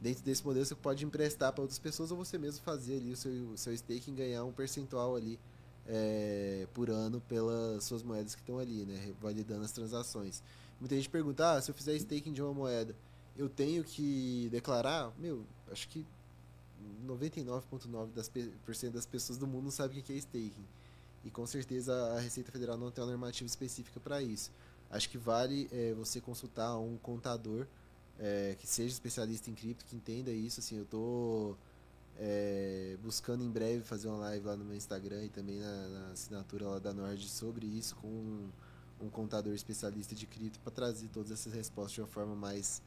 dentro 0.00 0.22
desse 0.24 0.44
modelo 0.44 0.64
você 0.64 0.74
pode 0.74 1.04
emprestar 1.04 1.52
para 1.52 1.62
outras 1.62 1.78
pessoas 1.78 2.10
ou 2.10 2.16
você 2.16 2.38
mesmo 2.38 2.62
fazer 2.62 2.96
ali 2.96 3.12
o 3.12 3.16
seu, 3.16 3.32
o 3.50 3.58
seu 3.58 3.74
e 3.74 3.98
ganhar 4.10 4.44
um 4.44 4.52
percentual 4.52 5.14
ali 5.14 5.38
é, 5.86 6.66
por 6.72 6.90
ano 6.90 7.20
pelas 7.22 7.84
suas 7.84 8.02
moedas 8.02 8.34
que 8.34 8.40
estão 8.40 8.58
ali, 8.58 8.84
né? 8.84 9.14
Validando 9.20 9.64
as 9.64 9.72
transações. 9.72 10.42
Muita 10.80 10.96
gente 10.96 11.08
pergunta, 11.08 11.52
ah, 11.52 11.60
se 11.60 11.70
eu 11.70 11.74
fizer 11.74 11.94
staking 11.96 12.32
de 12.32 12.42
uma 12.42 12.52
moeda, 12.52 12.96
eu 13.36 13.48
tenho 13.48 13.84
que 13.84 14.48
declarar? 14.50 15.12
Meu, 15.18 15.44
acho 15.70 15.88
que 15.88 16.04
99,9% 17.06 18.90
das, 18.90 19.06
pessoas 19.06 19.38
do 19.38 19.46
mundo 19.46 19.64
não 19.64 19.70
sabe 19.70 19.98
o 19.98 20.02
que 20.02 20.12
é 20.12 20.16
staking. 20.16 20.66
E 21.24 21.30
com 21.30 21.46
certeza 21.46 21.94
a 22.16 22.20
Receita 22.20 22.50
Federal 22.50 22.76
não 22.76 22.90
tem 22.90 23.02
uma 23.02 23.10
normativa 23.10 23.46
específica 23.46 24.00
para 24.00 24.20
isso. 24.22 24.50
Acho 24.90 25.08
que 25.08 25.16
vale 25.16 25.68
é, 25.72 25.94
você 25.94 26.20
consultar 26.20 26.76
um 26.78 26.96
contador 26.98 27.66
é, 28.18 28.56
que 28.58 28.66
seja 28.66 28.92
especialista 28.92 29.50
em 29.50 29.54
cripto, 29.54 29.84
que 29.84 29.96
entenda 29.96 30.30
isso. 30.30 30.60
Assim, 30.60 30.76
eu 30.78 30.84
tô 30.84 31.56
é, 32.18 32.96
buscando 33.02 33.42
em 33.42 33.50
breve 33.50 33.82
fazer 33.82 34.08
uma 34.08 34.18
live 34.18 34.46
lá 34.46 34.56
no 34.56 34.64
meu 34.64 34.76
Instagram 34.76 35.24
e 35.24 35.28
também 35.28 35.58
na, 35.58 35.88
na 35.88 36.06
assinatura 36.12 36.66
lá 36.66 36.78
da 36.78 36.92
Nord 36.92 37.26
sobre 37.28 37.66
isso 37.66 37.96
com 37.96 38.08
um, 38.08 38.50
um 39.00 39.08
contador 39.08 39.54
especialista 39.54 40.14
de 40.14 40.26
cripto 40.26 40.60
para 40.60 40.72
trazer 40.72 41.08
todas 41.08 41.30
essas 41.30 41.52
respostas 41.52 41.94
de 41.94 42.00
uma 42.00 42.08
forma 42.08 42.34
mais 42.34 42.82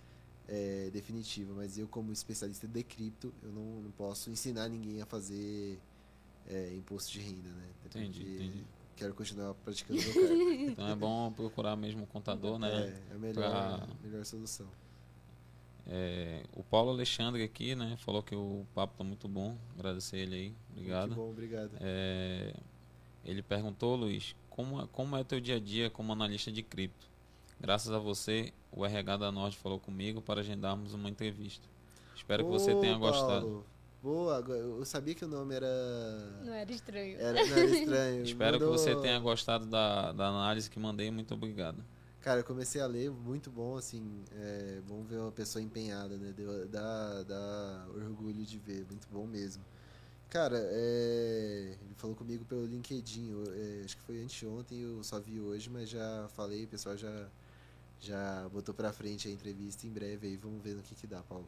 é, 0.47 0.89
definitiva. 0.91 1.53
Mas 1.55 1.77
eu, 1.77 1.87
como 1.87 2.11
especialista 2.11 2.67
de 2.67 2.83
cripto, 2.83 3.33
eu 3.41 3.51
não, 3.51 3.81
não 3.81 3.91
posso 3.91 4.29
ensinar 4.29 4.69
ninguém 4.69 5.01
a 5.01 5.05
fazer 5.05 5.79
é, 6.47 6.73
imposto 6.75 7.11
de 7.11 7.19
renda, 7.19 7.49
né? 7.49 7.65
Entendi, 7.85 8.21
entendi. 8.23 8.63
Quero 8.95 9.13
continuar 9.13 9.53
praticando 9.55 10.01
meu 10.01 10.13
cargo. 10.13 10.35
Então 10.71 10.87
é 10.87 10.95
bom 10.95 11.31
procurar 11.31 11.75
mesmo 11.75 12.03
o 12.03 12.07
contador, 12.07 12.57
né? 12.57 12.69
É, 13.09 13.11
é 13.11 13.15
a 13.15 13.17
melhor, 13.19 13.49
Pra- 13.79 13.87
melhor 14.03 14.25
solução. 14.25 14.67
É, 15.87 16.43
o 16.53 16.63
Paulo 16.63 16.89
Alexandre 16.91 17.43
aqui, 17.43 17.75
né? 17.75 17.95
Falou 17.97 18.23
que 18.23 18.35
o 18.35 18.65
papo 18.73 18.95
tá 18.97 19.03
muito 19.03 19.27
bom. 19.27 19.55
Agradecer 19.77 20.17
ele 20.17 20.35
aí. 20.35 20.53
Obrigado. 20.71 21.07
Muito 21.09 21.19
bom, 21.19 21.29
obrigado. 21.29 21.71
É, 21.79 22.53
ele 23.23 23.43
perguntou, 23.43 23.95
Luiz, 23.95 24.35
como, 24.49 24.81
é- 24.81 24.87
como 24.91 25.15
é 25.15 25.21
o 25.21 25.25
teu 25.25 25.39
dia 25.39 25.57
a 25.57 25.59
dia 25.59 25.89
como 25.89 26.11
analista 26.11 26.51
de 26.51 26.63
cripto? 26.63 27.07
Graças 27.59 27.91
a 27.91 27.99
você, 27.99 28.51
o 28.71 28.85
RH 28.85 29.17
da 29.17 29.31
Norte 29.31 29.57
falou 29.57 29.79
comigo 29.79 30.21
para 30.21 30.41
agendarmos 30.41 30.93
uma 30.93 31.09
entrevista. 31.09 31.67
Espero 32.15 32.43
que 32.45 32.51
você 32.51 32.73
Ô, 32.73 32.79
tenha 32.79 32.97
gostado. 32.97 33.45
Paulo. 33.45 33.65
Boa, 34.05 34.37
agora- 34.37 34.59
eu 34.59 34.85
sabia 34.85 35.15
que 35.15 35.25
o 35.25 35.27
nome 35.27 35.55
era. 35.55 35.67
Não 36.45 36.53
era 36.53 36.71
estranho. 36.71 37.17
Era, 37.17 37.43
não 37.43 37.57
era 37.57 37.65
estranho. 37.65 38.21
Espero 38.23 38.59
Mandou- 38.59 38.71
que 38.71 38.77
você 38.79 38.95
tenha 38.97 39.17
gostado 39.19 39.65
da, 39.65 40.11
da 40.11 40.27
análise 40.27 40.69
que 40.69 40.79
mandei. 40.79 41.09
Muito 41.09 41.33
obrigado. 41.33 41.83
Cara, 42.21 42.41
eu 42.41 42.43
comecei 42.43 42.79
a 42.81 42.85
ler, 42.85 43.09
muito 43.09 43.49
bom, 43.49 43.75
assim. 43.75 44.23
É 44.33 44.79
bom 44.87 45.01
ver 45.03 45.17
uma 45.17 45.31
pessoa 45.31 45.59
empenhada, 45.59 46.17
né? 46.17 46.31
Deu, 46.37 46.67
dá, 46.67 47.23
dá 47.23 47.87
orgulho 47.95 48.45
de 48.45 48.59
ver, 48.59 48.85
muito 48.87 49.07
bom 49.11 49.25
mesmo. 49.25 49.65
Cara, 50.29 50.57
é, 50.59 51.75
ele 51.81 51.95
falou 51.95 52.15
comigo 52.15 52.45
pelo 52.45 52.63
LinkedIn, 52.63 53.31
eu, 53.31 53.43
é, 53.55 53.85
acho 53.85 53.97
que 53.97 54.03
foi 54.03 54.21
anteontem, 54.21 54.81
eu 54.81 55.03
só 55.03 55.19
vi 55.19 55.39
hoje, 55.39 55.67
mas 55.69 55.89
já 55.89 56.27
falei, 56.35 56.65
o 56.65 56.67
pessoal 56.67 56.95
já, 56.95 57.27
já 57.99 58.47
botou 58.49 58.73
pra 58.75 58.91
frente 58.93 59.27
a 59.27 59.31
entrevista 59.31 59.87
em 59.87 59.89
breve 59.91 60.27
aí, 60.27 60.35
vamos 60.37 60.61
ver 60.61 60.75
no 60.75 60.83
que 60.83 60.93
que 60.93 61.07
dá, 61.07 61.21
Paulo. 61.23 61.47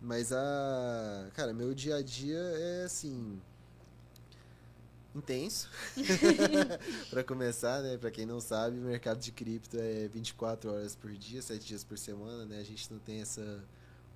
Mas 0.00 0.32
a. 0.32 1.28
Cara, 1.34 1.52
meu 1.52 1.74
dia 1.74 1.96
a 1.96 2.02
dia 2.02 2.38
é 2.38 2.84
assim. 2.84 3.40
Intenso. 5.14 5.68
Pra 7.10 7.22
começar, 7.24 7.82
né? 7.82 7.98
Pra 7.98 8.10
quem 8.10 8.24
não 8.24 8.40
sabe, 8.40 8.78
o 8.78 8.82
mercado 8.82 9.18
de 9.18 9.32
cripto 9.32 9.76
é 9.76 10.08
24 10.08 10.72
horas 10.72 10.94
por 10.94 11.10
dia, 11.12 11.42
7 11.42 11.66
dias 11.66 11.84
por 11.84 11.98
semana, 11.98 12.44
né? 12.46 12.60
A 12.60 12.64
gente 12.64 12.90
não 12.92 12.98
tem 13.00 13.20
essa 13.20 13.62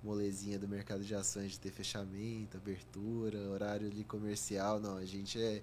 molezinha 0.01 0.57
do 0.57 0.67
mercado 0.67 1.03
de 1.03 1.13
ações 1.13 1.51
de 1.51 1.59
ter 1.59 1.71
fechamento, 1.71 2.57
abertura, 2.57 3.37
horário 3.49 3.87
ali 3.87 4.03
comercial, 4.05 4.79
não. 4.79 4.97
A 4.97 5.05
gente 5.05 5.41
é 5.41 5.61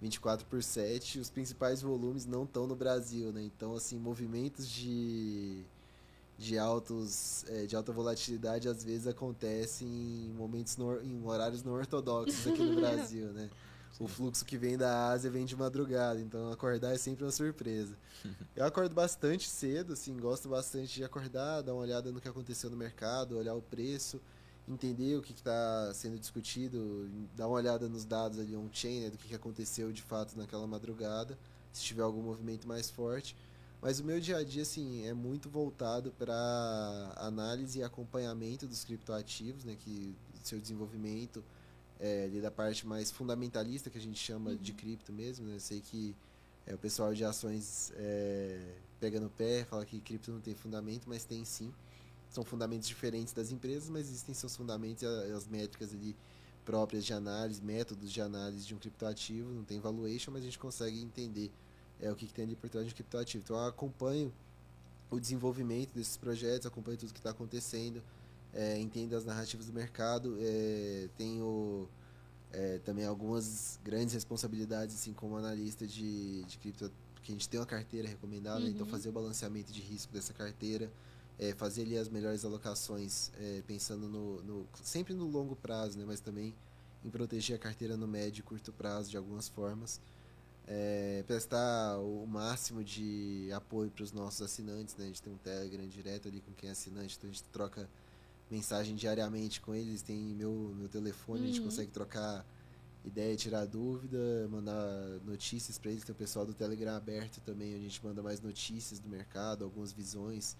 24 0.00 0.46
por 0.46 0.62
7, 0.62 1.18
os 1.18 1.28
principais 1.28 1.82
volumes 1.82 2.24
não 2.24 2.44
estão 2.44 2.66
no 2.66 2.76
Brasil, 2.76 3.32
né? 3.32 3.42
Então, 3.42 3.74
assim, 3.74 3.98
movimentos 3.98 4.68
de 4.68 5.64
de 6.38 6.56
altos 6.56 7.44
é, 7.48 7.66
de 7.66 7.74
alta 7.74 7.92
volatilidade 7.92 8.68
às 8.68 8.84
vezes 8.84 9.08
acontecem 9.08 9.88
em 9.88 10.32
momentos 10.32 10.76
no, 10.76 11.02
em 11.02 11.20
horários 11.26 11.64
não 11.64 11.72
ortodoxos 11.72 12.46
aqui 12.46 12.62
no 12.62 12.76
Brasil, 12.80 13.32
né? 13.32 13.50
O 13.98 14.06
fluxo 14.06 14.44
que 14.44 14.56
vem 14.56 14.78
da 14.78 15.08
Ásia 15.08 15.28
vem 15.28 15.44
de 15.44 15.56
madrugada, 15.56 16.20
então 16.20 16.52
acordar 16.52 16.94
é 16.94 16.98
sempre 16.98 17.24
uma 17.24 17.32
surpresa. 17.32 17.96
Eu 18.54 18.64
acordo 18.64 18.94
bastante 18.94 19.48
cedo, 19.48 19.94
assim, 19.94 20.16
gosto 20.16 20.48
bastante 20.48 20.94
de 20.94 21.02
acordar, 21.02 21.62
dar 21.62 21.72
uma 21.72 21.82
olhada 21.82 22.12
no 22.12 22.20
que 22.20 22.28
aconteceu 22.28 22.70
no 22.70 22.76
mercado, 22.76 23.36
olhar 23.36 23.54
o 23.54 23.62
preço, 23.62 24.20
entender 24.68 25.16
o 25.16 25.22
que 25.22 25.32
está 25.32 25.92
sendo 25.94 26.16
discutido, 26.16 27.10
dar 27.34 27.48
uma 27.48 27.56
olhada 27.56 27.88
nos 27.88 28.04
dados 28.04 28.38
ali 28.38 28.56
on-chain, 28.56 29.00
né, 29.00 29.10
do 29.10 29.18
que, 29.18 29.28
que 29.28 29.34
aconteceu 29.34 29.90
de 29.90 30.02
fato 30.02 30.38
naquela 30.38 30.66
madrugada, 30.66 31.36
se 31.72 31.82
tiver 31.82 32.02
algum 32.02 32.22
movimento 32.22 32.68
mais 32.68 32.88
forte. 32.88 33.34
Mas 33.80 34.00
o 34.00 34.04
meu 34.04 34.18
dia 34.20 34.38
a 34.38 34.44
dia, 34.44 34.62
assim, 34.62 35.06
é 35.06 35.14
muito 35.14 35.48
voltado 35.48 36.12
para 36.18 37.12
análise 37.16 37.78
e 37.78 37.82
acompanhamento 37.82 38.66
dos 38.66 38.84
criptoativos, 38.84 39.64
né, 39.64 39.76
que 39.78 40.16
seu 40.42 40.60
desenvolvimento 40.60 41.44
é, 42.00 42.24
ali 42.24 42.40
da 42.40 42.50
parte 42.50 42.86
mais 42.86 43.10
fundamentalista 43.10 43.90
que 43.90 43.98
a 43.98 44.00
gente 44.00 44.18
chama 44.18 44.56
de 44.56 44.72
cripto 44.72 45.12
mesmo, 45.12 45.46
né? 45.46 45.56
Eu 45.56 45.60
sei 45.60 45.80
que 45.80 46.14
é, 46.66 46.74
o 46.74 46.78
pessoal 46.78 47.12
de 47.12 47.24
ações 47.24 47.92
é, 47.96 48.76
pega 49.00 49.20
no 49.20 49.30
pé, 49.30 49.64
fala 49.64 49.84
que 49.84 50.00
cripto 50.00 50.30
não 50.30 50.40
tem 50.40 50.54
fundamento, 50.54 51.08
mas 51.08 51.24
tem 51.24 51.44
sim. 51.44 51.72
São 52.30 52.44
fundamentos 52.44 52.86
diferentes 52.86 53.32
das 53.32 53.50
empresas, 53.50 53.88
mas 53.88 54.08
existem 54.08 54.34
seus 54.34 54.54
fundamentos 54.54 55.02
e 55.02 55.06
as 55.06 55.46
métricas 55.48 55.92
ali 55.92 56.14
próprias 56.64 57.04
de 57.04 57.14
análise, 57.14 57.62
métodos 57.62 58.12
de 58.12 58.20
análise 58.20 58.66
de 58.66 58.74
um 58.74 58.78
criptoativo. 58.78 59.50
Não 59.50 59.64
tem 59.64 59.80
valuation, 59.80 60.30
mas 60.30 60.42
a 60.42 60.44
gente 60.44 60.58
consegue 60.58 61.00
entender 61.00 61.50
é, 62.00 62.10
o 62.10 62.16
que, 62.16 62.26
que 62.26 62.32
tem 62.34 62.44
ali 62.44 62.56
por 62.56 62.68
trás 62.70 62.86
de 62.86 62.92
um 62.92 62.94
criptoativo. 62.94 63.42
Então 63.44 63.56
eu 63.56 63.66
acompanho 63.66 64.32
o 65.10 65.18
desenvolvimento 65.18 65.92
desses 65.94 66.16
projetos, 66.16 66.66
acompanho 66.66 66.96
tudo 66.98 67.12
que 67.12 67.18
está 67.18 67.30
acontecendo, 67.30 68.02
é, 68.52 68.78
entendo 68.78 69.14
as 69.16 69.24
narrativas 69.24 69.66
do 69.66 69.72
mercado, 69.72 70.36
é, 70.40 71.08
tenho 71.16 71.88
é, 72.52 72.78
também 72.84 73.04
algumas 73.04 73.78
grandes 73.84 74.14
responsabilidades 74.14 74.94
assim 74.96 75.12
como 75.12 75.36
analista 75.36 75.86
de, 75.86 76.42
de 76.44 76.58
cripto, 76.58 76.90
porque 77.14 77.32
a 77.32 77.34
gente 77.34 77.48
tem 77.48 77.58
uma 77.60 77.66
carteira 77.66 78.08
recomendada, 78.08 78.60
Uhum. 78.60 78.68
então 78.68 78.86
fazer 78.86 79.08
o 79.08 79.12
balanceamento 79.12 79.72
de 79.72 79.80
risco 79.80 80.12
dessa 80.12 80.32
carteira, 80.32 80.90
é, 81.38 81.54
fazer 81.54 81.82
ali 81.82 81.96
as 81.96 82.08
melhores 82.08 82.44
alocações, 82.44 83.30
é, 83.38 83.62
pensando 83.66 84.08
no, 84.08 84.42
no- 84.42 84.66
sempre 84.82 85.14
no 85.14 85.26
longo 85.26 85.54
prazo, 85.56 85.98
né, 85.98 86.04
mas 86.06 86.20
também 86.20 86.54
em 87.04 87.10
proteger 87.10 87.56
a 87.56 87.58
carteira 87.58 87.96
no 87.96 88.08
médio 88.08 88.40
e 88.40 88.42
curto 88.42 88.72
prazo 88.72 89.10
de 89.10 89.16
algumas 89.16 89.48
formas. 89.48 90.00
É, 90.70 91.24
prestar 91.26 91.98
o 91.98 92.26
máximo 92.26 92.84
de 92.84 93.48
apoio 93.54 93.90
para 93.90 94.04
os 94.04 94.12
nossos 94.12 94.42
assinantes, 94.42 94.94
né? 94.96 95.04
A 95.04 95.06
gente 95.06 95.22
tem 95.22 95.32
um 95.32 95.38
Telegram 95.38 95.86
direto 95.88 96.28
ali 96.28 96.42
com 96.42 96.52
quem 96.52 96.68
é 96.68 96.72
assinante, 96.72 97.16
então 97.16 97.30
a 97.30 97.32
gente 97.32 97.42
troca 97.44 97.88
mensagem 98.50 98.94
diariamente 98.94 99.62
com 99.62 99.74
eles, 99.74 100.02
tem 100.02 100.18
meu, 100.34 100.52
meu 100.76 100.88
telefone, 100.88 101.44
a 101.44 101.46
gente 101.46 101.60
Uhum. 101.60 101.66
consegue 101.66 101.90
trocar 101.90 102.44
ideia, 103.04 103.34
tirar 103.36 103.64
dúvida, 103.64 104.46
mandar 104.50 104.76
notícias 105.24 105.78
para 105.78 105.90
eles. 105.90 106.04
Tem 106.04 106.12
o 106.12 106.16
pessoal 106.18 106.44
do 106.44 106.52
Telegram 106.52 106.96
aberto 106.96 107.40
também, 107.40 107.68
onde 107.74 107.86
a 107.86 107.88
gente 107.88 108.04
manda 108.04 108.22
mais 108.22 108.40
notícias 108.40 108.98
do 109.00 109.08
mercado, 109.08 109.64
algumas 109.64 109.92
visões, 109.92 110.54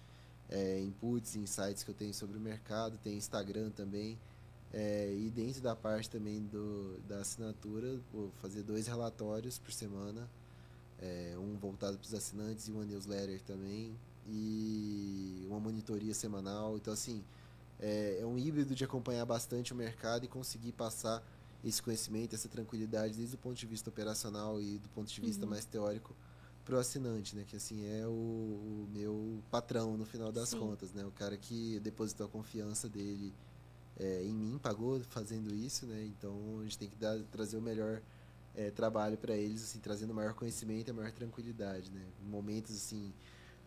é, 0.49 0.79
inputs, 0.79 1.35
insights 1.35 1.83
que 1.83 1.91
eu 1.91 1.95
tenho 1.95 2.13
sobre 2.15 2.37
o 2.37 2.41
mercado. 2.41 2.97
Tem 3.03 3.15
Instagram 3.15 3.69
também. 3.69 4.17
É, 4.71 5.13
e 5.15 5.29
dentro 5.31 5.61
da 5.61 5.75
parte 5.75 6.09
também 6.09 6.43
do, 6.43 6.99
da 7.07 7.19
assinatura, 7.21 7.99
vou 8.13 8.31
fazer 8.39 8.61
dois 8.63 8.87
relatórios 8.87 9.57
por 9.57 9.71
semana, 9.71 10.29
é, 10.99 11.35
um 11.39 11.57
voltado 11.57 11.97
para 11.97 12.05
os 12.05 12.13
assinantes 12.13 12.67
e 12.67 12.71
uma 12.71 12.85
newsletter 12.85 13.41
também, 13.41 13.97
e 14.27 15.43
uma 15.47 15.59
monitoria 15.59 16.13
semanal. 16.13 16.77
Então, 16.77 16.93
assim, 16.93 17.23
é, 17.79 18.19
é 18.21 18.25
um 18.25 18.37
híbrido 18.37 18.75
de 18.75 18.83
acompanhar 18.83 19.25
bastante 19.25 19.73
o 19.73 19.75
mercado 19.75 20.25
e 20.25 20.27
conseguir 20.27 20.73
passar 20.73 21.23
esse 21.63 21.81
conhecimento, 21.81 22.35
essa 22.35 22.47
tranquilidade, 22.47 23.15
desde 23.15 23.35
o 23.35 23.37
ponto 23.39 23.55
de 23.57 23.65
vista 23.65 23.89
operacional 23.89 24.61
e 24.61 24.77
do 24.77 24.89
ponto 24.89 25.11
de 25.11 25.19
vista 25.21 25.45
Uhum. 25.45 25.49
mais 25.49 25.65
teórico 25.65 26.15
para 26.63 26.75
o 26.75 26.79
assinante, 26.79 27.35
né? 27.35 27.43
Que 27.45 27.55
assim 27.55 27.85
é 27.85 28.05
o, 28.05 28.11
o 28.11 28.87
meu 28.93 29.43
patrão 29.49 29.97
no 29.97 30.05
final 30.05 30.31
das 30.31 30.49
Sim. 30.49 30.59
contas, 30.59 30.93
né? 30.93 31.03
O 31.05 31.11
cara 31.11 31.35
que 31.37 31.79
depositou 31.79 32.27
a 32.27 32.29
confiança 32.29 32.87
dele 32.87 33.33
é, 33.99 34.23
em 34.23 34.33
mim, 34.33 34.57
pagou 34.57 35.01
fazendo 35.09 35.53
isso, 35.53 35.85
né? 35.85 36.03
Então 36.05 36.59
a 36.59 36.63
gente 36.63 36.77
tem 36.77 36.89
que 36.89 36.95
dar, 36.95 37.19
trazer 37.31 37.57
o 37.57 37.61
melhor 37.61 38.01
é, 38.55 38.71
trabalho 38.71 39.17
para 39.17 39.35
eles, 39.35 39.63
assim, 39.63 39.79
trazendo 39.79 40.13
maior 40.13 40.33
conhecimento 40.33 40.89
e 40.89 40.93
maior 40.93 41.11
tranquilidade, 41.11 41.91
né? 41.91 42.05
Momentos 42.27 42.75
assim 42.75 43.13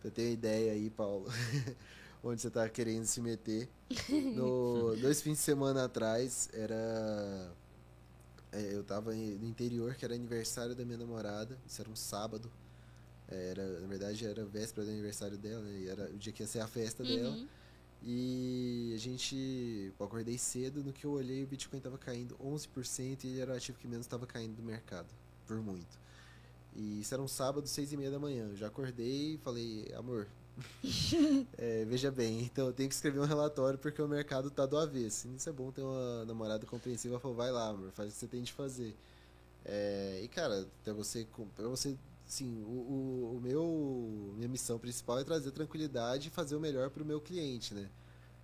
Pra 0.01 0.11
ter 0.11 0.23
uma 0.23 0.31
ideia 0.31 0.73
aí, 0.73 0.89
Paulo, 0.89 1.27
onde 2.21 2.41
você 2.41 2.49
tá 2.49 2.67
querendo 2.67 3.05
se 3.05 3.21
meter. 3.21 3.69
No, 4.35 4.95
dois 4.99 5.21
fins 5.21 5.37
de 5.37 5.43
semana 5.43 5.85
atrás, 5.85 6.49
era. 6.51 7.53
é, 8.51 8.75
eu 8.75 8.83
tava 8.83 9.13
no 9.13 9.47
interior, 9.47 9.95
que 9.95 10.03
era 10.03 10.13
aniversário 10.13 10.75
da 10.75 10.83
minha 10.83 10.97
namorada. 10.97 11.57
Isso 11.65 11.81
era 11.81 11.89
um 11.89 11.95
sábado. 11.95 12.51
É, 13.29 13.51
Era, 13.51 13.79
na 13.79 13.87
verdade, 13.87 14.25
era 14.25 14.43
véspera 14.45 14.85
do 14.85 14.91
aniversário 14.91 15.37
dela, 15.37 15.61
né? 15.63 15.79
E 15.79 15.87
era 15.87 16.09
o 16.09 16.17
dia 16.17 16.33
que 16.33 16.43
ia 16.43 16.47
ser 16.47 16.59
a 16.59 16.67
festa 16.67 17.01
dela. 17.01 17.37
E 18.05 18.91
a 18.93 18.97
gente. 18.97 19.93
Eu 19.97 20.05
acordei 20.05 20.37
cedo, 20.37 20.83
no 20.83 20.91
que 20.91 21.05
eu 21.05 21.11
olhei 21.11 21.43
o 21.43 21.47
Bitcoin 21.47 21.79
tava 21.79 21.97
caindo 21.97 22.35
11% 22.35 23.23
e 23.23 23.27
ele 23.27 23.39
era 23.39 23.53
o 23.53 23.55
ativo 23.55 23.77
que 23.77 23.87
menos 23.87 24.05
estava 24.05 24.27
caindo 24.27 24.55
do 24.55 24.63
mercado, 24.63 25.07
por 25.47 25.57
muito. 25.61 25.97
E 26.75 26.99
isso 26.99 27.13
era 27.13 27.23
um 27.23 27.27
sábado, 27.27 27.67
seis 27.67 27.93
e 27.93 27.97
meia 27.97 28.11
da 28.11 28.19
manhã. 28.19 28.47
Eu 28.49 28.57
já 28.57 28.67
acordei 28.67 29.35
e 29.35 29.37
falei, 29.37 29.89
amor, 29.95 30.27
é, 31.57 31.85
veja 31.85 32.11
bem, 32.11 32.41
então 32.41 32.67
eu 32.67 32.73
tenho 32.73 32.89
que 32.89 32.95
escrever 32.95 33.19
um 33.19 33.25
relatório 33.25 33.79
porque 33.79 34.01
o 34.01 34.07
mercado 34.07 34.51
tá 34.51 34.65
do 34.65 34.77
avesso. 34.77 35.29
Isso 35.29 35.47
é 35.47 35.53
bom 35.53 35.71
ter 35.71 35.81
uma 35.81 36.25
namorada 36.25 36.65
compreensiva. 36.65 37.19
Falou, 37.19 37.37
vai 37.37 37.51
lá, 37.51 37.69
amor, 37.69 37.91
faz 37.91 38.09
o 38.09 38.13
que 38.13 38.19
você 38.19 38.27
tem 38.27 38.43
de 38.43 38.51
fazer. 38.51 38.93
É, 39.63 40.19
e 40.21 40.27
cara, 40.27 40.67
até 40.81 40.91
você, 40.91 41.25
para 41.55 41.67
você, 41.67 41.97
sim, 42.25 42.63
o, 42.63 42.67
o, 42.67 43.37
o 43.37 43.41
meu, 43.41 44.33
minha 44.35 44.47
missão 44.47 44.79
principal 44.79 45.19
é 45.19 45.23
trazer 45.23 45.51
tranquilidade 45.51 46.27
e 46.27 46.31
fazer 46.31 46.55
o 46.55 46.59
melhor 46.59 46.89
pro 46.89 47.05
meu 47.05 47.19
cliente, 47.21 47.73
né? 47.73 47.89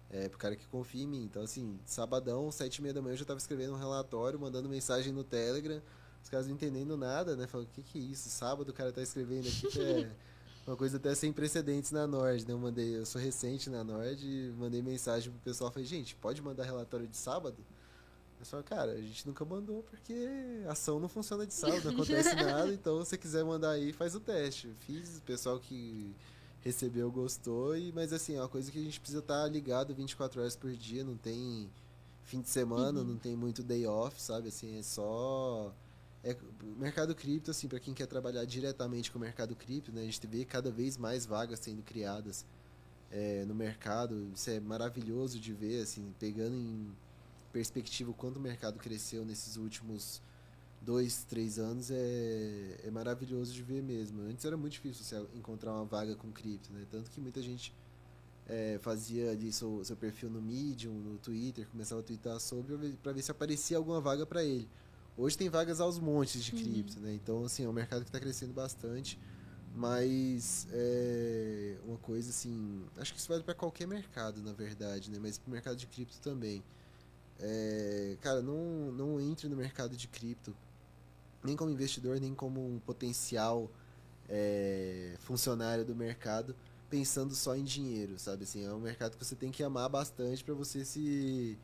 É, 0.09 0.27
pro 0.27 0.39
cara 0.39 0.55
que 0.55 0.67
confia 0.67 1.03
em 1.03 1.07
mim. 1.07 1.23
Então, 1.23 1.43
assim, 1.43 1.79
sabadão, 1.85 2.51
sete 2.51 2.77
e 2.77 2.81
meia 2.81 2.93
da 2.93 3.01
manhã, 3.01 3.13
eu 3.13 3.17
já 3.17 3.25
tava 3.25 3.37
escrevendo 3.37 3.73
um 3.73 3.77
relatório, 3.77 4.39
mandando 4.39 4.67
mensagem 4.67 5.13
no 5.13 5.23
Telegram. 5.23 5.81
Os 6.23 6.29
caras 6.29 6.47
não 6.47 6.55
entendendo 6.55 6.97
nada, 6.97 7.35
né? 7.35 7.47
Falando, 7.47 7.67
o 7.67 7.69
que 7.71 7.83
que 7.83 7.99
é 7.99 8.01
isso? 8.01 8.29
Sábado 8.29 8.69
o 8.69 8.73
cara 8.73 8.91
tá 8.91 9.01
escrevendo 9.01 9.47
aqui, 9.47 9.67
que 9.67 9.81
é 9.81 10.11
uma 10.65 10.75
coisa 10.75 10.97
até 10.97 11.13
sem 11.13 11.31
precedentes 11.31 11.91
na 11.91 12.07
Nord, 12.07 12.47
né? 12.47 12.53
Eu 12.53 12.57
mandei, 12.57 12.97
eu 12.97 13.05
sou 13.05 13.21
recente 13.21 13.69
na 13.69 13.83
Nord, 13.83 14.53
mandei 14.57 14.81
mensagem 14.81 15.31
pro 15.31 15.41
pessoal, 15.41 15.71
falei, 15.71 15.87
gente, 15.87 16.15
pode 16.15 16.41
mandar 16.41 16.63
relatório 16.63 17.07
de 17.07 17.17
sábado? 17.17 17.57
Eu 18.39 18.45
falei, 18.45 18.65
cara, 18.65 18.91
a 18.93 19.01
gente 19.01 19.27
nunca 19.27 19.43
mandou 19.43 19.83
porque 19.83 20.15
a 20.67 20.71
ação 20.71 20.99
não 20.99 21.09
funciona 21.09 21.45
de 21.45 21.53
sábado, 21.53 21.85
não 21.85 21.91
acontece 21.91 22.33
nada, 22.35 22.71
então 22.71 23.03
se 23.03 23.09
você 23.09 23.17
quiser 23.17 23.43
mandar 23.43 23.71
aí, 23.71 23.91
faz 23.91 24.15
o 24.15 24.19
teste. 24.19 24.73
Fiz, 24.79 25.17
o 25.17 25.21
pessoal 25.23 25.59
que 25.59 26.15
recebeu 26.61 27.11
gostou, 27.11 27.75
e, 27.77 27.91
mas 27.91 28.13
assim, 28.13 28.35
é 28.35 28.41
uma 28.41 28.47
coisa 28.49 28.71
que 28.71 28.79
a 28.79 28.81
gente 28.81 28.99
precisa 28.99 29.19
estar 29.19 29.45
ligado 29.47 29.93
24 29.93 30.39
horas 30.41 30.55
por 30.55 30.71
dia, 30.71 31.03
não 31.03 31.17
tem 31.17 31.69
fim 32.23 32.41
de 32.41 32.49
semana, 32.49 32.99
Uhum. 32.99 33.05
não 33.07 33.17
tem 33.17 33.35
muito 33.35 33.61
day 33.63 33.85
off, 33.85 34.21
sabe? 34.21 34.47
Assim, 34.49 34.77
é 34.79 34.83
só. 34.83 35.73
É, 36.23 36.35
mercado 36.77 37.15
cripto, 37.15 37.49
assim, 37.51 37.67
para 37.67 37.79
quem 37.79 37.93
quer 37.93 38.05
trabalhar 38.05 38.43
diretamente 38.45 39.09
com 39.11 39.17
o 39.17 39.21
mercado 39.21 39.55
cripto, 39.55 39.91
né, 39.91 40.01
a 40.01 40.05
gente 40.05 40.25
vê 40.27 40.43
cada 40.45 40.69
vez 40.69 40.97
mais 40.97 41.25
vagas 41.25 41.59
sendo 41.59 41.81
criadas 41.81 42.45
é, 43.09 43.43
no 43.45 43.55
mercado. 43.55 44.29
Isso 44.35 44.49
é 44.49 44.59
maravilhoso 44.59 45.39
de 45.39 45.53
ver, 45.53 45.81
assim, 45.81 46.13
pegando 46.19 46.55
em 46.55 46.91
perspectiva 47.51 48.11
o 48.11 48.13
quanto 48.13 48.37
o 48.37 48.39
mercado 48.39 48.77
cresceu 48.79 49.25
nesses 49.25 49.55
últimos 49.57 50.21
dois, 50.81 51.23
três 51.25 51.59
anos, 51.59 51.91
é, 51.91 52.79
é 52.83 52.91
maravilhoso 52.91 53.53
de 53.53 53.61
ver 53.61 53.81
mesmo. 53.83 54.21
Antes 54.21 54.45
era 54.45 54.55
muito 54.57 54.73
difícil 54.73 55.03
você 55.03 55.37
encontrar 55.37 55.73
uma 55.73 55.85
vaga 55.85 56.15
com 56.15 56.31
cripto, 56.31 56.71
né? 56.71 56.85
Tanto 56.89 57.11
que 57.11 57.19
muita 57.19 57.41
gente 57.41 57.73
é, 58.47 58.79
fazia 58.81 59.31
ali 59.31 59.51
seu, 59.51 59.83
seu 59.83 59.95
perfil 59.95 60.29
no 60.29 60.41
Medium, 60.41 60.93
no 60.93 61.17
Twitter, 61.17 61.67
começava 61.67 62.01
a 62.01 62.03
twittar 62.03 62.39
sobre 62.39 62.77
para 63.03 63.11
ver 63.11 63.21
se 63.21 63.31
aparecia 63.31 63.77
alguma 63.77 63.99
vaga 63.99 64.25
para 64.25 64.43
ele. 64.43 64.67
Hoje 65.17 65.37
tem 65.37 65.49
vagas 65.49 65.81
aos 65.81 65.99
montes 65.99 66.43
de 66.43 66.53
Uhum. 66.55 66.61
cripto, 66.61 66.99
né? 67.01 67.13
Então, 67.13 67.43
assim, 67.43 67.65
é 67.65 67.69
um 67.69 67.73
mercado 67.73 68.03
que 68.03 68.09
está 68.09 68.19
crescendo 68.19 68.53
bastante. 68.53 69.19
Mas 69.75 70.67
é 70.71 71.77
uma 71.85 71.97
coisa 71.97 72.29
assim, 72.31 72.83
acho 72.97 73.13
que 73.13 73.19
isso 73.19 73.29
vale 73.29 73.43
para 73.43 73.53
qualquer 73.53 73.87
mercado, 73.87 74.41
na 74.41 74.51
verdade, 74.53 75.11
né? 75.11 75.19
Mas 75.21 75.37
para 75.37 75.47
o 75.47 75.51
mercado 75.51 75.75
de 75.77 75.85
cripto 75.85 76.19
também. 76.21 76.63
É, 77.41 78.17
cara, 78.21 78.41
não, 78.41 78.91
não 78.91 79.19
entre 79.19 79.47
no 79.47 79.55
mercado 79.55 79.95
de 79.95 80.07
cripto, 80.07 80.55
nem 81.43 81.55
como 81.55 81.71
investidor, 81.71 82.19
nem 82.19 82.35
como 82.35 82.65
um 82.65 82.79
potencial 82.79 83.69
é, 84.27 85.15
funcionário 85.19 85.85
do 85.85 85.95
mercado, 85.95 86.55
pensando 86.89 87.33
só 87.33 87.55
em 87.55 87.63
dinheiro, 87.63 88.19
sabe? 88.19 88.43
Assim, 88.43 88.65
é 88.65 88.73
um 88.73 88.79
mercado 88.79 89.17
que 89.17 89.25
você 89.25 89.35
tem 89.35 89.51
que 89.51 89.63
amar 89.63 89.89
bastante 89.89 90.43
para 90.43 90.53
você 90.53 90.83
se, 90.83 91.57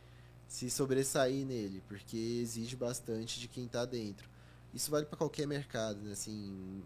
se 0.47 0.69
sobressair 0.69 1.45
nele, 1.45 1.81
porque 1.87 2.17
exige 2.17 2.75
bastante 2.75 3.39
de 3.39 3.47
quem 3.47 3.65
está 3.65 3.85
dentro. 3.85 4.29
Isso 4.73 4.91
vale 4.91 5.05
para 5.05 5.17
qualquer 5.17 5.47
mercado, 5.47 6.01
né? 6.01 6.11
Assim, 6.11 6.83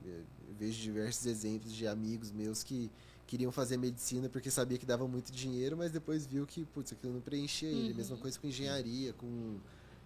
vejo 0.58 0.80
diversos 0.82 1.26
exemplos 1.26 1.74
de 1.74 1.88
amigos 1.88 2.32
meus 2.32 2.64
que 2.64 2.92
queriam 3.30 3.52
fazer 3.52 3.78
medicina 3.78 4.28
porque 4.28 4.50
sabia 4.50 4.76
que 4.80 4.88
dava 4.88 5.08
muito 5.08 5.32
dinheiro, 5.32 5.78
mas 5.78 5.92
depois 5.92 6.26
viu 6.26 6.48
que, 6.48 6.66
putz, 6.66 6.94
aquilo 6.94 7.14
não 7.14 7.22
preenchia 7.22 7.70
ele. 7.70 7.92
Uhum. 7.92 7.98
Mesma 7.98 8.18
coisa 8.18 8.40
com 8.40 8.48
engenharia, 8.48 9.14
com 9.14 9.60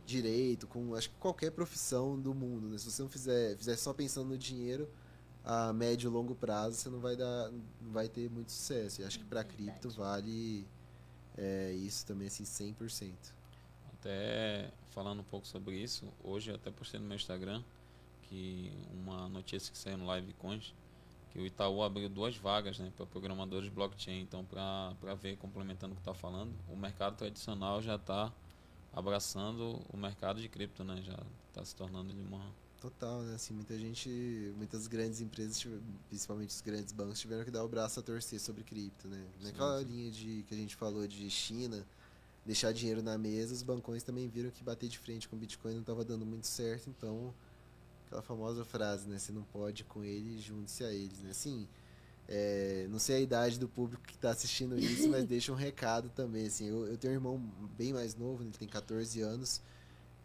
direito, 0.06 0.68
com 0.68 0.94
acho 0.94 1.10
que 1.10 1.16
qualquer 1.16 1.52
profissão 1.52 2.20
do 2.20 2.34
mundo, 2.36 2.68
né? 2.68 2.78
Se 2.78 2.92
você 2.92 3.02
não 3.02 3.10
fizer, 3.10 3.56
fizer 3.56 3.78
só 3.78 3.94
pensando 3.94 4.28
no 4.28 4.38
dinheiro, 4.38 4.90
a 5.42 5.72
médio 5.72 6.10
e 6.10 6.12
longo 6.12 6.36
prazo 6.36 6.76
você 6.76 6.90
não 6.90 7.00
vai 7.00 7.16
dar, 7.16 7.50
não 7.82 7.94
vai 7.94 8.10
ter 8.10 8.30
muito 8.30 8.52
sucesso. 8.52 9.02
E 9.02 9.06
acho 9.06 9.18
que 9.20 9.26
para 9.26 9.42
Verdade. 9.42 9.72
cripto 9.72 9.90
vale 9.92 10.68
é, 11.38 11.72
isso 11.72 12.06
também 12.06 12.28
assim 12.28 12.44
100%. 12.44 13.14
Até 13.94 14.70
falando 14.92 15.22
um 15.22 15.24
pouco 15.24 15.48
sobre 15.48 15.78
isso, 15.78 16.06
hoje 16.22 16.52
eu 16.52 16.56
até 16.56 16.70
postei 16.70 17.00
no 17.00 17.06
meu 17.06 17.16
Instagram 17.16 17.64
que 18.24 18.70
uma 18.92 19.30
notícia 19.30 19.72
que 19.72 19.78
saiu 19.78 19.98
no 19.98 20.08
Live 20.08 20.34
Coins, 20.34 20.74
que 21.34 21.40
o 21.40 21.46
Itaú 21.48 21.82
abriu 21.82 22.08
duas 22.08 22.38
vagas 22.38 22.78
né, 22.78 22.94
para 22.96 23.08
programadores 23.08 23.66
de 23.66 23.72
blockchain. 23.72 24.22
Então, 24.22 24.46
para 24.46 25.16
ver, 25.16 25.36
complementando 25.38 25.94
o 25.94 25.96
que 25.96 26.02
está 26.02 26.14
falando, 26.14 26.54
o 26.70 26.78
mercado 26.78 27.18
tradicional 27.18 27.82
já 27.82 27.96
está 27.96 28.32
abraçando 28.94 29.82
o 29.92 29.98
mercado 29.98 30.40
de 30.40 30.48
cripto, 30.48 30.84
né? 30.84 31.02
Já 31.02 31.18
está 31.50 31.66
se 31.66 31.76
tornando 31.76 32.14
de 32.14 32.22
uma. 32.22 32.46
Total, 32.80 33.24
né? 33.24 33.34
Assim, 33.34 33.52
muita 33.52 33.76
gente, 33.80 34.54
muitas 34.58 34.86
grandes 34.86 35.22
empresas, 35.22 35.66
principalmente 36.08 36.52
os 36.52 36.62
grandes 36.62 36.94
bancos, 36.94 37.20
tiveram 37.20 37.44
que 37.44 37.50
dar 37.50 37.64
o 37.64 37.68
braço 37.68 38.00
a 38.00 38.04
torcer 38.04 38.40
sobre 38.40 38.64
cripto, 38.64 39.08
né? 39.08 39.26
Naquela 39.42 39.80
sim. 39.80 39.86
linha 39.86 40.12
de 40.12 40.46
que 40.48 40.54
a 40.54 40.58
gente 40.58 40.76
falou 40.76 41.08
de 41.08 41.28
China, 41.32 41.84
deixar 42.46 42.72
dinheiro 42.74 43.02
na 43.02 43.18
mesa, 43.18 43.56
os 43.56 43.64
bancões 43.64 44.04
também 44.04 44.28
viram 44.28 44.52
que 44.52 44.64
bater 44.64 44.88
de 44.88 45.00
frente 45.00 45.28
com 45.28 45.36
o 45.36 45.40
Bitcoin 45.40 45.74
não 45.74 45.82
estava 45.82 46.06
dando 46.06 46.28
muito 46.28 46.46
certo, 46.46 46.92
então 46.92 47.34
aquela 48.14 48.22
famosa 48.22 48.64
frase, 48.64 49.10
né? 49.10 49.18
Se 49.18 49.32
não 49.32 49.42
pode 49.44 49.84
com 49.84 50.04
ele, 50.04 50.40
junte-se 50.40 50.84
a 50.84 50.92
eles, 50.94 51.20
né? 51.22 51.32
Assim, 51.32 51.68
é, 52.28 52.86
não 52.90 53.00
sei 53.00 53.18
a 53.18 53.20
idade 53.20 53.60
do 53.60 53.68
público 53.68 54.04
que 54.04 54.16
está 54.16 54.30
assistindo 54.30 54.78
isso, 54.78 55.10
mas 55.10 55.26
deixa 55.26 55.52
um 55.52 55.56
recado 55.56 56.10
também, 56.10 56.46
assim. 56.46 56.68
Eu, 56.68 56.88
eu 56.88 56.98
tenho 56.98 57.14
um 57.14 57.18
irmão 57.18 57.40
bem 57.76 57.92
mais 57.92 58.16
novo, 58.16 58.44
ele 58.44 58.52
tem 58.52 58.68
14 58.68 59.22
anos, 59.22 59.62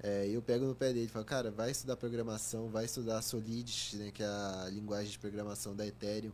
é, 0.00 0.28
eu 0.28 0.42
pego 0.42 0.66
no 0.66 0.74
pé 0.74 0.92
dele 0.92 1.06
e 1.06 1.08
falo, 1.08 1.24
cara, 1.24 1.50
vai 1.50 1.70
estudar 1.70 1.96
programação, 1.96 2.68
vai 2.68 2.84
estudar 2.84 3.22
Solidity, 3.22 3.96
né, 3.96 4.10
que 4.12 4.22
é 4.22 4.26
a 4.26 4.68
linguagem 4.70 5.10
de 5.10 5.18
programação 5.18 5.74
da 5.74 5.86
Ethereum, 5.86 6.32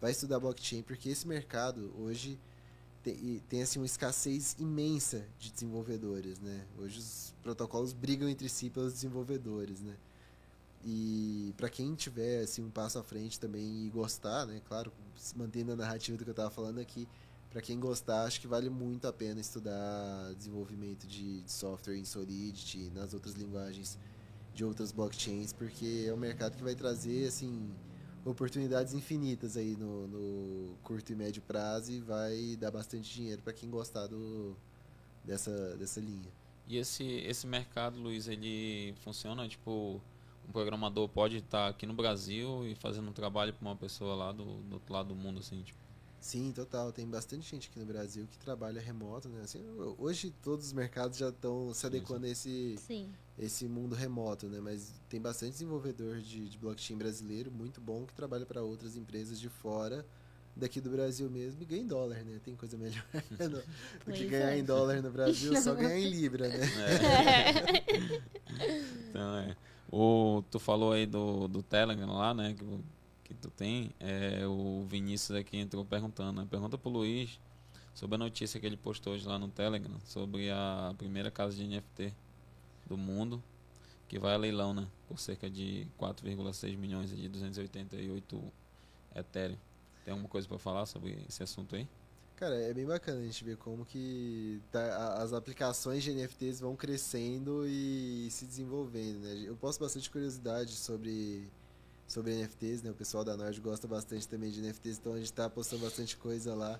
vai 0.00 0.10
estudar 0.10 0.40
blockchain, 0.40 0.82
porque 0.82 1.10
esse 1.10 1.28
mercado 1.28 1.94
hoje 1.98 2.38
tem, 3.02 3.42
tem 3.48 3.62
assim 3.62 3.78
uma 3.78 3.86
escassez 3.86 4.56
imensa 4.58 5.24
de 5.38 5.52
desenvolvedores, 5.52 6.40
né? 6.40 6.66
Hoje 6.78 6.98
os 6.98 7.34
protocolos 7.42 7.92
brigam 7.92 8.28
entre 8.28 8.48
si 8.48 8.70
pelos 8.70 8.94
desenvolvedores, 8.94 9.80
né? 9.80 9.94
E 10.84 11.54
para 11.56 11.70
quem 11.70 11.94
tiver 11.94 12.42
assim 12.42 12.62
um 12.62 12.70
passo 12.70 12.98
à 12.98 13.02
frente 13.02 13.40
também 13.40 13.86
e 13.86 13.90
gostar, 13.90 14.46
né, 14.46 14.60
claro, 14.68 14.92
mantendo 15.34 15.72
a 15.72 15.76
narrativa 15.76 16.16
do 16.18 16.24
que 16.24 16.30
eu 16.30 16.32
estava 16.32 16.50
falando 16.50 16.78
aqui, 16.78 17.08
para 17.50 17.62
quem 17.62 17.78
gostar, 17.80 18.24
acho 18.24 18.40
que 18.40 18.46
vale 18.46 18.68
muito 18.68 19.06
a 19.06 19.12
pena 19.12 19.40
estudar 19.40 20.34
desenvolvimento 20.34 21.06
de, 21.06 21.40
de 21.42 21.50
software 21.50 21.96
em 21.96 22.04
Solidity, 22.04 22.90
nas 22.94 23.14
outras 23.14 23.34
linguagens 23.34 23.98
de 24.52 24.64
outras 24.64 24.92
blockchains, 24.92 25.52
porque 25.52 26.04
é 26.06 26.12
um 26.12 26.16
mercado 26.16 26.56
que 26.56 26.62
vai 26.62 26.74
trazer 26.74 27.28
assim 27.28 27.72
oportunidades 28.24 28.94
infinitas 28.94 29.56
aí 29.56 29.76
no, 29.76 30.06
no 30.08 30.76
curto 30.82 31.12
e 31.12 31.14
médio 31.14 31.42
prazo 31.42 31.92
e 31.92 32.00
vai 32.00 32.56
dar 32.56 32.70
bastante 32.70 33.12
dinheiro 33.12 33.42
para 33.42 33.52
quem 33.52 33.70
gostar 33.70 34.06
do, 34.06 34.56
dessa, 35.24 35.76
dessa 35.76 36.00
linha. 36.00 36.32
E 36.66 36.78
esse, 36.78 37.04
esse 37.04 37.46
mercado, 37.46 37.98
Luiz, 37.98 38.26
ele 38.28 38.94
funciona 39.02 39.46
tipo. 39.48 40.00
Um 40.48 40.52
programador 40.52 41.08
pode 41.08 41.38
estar 41.38 41.68
aqui 41.68 41.86
no 41.86 41.94
Brasil 41.94 42.66
e 42.66 42.74
fazendo 42.74 43.08
um 43.08 43.12
trabalho 43.12 43.52
para 43.52 43.66
uma 43.66 43.76
pessoa 43.76 44.14
lá 44.14 44.32
do, 44.32 44.44
do 44.62 44.74
outro 44.74 44.92
lado 44.92 45.08
do 45.08 45.14
mundo, 45.14 45.40
assim, 45.40 45.62
tipo. 45.62 45.78
Sim, 46.20 46.52
total. 46.52 46.90
Tem 46.90 47.06
bastante 47.06 47.50
gente 47.50 47.68
aqui 47.68 47.78
no 47.78 47.84
Brasil 47.84 48.26
que 48.30 48.38
trabalha 48.38 48.80
remoto, 48.80 49.28
né? 49.28 49.42
Assim, 49.42 49.62
hoje 49.98 50.30
todos 50.42 50.66
os 50.66 50.72
mercados 50.72 51.18
já 51.18 51.28
estão 51.28 51.72
se 51.74 51.84
adequando 51.84 52.24
a 52.24 52.28
esse, 52.30 52.76
Sim. 52.78 53.12
esse 53.38 53.68
mundo 53.68 53.94
remoto, 53.94 54.48
né? 54.48 54.58
Mas 54.58 54.94
tem 55.08 55.20
bastante 55.20 55.52
desenvolvedor 55.52 56.20
de, 56.22 56.48
de 56.48 56.56
blockchain 56.56 56.96
brasileiro 56.96 57.50
muito 57.50 57.78
bom 57.78 58.06
que 58.06 58.14
trabalha 58.14 58.46
para 58.46 58.62
outras 58.62 58.96
empresas 58.96 59.38
de 59.38 59.50
fora 59.50 60.06
daqui 60.56 60.80
do 60.80 60.88
Brasil 60.88 61.28
mesmo 61.28 61.60
e 61.62 61.66
ganha 61.66 61.82
em 61.82 61.86
dólar, 61.86 62.24
né? 62.24 62.40
Tem 62.42 62.56
coisa 62.56 62.78
melhor 62.78 63.04
no- 63.38 63.48
do 64.06 64.12
que 64.16 64.24
ganhar 64.24 64.52
é. 64.52 64.58
em 64.58 64.64
dólar 64.64 65.02
no 65.02 65.10
Brasil, 65.10 65.60
só 65.60 65.74
ganhar 65.74 65.98
em 65.98 66.08
libra, 66.08 66.48
né? 66.48 66.58
Então, 69.10 69.36
é. 69.38 69.56
O, 69.96 70.42
tu 70.50 70.58
falou 70.58 70.90
aí 70.90 71.06
do, 71.06 71.46
do 71.46 71.62
Telegram 71.62 72.12
lá, 72.14 72.34
né? 72.34 72.52
Que, 72.58 72.64
que 73.22 73.34
tu 73.34 73.48
tem, 73.48 73.92
é, 74.00 74.44
o 74.44 74.84
Vinícius 74.88 75.38
aqui 75.38 75.56
entrou 75.56 75.84
perguntando, 75.84 76.40
né? 76.40 76.48
Pergunta 76.50 76.76
pro 76.76 76.90
Luiz 76.90 77.38
sobre 77.94 78.16
a 78.16 78.18
notícia 78.18 78.58
que 78.58 78.66
ele 78.66 78.76
postou 78.76 79.12
hoje 79.12 79.24
lá 79.24 79.38
no 79.38 79.46
Telegram, 79.46 79.94
sobre 80.04 80.50
a 80.50 80.92
primeira 80.98 81.30
casa 81.30 81.54
de 81.54 81.64
NFT 81.64 82.12
do 82.84 82.96
mundo, 82.96 83.40
que 84.08 84.18
vai 84.18 84.34
a 84.34 84.36
leilão, 84.36 84.74
né? 84.74 84.84
Por 85.06 85.20
cerca 85.20 85.48
de 85.48 85.86
4,6 85.96 86.76
milhões 86.76 87.10
de 87.16 87.28
288 87.28 88.52
Ethereum. 89.14 89.56
Tem 90.04 90.10
alguma 90.10 90.28
coisa 90.28 90.48
para 90.48 90.58
falar 90.58 90.86
sobre 90.86 91.24
esse 91.28 91.40
assunto 91.40 91.76
aí? 91.76 91.86
Cara, 92.44 92.60
é 92.60 92.74
bem 92.74 92.84
bacana 92.84 93.20
a 93.20 93.24
gente 93.24 93.42
ver 93.42 93.56
como 93.56 93.86
que 93.86 94.60
tá, 94.70 95.14
as 95.14 95.32
aplicações 95.32 96.04
de 96.04 96.12
NFTs 96.12 96.60
vão 96.60 96.76
crescendo 96.76 97.66
e 97.66 98.28
se 98.30 98.44
desenvolvendo, 98.44 99.20
né? 99.20 99.44
Eu 99.46 99.56
posto 99.56 99.80
bastante 99.80 100.10
curiosidade 100.10 100.72
sobre, 100.72 101.50
sobre 102.06 102.34
NFTs, 102.34 102.82
né? 102.82 102.90
O 102.90 102.94
pessoal 102.94 103.24
da 103.24 103.34
Nord 103.34 103.58
gosta 103.62 103.88
bastante 103.88 104.28
também 104.28 104.50
de 104.50 104.60
NFTs, 104.60 104.98
então 104.98 105.14
a 105.14 105.16
gente 105.16 105.24
está 105.32 105.48
postando 105.48 105.84
bastante 105.84 106.18
coisa 106.18 106.54
lá 106.54 106.78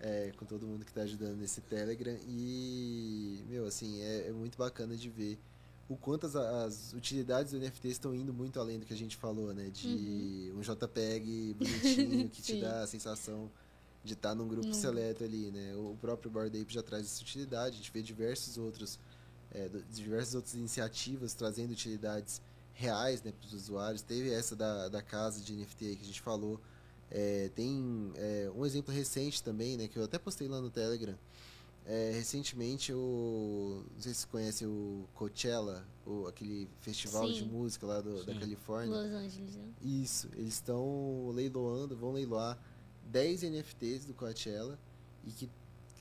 é, 0.00 0.32
com 0.38 0.46
todo 0.46 0.66
mundo 0.66 0.82
que 0.82 0.90
está 0.90 1.02
ajudando 1.02 1.36
nesse 1.36 1.60
Telegram. 1.60 2.16
E, 2.26 3.44
meu, 3.50 3.66
assim, 3.66 4.00
é, 4.00 4.28
é 4.28 4.32
muito 4.32 4.56
bacana 4.56 4.96
de 4.96 5.10
ver 5.10 5.38
o 5.90 5.94
quanto 5.94 6.26
as, 6.26 6.34
as, 6.34 6.94
utilidades 6.94 7.52
do 7.52 7.58
NFT 7.58 7.88
estão 7.88 8.14
indo 8.14 8.32
muito 8.32 8.58
além 8.58 8.78
do 8.78 8.86
que 8.86 8.94
a 8.94 8.96
gente 8.96 9.18
falou, 9.18 9.52
né? 9.52 9.68
De 9.68 10.50
uhum. 10.54 10.60
um 10.60 10.62
JPEG 10.62 11.52
bonitinho 11.52 12.30
que 12.32 12.40
te 12.40 12.62
dá 12.62 12.80
a 12.80 12.86
sensação 12.86 13.50
de 14.04 14.14
estar 14.14 14.30
tá 14.30 14.34
num 14.34 14.48
grupo 14.48 14.68
uhum. 14.68 14.74
seleto 14.74 15.24
ali, 15.24 15.50
né? 15.50 15.74
O 15.76 15.96
próprio 16.00 16.30
Bored 16.30 16.60
Ape 16.60 16.72
já 16.72 16.82
traz 16.82 17.06
essa 17.06 17.22
utilidade, 17.22 17.74
a 17.74 17.78
gente 17.78 17.92
vê 17.92 18.02
diversos 18.02 18.58
outros, 18.58 18.98
é, 19.50 19.70
diversas 19.90 20.34
outras 20.34 20.54
iniciativas 20.54 21.34
trazendo 21.34 21.70
utilidades 21.70 22.42
reais 22.74 23.22
né, 23.22 23.32
para 23.32 23.46
os 23.46 23.52
usuários. 23.52 24.02
Teve 24.02 24.30
essa 24.30 24.56
da, 24.56 24.88
da 24.88 25.02
casa 25.02 25.40
de 25.40 25.54
NFT 25.54 25.96
que 25.96 26.02
a 26.02 26.06
gente 26.06 26.20
falou. 26.20 26.60
É, 27.10 27.50
tem 27.54 28.12
é, 28.16 28.50
um 28.54 28.64
exemplo 28.64 28.92
recente 28.92 29.42
também, 29.42 29.76
né, 29.76 29.86
que 29.86 29.98
eu 29.98 30.04
até 30.04 30.18
postei 30.18 30.48
lá 30.48 30.60
no 30.60 30.70
Telegram. 30.70 31.16
É, 31.84 32.12
recentemente, 32.14 32.92
o, 32.92 33.84
não 33.92 34.00
sei 34.00 34.14
se 34.14 34.20
você 34.20 34.26
conhece 34.28 34.66
o 34.66 35.04
Coachella, 35.14 35.84
o, 36.06 36.26
aquele 36.26 36.68
festival 36.80 37.26
Sim. 37.26 37.34
de 37.34 37.44
música 37.44 37.86
lá 37.86 38.00
do, 38.00 38.24
da 38.24 38.34
Califórnia. 38.34 38.96
Los 38.96 39.12
Angeles. 39.12 39.56
Né? 39.56 39.64
Isso, 39.82 40.28
eles 40.36 40.54
estão 40.54 41.30
leiloando, 41.34 41.96
vão 41.96 42.12
leiloar 42.12 42.56
10 43.06 43.42
NFTs 43.42 44.04
do 44.04 44.14
Coachella 44.14 44.78
e 45.26 45.30
que 45.30 45.50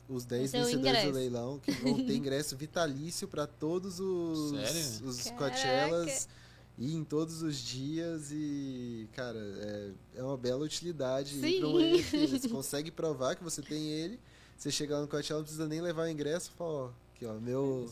os 0.10 0.26
10 0.26 0.54
é 0.54 0.64
vencedores 0.64 1.04
do 1.06 1.12
leilão 1.12 1.60
que 1.60 1.72
vão 1.72 1.96
ter 2.06 2.16
ingresso 2.16 2.56
vitalício 2.58 3.28
para 3.28 3.48
todos 3.48 4.00
os, 4.00 4.52
Sério? 4.52 5.08
os 5.08 5.32
Coachellas 5.32 6.28
e 6.78 6.96
em 6.96 7.04
todos 7.04 7.42
os 7.42 7.58
dias 7.58 8.32
e, 8.32 9.08
cara, 9.14 9.40
é, 9.40 9.92
é 10.16 10.24
uma 10.24 10.38
bela 10.38 10.64
utilidade 10.64 11.40
para 11.40 11.68
um 11.68 11.80
NFT. 11.80 12.28
Você 12.28 12.50
consegue 12.50 12.92
provar 12.92 13.36
que 13.36 13.44
você 13.44 13.62
tem 13.62 13.90
ele, 13.90 14.20
você 14.58 14.72
chega 14.72 14.96
lá 14.96 15.02
no 15.02 15.08
Coachella 15.08 15.40
não 15.40 15.46
precisa 15.46 15.68
nem 15.68 15.82
levar 15.82 16.04
o 16.04 16.10
ingresso, 16.10 16.52
fala, 16.52 16.72
ó, 16.72 16.90
aqui 17.16 17.26
ó, 17.26 17.34
meu... 17.34 17.90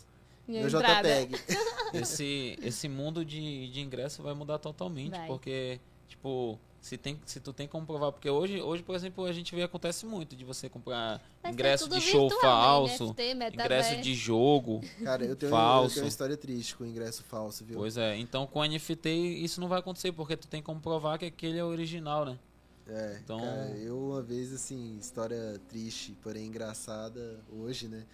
Minha 0.47 0.67
meu 0.67 0.69
JPEG. 0.81 1.35
esse, 1.93 2.57
esse 2.63 2.89
mundo 2.89 3.23
de, 3.23 3.69
de 3.69 3.81
ingresso 3.81 4.23
vai 4.23 4.33
mudar 4.33 4.57
totalmente, 4.57 5.11
vai. 5.11 5.27
porque, 5.27 5.79
tipo, 6.07 6.59
se, 6.81 6.97
tem, 6.97 7.19
se 7.25 7.39
tu 7.39 7.51
tem 7.51 7.67
como 7.67 7.85
provar, 7.85 8.11
porque 8.11 8.29
hoje, 8.29 8.61
hoje, 8.61 8.81
por 8.83 8.95
exemplo, 8.95 9.25
a 9.25 9.33
gente 9.33 9.53
vê 9.53 9.63
acontece 9.63 10.05
muito 10.05 10.35
de 10.35 10.45
você 10.45 10.69
comprar 10.69 11.21
Deve 11.41 11.53
ingresso 11.53 11.89
de 11.89 11.99
show 11.99 12.29
virtual, 12.29 12.87
falso, 12.87 13.13
NFT, 13.13 13.53
ingresso 13.53 14.01
de 14.01 14.15
jogo 14.15 14.81
Cara, 15.03 15.25
eu 15.25 15.35
tenho, 15.35 15.49
falso. 15.49 15.85
eu 15.85 15.93
tenho 15.95 16.05
uma 16.05 16.09
história 16.09 16.37
triste 16.37 16.75
com 16.75 16.85
ingresso 16.85 17.23
falso, 17.23 17.65
viu? 17.65 17.77
Pois 17.77 17.97
é, 17.97 18.17
então 18.17 18.47
com 18.47 18.63
NFT 18.63 19.09
isso 19.09 19.59
não 19.59 19.67
vai 19.67 19.79
acontecer, 19.79 20.11
porque 20.13 20.37
tu 20.37 20.47
tem 20.47 20.61
como 20.61 20.79
provar 20.79 21.17
que 21.17 21.25
aquele 21.25 21.57
é 21.57 21.63
original, 21.63 22.25
né? 22.25 22.39
É, 22.87 23.19
então... 23.23 23.39
Cara, 23.39 23.77
eu 23.77 23.99
uma 23.99 24.21
vez, 24.21 24.53
assim, 24.53 24.97
história 24.97 25.59
triste, 25.67 26.17
porém 26.23 26.47
engraçada 26.47 27.39
hoje, 27.51 27.87
né? 27.87 28.05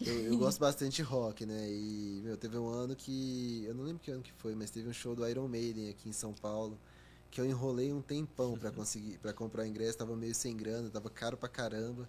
Eu, 0.00 0.32
eu 0.32 0.38
gosto 0.38 0.58
bastante 0.60 0.96
de 0.96 1.02
rock, 1.02 1.44
né? 1.46 1.68
E, 1.70 2.20
meu, 2.22 2.36
teve 2.36 2.56
um 2.56 2.68
ano 2.68 2.94
que. 2.94 3.64
Eu 3.66 3.74
não 3.74 3.84
lembro 3.84 4.00
que 4.00 4.10
ano 4.10 4.22
que 4.22 4.32
foi, 4.32 4.54
mas 4.54 4.70
teve 4.70 4.88
um 4.88 4.92
show 4.92 5.14
do 5.14 5.28
Iron 5.28 5.48
Maiden 5.48 5.90
aqui 5.90 6.08
em 6.08 6.12
São 6.12 6.32
Paulo 6.32 6.78
que 7.32 7.40
eu 7.40 7.46
enrolei 7.46 7.90
um 7.94 8.02
tempão 8.02 8.58
para 8.58 8.70
conseguir 8.70 9.18
para 9.18 9.32
comprar 9.32 9.62
o 9.62 9.66
ingresso, 9.66 9.96
tava 9.96 10.14
meio 10.14 10.34
sem 10.34 10.54
grana, 10.54 10.90
tava 10.90 11.08
caro 11.08 11.34
pra 11.34 11.48
caramba. 11.48 12.06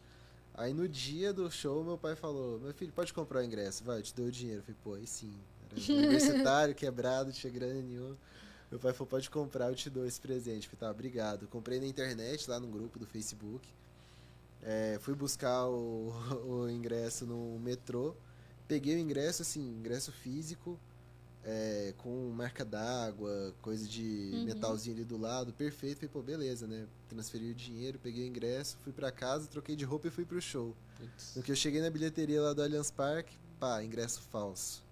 Aí 0.54 0.74
no 0.74 0.88
dia 0.88 1.32
do 1.32 1.50
show, 1.50 1.82
meu 1.82 1.98
pai 1.98 2.14
falou: 2.14 2.60
Meu 2.60 2.74
filho, 2.74 2.91
pode 2.91 3.14
comprar 3.14 3.40
o 3.40 3.44
ingresso, 3.44 3.86
vai, 3.86 4.00
eu 4.00 4.04
te 4.04 4.14
dou 4.14 4.26
o 4.26 4.32
dinheiro. 4.32 4.60
Eu 4.60 4.64
falei: 4.64 4.78
Pô, 4.84 4.94
aí 4.95 5.08
sim. 5.08 5.34
Era 5.72 5.80
universitário, 5.98 6.76
quebrado, 6.76 7.32
tinha 7.32 7.52
grana 7.52 7.82
nenhuma. 7.82 8.18
Meu 8.70 8.80
pai 8.82 8.91
falou: 8.91 9.08
Pode 9.08 9.30
comprar, 9.30 9.70
eu 9.70 9.76
te 9.76 9.90
dou 9.90 10.06
esse 10.06 10.20
presente. 10.20 10.68
Eu 10.68 10.78
falei: 10.78 10.80
Tá, 10.80 10.91
obrigado. 10.91 11.48
comprei 11.48 11.80
na 11.80 11.88
internet, 11.88 12.50
lá 12.50 12.60
no 12.60 12.68
grupo 12.68 13.00
do 13.00 13.08
Facebook. 13.08 13.66
É, 14.62 14.98
fui 15.00 15.16
buscar 15.16 15.68
o, 15.70 16.14
o 16.45 16.70
ingresso 16.70 17.26
no 17.26 17.58
metrô. 17.60 18.14
Peguei 18.68 18.98
o 18.98 19.00
ingresso, 19.00 19.41
assim, 19.41 19.62
ingresso 19.62 20.12
físico 20.12 20.78
é, 21.45 21.94
com 21.98 22.30
marca 22.30 22.64
d'água, 22.64 23.53
coisa 23.61 23.88
de 23.88 24.32
uhum. 24.34 24.45
metalzinho 24.45 24.95
ali 24.95 25.06
do 25.06 25.18
lado, 25.18 25.52
perfeito. 25.53 25.98
Falei, 25.98 26.10
pô, 26.10 26.22
beleza, 26.22 26.68
né? 26.68 26.88
Transferi 27.10 27.52
o 27.52 27.56
dinheiro, 27.56 27.99
peguei 27.99 28.24
o 28.24 28.28
ingresso, 28.28 28.78
fui 28.84 28.94
para 28.94 29.11
casa, 29.11 29.48
troquei 29.48 29.76
de 29.76 29.84
roupa 29.86 30.07
e 30.07 30.11
fui 30.11 30.26
pro 30.26 30.41
show. 30.41 30.76
Putz. 30.98 31.36
No 31.36 31.44
que 31.44 31.52
eu 31.52 31.56
cheguei 31.56 31.82
na 31.82 31.90
bilheteria 31.90 32.41
lá 32.41 32.53
do 32.53 32.61
Allianz 32.61 32.91
Parque, 32.91 33.38
pá, 33.60 33.84
ingresso 33.84 34.22
falso. 34.22 34.84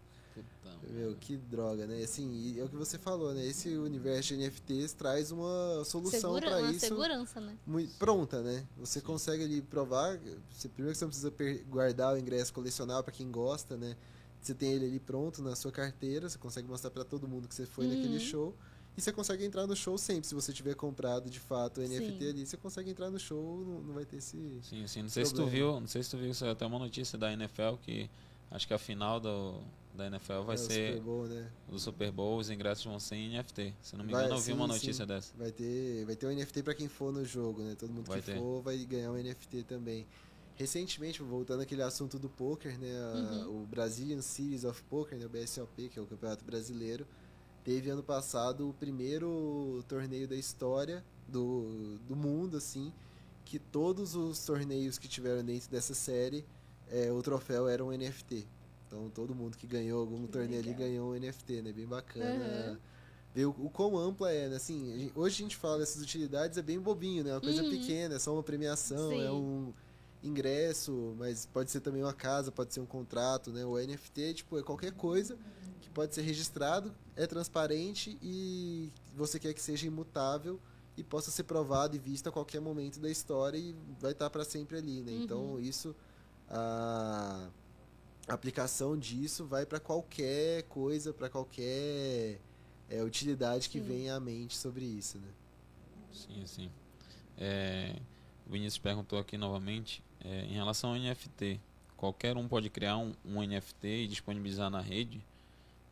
Meu, 0.89 1.15
que 1.15 1.37
droga, 1.37 1.85
né? 1.85 2.03
Assim, 2.03 2.59
é 2.59 2.63
o 2.63 2.69
que 2.69 2.75
você 2.75 2.97
falou, 2.97 3.33
né? 3.33 3.45
Esse 3.45 3.69
universo 3.69 4.35
de 4.35 4.37
NFTs 4.37 4.93
traz 4.93 5.31
uma 5.31 5.83
solução 5.85 6.39
para 6.39 6.61
isso. 6.63 6.79
segurança, 6.79 7.39
né? 7.39 7.55
Muito 7.65 7.93
pronta, 7.97 8.41
né? 8.41 8.65
Você 8.77 8.99
Sim. 8.99 9.05
consegue 9.05 9.43
ali 9.43 9.61
provar. 9.61 10.19
Você, 10.49 10.67
primeiro 10.67 10.93
que 10.93 10.97
você 10.97 11.05
não 11.05 11.31
precisa 11.33 11.63
guardar 11.69 12.15
o 12.15 12.17
ingresso 12.17 12.51
colecionável 12.53 13.03
para 13.03 13.13
quem 13.13 13.29
gosta, 13.31 13.77
né? 13.77 13.95
Você 14.41 14.55
tem 14.55 14.73
ele 14.73 14.85
ali 14.85 14.99
pronto 14.99 15.41
na 15.41 15.55
sua 15.55 15.71
carteira, 15.71 16.27
você 16.27 16.37
consegue 16.37 16.67
mostrar 16.67 16.89
para 16.89 17.03
todo 17.03 17.27
mundo 17.27 17.47
que 17.47 17.53
você 17.53 17.65
foi 17.65 17.85
uhum. 17.85 17.95
naquele 17.95 18.19
show. 18.19 18.55
E 18.97 19.01
você 19.01 19.11
consegue 19.11 19.45
entrar 19.45 19.65
no 19.65 19.75
show 19.75 19.97
sempre. 19.97 20.27
Se 20.27 20.35
você 20.35 20.51
tiver 20.51 20.75
comprado 20.75 21.29
de 21.29 21.39
fato 21.39 21.79
o 21.79 21.83
NFT 21.83 22.19
sim. 22.19 22.29
ali, 22.29 22.45
você 22.45 22.57
consegue 22.57 22.89
entrar 22.89 23.09
no 23.09 23.19
show, 23.19 23.63
não, 23.65 23.81
não 23.81 23.93
vai 23.93 24.03
ter 24.03 24.17
esse. 24.17 24.59
Sim, 24.63 24.85
sim. 24.85 25.01
Não 25.03 25.09
sei 25.09 25.25
se 25.25 25.33
tu 25.33 25.45
viu, 25.45 25.79
não 25.79 25.87
sei 25.87 26.03
se 26.03 26.09
tu 26.09 26.17
viu 26.17 26.29
isso 26.29 26.45
até 26.45 26.65
uma 26.65 26.79
notícia 26.79 27.17
da 27.17 27.31
NFL 27.31 27.75
que 27.81 28.09
acho 28.49 28.67
que 28.67 28.73
a 28.73 28.77
final 28.77 29.19
do, 29.19 29.61
da 29.93 30.07
NFL 30.07 30.41
vai 30.41 30.55
é, 30.55 30.57
ser 30.57 30.93
Super 30.93 31.01
Bowl, 31.01 31.25
né? 31.25 31.51
do 31.69 31.79
Super 31.79 32.11
Bowl, 32.11 32.37
os 32.37 32.49
ingressos 32.49 32.83
vão 32.83 32.99
ser 32.99 33.15
em 33.15 33.37
NFT. 33.37 33.73
Se 33.81 33.95
não 33.95 34.03
me 34.03 34.11
engano, 34.11 34.27
vai, 34.27 34.37
eu 34.37 34.41
vi 34.41 34.45
sim, 34.45 34.53
uma 34.53 34.67
notícia 34.67 35.05
sim. 35.05 35.05
dessa. 35.05 35.33
Vai 35.37 35.51
ter, 35.51 36.05
vai 36.05 36.15
ter 36.15 36.27
um 36.27 36.35
NFT 36.35 36.63
para 36.63 36.75
quem 36.75 36.89
for 36.89 37.13
no 37.13 37.23
jogo, 37.23 37.61
né? 37.61 37.75
Todo 37.75 37.93
mundo 37.93 38.07
vai 38.07 38.19
que 38.19 38.25
ter. 38.25 38.37
for 38.37 38.61
vai 38.61 38.77
ganhar 38.79 39.11
um 39.11 39.15
NFT 39.15 39.63
também. 39.63 40.05
Recentemente, 40.61 41.23
voltando 41.23 41.61
àquele 41.61 41.81
assunto 41.81 42.19
do 42.19 42.29
poker, 42.29 42.79
né, 42.79 42.93
uhum. 43.15 43.63
o 43.63 43.65
Brazilian 43.65 44.21
Series 44.21 44.63
of 44.63 44.79
Poker, 44.83 45.17
né, 45.17 45.25
o 45.25 45.29
BSOP, 45.29 45.89
que 45.89 45.97
é 45.97 46.01
o 46.01 46.05
campeonato 46.05 46.45
brasileiro, 46.45 47.07
teve 47.63 47.89
ano 47.89 48.03
passado 48.03 48.69
o 48.69 48.73
primeiro 48.73 49.83
torneio 49.87 50.27
da 50.27 50.35
história 50.35 51.03
do, 51.27 51.97
do 52.07 52.15
mundo, 52.15 52.57
assim, 52.57 52.93
que 53.43 53.57
todos 53.57 54.13
os 54.15 54.45
torneios 54.45 54.99
que 54.99 55.07
tiveram 55.07 55.43
dentro 55.43 55.67
dessa 55.67 55.95
série, 55.95 56.45
é, 56.91 57.11
o 57.11 57.23
troféu 57.23 57.67
era 57.67 57.83
um 57.83 57.89
NFT. 57.89 58.45
Então 58.85 59.09
todo 59.09 59.33
mundo 59.33 59.57
que 59.57 59.65
ganhou 59.65 60.01
algum 60.01 60.27
que 60.27 60.33
torneio 60.33 60.61
legal. 60.61 60.75
ali 60.75 60.83
ganhou 60.83 61.11
um 61.11 61.19
NFT, 61.19 61.63
né? 61.63 61.71
Bem 61.71 61.87
bacana. 61.87 62.69
Uhum. 62.69 62.77
Ver 63.33 63.45
o, 63.45 63.49
o 63.49 63.69
quão 63.71 63.97
ampla 63.97 64.31
é, 64.31 64.47
né? 64.47 64.57
Assim, 64.57 65.11
hoje 65.15 65.37
a 65.37 65.43
gente 65.43 65.57
fala 65.57 65.79
dessas 65.79 66.03
utilidades, 66.03 66.55
é 66.59 66.61
bem 66.61 66.79
bobinho, 66.79 67.23
né? 67.23 67.31
Uma 67.33 67.41
coisa 67.41 67.63
uhum. 67.63 67.69
pequena, 67.71 68.15
é 68.15 68.19
só 68.19 68.31
uma 68.31 68.43
premiação, 68.43 69.09
Sim. 69.09 69.23
é 69.23 69.31
um 69.31 69.73
ingresso, 70.23 71.15
mas 71.17 71.45
pode 71.45 71.71
ser 71.71 71.81
também 71.81 72.03
uma 72.03 72.13
casa, 72.13 72.51
pode 72.51 72.73
ser 72.73 72.79
um 72.79 72.85
contrato, 72.85 73.51
né? 73.51 73.65
O 73.65 73.77
NFT, 73.77 74.35
tipo, 74.35 74.59
é 74.59 74.63
qualquer 74.63 74.91
coisa 74.91 75.37
que 75.81 75.89
pode 75.89 76.13
ser 76.13 76.21
registrado, 76.21 76.93
é 77.15 77.25
transparente 77.25 78.17
e 78.21 78.91
você 79.15 79.39
quer 79.39 79.53
que 79.53 79.61
seja 79.61 79.87
imutável 79.87 80.59
e 80.95 81.03
possa 81.03 81.31
ser 81.31 81.43
provado 81.43 81.95
e 81.95 81.99
visto 81.99 82.27
a 82.27 82.31
qualquer 82.31 82.59
momento 82.59 82.99
da 82.99 83.09
história 83.09 83.57
e 83.57 83.75
vai 83.99 84.11
estar 84.11 84.29
para 84.29 84.43
sempre 84.43 84.77
ali, 84.77 85.01
né? 85.01 85.11
Uhum. 85.11 85.23
Então, 85.23 85.59
isso 85.59 85.95
a 86.49 87.49
aplicação 88.27 88.97
disso 88.97 89.45
vai 89.45 89.65
para 89.65 89.79
qualquer 89.79 90.63
coisa, 90.63 91.13
para 91.13 91.29
qualquer 91.29 92.39
é, 92.89 93.01
utilidade 93.03 93.69
que 93.69 93.79
venha 93.79 94.15
à 94.15 94.19
mente 94.19 94.57
sobre 94.57 94.85
isso, 94.85 95.17
né? 95.17 95.29
Sim, 96.11 96.45
sim. 96.45 96.71
É, 97.37 97.95
o 98.45 98.51
Vinícius 98.51 98.77
perguntou 98.77 99.17
aqui 99.17 99.37
novamente 99.37 100.03
é, 100.23 100.45
em 100.45 100.53
relação 100.53 100.91
ao 100.91 100.95
NFT, 100.97 101.59
qualquer 101.97 102.37
um 102.37 102.47
pode 102.47 102.69
criar 102.69 102.97
um, 102.97 103.13
um 103.25 103.41
NFT 103.41 103.87
e 103.87 104.07
disponibilizar 104.07 104.69
na 104.69 104.81
rede? 104.81 105.21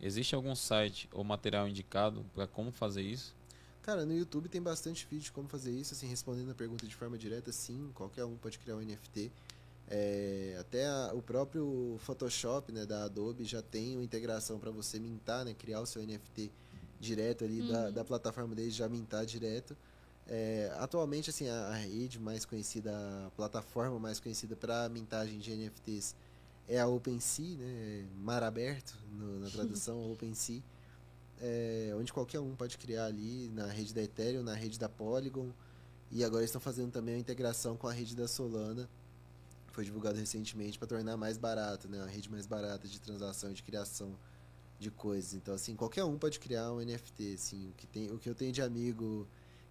Existe 0.01 0.33
algum 0.33 0.55
site 0.55 1.09
ou 1.11 1.23
material 1.23 1.67
indicado 1.67 2.25
para 2.33 2.47
como 2.47 2.71
fazer 2.71 3.01
isso? 3.01 3.35
Cara, 3.81 4.05
no 4.05 4.15
YouTube 4.15 4.47
tem 4.47 4.61
bastante 4.61 5.07
vídeo 5.09 5.25
de 5.25 5.31
como 5.31 5.47
fazer 5.47 5.71
isso, 5.71 5.93
assim, 5.93 6.07
respondendo 6.07 6.51
a 6.51 6.53
pergunta 6.53 6.85
de 6.85 6.95
forma 6.95 7.17
direta, 7.17 7.51
sim, 7.51 7.89
qualquer 7.93 8.23
um 8.23 8.35
pode 8.37 8.59
criar 8.59 8.75
um 8.75 8.81
NFT. 8.81 9.31
É, 9.91 10.55
até 10.59 10.85
a, 10.85 11.11
o 11.15 11.21
próprio 11.21 11.97
Photoshop 11.99 12.71
né, 12.71 12.85
da 12.85 13.05
Adobe 13.05 13.43
já 13.43 13.61
tem 13.61 13.95
uma 13.95 14.03
integração 14.03 14.59
para 14.59 14.69
você 14.69 14.99
mintar, 14.99 15.43
né, 15.43 15.55
criar 15.57 15.81
o 15.81 15.85
seu 15.85 16.05
NFT 16.05 16.51
direto 16.99 17.43
ali 17.43 17.61
uhum. 17.61 17.67
da, 17.67 17.89
da 17.89 18.05
plataforma 18.05 18.53
deles, 18.53 18.75
já 18.75 18.87
mintar 18.87 19.25
direto. 19.25 19.75
É, 20.31 20.71
atualmente, 20.77 21.31
assim, 21.31 21.49
a, 21.49 21.69
a 21.69 21.73
rede 21.73 22.19
mais 22.19 22.45
conhecida, 22.45 22.91
a 23.25 23.31
plataforma 23.31 23.99
mais 23.99 24.19
conhecida 24.19 24.55
para 24.55 24.87
mintagem 24.87 25.39
de 25.39 25.55
NFTs 25.55 26.15
é 26.67 26.79
a 26.79 26.87
OpenSea, 26.87 27.57
né? 27.57 28.05
Mar 28.15 28.43
aberto 28.43 28.95
no, 29.11 29.39
na 29.39 29.49
tradução, 29.49 30.11
OpenSea, 30.11 30.61
é, 31.41 31.95
onde 31.97 32.13
qualquer 32.13 32.39
um 32.39 32.55
pode 32.55 32.77
criar 32.77 33.05
ali 33.05 33.49
na 33.55 33.65
rede 33.65 33.91
da 33.91 34.03
Ethereum, 34.03 34.43
na 34.43 34.53
rede 34.53 34.77
da 34.77 34.87
Polygon, 34.87 35.49
e 36.11 36.23
agora 36.23 36.45
estão 36.45 36.61
fazendo 36.61 36.91
também 36.91 37.15
a 37.15 37.17
integração 37.17 37.75
com 37.75 37.87
a 37.87 37.91
rede 37.91 38.15
da 38.15 38.27
Solana, 38.27 38.87
foi 39.71 39.83
divulgado 39.83 40.19
recentemente 40.19 40.77
para 40.77 40.87
tornar 40.87 41.17
mais 41.17 41.39
barato, 41.39 41.87
né? 41.87 42.01
A 42.03 42.05
rede 42.05 42.29
mais 42.29 42.45
barata 42.45 42.87
de 42.87 43.01
transação, 43.01 43.51
de 43.51 43.63
criação 43.63 44.15
de 44.77 44.91
coisas. 44.91 45.33
Então, 45.33 45.55
assim, 45.55 45.75
qualquer 45.75 46.03
um 46.03 46.19
pode 46.19 46.39
criar 46.39 46.71
um 46.71 46.79
NFT, 46.79 47.33
assim, 47.33 47.69
o 47.69 47.73
que, 47.73 47.87
tem, 47.87 48.11
o 48.11 48.19
que 48.19 48.29
eu 48.29 48.35
tenho 48.35 48.51
de 48.51 48.61
amigo 48.61 49.27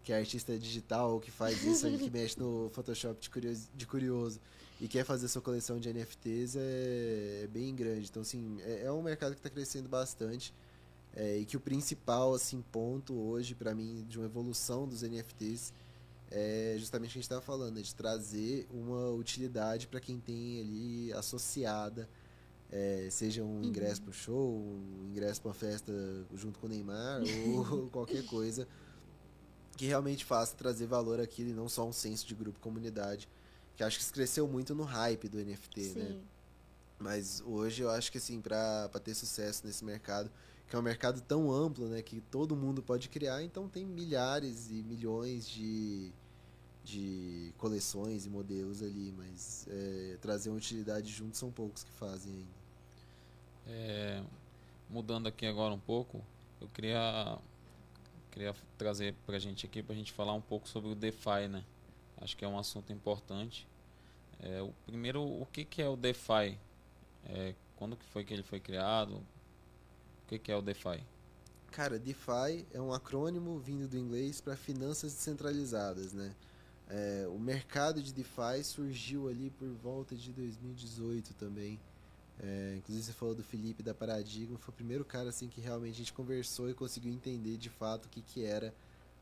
que 0.08 0.12
é 0.14 0.16
artista 0.16 0.58
digital, 0.58 1.20
que 1.20 1.30
faz 1.30 1.62
isso, 1.62 1.86
que 1.98 2.08
mexe 2.08 2.40
no 2.40 2.70
Photoshop 2.72 3.20
de 3.20 3.28
curioso, 3.28 3.68
de 3.74 3.86
curioso 3.86 4.40
e 4.80 4.88
quer 4.88 5.04
fazer 5.04 5.28
sua 5.28 5.42
coleção 5.42 5.78
de 5.78 5.92
NFTs 5.92 6.56
é, 6.56 7.42
é 7.44 7.46
bem 7.52 7.74
grande. 7.74 8.08
Então, 8.08 8.22
assim, 8.22 8.56
é, 8.62 8.84
é 8.84 8.90
um 8.90 9.02
mercado 9.02 9.32
que 9.32 9.40
está 9.40 9.50
crescendo 9.50 9.86
bastante 9.86 10.54
é, 11.14 11.36
e 11.36 11.44
que 11.44 11.58
o 11.58 11.60
principal, 11.60 12.32
assim, 12.32 12.64
ponto 12.72 13.12
hoje, 13.12 13.54
para 13.54 13.74
mim, 13.74 14.06
de 14.08 14.16
uma 14.16 14.24
evolução 14.24 14.88
dos 14.88 15.02
NFTs 15.02 15.74
é 16.30 16.76
justamente 16.78 17.10
o 17.10 17.12
que 17.12 17.18
a 17.18 17.20
gente 17.20 17.24
estava 17.24 17.42
falando, 17.42 17.78
é 17.78 17.82
de 17.82 17.94
trazer 17.94 18.66
uma 18.72 19.10
utilidade 19.10 19.88
para 19.88 20.00
quem 20.00 20.18
tem 20.18 20.62
ali 20.62 21.12
associada, 21.12 22.08
é, 22.72 23.08
seja 23.10 23.44
um 23.44 23.62
ingresso 23.62 24.00
uhum. 24.00 24.04
para 24.06 24.14
show, 24.14 24.54
um 24.56 25.10
ingresso 25.10 25.42
para 25.42 25.50
uma 25.50 25.54
festa 25.54 25.92
junto 26.34 26.58
com 26.58 26.66
o 26.66 26.70
Neymar 26.70 27.20
ou 27.52 27.88
qualquer 27.88 28.24
coisa 28.24 28.66
que 29.78 29.86
realmente 29.86 30.24
faça 30.24 30.56
trazer 30.56 30.86
valor 30.86 31.20
àquilo 31.20 31.50
e 31.50 31.52
não 31.54 31.68
só 31.68 31.86
um 31.86 31.92
senso 31.92 32.26
de 32.26 32.34
grupo 32.34 32.58
comunidade, 32.58 33.28
que 33.76 33.84
acho 33.84 33.96
que 33.96 34.02
isso 34.02 34.12
cresceu 34.12 34.48
muito 34.48 34.74
no 34.74 34.82
hype 34.82 35.28
do 35.28 35.38
NFT, 35.38 35.80
né? 35.80 35.86
Sim. 35.86 36.00
né? 36.00 36.20
Mas 36.98 37.40
hoje 37.46 37.82
eu 37.82 37.88
acho 37.88 38.10
que 38.10 38.18
assim, 38.18 38.40
para 38.40 38.88
ter 39.04 39.14
sucesso 39.14 39.64
nesse 39.64 39.84
mercado, 39.84 40.28
que 40.68 40.74
é 40.74 40.78
um 40.78 40.82
mercado 40.82 41.20
tão 41.20 41.52
amplo, 41.52 41.86
né, 41.86 42.02
que 42.02 42.20
todo 42.22 42.56
mundo 42.56 42.82
pode 42.82 43.08
criar, 43.08 43.40
então 43.44 43.68
tem 43.68 43.86
milhares 43.86 44.68
e 44.68 44.82
milhões 44.82 45.48
de, 45.48 46.10
de 46.84 47.54
coleções 47.56 48.26
e 48.26 48.28
modelos 48.28 48.82
ali, 48.82 49.14
mas 49.16 49.64
é, 49.70 50.18
trazer 50.20 50.50
uma 50.50 50.58
utilidade 50.58 51.08
junto 51.12 51.36
são 51.36 51.52
poucos 51.52 51.84
que 51.84 51.92
fazem 51.92 52.32
ainda. 52.32 52.58
É, 53.68 54.24
mudando 54.90 55.28
aqui 55.28 55.46
agora 55.46 55.72
um 55.72 55.78
pouco, 55.78 56.20
eu 56.60 56.66
queria 56.68 57.38
queria 58.38 58.54
trazer 58.76 59.14
para 59.26 59.34
a 59.34 59.38
gente 59.40 59.66
aqui 59.66 59.82
para 59.82 59.92
a 59.92 59.96
gente 59.96 60.12
falar 60.12 60.32
um 60.32 60.40
pouco 60.40 60.68
sobre 60.68 60.88
o 60.88 60.94
DeFi, 60.94 61.48
né? 61.50 61.64
Acho 62.20 62.36
que 62.36 62.44
é 62.44 62.48
um 62.48 62.56
assunto 62.56 62.92
importante. 62.92 63.66
É, 64.38 64.62
o 64.62 64.72
primeiro, 64.86 65.20
o 65.20 65.44
que, 65.46 65.64
que 65.64 65.82
é 65.82 65.88
o 65.88 65.96
DeFi? 65.96 66.56
É, 67.26 67.54
quando 67.74 67.96
que 67.96 68.04
foi 68.04 68.24
que 68.24 68.32
ele 68.32 68.44
foi 68.44 68.60
criado? 68.60 69.16
O 69.16 70.28
que, 70.28 70.38
que 70.38 70.52
é 70.52 70.56
o 70.56 70.62
DeFi? 70.62 71.02
Cara, 71.72 71.98
DeFi 71.98 72.64
é 72.72 72.80
um 72.80 72.92
acrônimo 72.92 73.58
vindo 73.58 73.88
do 73.88 73.98
inglês 73.98 74.40
para 74.40 74.56
finanças 74.56 75.12
descentralizadas, 75.14 76.12
né? 76.12 76.32
É, 76.88 77.26
o 77.28 77.40
mercado 77.40 78.00
de 78.00 78.14
DeFi 78.14 78.62
surgiu 78.62 79.28
ali 79.28 79.50
por 79.50 79.68
volta 79.68 80.14
de 80.14 80.32
2018 80.32 81.34
também. 81.34 81.78
É, 82.40 82.76
inclusive 82.76 83.06
você 83.06 83.12
falou 83.12 83.34
do 83.34 83.42
Felipe 83.42 83.82
da 83.82 83.92
Paradigma, 83.92 84.58
foi 84.58 84.72
o 84.72 84.76
primeiro 84.76 85.04
cara 85.04 85.28
assim 85.28 85.48
que 85.48 85.60
realmente 85.60 85.94
a 85.94 85.98
gente 85.98 86.12
conversou 86.12 86.70
e 86.70 86.74
conseguiu 86.74 87.12
entender 87.12 87.56
de 87.56 87.68
fato 87.68 88.06
o 88.06 88.08
que, 88.08 88.22
que 88.22 88.44
era 88.44 88.72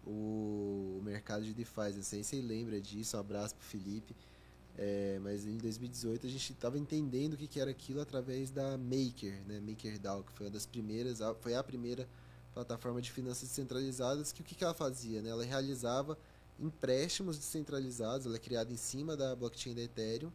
o, 0.07 1.01
mercado 1.03 1.45
de 1.45 1.55
DeFi. 1.55 1.93
Não 1.95 2.03
sei 2.03 2.23
se 2.23 2.37
você 2.37 2.43
lembra 2.43 2.81
disso, 2.81 3.17
um 3.17 3.21
abraço 3.21 3.55
pro 3.55 3.65
Felipe. 3.65 4.15
É, 4.79 5.19
mas 5.23 5.47
em 5.47 5.57
2018 5.57 6.27
a 6.27 6.31
gente 6.31 6.53
estava 6.53 6.79
entendendo 6.79 7.33
o 7.33 7.37
que, 7.39 7.47
que 7.47 7.59
era 7.59 7.71
aquilo 7.71 7.99
através 8.01 8.51
da 8.51 8.77
Maker, 8.77 9.43
né? 9.47 9.59
MakerDAO, 9.59 10.23
que 10.23 10.33
foi 10.33 10.47
uma 10.47 10.53
das 10.53 10.67
primeiras, 10.67 11.21
foi 11.41 11.55
a 11.55 11.65
primeira 11.65 12.07
plataforma 12.53 13.01
de 13.01 13.11
finanças 13.11 13.49
descentralizadas 13.49 14.33
que 14.33 14.43
o 14.43 14.45
que, 14.45 14.55
que 14.55 14.63
ela 14.63 14.75
fazia, 14.75 15.23
né? 15.23 15.31
Ela 15.31 15.45
realizava 15.45 16.19
empréstimos 16.59 17.39
descentralizados, 17.39 18.27
ela 18.27 18.37
é 18.37 18.39
criada 18.39 18.71
em 18.71 18.77
cima 18.77 19.17
da 19.17 19.35
blockchain 19.35 19.75
da 19.75 19.83
Ethereum 19.83 20.31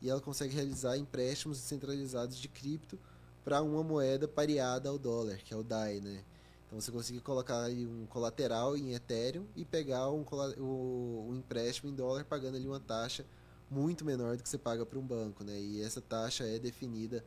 e 0.00 0.10
ela 0.10 0.20
consegue 0.20 0.54
realizar 0.54 0.96
empréstimos 0.96 1.58
descentralizados 1.58 2.36
de 2.36 2.48
cripto 2.48 2.98
para 3.44 3.62
uma 3.62 3.82
moeda 3.82 4.26
pareada 4.26 4.88
ao 4.88 4.98
dólar, 4.98 5.38
que 5.38 5.54
é 5.54 5.56
o 5.56 5.62
DAI, 5.62 6.00
né? 6.00 6.24
Então 6.66 6.80
você 6.80 6.90
consegue 6.90 7.20
colocar 7.20 7.62
aí 7.62 7.86
um 7.86 8.06
colateral 8.06 8.76
em 8.76 8.92
Ethereum 8.92 9.46
e 9.54 9.64
pegar 9.64 10.10
um, 10.10 10.24
o, 10.58 11.28
um 11.30 11.36
empréstimo 11.36 11.90
em 11.90 11.94
dólar 11.94 12.24
pagando 12.24 12.56
ali 12.56 12.66
uma 12.66 12.80
taxa 12.80 13.24
muito 13.70 14.04
menor 14.04 14.36
do 14.36 14.42
que 14.42 14.48
você 14.48 14.58
paga 14.58 14.84
para 14.84 14.98
um 14.98 15.06
banco, 15.06 15.44
né? 15.44 15.58
E 15.58 15.80
essa 15.80 16.00
taxa 16.00 16.44
é 16.44 16.58
definida 16.58 17.24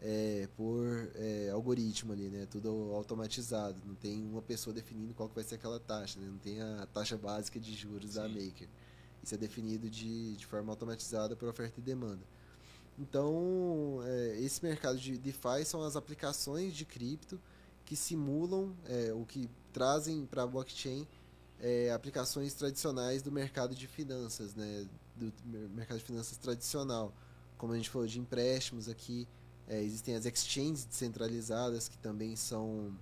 é, 0.00 0.48
por 0.56 1.10
é, 1.14 1.50
algoritmo 1.50 2.12
ali, 2.12 2.28
né? 2.28 2.46
Tudo 2.46 2.92
automatizado, 2.94 3.80
não 3.84 3.94
tem 3.94 4.22
uma 4.24 4.42
pessoa 4.42 4.72
definindo 4.72 5.14
qual 5.14 5.28
que 5.28 5.34
vai 5.34 5.44
ser 5.44 5.56
aquela 5.56 5.80
taxa, 5.80 6.20
né? 6.20 6.26
Não 6.28 6.38
tem 6.38 6.60
a 6.60 6.86
taxa 6.92 7.16
básica 7.16 7.58
de 7.58 7.74
juros 7.74 8.12
Sim. 8.12 8.20
da 8.20 8.28
Maker. 8.28 8.68
Isso 9.22 9.34
é 9.34 9.38
definido 9.38 9.90
de, 9.90 10.36
de 10.36 10.46
forma 10.46 10.72
automatizada 10.72 11.34
por 11.34 11.48
oferta 11.48 11.80
e 11.80 11.82
demanda. 11.82 12.22
Então, 12.98 14.00
é, 14.04 14.40
esse 14.40 14.64
mercado 14.64 14.98
de 14.98 15.18
DeFi 15.18 15.64
são 15.64 15.82
as 15.82 15.96
aplicações 15.96 16.74
de 16.74 16.84
cripto 16.84 17.40
que 17.84 17.94
simulam 17.94 18.74
é, 18.86 19.12
o 19.12 19.24
que 19.24 19.50
trazem 19.72 20.24
para 20.26 20.42
a 20.42 20.46
blockchain 20.46 21.06
é, 21.60 21.90
aplicações 21.92 22.54
tradicionais 22.54 23.22
do 23.22 23.32
mercado 23.32 23.74
de 23.74 23.86
finanças, 23.86 24.54
né, 24.54 24.86
do 25.16 25.32
mercado 25.74 25.98
de 25.98 26.04
finanças 26.04 26.36
tradicional. 26.36 27.14
Como 27.56 27.72
a 27.72 27.76
gente 27.76 27.88
falou 27.88 28.06
de 28.06 28.18
empréstimos 28.18 28.88
aqui, 28.88 29.26
é, 29.68 29.82
existem 29.82 30.14
as 30.14 30.26
exchanges 30.26 30.84
descentralizadas 30.84 31.88
que 31.88 31.98
também 31.98 32.36
são 32.36 32.94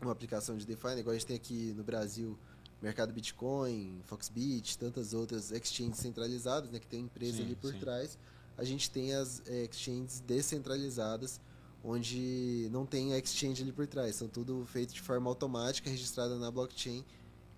uma 0.00 0.12
aplicação 0.12 0.56
de 0.56 0.66
DeFi, 0.66 0.88
né, 0.88 1.00
igual 1.00 1.14
a 1.14 1.18
gente 1.18 1.26
tem 1.26 1.36
aqui 1.36 1.72
no 1.76 1.84
Brasil 1.84 2.38
mercado 2.82 3.12
Bitcoin, 3.12 4.00
Foxbit, 4.04 4.76
tantas 4.76 5.14
outras 5.14 5.52
exchanges 5.52 5.98
centralizadas, 5.98 6.70
né, 6.70 6.80
que 6.80 6.86
tem 6.86 7.02
empresa 7.02 7.38
sim, 7.38 7.44
ali 7.44 7.54
por 7.54 7.72
sim. 7.72 7.78
trás. 7.78 8.18
A 8.58 8.64
gente 8.64 8.90
tem 8.90 9.14
as 9.14 9.42
é, 9.46 9.64
exchanges 9.64 10.20
descentralizadas, 10.20 11.40
onde 11.82 12.68
não 12.70 12.84
tem 12.84 13.14
a 13.14 13.18
exchange 13.18 13.62
ali 13.62 13.72
por 13.72 13.86
trás, 13.86 14.16
são 14.16 14.28
tudo 14.28 14.64
feito 14.66 14.92
de 14.92 15.00
forma 15.00 15.30
automática, 15.30 15.88
registrada 15.88 16.36
na 16.38 16.50
blockchain 16.50 17.04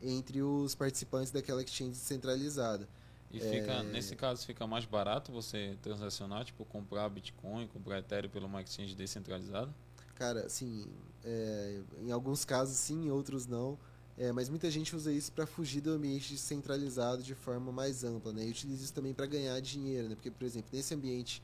entre 0.02 0.42
os 0.42 0.74
participantes 0.74 1.32
daquela 1.32 1.62
exchange 1.62 1.92
descentralizada. 1.92 2.88
E 3.30 3.40
fica, 3.40 3.72
é... 3.72 3.82
nesse 3.82 4.14
caso 4.14 4.46
fica 4.46 4.66
mais 4.66 4.84
barato 4.84 5.32
você 5.32 5.76
transacionar, 5.82 6.44
tipo 6.44 6.64
comprar 6.64 7.08
Bitcoin, 7.08 7.66
comprar 7.66 7.98
Ethereum 7.98 8.30
pela 8.30 8.46
uma 8.46 8.62
exchange 8.62 8.94
descentralizada? 8.94 9.74
Cara, 10.14 10.46
assim, 10.46 10.86
é, 11.24 11.80
em 12.02 12.12
alguns 12.12 12.44
casos 12.44 12.76
sim, 12.76 13.06
em 13.06 13.10
outros 13.10 13.46
não. 13.46 13.76
É, 14.16 14.30
mas 14.30 14.48
muita 14.48 14.70
gente 14.70 14.94
usa 14.94 15.12
isso 15.12 15.32
para 15.32 15.44
fugir 15.46 15.80
do 15.80 15.90
ambiente 15.90 16.38
centralizado 16.38 17.22
de 17.22 17.34
forma 17.34 17.72
mais 17.72 18.04
ampla, 18.04 18.32
né? 18.32 18.46
E 18.46 18.50
utiliza 18.50 18.84
isso 18.84 18.92
também 18.92 19.12
para 19.12 19.26
ganhar 19.26 19.60
dinheiro, 19.60 20.08
né? 20.08 20.14
Porque, 20.14 20.30
por 20.30 20.44
exemplo, 20.44 20.70
nesse 20.72 20.94
ambiente 20.94 21.42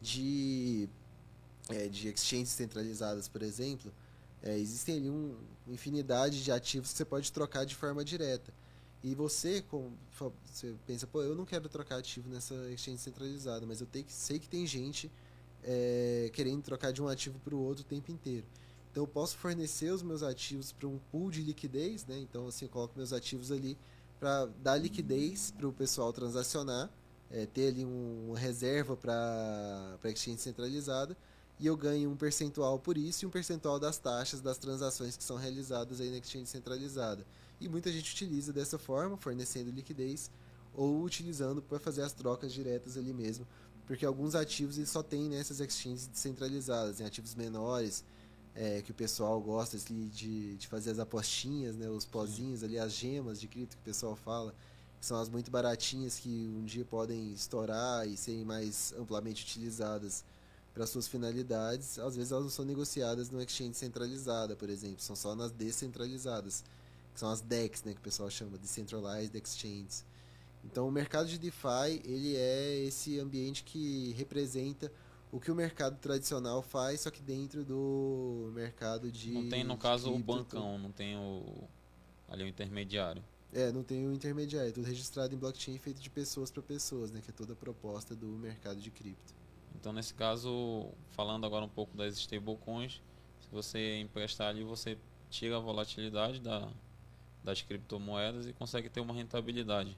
de, 0.00 0.88
é, 1.68 1.88
de 1.88 2.08
exchanges 2.08 2.50
centralizadas, 2.50 3.26
por 3.26 3.42
exemplo, 3.42 3.92
é, 4.40 4.56
existem 4.56 4.98
ali 4.98 5.10
um, 5.10 5.36
uma 5.66 5.74
infinidade 5.74 6.44
de 6.44 6.52
ativos 6.52 6.92
que 6.92 6.98
você 6.98 7.04
pode 7.04 7.32
trocar 7.32 7.64
de 7.66 7.74
forma 7.74 8.04
direta. 8.04 8.52
E 9.02 9.14
você, 9.14 9.62
como, 9.62 9.92
você 10.44 10.74
pensa, 10.86 11.06
pô, 11.06 11.22
eu 11.22 11.34
não 11.34 11.44
quero 11.44 11.68
trocar 11.68 11.98
ativo 11.98 12.28
nessa 12.28 12.54
exchange 12.70 12.98
centralizada, 12.98 13.66
mas 13.66 13.80
eu 13.80 13.86
tenho, 13.86 14.04
sei 14.08 14.38
que 14.38 14.48
tem 14.48 14.64
gente 14.66 15.10
é, 15.64 16.30
querendo 16.32 16.62
trocar 16.62 16.92
de 16.92 17.02
um 17.02 17.08
ativo 17.08 17.38
para 17.40 17.54
o 17.54 17.58
outro 17.58 17.82
o 17.82 17.86
tempo 17.86 18.10
inteiro. 18.12 18.46
Então 18.96 19.04
eu 19.04 19.08
posso 19.08 19.36
fornecer 19.36 19.90
os 19.90 20.02
meus 20.02 20.22
ativos 20.22 20.72
para 20.72 20.88
um 20.88 20.96
pool 21.12 21.30
de 21.30 21.42
liquidez, 21.42 22.06
né? 22.06 22.18
Então 22.18 22.46
assim 22.48 22.64
eu 22.64 22.70
coloco 22.70 22.94
meus 22.96 23.12
ativos 23.12 23.52
ali 23.52 23.76
para 24.18 24.46
dar 24.62 24.78
liquidez 24.78 25.50
para 25.50 25.68
o 25.68 25.72
pessoal 25.72 26.14
transacionar, 26.14 26.88
é, 27.30 27.44
ter 27.44 27.68
ali 27.68 27.84
um, 27.84 28.28
uma 28.28 28.38
reserva 28.38 28.96
para 28.96 29.98
exchange 30.04 30.40
centralizada 30.40 31.14
e 31.60 31.66
eu 31.66 31.76
ganho 31.76 32.10
um 32.10 32.16
percentual 32.16 32.78
por 32.78 32.96
isso 32.96 33.22
e 33.22 33.28
um 33.28 33.30
percentual 33.30 33.78
das 33.78 33.98
taxas 33.98 34.40
das 34.40 34.56
transações 34.56 35.14
que 35.14 35.22
são 35.22 35.36
realizadas 35.36 36.00
aí 36.00 36.10
na 36.10 36.16
exchange 36.16 36.46
centralizada. 36.46 37.22
E 37.60 37.68
muita 37.68 37.92
gente 37.92 38.10
utiliza 38.10 38.50
dessa 38.50 38.78
forma, 38.78 39.18
fornecendo 39.18 39.70
liquidez 39.70 40.30
ou 40.72 41.02
utilizando 41.02 41.60
para 41.60 41.78
fazer 41.78 42.00
as 42.00 42.14
trocas 42.14 42.50
diretas 42.50 42.96
ali 42.96 43.12
mesmo, 43.12 43.46
porque 43.86 44.06
alguns 44.06 44.34
ativos 44.34 44.78
eles 44.78 44.88
só 44.88 45.02
tem 45.02 45.28
nessas 45.28 45.60
exchanges 45.60 46.06
descentralizadas, 46.06 46.98
em 46.98 47.04
ativos 47.04 47.34
menores, 47.34 48.02
é, 48.56 48.80
que 48.80 48.90
o 48.90 48.94
pessoal 48.94 49.38
gosta 49.40 49.76
assim, 49.76 50.08
de, 50.08 50.56
de 50.56 50.66
fazer 50.66 50.90
as 50.90 50.98
apostinhas, 50.98 51.76
né, 51.76 51.88
os 51.90 52.06
pozinhos 52.06 52.64
ali, 52.64 52.78
as 52.78 52.92
gemas 52.92 53.38
de 53.38 53.46
cripto 53.46 53.76
que 53.76 53.82
o 53.82 53.84
pessoal 53.84 54.16
fala, 54.16 54.54
que 54.98 55.04
são 55.04 55.20
as 55.20 55.28
muito 55.28 55.50
baratinhas 55.50 56.18
que 56.18 56.28
um 56.28 56.64
dia 56.64 56.84
podem 56.84 57.32
estourar 57.34 58.08
e 58.08 58.16
serem 58.16 58.44
mais 58.44 58.94
amplamente 58.98 59.44
utilizadas 59.44 60.24
para 60.72 60.86
suas 60.86 61.06
finalidades. 61.06 61.98
Às 61.98 62.16
vezes 62.16 62.32
elas 62.32 62.44
não 62.44 62.50
são 62.50 62.64
negociadas 62.64 63.28
no 63.28 63.40
exchange 63.42 63.74
centralizada, 63.74 64.56
por 64.56 64.70
exemplo, 64.70 65.00
são 65.00 65.14
só 65.14 65.34
nas 65.34 65.52
descentralizadas. 65.52 66.64
que 67.12 67.20
são 67.20 67.30
as 67.30 67.42
DEX, 67.42 67.84
né, 67.84 67.92
que 67.92 68.00
o 68.00 68.02
pessoal 68.02 68.30
chama, 68.30 68.58
Decentralized 68.58 69.34
Exchanges. 69.36 70.04
Então, 70.64 70.88
o 70.88 70.90
mercado 70.90 71.28
de 71.28 71.38
DeFi, 71.38 72.02
ele 72.04 72.36
é 72.36 72.80
esse 72.80 73.18
ambiente 73.20 73.62
que 73.64 74.12
representa 74.18 74.90
o 75.30 75.40
que 75.40 75.50
o 75.50 75.54
mercado 75.54 75.98
tradicional 75.98 76.62
faz, 76.62 77.00
só 77.00 77.10
que 77.10 77.22
dentro 77.22 77.64
do 77.64 78.50
mercado 78.54 79.10
de. 79.10 79.30
Não 79.30 79.48
tem, 79.48 79.64
no 79.64 79.76
caso, 79.76 80.12
o 80.12 80.18
bancão, 80.18 80.78
não 80.78 80.92
tem 80.92 81.16
o. 81.16 81.68
ali 82.28 82.44
o 82.44 82.46
intermediário. 82.46 83.22
É, 83.52 83.72
não 83.72 83.82
tem 83.82 84.06
o 84.06 84.12
intermediário, 84.12 84.68
é 84.68 84.72
tudo 84.72 84.86
registrado 84.86 85.34
em 85.34 85.38
blockchain 85.38 85.78
feito 85.78 86.00
de 86.00 86.10
pessoas 86.10 86.50
para 86.50 86.62
pessoas, 86.62 87.10
né? 87.10 87.20
Que 87.22 87.30
é 87.30 87.32
toda 87.32 87.52
a 87.52 87.56
proposta 87.56 88.14
do 88.14 88.26
mercado 88.26 88.80
de 88.80 88.90
cripto. 88.90 89.34
Então, 89.74 89.92
nesse 89.92 90.14
caso, 90.14 90.90
falando 91.10 91.46
agora 91.46 91.64
um 91.64 91.68
pouco 91.68 91.96
das 91.96 92.16
stablecoins, 92.18 93.00
se 93.40 93.48
você 93.50 94.00
emprestar 94.00 94.48
ali, 94.48 94.64
você 94.64 94.98
tira 95.30 95.56
a 95.56 95.60
volatilidade 95.60 96.40
da, 96.40 96.68
das 97.44 97.62
criptomoedas 97.62 98.46
e 98.46 98.52
consegue 98.52 98.88
ter 98.88 99.00
uma 99.00 99.14
rentabilidade. 99.14 99.96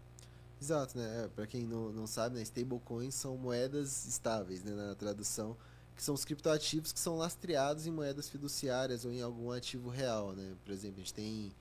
Exato, 0.60 0.98
né? 0.98 1.24
É, 1.24 1.28
para 1.28 1.47
quem 1.47 1.66
não, 1.66 1.93
não 1.93 2.06
sabe, 2.06 2.36
né? 2.36 2.43
stablecoins 2.43 3.14
são 3.14 3.36
moedas 3.36 4.06
estáveis, 4.06 4.62
né? 4.62 4.72
Na 4.72 4.94
tradução, 4.94 5.56
que 5.94 6.02
são 6.02 6.14
os 6.14 6.24
criptoativos 6.24 6.93
que 6.93 7.01
são 7.01 7.16
lastreados 7.16 7.86
em 7.86 7.90
moedas 7.90 8.28
fiduciárias 8.28 9.05
ou 9.05 9.12
em 9.12 9.20
algum 9.20 9.51
ativo 9.51 9.89
real, 9.89 10.32
né? 10.32 10.56
Por 10.64 10.72
exemplo, 10.72 10.97
a 10.97 11.01
gente 11.01 11.14
tem 11.14 11.52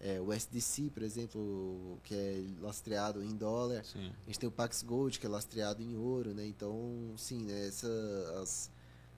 é, 0.00 0.20
o 0.20 0.32
SDC, 0.32 0.90
por 0.90 1.02
exemplo, 1.02 1.98
que 2.04 2.14
é 2.14 2.44
lastreado 2.60 3.22
em 3.22 3.36
dólar. 3.36 3.84
Sim. 3.84 4.12
A 4.24 4.26
gente 4.26 4.38
tem 4.38 4.48
o 4.48 4.52
Pax 4.52 4.82
Gold, 4.82 5.18
que 5.18 5.26
é 5.26 5.28
lastreado 5.28 5.82
em 5.82 5.96
ouro, 5.96 6.34
né? 6.34 6.46
Então, 6.46 7.14
sim, 7.16 7.42
né? 7.42 7.66
Essa, 7.66 7.88
as, 8.42 8.70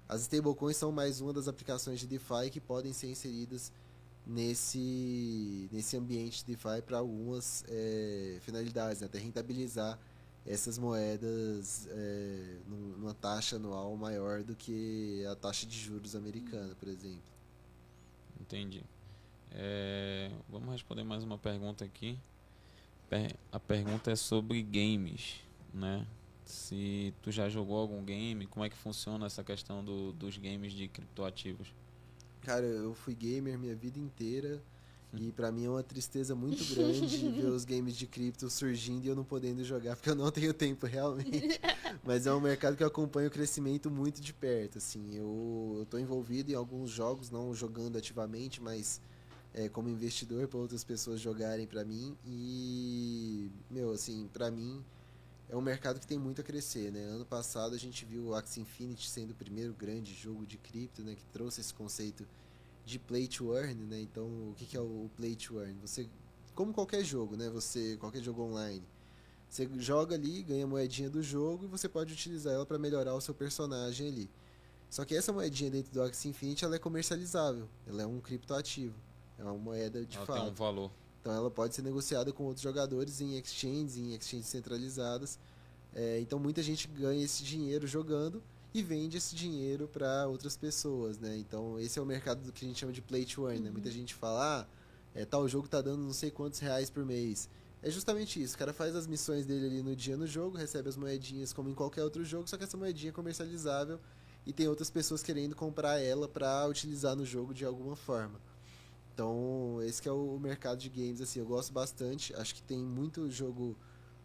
as 0.09 0.23
stablecoins 0.23 0.77
são 0.77 0.91
mais 0.91 1.21
uma 1.21 1.33
das 1.33 1.49
aplicações 1.49 2.01
de 2.01 2.07
DeFi 2.07 2.51
que 2.51 2.61
podem 2.61 2.93
ser 2.93 3.09
inseridas 3.09 3.73
nesse, 4.29 5.69
nesse 5.73 5.97
ambiente 5.97 6.45
de 6.45 6.53
DeFi 6.53 6.83
para 6.83 6.99
algumas 6.99 7.65
é, 7.67 8.39
finalidades, 8.43 9.01
né? 9.01 9.07
até 9.07 9.19
rentabilizar 9.19 9.99
essas 10.47 10.79
moedas 10.79 11.89
é, 11.91 12.59
numa 12.67 13.15
taxa 13.15 13.57
anual 13.57 13.97
maior 13.97 14.43
do 14.43 14.55
que 14.55 15.25
a 15.27 15.35
taxa 15.35 15.67
de 15.67 15.79
juros 15.79 16.15
americana, 16.15 16.75
por 16.75 16.89
exemplo. 16.89 17.33
Entendi. 18.41 18.85
É, 19.51 20.31
vamos 20.49 20.71
responder 20.71 21.05
mais 21.05 21.25
uma 21.25 21.39
pergunta 21.39 21.85
aqui. 21.85 22.19
A 23.51 23.59
pergunta 23.59 24.11
é 24.11 24.17
sobre 24.17 24.63
games, 24.63 25.37
né? 25.73 26.07
Se 26.45 27.15
tu 27.23 27.31
já 27.31 27.49
jogou 27.49 27.79
algum 27.79 28.05
game, 28.05 28.47
como 28.47 28.65
é 28.65 28.69
que 28.69 28.77
funciona 28.77 29.27
essa 29.27 29.43
questão 29.43 29.83
do, 29.83 30.13
dos 30.13 30.37
games 30.37 30.73
de 30.73 30.89
criptoativos? 30.89 31.73
Cara, 32.43 32.65
eu 32.65 32.95
fui 32.95 33.15
gamer 33.15 33.59
minha 33.59 33.75
vida 33.75 33.99
inteira. 33.99 34.63
E 35.15 35.33
para 35.33 35.51
mim 35.51 35.65
é 35.65 35.71
uma 35.71 35.83
tristeza 35.83 36.35
muito 36.35 36.63
grande 36.75 37.17
ver 37.33 37.47
os 37.47 37.65
games 37.65 37.97
de 37.97 38.07
cripto 38.07 38.51
surgindo 38.51 39.07
e 39.07 39.09
eu 39.09 39.17
não 39.17 39.25
podendo 39.25 39.65
jogar, 39.65 39.97
porque 39.97 40.11
eu 40.11 40.15
não 40.15 40.31
tenho 40.31 40.53
tempo 40.53 40.87
realmente. 40.87 41.59
Mas 42.05 42.27
é 42.27 42.33
um 42.33 42.41
mercado 42.41 42.77
que 42.77 42.83
eu 42.83 42.87
acompanho 42.87 43.29
o 43.29 43.31
crescimento 43.31 43.91
muito 43.91 44.21
de 44.21 44.35
perto, 44.35 44.77
assim. 44.77 45.17
Eu, 45.17 45.81
estou 45.83 45.99
envolvido 45.99 46.53
em 46.53 46.55
alguns 46.55 46.91
jogos, 46.91 47.31
não 47.31 47.55
jogando 47.55 47.97
ativamente, 47.97 48.63
mas 48.63 49.01
é, 49.55 49.69
como 49.69 49.89
investidor 49.89 50.47
para 50.47 50.59
outras 50.59 50.85
pessoas 50.85 51.21
jogarem 51.21 51.67
para 51.67 51.85
mim. 51.85 52.17
E, 52.27 53.51
meu, 53.71 53.91
assim, 53.91 54.29
para 54.33 54.51
mim 54.51 54.85
é 55.49 55.57
um 55.57 55.61
mercado 55.61 55.99
que 55.99 56.07
tem 56.07 56.19
muito 56.19 56.41
a 56.41 56.45
crescer, 56.45 56.93
né? 56.93 57.01
Ano 57.05 57.25
passado 57.25 57.75
a 57.75 57.79
gente 57.79 58.05
viu 58.05 58.27
o 58.29 58.35
Axie 58.35 58.61
Infinity 58.61 59.09
sendo 59.09 59.31
o 59.31 59.35
primeiro 59.35 59.73
grande 59.73 60.13
jogo 60.15 60.47
de 60.47 60.59
cripto, 60.59 61.03
né? 61.03 61.15
Que 61.15 61.25
trouxe 61.27 61.61
esse 61.61 61.73
conceito 61.73 62.27
de 62.85 62.99
play 62.99 63.27
to 63.27 63.57
earn, 63.57 63.75
né? 63.85 64.01
Então, 64.01 64.27
o 64.27 64.55
que, 64.57 64.67
que 64.67 64.77
é 64.77 64.81
o 64.81 65.11
play 65.17 65.35
to 65.35 65.61
earn? 65.61 65.79
Você, 65.81 66.09
como 66.55 66.73
qualquer 66.73 67.03
jogo, 67.05 67.37
né? 67.37 67.49
Você, 67.51 67.97
qualquer 67.97 68.23
jogo 68.23 68.43
online, 68.43 68.85
você 69.49 69.69
joga 69.79 70.15
ali, 70.15 70.43
ganha 70.43 70.65
a 70.65 70.69
moedinha 70.69 71.09
do 71.09 71.23
jogo 71.23 71.65
e 71.65 71.69
você 71.69 71.89
pode 71.89 72.13
utilizar 72.13 72.53
ela 72.53 72.67
para 72.67 72.79
melhorar 72.79 73.15
o 73.15 73.21
seu 73.21 73.35
personagem 73.35 74.09
ali. 74.09 74.31
Só 74.91 75.05
que 75.05 75.15
essa 75.15 75.33
moedinha 75.33 75.71
dentro 75.71 75.93
do 75.93 76.03
Axie 76.03 76.29
Infinity, 76.29 76.65
ela 76.65 76.77
é 76.77 76.79
comercializável, 76.79 77.69
ela 77.87 78.03
é 78.03 78.07
um 78.07 78.21
criptoativo, 78.21 78.95
é 79.39 79.45
uma 79.45 79.57
moeda 79.57 80.05
de 80.05 80.17
ela 80.17 80.27
fato. 80.27 80.41
tem 80.41 80.51
um 80.51 80.55
valor. 80.55 80.91
Então 81.21 81.33
ela 81.33 81.51
pode 81.51 81.75
ser 81.75 81.83
negociada 81.83 82.33
com 82.33 82.45
outros 82.45 82.63
jogadores 82.63 83.21
em 83.21 83.39
exchanges, 83.39 83.97
em 83.97 84.15
exchanges 84.15 84.47
centralizadas. 84.47 85.39
É, 85.95 86.21
então 86.21 86.39
muita 86.39 86.63
gente 86.63 86.87
ganha 86.89 87.25
esse 87.25 87.43
dinheiro 87.43 87.87
jogando 87.87 88.43
e 88.73 88.83
vende 88.83 89.17
esse 89.17 89.35
dinheiro 89.35 89.89
para 89.89 90.27
outras 90.27 90.57
pessoas, 90.57 91.19
né? 91.19 91.37
Então 91.37 91.79
esse 91.81 91.99
é 91.99 92.03
o 92.03 92.07
mercado 92.07 92.53
que 92.53 92.65
a 92.65 92.69
gente 92.69 92.79
chama 92.79 92.93
de 92.93 93.03
play 93.03 93.25
to 93.25 93.49
earn. 93.49 93.55
Né? 93.55 93.59
Uhum. 93.59 93.65
Né? 93.65 93.71
Muita 93.73 93.91
gente 93.91 94.15
fala, 94.15 94.61
ah, 94.61 94.67
é, 95.15 95.25
tal 95.25 95.49
jogo 95.49 95.69
tá 95.69 95.81
dando 95.81 96.03
não 96.03 96.13
sei 96.13 96.31
quantos 96.31 96.61
reais 96.61 96.91
por 96.91 97.05
mês. 97.05 97.49
É 97.83 97.91
justamente 97.91 98.43
isso. 98.43 98.57
O 98.57 98.59
cara 98.59 98.73
faz 98.73 98.95
as 98.97 99.07
missões 99.07 99.47
dele 99.47 99.67
ali 99.67 99.83
no 99.83 99.95
dia 99.95 100.17
no 100.17 100.27
jogo, 100.27 100.57
recebe 100.57 100.89
as 100.89 100.97
moedinhas 100.97 101.53
como 101.53 101.69
em 101.69 101.75
qualquer 101.75 102.03
outro 102.03 102.25
jogo, 102.25 102.49
só 102.49 102.57
que 102.57 102.65
essa 102.65 102.77
moedinha 102.77 103.11
é 103.11 103.13
comercializável 103.13 104.01
e 104.45 104.53
tem 104.53 104.67
outras 104.67 104.91
pessoas 104.91 105.23
querendo 105.23 105.55
comprar 105.55 105.99
ela 105.99 106.29
para 106.29 106.67
utilizar 106.67 107.15
no 107.15 107.25
jogo 107.25 107.55
de 107.55 107.65
alguma 107.65 107.95
forma. 107.95 108.41
Então, 109.19 109.83
esse 109.83 110.09
é 110.09 110.13
o 110.13 110.39
mercado 110.39 110.79
de 110.79 110.89
games, 110.89 111.21
assim, 111.21 111.41
eu 111.41 111.45
gosto 111.45 111.73
bastante. 111.73 112.33
Acho 112.37 112.55
que 112.55 112.63
tem 112.63 112.79
muito 112.79 113.29
jogo 113.29 113.77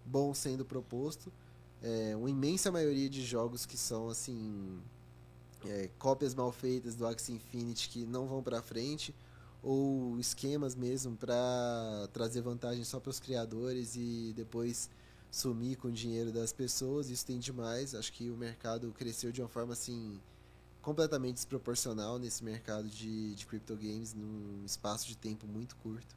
bom 0.05 0.35
sendo 0.35 0.63
proposto. 0.63 1.33
É, 1.81 2.15
uma 2.15 2.29
imensa 2.29 2.71
maioria 2.71 3.09
de 3.09 3.25
jogos 3.25 3.65
que 3.65 3.75
são, 3.75 4.07
assim, 4.07 4.79
é, 5.65 5.89
cópias 5.97 6.35
mal 6.35 6.51
feitas 6.51 6.95
do 6.95 7.07
Axie 7.07 7.33
Infinity 7.33 7.89
que 7.89 8.05
não 8.05 8.27
vão 8.27 8.43
para 8.43 8.61
frente 8.61 9.15
ou 9.63 10.19
esquemas 10.19 10.75
mesmo 10.75 11.17
para 11.17 12.07
trazer 12.13 12.41
vantagem 12.41 12.83
só 12.83 12.99
para 12.99 13.09
os 13.09 13.19
criadores 13.19 13.95
e 13.95 14.31
depois 14.35 14.91
sumir 15.31 15.75
com 15.77 15.87
o 15.87 15.91
dinheiro 15.91 16.31
das 16.31 16.53
pessoas. 16.53 17.09
Isso 17.09 17.25
tem 17.25 17.39
demais. 17.39 17.95
Acho 17.95 18.13
que 18.13 18.29
o 18.29 18.37
mercado 18.37 18.93
cresceu 18.95 19.31
de 19.31 19.41
uma 19.41 19.49
forma 19.49 19.73
assim 19.73 20.21
completamente 20.83 21.35
desproporcional 21.35 22.19
nesse 22.19 22.43
mercado 22.43 22.87
de, 22.87 23.33
de 23.33 23.45
crypto 23.47 23.75
games 23.75 24.13
num 24.13 24.63
espaço 24.65 25.07
de 25.07 25.17
tempo 25.17 25.47
muito 25.47 25.75
curto. 25.77 26.15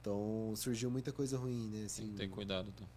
Então 0.00 0.54
surgiu 0.56 0.90
muita 0.90 1.12
coisa 1.12 1.36
ruim, 1.36 1.68
né? 1.68 1.84
Assim, 1.84 2.02
Tem 2.02 2.12
que 2.12 2.16
ter 2.18 2.28
cuidado, 2.28 2.68
então. 2.74 2.88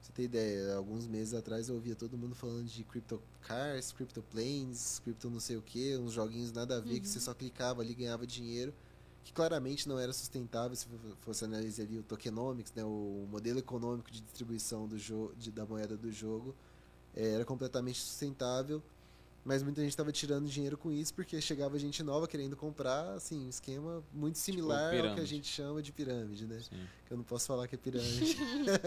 Você 0.00 0.12
tem 0.12 0.26
ideia, 0.26 0.76
alguns 0.76 1.06
meses 1.06 1.32
atrás 1.32 1.70
eu 1.70 1.74
ouvia 1.74 1.96
todo 1.96 2.16
mundo 2.16 2.34
falando 2.34 2.66
de 2.66 2.84
crypto 2.84 3.22
cars, 3.40 3.90
crypto 3.90 4.22
planes, 4.22 5.00
crypto 5.02 5.30
não 5.30 5.40
sei 5.40 5.56
o 5.56 5.62
que, 5.62 5.96
uns 5.96 6.12
joguinhos 6.12 6.52
nada 6.52 6.76
a 6.76 6.80
ver 6.80 6.94
uhum. 6.96 7.00
que 7.00 7.08
você 7.08 7.18
uhum. 7.18 7.24
só 7.24 7.34
clicava 7.34 7.80
ali 7.80 7.92
e 7.92 7.94
ganhava 7.94 8.26
dinheiro, 8.26 8.74
que 9.24 9.32
claramente 9.32 9.88
não 9.88 9.98
era 9.98 10.12
sustentável 10.12 10.76
se 10.76 10.86
fosse 11.22 11.46
analisar 11.46 11.84
ali 11.84 11.98
o 11.98 12.02
tokenomics, 12.02 12.74
né, 12.74 12.84
o 12.84 13.26
modelo 13.30 13.58
econômico 13.58 14.10
de 14.10 14.20
distribuição 14.20 14.86
do 14.86 14.98
jogo, 14.98 15.34
da 15.54 15.64
moeda 15.64 15.96
do 15.96 16.12
jogo, 16.12 16.54
é, 17.16 17.30
era 17.30 17.44
completamente 17.46 17.98
sustentável 17.98 18.82
mas 19.44 19.62
muita 19.62 19.82
gente 19.82 19.90
estava 19.90 20.10
tirando 20.10 20.48
dinheiro 20.48 20.78
com 20.78 20.90
isso 20.90 21.12
porque 21.12 21.38
chegava 21.40 21.78
gente 21.78 22.02
nova 22.02 22.26
querendo 22.26 22.56
comprar, 22.56 23.12
assim, 23.12 23.44
um 23.44 23.48
esquema 23.48 24.02
muito 24.12 24.36
tipo 24.36 24.44
similar 24.44 24.94
tipo 24.94 25.08
ao 25.08 25.14
que 25.14 25.20
a 25.20 25.26
gente 25.26 25.46
chama 25.46 25.82
de 25.82 25.92
pirâmide, 25.92 26.46
né? 26.46 26.58
Sim. 26.60 26.80
Que 27.06 27.12
eu 27.12 27.16
não 27.18 27.24
posso 27.24 27.46
falar 27.46 27.68
que 27.68 27.74
é 27.74 27.78
pirâmide. 27.78 28.38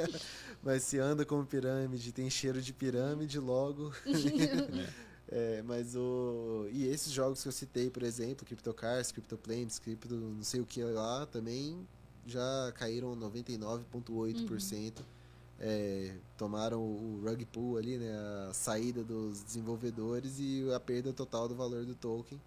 mas 0.64 0.82
se 0.82 0.98
anda 0.98 1.24
como 1.24 1.46
pirâmide, 1.46 2.12
tem 2.12 2.28
cheiro 2.30 2.60
de 2.60 2.74
pirâmide, 2.74 3.40
logo. 3.40 3.94
é. 4.06 4.90
é, 5.60 5.62
mas 5.62 5.96
o. 5.96 6.68
E 6.72 6.88
esses 6.88 7.14
jogos 7.14 7.44
que 7.44 7.48
eu 7.48 7.52
citei, 7.52 7.92
por 7.92 8.02
exemplo, 8.02 8.46
CryptoCars, 8.46 9.12
CryptoPlanes, 9.12 9.78
Crypto 9.78 10.16
não 10.16 10.44
sei 10.44 10.60
o 10.60 10.66
que 10.66 10.84
lá, 10.84 11.28
também 11.28 11.88
já 12.26 12.74
caíram 12.76 13.16
99,8%. 13.16 15.00
Uhum 15.00 15.17
é, 15.60 16.16
tomaram 16.38 16.82
o 16.82 17.22
rug 17.24 17.46
pull 17.46 17.78
ali, 17.78 17.98
né, 17.98 18.12
a 18.50 18.54
saída 18.54 19.04
dos 19.04 19.44
desenvolvedores 19.44 20.40
e 20.40 20.72
a 20.74 20.80
perda 20.80 21.12
total 21.12 21.48
do 21.48 21.56
valor 21.56 21.86
do 21.86 21.96
token, 21.96 22.40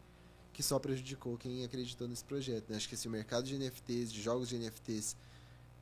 que 0.52 0.62
só 0.62 0.78
prejudicou 0.78 1.36
quem 1.36 1.64
acreditou 1.64 2.06
nesse 2.06 2.24
projeto. 2.24 2.70
Né? 2.70 2.76
Acho 2.76 2.88
que 2.88 2.96
se 2.96 3.08
o 3.08 3.10
mercado 3.10 3.44
de 3.44 3.56
NFTs, 3.58 4.12
de 4.12 4.22
jogos 4.22 4.48
de 4.48 4.58
NFTs, 4.58 5.16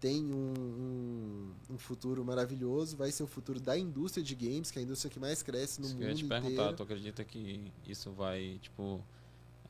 tem 0.00 0.32
um, 0.32 0.55
um, 0.56 1.74
um, 1.74 1.78
futuro 1.78 2.24
maravilhoso, 2.24 2.96
vai 2.96 3.10
ser 3.10 3.24
o 3.24 3.26
futuro 3.26 3.59
da 3.59 3.76
indústria 3.76 4.22
de 4.22 4.34
games, 4.34 4.70
que 4.70 4.78
é 4.78 4.82
a 4.82 4.84
indústria 4.84 5.10
que 5.10 5.18
mais 5.18 5.42
cresce 5.42 5.80
no 5.80 5.86
isso 5.86 5.96
mundo. 5.96 6.05
Eu 6.05 6.10
ia 6.10 6.14
te 6.14 6.24
perguntar, 6.24 6.50
inteiro. 6.52 6.76
tu 6.76 6.82
acredita 6.84 7.24
que 7.24 7.72
isso 7.84 8.12
vai, 8.12 8.59
tipo, 8.62 9.05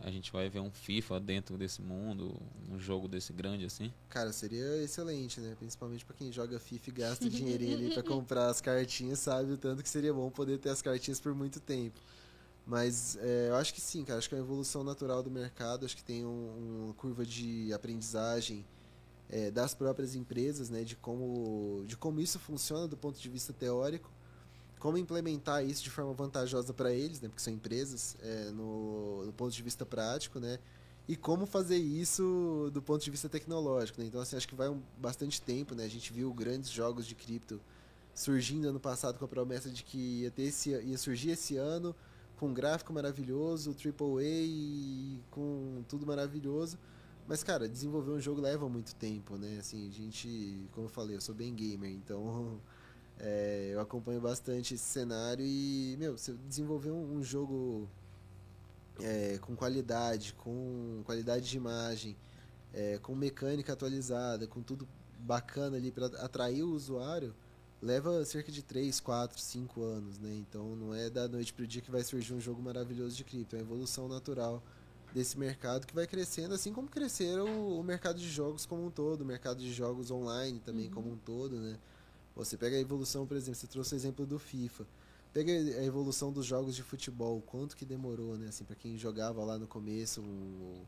a 0.01 0.11
gente 0.11 0.31
vai 0.31 0.49
ver 0.49 0.61
um 0.61 0.71
FIFA 0.71 1.19
dentro 1.19 1.59
desse 1.59 1.83
mundo, 1.83 2.41
um 2.71 2.79
jogo 2.79 3.09
desse 3.09 3.33
grande 3.33 3.65
assim? 3.65 3.93
Cara, 4.09 4.33
seria 4.33 4.83
excelente, 4.83 5.41
né? 5.41 5.57
Principalmente 5.59 6.05
para 6.05 6.15
quem 6.15 6.31
joga 6.31 6.59
FIFA 6.61 6.91
e 6.91 6.93
gasta 6.93 7.29
dinheirinho 7.31 7.77
ali 7.77 7.95
para 7.95 8.03
comprar 8.03 8.49
as 8.49 8.61
cartinhas, 8.61 9.19
sabe 9.19 9.53
o 9.53 9.59
tanto 9.59 9.83
que 9.83 9.89
seria 9.89 10.15
bom 10.15 10.31
poder 10.31 10.59
ter 10.59 10.71
as 10.71 10.81
cartinhas 10.81 11.21
por 11.21 11.35
muito 11.35 11.59
tempo. 11.61 12.01
Mas 12.65 13.17
é, 13.17 13.49
eu 13.49 13.57
acho 13.57 13.73
que 13.73 13.81
sim, 13.81 14.05
cara. 14.05 14.19
Acho 14.19 14.29
que 14.29 14.35
é 14.35 14.39
uma 14.39 14.45
evolução 14.45 14.85
natural 14.85 15.23
do 15.23 15.31
mercado. 15.31 15.87
Acho 15.87 15.97
que 15.97 16.05
tem 16.05 16.25
um, 16.27 16.85
uma 16.85 16.95
curva 16.95 17.25
de 17.25 17.73
aprendizagem 17.73 18.63
é, 19.31 19.51
das 19.51 19.75
próprias 19.75 20.15
empresas, 20.15 20.69
né? 20.69 20.85
De 20.85 20.95
como, 20.95 21.83
de 21.87 21.97
como 21.97 22.21
isso 22.21 22.39
funciona 22.39 22.87
do 22.87 22.97
ponto 22.97 23.19
de 23.19 23.29
vista 23.29 23.55
teórico 23.55 24.13
como 24.79 24.97
implementar 24.97 25.65
isso 25.65 25.83
de 25.83 25.91
forma 25.91 26.13
vantajosa 26.13 26.73
para 26.73 26.93
eles, 26.93 27.21
né, 27.21 27.29
porque 27.29 27.43
são 27.43 27.53
empresas, 27.53 28.17
é, 28.21 28.51
no, 28.51 29.27
no, 29.27 29.33
ponto 29.33 29.53
de 29.53 29.63
vista 29.63 29.85
prático, 29.85 30.39
né, 30.39 30.59
e 31.09 31.17
como 31.17 31.47
fazer 31.47 31.79
isso 31.79 32.71
do 32.73 32.83
ponto 32.83 33.03
de 33.03 33.11
vista 33.11 33.31
tecnológico. 33.31 33.99
Né? 33.99 34.07
Então, 34.07 34.21
assim, 34.21 34.37
acho 34.37 34.47
que 34.47 34.55
vai 34.55 34.69
um, 34.69 34.83
bastante 34.99 35.41
tempo. 35.41 35.75
Né? 35.75 35.85
A 35.85 35.89
gente 35.89 36.13
viu 36.13 36.33
grandes 36.35 36.69
jogos 36.69 37.07
de 37.07 37.15
cripto 37.15 37.59
surgindo 38.15 38.69
ano 38.69 38.79
passado 38.79 39.19
com 39.19 39.25
a 39.25 39.29
promessa 39.29 39.71
de 39.71 39.83
que 39.83 40.23
ia, 40.23 40.31
ter 40.31 40.43
esse, 40.43 40.71
ia 40.71 40.99
surgir 40.99 41.31
esse 41.31 41.57
ano 41.57 41.97
com 42.37 42.49
um 42.49 42.55
gráfico 42.55 42.93
maravilhoso, 42.93 43.75
AAA 43.75 44.23
e 44.23 45.21
com 45.31 45.83
tudo 45.89 46.07
maravilhoso. 46.07 46.79
Mas, 47.27 47.43
cara, 47.43 47.67
desenvolver 47.67 48.11
um 48.11 48.21
jogo 48.21 48.41
leva 48.41 48.69
muito 48.69 48.95
tempo, 48.95 49.37
né? 49.37 49.59
Assim, 49.61 49.89
a 49.89 49.91
gente, 49.91 50.69
como 50.73 50.87
eu 50.87 50.91
falei, 50.91 51.17
eu 51.17 51.21
sou 51.23 51.35
bem 51.35 51.55
gamer, 51.55 51.91
então 51.91 52.61
é, 53.21 53.71
eu 53.73 53.81
acompanho 53.81 54.21
bastante 54.21 54.75
esse 54.75 54.85
cenário 54.85 55.45
e, 55.45 55.97
meu, 55.99 56.17
você 56.17 56.33
desenvolver 56.47 56.91
um, 56.91 57.17
um 57.17 57.23
jogo 57.23 57.89
é, 59.01 59.39
com 59.39 59.57
qualidade, 59.57 60.35
com 60.35 61.03
qualidade 61.05 61.49
de 61.49 61.57
imagem, 61.57 62.17
é, 62.73 62.99
com 62.99 63.15
mecânica 63.15 63.73
atualizada, 63.73 64.47
com 64.47 64.63
tudo 64.63 64.89
bacana 65.19 65.77
ali 65.77 65.91
para 65.91 66.07
atrair 66.07 66.63
o 66.63 66.71
usuário, 66.71 67.35
leva 67.83 68.25
cerca 68.25 68.51
de 68.53 68.63
3, 68.63 69.01
4, 69.01 69.41
5 69.41 69.83
anos, 69.83 70.19
né? 70.19 70.35
Então 70.35 70.77
não 70.77 70.95
é 70.95 71.11
da 71.11 71.29
noite 71.29 71.53
para 71.53 71.65
o 71.65 71.67
dia 71.67 71.83
que 71.83 71.91
vai 71.91 72.03
surgir 72.03 72.35
um 72.35 72.41
jogo 72.41 72.63
maravilhoso 72.63 73.17
de 73.17 73.25
cripto, 73.25 73.57
é 73.57 73.59
a 73.59 73.63
evolução 73.63 74.09
natural 74.09 74.63
desse 75.13 75.39
mercado 75.39 75.87
que 75.87 75.95
vai 75.95 76.07
crescendo, 76.07 76.55
assim 76.55 76.73
como 76.73 76.89
cresceram 76.89 77.79
o, 77.79 77.83
mercado 77.83 78.19
de 78.19 78.29
jogos 78.29 78.67
como 78.67 78.87
um 78.87 78.91
todo, 78.91 79.23
o 79.23 79.25
mercado 79.25 79.59
de 79.59 79.73
jogos 79.73 80.11
online 80.11 80.61
também 80.61 80.87
uhum. 80.87 80.93
como 80.93 81.13
um 81.13 81.17
todo, 81.17 81.57
né? 81.57 81.79
Você 82.39 82.57
pega 82.57 82.77
a 82.77 82.81
evolução, 82.81 83.27
por 83.27 83.37
exemplo, 83.37 83.59
você 83.59 83.67
trouxe 83.67 83.95
o 83.95 83.97
exemplo 83.97 84.25
do 84.25 84.39
FIFA. 84.39 84.87
Pega 85.33 85.53
a 85.53 85.85
evolução 85.85 86.33
dos 86.33 86.47
jogos 86.47 86.75
de 86.75 86.83
futebol, 86.83 87.43
quanto 87.43 87.77
que 87.77 87.85
demorou, 87.85 88.37
né? 88.37 88.49
Assim, 88.49 88.65
para 88.65 88.77
quem 88.77 88.97
jogava 88.97 89.45
lá 89.45 89.59
no 89.59 89.67
começo, 89.67 90.21
um, 90.21 90.81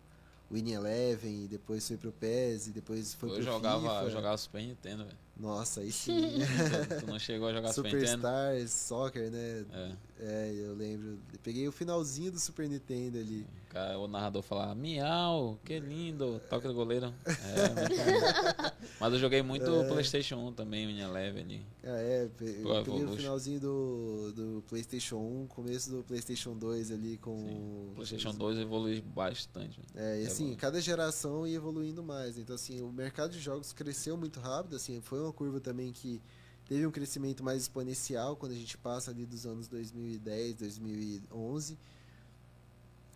Winning 0.50 0.72
Eleven, 0.72 1.44
e 1.44 1.48
depois 1.48 1.86
foi 1.86 1.96
pro 1.96 2.12
PES, 2.12 2.68
e 2.68 2.70
depois 2.70 3.14
foi 3.14 3.30
eu 3.30 3.34
pro 3.34 3.42
jogava, 3.42 3.80
FIFA. 3.80 4.02
Eu 4.02 4.10
jogava 4.10 4.36
Super 4.38 4.62
Nintendo, 4.62 5.04
velho. 5.04 5.18
Nossa, 5.40 5.80
aí 5.80 5.90
sim. 5.90 6.34
tu, 6.88 7.00
tu, 7.00 7.06
não 7.06 7.18
chegou 7.18 7.48
a 7.48 7.52
jogar 7.52 7.72
Super 7.72 7.94
Nintendo? 7.94 8.10
Superstars, 8.10 8.70
Soccer, 8.70 9.30
né? 9.30 9.64
É. 9.72 9.92
é. 10.20 10.54
eu 10.54 10.74
lembro. 10.74 11.18
peguei 11.42 11.66
o 11.66 11.72
finalzinho 11.72 12.30
do 12.30 12.38
Super 12.38 12.68
Nintendo 12.68 13.18
ali. 13.18 13.46
O, 13.66 13.70
cara, 13.70 13.98
o 13.98 14.06
narrador 14.06 14.42
falava, 14.42 14.74
miau, 14.74 15.58
que 15.64 15.80
lindo, 15.80 16.40
toque 16.50 16.68
do 16.68 16.74
goleiro. 16.74 17.12
É, 17.40 18.72
Mas 18.98 19.12
eu 19.14 19.18
joguei 19.18 19.42
muito 19.42 19.64
é. 19.64 19.88
Playstation 19.88 20.36
1 20.48 20.52
também, 20.52 20.86
Winning 20.86 21.00
Eleven 21.00 21.42
ali. 21.42 21.66
Ah, 21.82 21.98
é, 21.98 22.24
eu 22.24 22.84
peguei 22.84 23.04
o 23.04 23.16
finalzinho 23.16 23.60
do, 23.60 24.32
do 24.32 24.64
Playstation 24.68 25.16
1, 25.16 25.46
começo 25.48 25.90
do 25.90 26.02
Playstation 26.02 26.54
2 26.54 26.90
ali 26.90 27.16
com... 27.16 27.38
Sim. 27.38 27.92
Playstation 27.94 28.34
2 28.34 28.58
evoluiu 28.58 29.02
bastante. 29.02 29.80
É, 29.94 30.22
e 30.22 30.26
assim, 30.26 30.54
cada 30.54 30.80
geração 30.80 31.46
ia 31.46 31.56
evoluindo 31.56 32.02
mais. 32.02 32.36
Então 32.36 32.54
assim, 32.54 32.82
o 32.82 32.92
mercado 32.92 33.32
de 33.32 33.40
jogos 33.40 33.72
cresceu 33.72 34.16
muito 34.16 34.38
rápido, 34.40 34.76
assim, 34.76 35.00
foi 35.00 35.20
uma 35.20 35.29
uma 35.30 35.32
curva 35.32 35.60
também 35.60 35.92
que 35.92 36.20
teve 36.68 36.86
um 36.86 36.90
crescimento 36.90 37.42
mais 37.42 37.62
exponencial 37.62 38.36
quando 38.36 38.52
a 38.52 38.56
gente 38.56 38.76
passa 38.76 39.10
ali 39.10 39.24
dos 39.24 39.46
anos 39.46 39.68
2010, 39.68 40.54
2011. 40.56 41.78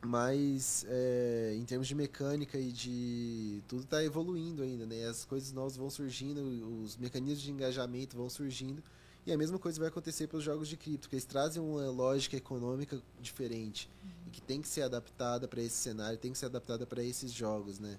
Mas 0.06 0.84
é, 0.88 1.54
em 1.56 1.64
termos 1.64 1.88
de 1.88 1.94
mecânica 1.94 2.58
e 2.58 2.70
de. 2.70 3.62
tudo 3.66 3.84
está 3.84 4.04
evoluindo 4.04 4.62
ainda, 4.62 4.84
né? 4.84 5.06
As 5.06 5.24
coisas 5.24 5.50
novas 5.50 5.76
vão 5.76 5.88
surgindo, 5.88 6.42
os 6.82 6.96
mecanismos 6.98 7.42
de 7.42 7.50
engajamento 7.50 8.16
vão 8.16 8.28
surgindo. 8.28 8.82
E 9.26 9.32
a 9.32 9.38
mesma 9.38 9.58
coisa 9.58 9.78
vai 9.78 9.88
acontecer 9.88 10.26
para 10.26 10.36
os 10.36 10.44
jogos 10.44 10.68
de 10.68 10.76
cripto, 10.76 11.08
que 11.08 11.14
eles 11.14 11.24
trazem 11.24 11.62
uma 11.62 11.88
lógica 11.88 12.36
econômica 12.36 13.00
diferente 13.18 13.88
uhum. 14.02 14.10
e 14.26 14.30
que 14.30 14.42
tem 14.42 14.60
que 14.60 14.68
ser 14.68 14.82
adaptada 14.82 15.48
para 15.48 15.62
esse 15.62 15.76
cenário, 15.76 16.18
tem 16.18 16.30
que 16.30 16.36
ser 16.36 16.46
adaptada 16.46 16.84
para 16.84 17.02
esses 17.02 17.32
jogos, 17.32 17.78
né? 17.78 17.98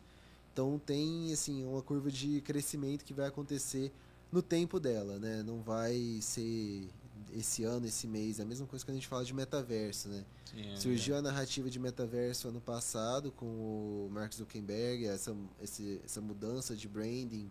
Então 0.54 0.80
tem 0.86 1.34
assim 1.34 1.66
uma 1.66 1.82
curva 1.82 2.12
de 2.12 2.42
crescimento 2.42 3.04
que 3.04 3.14
vai 3.14 3.28
acontecer 3.28 3.92
no 4.36 4.42
tempo 4.42 4.82
dela, 4.82 5.18
né? 5.18 5.42
Não 5.44 5.62
vai 5.62 6.20
ser 6.22 6.90
esse 7.34 7.64
ano, 7.64 7.86
esse 7.86 8.06
mês. 8.06 8.38
É 8.38 8.44
a 8.44 8.46
mesma 8.46 8.68
coisa 8.68 8.84
que 8.84 8.92
a 8.92 8.94
gente 8.94 9.08
fala 9.08 9.24
de 9.24 9.34
metaverso, 9.34 10.10
né? 10.10 10.26
Sim, 10.52 10.74
é 10.74 10.76
Surgiu 10.76 11.16
é. 11.16 11.20
a 11.20 11.22
narrativa 11.22 11.70
de 11.70 11.80
metaverso 11.80 12.50
ano 12.50 12.60
passado 12.60 13.32
com 13.32 13.46
o 13.46 14.10
Mark 14.12 14.34
Zuckerberg, 14.34 15.06
essa, 15.06 15.34
esse, 15.62 16.02
essa 16.04 16.20
mudança 16.20 16.76
de 16.76 16.86
branding 16.90 17.50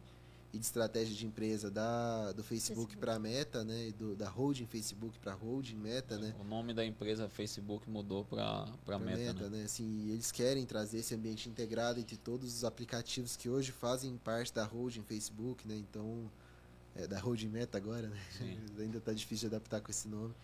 e 0.52 0.58
de 0.58 0.64
estratégia 0.66 1.16
de 1.16 1.26
empresa 1.26 1.70
da, 1.70 2.32
do 2.32 2.44
Facebook, 2.44 2.92
Facebook. 2.92 2.96
para 2.98 3.14
a 3.14 3.18
Meta, 3.18 3.64
né? 3.64 3.90
Do, 3.98 4.14
da 4.14 4.28
holding 4.28 4.66
Facebook 4.66 5.18
para 5.18 5.32
holding 5.32 5.76
Meta, 5.76 6.18
né? 6.18 6.34
O 6.38 6.44
nome 6.44 6.74
da 6.74 6.84
empresa 6.84 7.30
Facebook 7.30 7.88
mudou 7.88 8.26
para 8.26 8.98
Meta, 8.98 9.16
Meta, 9.16 9.48
né? 9.48 9.58
né? 9.58 9.64
Assim, 9.64 10.10
eles 10.10 10.30
querem 10.30 10.66
trazer 10.66 10.98
esse 10.98 11.14
ambiente 11.14 11.48
integrado 11.48 11.98
entre 11.98 12.18
todos 12.18 12.54
os 12.54 12.62
aplicativos 12.62 13.36
que 13.36 13.48
hoje 13.48 13.72
fazem 13.72 14.18
parte 14.18 14.52
da 14.52 14.64
holding 14.64 15.02
Facebook, 15.02 15.66
né? 15.66 15.76
Então 15.76 16.30
é, 16.94 17.06
da 17.06 17.18
Road 17.18 17.48
Meta 17.48 17.78
agora, 17.78 18.08
né? 18.08 18.20
Ainda 18.78 18.98
está 18.98 19.12
difícil 19.12 19.48
de 19.48 19.54
adaptar 19.56 19.80
com 19.80 19.90
esse 19.90 20.08
nome. 20.08 20.34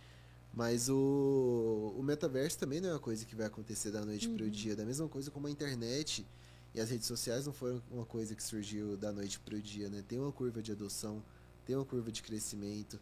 Mas 0.53 0.89
o, 0.89 1.95
o 1.97 2.03
metaverso 2.03 2.59
também 2.59 2.81
não 2.81 2.89
é 2.89 2.93
uma 2.93 2.99
coisa 2.99 3.25
que 3.25 3.37
vai 3.37 3.47
acontecer 3.47 3.91
da 3.93 4.05
noite 4.05 4.29
uhum. 4.29 4.37
para 4.37 4.47
o 4.47 4.51
dia. 4.51 4.75
Da 4.75 4.85
mesma 4.85 5.09
coisa 5.09 5.31
como 5.31 5.47
a 5.47 5.51
internet 5.51 6.27
e 6.75 6.81
as 6.81 6.91
redes 6.91 7.07
sociais 7.07 7.47
não 7.47 7.53
foram 7.53 7.83
uma 7.91 8.05
coisa 8.05 8.35
que 8.35 8.43
surgiu 8.43 8.97
da 8.97 9.13
noite 9.13 9.39
para 9.39 9.55
o 9.55 9.61
dia, 9.61 9.89
né? 9.89 10.03
Tem 10.07 10.19
uma 10.19 10.33
curva 10.33 10.61
de 10.63 10.73
adoção, 10.73 11.23
tem 11.65 11.77
uma 11.77 11.85
curva 11.85 12.11
de 12.11 12.23
crescimento. 12.23 13.01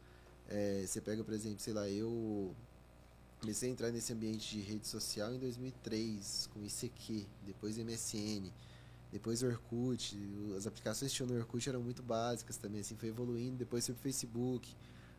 É, 0.48 0.84
você 0.86 1.00
pega, 1.00 1.24
por 1.24 1.32
exemplo, 1.32 1.60
sei 1.60 1.72
lá, 1.72 1.88
eu 1.88 2.54
comecei 3.40 3.68
a 3.68 3.72
entrar 3.72 3.90
nesse 3.90 4.12
ambiente 4.12 4.56
de 4.56 4.60
rede 4.60 4.86
social 4.86 5.32
em 5.32 5.38
2003 5.38 6.50
com 6.52 6.64
ICQ, 6.64 7.26
depois 7.46 7.78
MSN. 7.78 8.50
Depois 9.10 9.42
Orkut, 9.42 10.18
as 10.56 10.66
aplicações 10.66 11.10
que 11.10 11.16
tinham 11.16 11.28
no 11.28 11.38
Orkut 11.38 11.66
eram 11.68 11.82
muito 11.82 12.02
básicas 12.02 12.56
também, 12.56 12.82
assim, 12.82 12.94
foi 12.96 13.08
evoluindo, 13.08 13.56
depois 13.56 13.86
foi 13.86 13.94
pro 13.94 14.02
Facebook. 14.02 14.74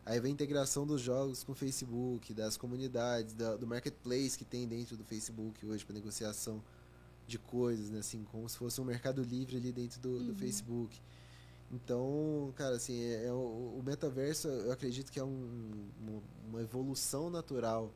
Aí 0.06 0.20
vem 0.20 0.32
a 0.32 0.34
integração 0.34 0.86
dos 0.86 1.02
jogos 1.02 1.44
com 1.44 1.52
o 1.52 1.56
Facebook, 1.56 2.34
das 2.34 2.56
comunidades, 2.56 3.34
da, 3.34 3.56
do 3.56 3.66
marketplace 3.66 4.38
que 4.38 4.45
tem 4.45 4.68
dentro 4.68 4.95
do 4.95 5.03
Facebook 5.03 5.66
hoje 5.66 5.86
para 5.86 5.95
negociação 5.95 6.64
de 7.28 7.38
coisas, 7.38 7.90
né? 7.90 7.99
Assim, 7.99 8.24
como 8.32 8.48
se 8.48 8.57
fosse 8.57 8.80
um 8.80 8.86
mercado 8.86 9.24
livre 9.24 9.57
ali 9.57 9.72
dentro 9.72 9.99
do, 9.99 10.10
uhum. 10.10 10.26
do 10.28 10.36
Facebook. 10.36 10.99
Então, 11.72 12.52
cara, 12.56 12.76
assim, 12.76 12.99
é, 12.99 13.26
é 13.26 13.32
o, 13.32 13.78
o, 13.80 13.84
metaverso 13.86 14.48
eu 14.48 14.72
acredito 14.72 15.11
que 15.11 15.20
é 15.20 15.24
um, 15.24 15.90
uma 16.48 16.61
evolução 16.61 17.30
natural 17.30 17.94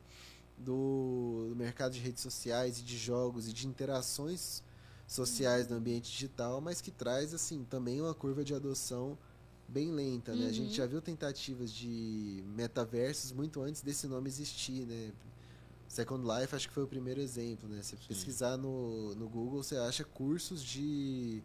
do, 0.56 1.48
do 1.48 1.56
mercado 1.56 1.92
de 1.92 1.98
redes 1.98 2.22
sociais 2.22 2.78
e 2.78 2.82
de 2.82 2.96
jogos 2.96 3.48
e 3.48 3.52
de 3.52 3.66
interações 3.66 4.62
sociais 5.06 5.68
no 5.68 5.76
ambiente 5.76 6.10
digital, 6.10 6.60
mas 6.60 6.80
que 6.80 6.90
traz 6.90 7.34
assim 7.34 7.64
também 7.64 8.00
uma 8.00 8.14
curva 8.14 8.44
de 8.44 8.54
adoção 8.54 9.18
bem 9.68 9.90
lenta, 9.90 10.34
né? 10.34 10.42
Uhum. 10.42 10.48
A 10.48 10.52
gente 10.52 10.68
uhum. 10.68 10.74
já 10.74 10.86
viu 10.86 11.00
tentativas 11.00 11.72
de 11.72 12.42
metaversos 12.54 13.32
muito 13.32 13.62
antes 13.62 13.82
desse 13.82 14.06
nome 14.06 14.28
existir, 14.28 14.86
né? 14.86 15.12
Second 15.88 16.24
Life 16.26 16.54
acho 16.54 16.68
que 16.68 16.74
foi 16.74 16.82
o 16.82 16.86
primeiro 16.86 17.20
exemplo, 17.20 17.68
né? 17.68 17.82
Você 17.82 17.96
Sim. 17.96 18.02
pesquisar 18.08 18.56
no, 18.56 19.14
no 19.14 19.28
Google, 19.28 19.62
você 19.62 19.76
acha 19.76 20.04
cursos 20.04 20.62
de, 20.62 21.42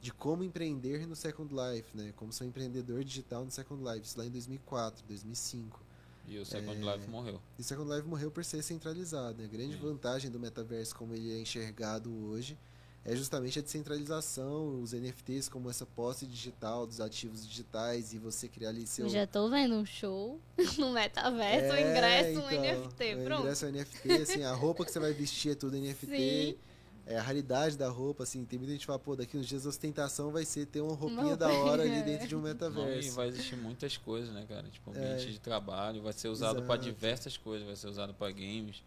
de 0.00 0.12
como 0.12 0.42
empreender 0.42 1.06
no 1.06 1.14
Second 1.14 1.52
Life, 1.52 1.96
né? 1.96 2.12
Como 2.16 2.32
ser 2.32 2.44
um 2.44 2.48
empreendedor 2.48 3.04
digital 3.04 3.44
no 3.44 3.50
Second 3.50 3.82
Life, 3.82 4.06
isso 4.06 4.18
lá 4.18 4.24
em 4.24 4.30
2004, 4.30 5.04
2005. 5.06 5.80
E 6.28 6.38
o 6.38 6.46
Second 6.46 6.88
é, 6.88 6.96
Life 6.96 7.10
morreu. 7.10 7.40
E 7.58 7.62
o 7.62 7.64
Second 7.64 7.92
Life 7.92 8.06
morreu 8.06 8.30
por 8.30 8.44
ser 8.44 8.62
centralizado. 8.62 9.38
Né? 9.38 9.44
A 9.44 9.48
grande 9.48 9.74
Sim. 9.74 9.80
vantagem 9.80 10.30
do 10.30 10.38
metaverso 10.38 10.94
como 10.94 11.14
ele 11.14 11.32
é 11.32 11.40
enxergado 11.40 12.12
hoje 12.26 12.56
é 13.04 13.16
justamente 13.16 13.58
a 13.58 13.62
descentralização, 13.62 14.80
os 14.80 14.92
NFTs 14.92 15.48
como 15.48 15.68
essa 15.68 15.84
posse 15.84 16.24
digital 16.24 16.86
dos 16.86 17.00
ativos 17.00 17.46
digitais 17.46 18.12
e 18.12 18.18
você 18.18 18.48
criar 18.48 18.68
ali 18.68 18.86
seu... 18.86 19.06
Eu 19.06 19.10
já 19.10 19.26
tô 19.26 19.50
vendo 19.50 19.74
um 19.74 19.84
show 19.84 20.40
no 20.78 20.92
metaverso, 20.92 21.74
é, 21.74 21.84
o 21.84 21.90
ingresso 21.90 22.30
então, 22.30 22.44
um 22.44 22.60
NFT, 22.60 23.14
o 23.14 23.24
pronto. 23.24 23.38
O 23.38 23.42
ingresso 23.42 23.64
é 23.64 23.68
um 23.68 23.72
NFT, 23.72 24.12
assim, 24.12 24.42
a 24.44 24.54
roupa 24.54 24.84
que 24.84 24.92
você 24.92 25.00
vai 25.00 25.12
vestir 25.12 25.52
é 25.52 25.54
tudo 25.56 25.76
NFT. 25.76 26.06
Sim. 26.06 26.56
É, 27.04 27.18
a 27.18 27.22
raridade 27.22 27.76
da 27.76 27.88
roupa, 27.88 28.22
assim, 28.22 28.44
tem 28.44 28.56
muita 28.56 28.72
gente 28.72 28.82
que 28.82 28.86
fala, 28.86 29.00
pô, 29.00 29.16
daqui 29.16 29.36
uns 29.36 29.48
dias 29.48 29.66
a 29.66 29.70
ostentação 29.70 30.30
vai 30.30 30.44
ser 30.44 30.66
ter 30.66 30.80
uma 30.80 30.94
roupinha 30.94 31.30
Não, 31.30 31.36
da 31.36 31.52
hora 31.52 31.82
ali 31.82 32.00
dentro 32.02 32.28
de 32.28 32.36
um 32.36 32.40
metaverso. 32.40 32.86
Não, 32.86 32.96
e 32.96 33.10
vai 33.10 33.26
existir 33.26 33.56
muitas 33.56 33.96
coisas, 33.96 34.32
né, 34.32 34.46
cara? 34.48 34.68
Tipo, 34.68 34.90
ambiente 34.90 35.26
é, 35.26 35.30
de 35.30 35.40
trabalho, 35.40 36.00
vai 36.00 36.12
ser 36.12 36.28
usado 36.28 36.62
para 36.62 36.80
diversas 36.80 37.36
coisas, 37.36 37.66
vai 37.66 37.74
ser 37.74 37.88
usado 37.88 38.14
para 38.14 38.30
games 38.30 38.84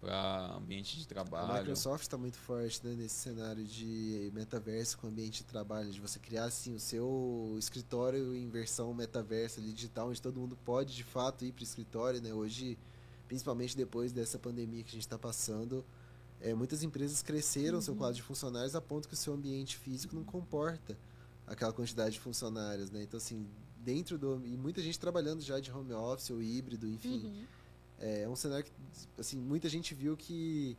para 0.00 0.54
ambiente 0.56 0.98
de 0.98 1.06
trabalho. 1.06 1.52
A 1.52 1.58
Microsoft 1.58 2.02
está 2.02 2.16
muito 2.16 2.36
forte 2.36 2.84
né, 2.86 2.94
nesse 2.94 3.14
cenário 3.14 3.64
de 3.64 4.30
metaverso 4.34 4.98
com 4.98 5.06
ambiente 5.06 5.38
de 5.38 5.44
trabalho, 5.44 5.90
de 5.90 6.00
você 6.00 6.18
criar 6.18 6.44
assim 6.44 6.74
o 6.74 6.80
seu 6.80 7.56
escritório 7.58 8.34
em 8.34 8.48
versão 8.48 8.92
metaverso 8.92 9.60
ali, 9.60 9.72
digital, 9.72 10.08
onde 10.08 10.20
todo 10.20 10.38
mundo 10.38 10.56
pode 10.64 10.94
de 10.94 11.04
fato 11.04 11.44
ir 11.44 11.52
para 11.52 11.62
o 11.62 11.64
escritório. 11.64 12.20
Né? 12.20 12.32
Hoje, 12.32 12.78
principalmente 13.26 13.76
depois 13.76 14.12
dessa 14.12 14.38
pandemia 14.38 14.82
que 14.82 14.90
a 14.90 14.92
gente 14.92 15.02
está 15.02 15.18
passando, 15.18 15.84
é, 16.40 16.54
muitas 16.54 16.82
empresas 16.82 17.22
cresceram 17.22 17.76
uhum. 17.76 17.82
seu 17.82 17.96
quadro 17.96 18.16
de 18.16 18.22
funcionários 18.22 18.74
a 18.74 18.80
ponto 18.80 19.08
que 19.08 19.14
o 19.14 19.16
seu 19.16 19.32
ambiente 19.32 19.76
físico 19.76 20.14
não 20.14 20.24
comporta 20.24 20.96
aquela 21.46 21.72
quantidade 21.72 22.12
de 22.12 22.20
funcionários. 22.20 22.90
Né? 22.90 23.02
Então, 23.02 23.16
assim, 23.16 23.48
dentro 23.78 24.18
do. 24.18 24.44
E 24.44 24.56
muita 24.56 24.82
gente 24.82 24.98
trabalhando 24.98 25.40
já 25.40 25.58
de 25.58 25.72
home 25.72 25.94
office 25.94 26.30
ou 26.30 26.42
híbrido, 26.42 26.86
enfim. 26.86 27.24
Uhum 27.24 27.55
é 27.98 28.28
um 28.28 28.36
cenário 28.36 28.64
que 28.64 28.72
assim, 29.18 29.38
muita 29.38 29.68
gente 29.68 29.94
viu 29.94 30.16
que 30.16 30.76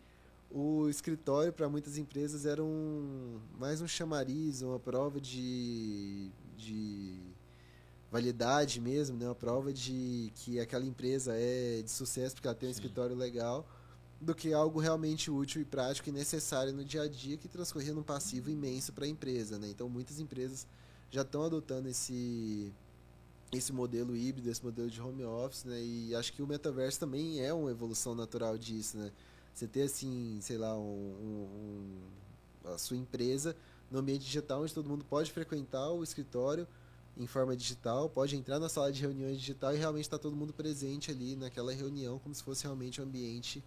o 0.50 0.88
escritório 0.90 1.52
para 1.52 1.68
muitas 1.68 1.98
empresas 1.98 2.46
era 2.46 2.64
um, 2.64 3.40
mais 3.58 3.82
um 3.82 3.88
chamariz, 3.88 4.62
uma 4.62 4.80
prova 4.80 5.20
de, 5.20 6.32
de 6.56 7.20
validade 8.12 8.80
mesmo, 8.80 9.18
né? 9.18 9.26
uma 9.26 9.36
prova 9.36 9.74
de 9.74 10.32
que 10.36 10.60
aquela 10.60 10.86
empresa 10.86 11.34
é 11.36 11.82
de 11.82 11.92
sucesso 11.92 12.36
porque 12.36 12.48
ela 12.48 12.56
tem 12.56 12.70
um 12.70 12.72
Sim. 12.72 12.80
escritório 12.80 13.16
legal, 13.16 13.68
do 14.20 14.34
que 14.34 14.54
algo 14.54 14.80
realmente 14.80 15.30
útil 15.30 15.62
e 15.62 15.66
prático 15.66 16.10
e 16.10 16.12
necessário 16.12 16.74
no 16.74 16.84
dia 16.84 17.04
a 17.04 17.08
dia 17.08 17.38
que 17.38 17.48
transcorria 17.48 17.94
num 17.94 18.04
passivo 18.04 18.50
imenso 18.50 18.94
para 18.94 19.06
a 19.06 19.08
empresa. 19.08 19.60
Né? 19.60 19.70
Então 19.70 19.90
muitas 19.90 20.20
empresas 20.20 20.66
já 21.10 21.22
estão 21.22 21.44
adotando 21.44 21.88
esse 21.88 22.74
esse 23.52 23.72
modelo 23.72 24.16
híbrido, 24.16 24.50
esse 24.50 24.64
modelo 24.64 24.90
de 24.90 25.02
home 25.02 25.24
office, 25.24 25.64
né? 25.64 25.82
E 25.82 26.14
acho 26.16 26.34
que 26.34 26.42
o 26.42 26.48
metaverso 26.48 27.00
também 27.00 27.40
é 27.40 27.54
uma 27.54 27.72
evolução 27.72 28.14
natural 28.14 28.58
disso, 28.58 28.98
né? 28.98 29.12
Você 29.54 29.68
ter 29.68 29.84
assim, 29.84 30.40
sei 30.42 30.58
lá, 30.58 30.78
um, 30.78 31.98
um- 32.66 32.72
a 32.74 32.78
sua 32.78 32.98
empresa 32.98 33.56
no 33.90 34.00
ambiente 34.00 34.26
digital 34.26 34.62
onde 34.62 34.74
todo 34.74 34.90
mundo 34.90 35.06
pode 35.06 35.32
frequentar 35.32 35.90
o 35.92 36.04
escritório 36.04 36.68
em 37.18 37.26
forma 37.26 37.56
digital, 37.56 38.10
pode 38.10 38.36
entrar 38.36 38.60
na 38.60 38.70
sala 38.70 38.92
de 38.92 39.02
reuniões 39.02 39.40
digital 39.40 39.74
e 39.74 39.78
realmente 39.78 40.04
está 40.04 40.20
todo 40.20 40.36
mundo 40.36 40.54
presente 40.54 41.10
ali 41.10 41.36
naquela 41.36 41.74
reunião 41.74 42.20
como 42.20 42.36
se 42.36 42.44
fosse 42.44 42.64
realmente 42.64 43.02
um 43.02 43.06
ambiente 43.06 43.64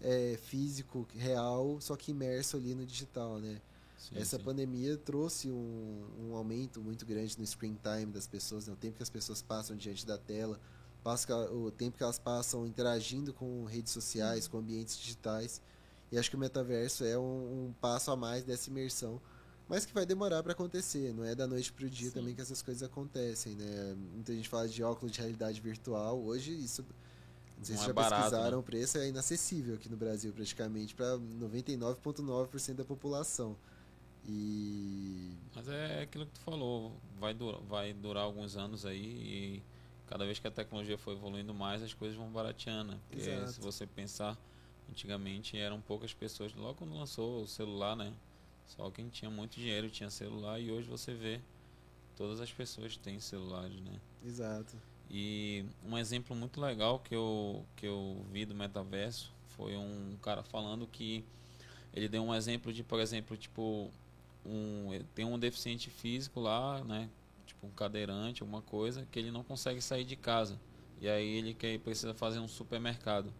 é, 0.00 0.36
físico, 0.42 1.06
real, 1.14 1.78
só 1.80 1.94
que 1.96 2.10
imerso 2.10 2.56
ali 2.56 2.74
no 2.74 2.84
digital, 2.84 3.38
né? 3.38 3.60
Sim, 3.98 4.16
Essa 4.16 4.38
sim. 4.38 4.44
pandemia 4.44 4.96
trouxe 4.96 5.50
um, 5.50 6.06
um 6.20 6.36
aumento 6.36 6.80
muito 6.80 7.04
grande 7.04 7.36
no 7.38 7.44
screen 7.44 7.76
time 7.82 8.12
das 8.12 8.26
pessoas, 8.26 8.68
né? 8.68 8.72
o 8.72 8.76
tempo 8.76 8.96
que 8.96 9.02
as 9.02 9.10
pessoas 9.10 9.42
passam 9.42 9.76
diante 9.76 10.06
da 10.06 10.16
tela, 10.16 10.58
passa, 11.02 11.34
o 11.50 11.70
tempo 11.72 11.96
que 11.96 12.02
elas 12.02 12.18
passam 12.18 12.64
interagindo 12.64 13.34
com 13.34 13.64
redes 13.64 13.92
sociais, 13.92 14.46
com 14.46 14.58
ambientes 14.58 14.96
digitais. 14.96 15.60
E 16.12 16.18
acho 16.18 16.30
que 16.30 16.36
o 16.36 16.38
metaverso 16.38 17.04
é 17.04 17.18
um, 17.18 17.66
um 17.66 17.74
passo 17.80 18.10
a 18.10 18.16
mais 18.16 18.44
dessa 18.44 18.70
imersão, 18.70 19.20
mas 19.68 19.84
que 19.84 19.92
vai 19.92 20.06
demorar 20.06 20.42
para 20.42 20.52
acontecer. 20.52 21.12
Não 21.12 21.24
é 21.24 21.34
da 21.34 21.46
noite 21.46 21.72
para 21.72 21.84
o 21.84 21.90
dia 21.90 22.08
Sim. 22.08 22.14
também 22.14 22.34
que 22.34 22.40
essas 22.40 22.62
coisas 22.62 22.82
acontecem. 22.82 23.56
Né? 23.56 23.96
Muita 24.14 24.32
gente 24.32 24.48
fala 24.48 24.68
de 24.68 24.82
óculos 24.82 25.12
de 25.12 25.18
realidade 25.18 25.60
virtual. 25.60 26.22
Hoje 26.22 26.52
isso 26.52 26.84
não 27.58 27.64
sei 27.64 27.74
Não 27.74 27.82
se 27.82 27.84
é 27.84 27.86
já 27.88 27.92
barato, 27.92 28.22
pesquisaram, 28.22 28.50
né? 28.52 28.56
o 28.56 28.62
preço 28.62 28.98
é 28.98 29.08
inacessível 29.08 29.74
aqui 29.74 29.88
no 29.88 29.96
Brasil, 29.96 30.32
praticamente, 30.32 30.94
para 30.94 31.18
99,9% 31.18 32.74
da 32.74 32.84
população. 32.84 33.56
E. 34.24 35.32
Mas 35.54 35.68
é 35.68 36.02
aquilo 36.02 36.26
que 36.26 36.32
tu 36.32 36.40
falou, 36.40 36.92
vai 37.18 37.34
durar, 37.34 37.60
vai 37.62 37.92
durar 37.92 38.24
alguns 38.24 38.56
anos 38.56 38.86
aí 38.86 39.02
e 39.02 39.62
cada 40.06 40.24
vez 40.24 40.38
que 40.38 40.46
a 40.46 40.50
tecnologia 40.50 40.96
for 40.96 41.12
evoluindo 41.12 41.52
mais, 41.52 41.82
as 41.82 41.92
coisas 41.92 42.16
vão 42.16 42.30
barateando. 42.30 42.92
né? 42.92 43.00
Porque 43.08 43.22
Exato. 43.22 43.52
se 43.52 43.60
você 43.60 43.86
pensar, 43.86 44.38
antigamente 44.88 45.56
eram 45.56 45.80
poucas 45.80 46.14
pessoas, 46.14 46.54
logo 46.54 46.74
quando 46.74 46.94
lançou 46.94 47.42
o 47.42 47.46
celular, 47.46 47.96
né? 47.96 48.12
Só 48.66 48.90
quem 48.90 49.08
tinha 49.08 49.30
muito 49.30 49.54
dinheiro 49.54 49.90
tinha 49.90 50.10
celular 50.10 50.60
e 50.60 50.70
hoje 50.70 50.88
você 50.88 51.14
vê 51.14 51.40
todas 52.16 52.40
as 52.40 52.52
pessoas 52.52 52.96
têm 52.96 53.18
celulares, 53.18 53.80
né? 53.80 54.00
Exato. 54.24 54.76
E 55.10 55.64
um 55.84 55.96
exemplo 55.96 56.36
muito 56.36 56.60
legal 56.60 56.98
que 56.98 57.14
eu, 57.14 57.64
que 57.76 57.86
eu 57.86 58.24
vi 58.30 58.44
do 58.44 58.54
metaverso 58.54 59.32
foi 59.56 59.76
um 59.76 60.16
cara 60.22 60.42
falando 60.42 60.86
que 60.86 61.24
ele 61.92 62.08
deu 62.08 62.22
um 62.22 62.34
exemplo 62.34 62.72
de, 62.72 62.84
por 62.84 63.00
exemplo, 63.00 63.36
tipo, 63.36 63.90
um, 64.44 64.88
tem 65.14 65.24
um 65.24 65.38
deficiente 65.38 65.90
físico 65.90 66.40
lá, 66.40 66.82
né? 66.84 67.08
Tipo 67.46 67.66
um 67.66 67.70
cadeirante, 67.70 68.42
alguma 68.42 68.62
coisa, 68.62 69.06
que 69.10 69.18
ele 69.18 69.30
não 69.30 69.42
consegue 69.42 69.80
sair 69.80 70.04
de 70.04 70.16
casa. 70.16 70.58
E 71.00 71.08
aí 71.08 71.26
ele 71.36 71.54
quer, 71.54 71.78
precisa 71.80 72.12
fazer 72.14 72.38
um 72.38 72.48
supermercado. 72.48 73.32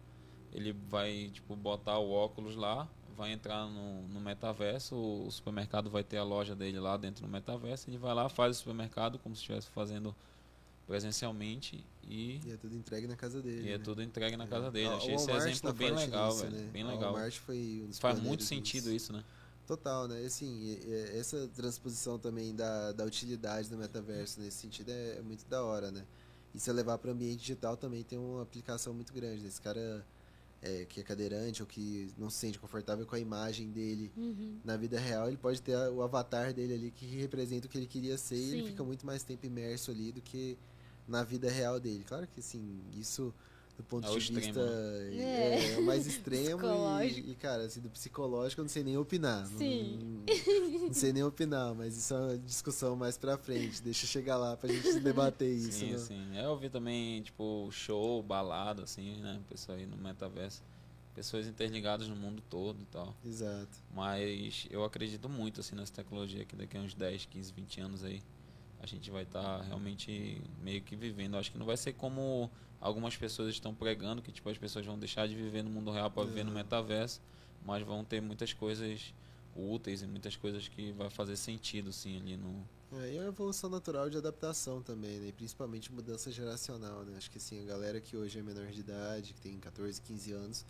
Ele 0.53 0.73
vai, 0.89 1.29
tipo, 1.33 1.55
botar 1.55 1.99
o 1.99 2.09
óculos 2.11 2.55
lá, 2.55 2.87
vai 3.15 3.31
entrar 3.33 3.65
no, 3.67 4.07
no 4.07 4.19
metaverso, 4.21 4.95
o, 4.95 5.29
supermercado 5.29 5.89
vai 5.89 6.03
ter 6.03 6.17
a 6.17 6.23
loja 6.23 6.55
dele 6.55 6.79
lá 6.79 6.95
dentro 6.97 7.25
do 7.25 7.29
metaverso, 7.31 7.89
ele 7.89 7.97
vai 7.97 8.13
lá, 8.13 8.29
faz 8.29 8.55
o 8.55 8.59
supermercado 8.59 9.19
como 9.19 9.35
se 9.35 9.41
estivesse 9.41 9.67
fazendo 9.67 10.15
presencialmente 10.87 11.83
e, 12.03 12.39
E 12.45 12.51
é 12.51 12.57
tudo 12.57 12.75
entregue 12.75 13.05
na 13.07 13.15
casa 13.15 13.41
dele. 13.41 13.67
e 13.67 13.71
é 13.71 13.77
né? 13.77 13.83
tudo 13.83 14.01
entregue 14.01 14.35
na 14.35 14.45
É. 14.45 14.47
casa 14.47 14.71
dele. 14.71 14.87
A- 14.87 14.95
Achei 14.95 15.13
esse 15.13 15.29
exemplo 15.31 15.59
tá 15.61 15.73
bem 15.73 15.91
legal, 15.91 16.35
velho. 16.35 16.51
né? 16.51 16.69
Bem 16.73 16.83
O 16.83 16.87
legal. 16.87 17.15
Faz 17.99 18.19
muito 18.19 18.43
sentido 18.43 18.91
isso, 18.91 19.13
né? 19.13 19.23
Total, 19.69 20.07
né? 20.07 20.25
Assim, 20.25 20.79
essa 21.13 21.47
transposição 21.49 22.17
também 22.17 22.55
da, 22.55 22.91
da 22.91 23.05
utilidade 23.05 23.69
do 23.69 23.77
metaverso 23.77 24.39
nesse 24.41 24.57
sentido 24.57 24.89
é, 24.89 25.17
é 25.17 25.21
muito 25.21 25.45
da 25.45 25.63
hora, 25.63 25.91
né? 25.91 26.07
E 26.55 26.59
se 26.59 26.71
levar 26.73 26.97
para 26.97 27.09
o 27.09 27.13
ambiente 27.13 27.41
digital 27.41 27.77
também 27.77 28.03
tem 28.03 28.17
uma 28.17 28.41
aplicação 28.41 28.95
muito 28.95 29.13
grande. 29.13 29.43
né? 29.43 29.47
Esse 29.47 29.61
cara 29.61 30.03
é, 30.59 30.85
que 30.85 30.99
é 30.99 31.03
cadeirante 31.03 31.61
ou 31.61 31.67
que 31.67 32.11
não 32.17 32.31
se 32.31 32.37
sente 32.39 32.57
confortável 32.57 33.05
com 33.05 33.13
a 33.15 33.19
imagem 33.19 33.69
dele 33.69 34.11
Uhum. 34.17 34.59
na 34.65 34.75
vida 34.75 34.99
real, 34.99 35.27
ele 35.27 35.37
pode 35.37 35.61
ter 35.61 35.75
o 35.91 36.01
avatar 36.01 36.51
dele 36.51 36.73
ali 36.73 36.89
que 36.89 37.05
representa 37.05 37.67
o 37.67 37.69
que 37.69 37.77
ele 37.77 37.85
queria 37.85 38.17
ser 38.17 38.37
e 38.37 38.51
ele 38.53 38.61
Sim. 38.63 38.67
fica 38.69 38.83
muito 38.83 39.05
mais 39.05 39.21
tempo 39.21 39.45
imerso 39.45 39.91
ali 39.91 40.11
do 40.11 40.19
que 40.19 40.57
na 41.07 41.23
vida 41.23 41.47
real 41.47 41.79
dele. 41.79 42.03
Claro 42.03 42.25
que 42.27 42.39
assim, 42.39 42.81
isso 42.97 43.31
do 43.79 43.83
ponto 43.85 44.05
É 44.05 44.11
de 44.11 44.17
extremo, 44.17 44.41
vista 44.41 44.59
né? 44.61 45.15
é, 45.23 45.73
é 45.75 45.77
o 45.77 45.85
mais 45.85 46.05
extremo 46.05 46.61
e, 47.01 47.31
e, 47.31 47.35
cara, 47.35 47.63
assim, 47.63 47.79
do 47.79 47.89
psicológico 47.89 48.59
eu 48.59 48.63
não 48.65 48.69
sei 48.69 48.83
nem 48.83 48.97
opinar. 48.97 49.49
Não- 49.49 49.57
Sim. 49.57 50.25
Não, 50.27 50.87
não 50.87 50.93
sei 50.93 51.13
nem 51.13 51.23
opinar, 51.23 51.73
mas 51.73 51.95
isso 51.95 52.13
é 52.13 52.17
uma 52.19 52.37
discussão 52.37 52.97
mais 52.97 53.17
pra 53.17 53.37
frente. 53.37 53.81
Deixa 53.81 54.03
eu 54.03 54.09
chegar 54.09 54.35
lá 54.35 54.57
pra 54.57 54.67
gente 54.69 54.99
debater 54.99 55.49
isso. 55.49 55.71
sim, 55.79 55.91
né? 55.93 55.97
sim. 55.97 56.37
É, 56.37 56.45
Eu 56.45 56.57
vi 56.57 56.69
também, 56.69 57.21
tipo, 57.21 57.69
show, 57.71 58.21
balada, 58.21 58.83
assim, 58.83 59.15
né? 59.21 59.39
Pessoal 59.47 59.77
aí 59.77 59.85
no 59.85 59.95
metaverso. 59.95 60.61
Pessoas 61.15 61.47
interligadas 61.47 62.09
no 62.09 62.17
mundo 62.17 62.43
todo 62.49 62.81
e 62.81 62.85
tal. 62.85 63.15
Exato. 63.25 63.77
Mas 63.95 64.67
eu 64.69 64.83
acredito 64.83 65.29
muito, 65.29 65.61
assim, 65.61 65.73
nessa 65.73 65.93
tecnologia 65.93 66.43
que 66.43 66.53
daqui 66.57 66.77
a 66.77 66.81
uns 66.81 66.93
10, 66.93 67.25
15, 67.27 67.53
20 67.53 67.79
anos 67.79 68.03
aí 68.03 68.21
a 68.81 68.85
gente 68.85 69.09
vai 69.09 69.23
estar 69.23 69.61
realmente 69.61 70.41
meio 70.61 70.81
que 70.81 70.97
vivendo. 70.97 71.37
Acho 71.37 71.49
que 71.51 71.57
não 71.57 71.65
vai 71.65 71.77
ser 71.77 71.93
como 71.93 72.51
algumas 72.79 73.15
pessoas 73.15 73.49
estão 73.49 73.73
pregando, 73.73 74.21
que 74.21 74.31
tipo, 74.31 74.49
as 74.49 74.57
pessoas 74.57 74.85
vão 74.85 74.97
deixar 74.97 75.27
de 75.27 75.35
viver 75.35 75.63
no 75.63 75.69
mundo 75.69 75.91
real 75.91 76.09
para 76.09 76.23
viver 76.23 76.43
no 76.43 76.51
Não. 76.51 76.57
metaverso, 76.57 77.21
mas 77.65 77.83
vão 77.83 78.03
ter 78.03 78.21
muitas 78.21 78.53
coisas 78.53 79.13
úteis 79.55 80.01
e 80.01 80.07
muitas 80.07 80.35
coisas 80.35 80.67
que 80.67 80.91
vai 80.93 81.09
fazer 81.09 81.35
sentido, 81.35 81.91
sim, 81.91 82.17
ali 82.17 82.37
no... 82.37 82.65
É, 82.91 83.13
e 83.13 83.17
é 83.17 83.21
uma 83.21 83.27
evolução 83.27 83.69
natural 83.69 84.09
de 84.09 84.17
adaptação 84.17 84.81
também, 84.81 85.19
né? 85.19 85.27
E 85.27 85.31
principalmente 85.31 85.91
mudança 85.91 86.31
geracional, 86.31 87.03
né? 87.03 87.17
Acho 87.17 87.29
que 87.29 87.37
assim, 87.37 87.61
a 87.61 87.65
galera 87.65 88.01
que 88.01 88.17
hoje 88.17 88.39
é 88.39 88.41
menor 88.41 88.67
de 88.67 88.79
idade, 88.79 89.33
que 89.33 89.41
tem 89.41 89.59
14, 89.59 90.01
15 90.01 90.31
anos, 90.31 90.65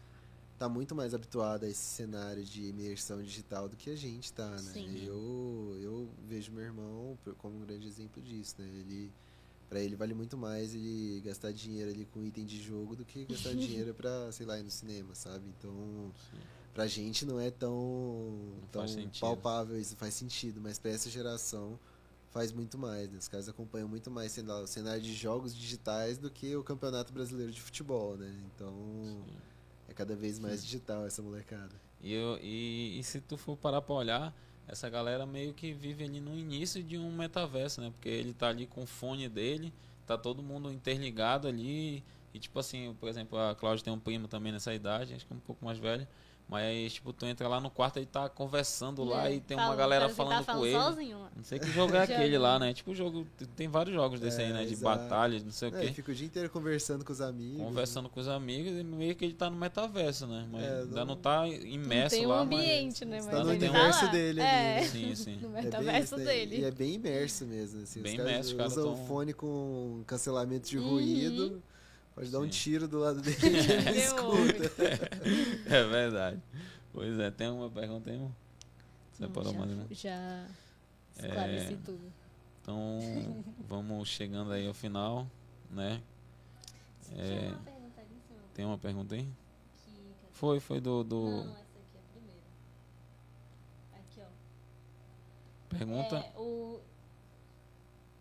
tá 0.58 0.68
muito 0.68 0.94
mais 0.94 1.14
habituada 1.14 1.66
a 1.66 1.70
esse 1.70 1.80
cenário 1.80 2.44
de 2.44 2.64
imersão 2.64 3.24
digital 3.24 3.70
do 3.70 3.78
que 3.78 3.90
a 3.90 3.96
gente 3.96 4.34
tá, 4.34 4.50
né? 4.50 4.72
Sim. 4.74 5.06
Eu, 5.06 5.78
eu 5.82 6.10
vejo 6.28 6.52
meu 6.52 6.66
irmão 6.66 7.18
como 7.38 7.56
um 7.56 7.62
grande 7.62 7.88
exemplo 7.88 8.22
disso, 8.22 8.56
né? 8.60 8.68
Ele 8.68 9.14
Pra 9.70 9.80
ele 9.80 9.96
vale 9.96 10.16
muito 10.16 10.36
mais 10.36 10.74
ele 10.74 11.22
gastar 11.24 11.52
dinheiro 11.52 11.92
ali 11.92 12.06
com 12.06 12.24
item 12.24 12.44
de 12.44 12.60
jogo 12.62 12.96
do 12.96 13.06
que 13.06 13.26
gastar 13.26 13.54
dinheiro 13.56 13.94
pra, 13.94 14.32
sei 14.32 14.46
lá, 14.46 14.60
ir 14.60 14.64
no 14.64 14.72
cinema, 14.72 15.14
sabe? 15.14 15.48
Então, 15.58 16.12
pra 16.74 16.88
gente 16.88 17.24
não 17.24 17.40
é 17.40 17.52
tão, 17.52 18.56
tão 18.72 18.82
faz 18.82 18.92
sentido. 18.92 19.22
palpável 19.22 19.80
isso, 19.80 19.96
faz 19.96 20.16
sentido, 20.16 20.60
mas 20.60 20.80
pra 20.80 20.90
essa 20.92 21.10
geração 21.10 21.80
faz 22.32 22.52
muito 22.52 22.78
mais, 22.78 23.10
né? 23.10 23.18
Os 23.20 23.28
caras 23.28 23.48
acompanham 23.48 23.88
muito 23.88 24.10
mais 24.10 24.32
sei 24.32 24.44
lá, 24.44 24.60
o 24.60 24.68
cenário 24.68 25.02
de 25.02 25.14
jogos 25.14 25.56
digitais 25.56 26.18
do 26.18 26.32
que 26.32 26.56
o 26.56 26.64
Campeonato 26.64 27.14
Brasileiro 27.14 27.52
de 27.52 27.62
Futebol, 27.62 28.18
né? 28.18 28.36
Então, 28.56 29.24
é 29.88 29.94
cada 29.94 30.16
vez 30.16 30.40
mais 30.40 30.64
digital 30.64 31.06
essa 31.06 31.22
molecada. 31.22 31.76
E, 32.02 32.14
eu, 32.14 32.40
e, 32.42 33.00
e 33.00 33.04
se 33.04 33.20
tu 33.22 33.38
for 33.38 33.58
parar 33.58 33.82
pra 33.82 33.94
olhar, 33.94 34.34
essa 34.70 34.90
galera 34.90 35.26
meio 35.26 35.54
que 35.54 35.74
vive 35.74 36.04
ali 36.04 36.20
no 36.20 36.38
início 36.38 36.84
de 36.84 36.98
um 36.98 37.12
metaverso, 37.12 37.82
né? 37.82 37.90
Porque 37.90 38.08
ele 38.08 38.34
tá 38.34 38.50
ali 38.50 38.68
com 38.68 38.84
o 38.84 38.86
fone 38.86 39.28
dele, 39.28 39.74
tá 40.06 40.18
todo 40.18 40.44
mundo 40.44 40.72
interligado 40.72 41.48
ali. 41.48 42.04
E 42.34 42.40
tipo 42.40 42.60
assim, 42.60 42.96
por 43.00 43.10
exemplo, 43.10 43.38
a 43.40 43.56
Cláudia 43.56 43.84
tem 43.84 43.92
um 43.92 44.00
primo 44.00 44.28
também 44.28 44.52
nessa 44.52 44.74
idade, 44.74 45.16
acho 45.16 45.26
que 45.26 45.34
é 45.34 45.36
um 45.36 45.40
pouco 45.40 45.66
mais 45.66 45.80
velho. 45.80 46.08
Mas, 46.50 46.94
tipo, 46.94 47.14
tu 47.14 47.28
entra 47.28 47.48
lá 47.48 47.60
no 47.60 47.70
quarto 47.70 48.00
e 48.00 48.06
tá 48.08 48.28
conversando 48.28 49.04
lá 49.04 49.30
É, 49.30 49.36
e 49.36 49.40
tem 49.40 49.56
uma 49.56 49.76
galera 49.76 50.10
falando 50.10 50.44
tá 50.44 50.56
com 50.56 50.66
ele. 50.66 50.76
sozinho 50.76 51.20
lá. 51.20 51.30
Não 51.36 51.44
sei 51.44 51.60
que 51.60 51.70
jogo 51.72 51.96
é 51.96 52.02
aquele 52.02 52.40
lá, 52.40 52.58
né? 52.58 52.74
Tipo, 52.74 52.96
jogo. 52.96 53.28
Tem 53.56 53.68
vários 53.68 53.94
jogos 53.94 54.20
desse 54.20 54.42
É, 54.42 54.46
aí, 54.48 54.54
né? 54.54 54.66
De 54.66 54.74
exato. 54.74 54.98
batalha, 55.00 55.40
não 55.44 55.52
sei 55.52 55.70
o 55.70 55.78
É, 55.78 55.82
quê. 55.82 55.94
fica 55.94 56.12
o 56.12 56.16
dia 56.16 56.26
inteiro 56.26 56.50
conversando 56.50 57.06
com 57.06 57.14
os 57.14 57.22
amigos. 57.22 57.62
Conversando 57.62 58.10
com 58.10 58.20
os 58.20 58.28
amigos 58.28 58.72
e 58.80 58.84
meio 58.84 59.16
que 59.16 59.26
ele 59.26 59.36
tá 59.36 59.48
no 59.48 59.58
metaverso, 59.58 60.26
né? 60.26 60.48
Mas 60.52 60.64
É, 60.64 60.80
ainda 60.80 60.96
não- 61.02 61.06
não 61.06 61.16
tá 61.18 61.42
Não 61.46 61.54
imerso 61.54 62.16
tem 62.16 62.26
um 62.26 62.30
lá, 62.30 62.40
ambiente, 62.40 63.06
né? 63.06 63.22
Você 63.22 63.28
Mas 63.28 63.38
tá 63.38 63.44
no 63.44 63.52
ele 63.54 63.60
tá 63.60 63.72
universo 63.72 64.06
lá. 64.06 64.12
dele 64.12 64.42
ali, 64.42 64.50
é. 64.50 64.52
né? 64.74 64.80
mas. 64.80 64.90
Sim, 64.90 65.16
sim. 65.16 65.38
No 65.40 65.50
É 65.56 65.62
bem 65.62 65.64
metaverso 65.66 66.04
isso, 66.04 66.18
né? 66.18 66.26
dele. 66.26 66.58
E 66.58 66.64
é 66.66 66.72
bem 66.72 66.94
imerso 66.96 67.46
mesmo. 67.46 67.84
Assim. 67.84 68.02
Bem 68.02 68.16
os 68.16 68.20
imerso, 68.24 68.50
os 68.50 68.58
caras 68.58 68.72
usam 68.76 68.84
tão- 68.96 69.04
o 69.04 69.08
fone 69.08 69.34
com 69.34 70.04
cancelamento 70.08 70.68
de 70.68 70.80
Uhum. 70.80 71.62
Pode 72.20 72.32
dar 72.32 72.40
um 72.40 72.50
tiro 72.50 72.86
do 72.86 73.00
lado 73.00 73.22
dele 73.22 73.38
e 73.48 73.88
ele 73.88 74.00
escuta. 74.00 74.84
É, 75.70 75.72
é 75.80 75.84
verdade. 75.86 76.42
Pois 76.92 77.18
é, 77.18 77.32
tem 77.32 77.48
alguma 77.48 77.70
pergunta 77.70 78.10
aí, 78.10 78.18
irmão? 78.18 78.36
Você 79.14 79.24
Não, 79.24 79.32
parou 79.32 79.54
já, 79.54 79.60
mais, 79.60 79.72
né? 79.72 79.88
Já 79.90 80.10
é, 80.10 80.48
esclareci 81.16 81.74
é, 81.76 81.78
tudo. 81.78 82.14
Então, 82.62 83.00
vamos 83.66 84.10
chegando 84.10 84.52
aí 84.52 84.68
ao 84.68 84.74
final, 84.74 85.32
né? 85.72 86.04
Tinha 87.08 87.24
é, 87.24 87.48
uma 87.48 87.60
pergunta 87.60 88.02
ali, 88.02 88.22
senhor. 88.28 88.44
Tem 88.54 88.66
uma 88.66 88.78
pergunta 88.78 89.16
aí? 89.16 89.24
Que... 89.86 90.02
Foi, 90.34 90.60
foi 90.60 90.82
do... 90.82 91.06
do... 91.06 91.46
Não, 91.46 91.56
é 91.56 91.70
Pergunta. 95.70 96.18
É, 96.18 96.38
o... 96.38 96.82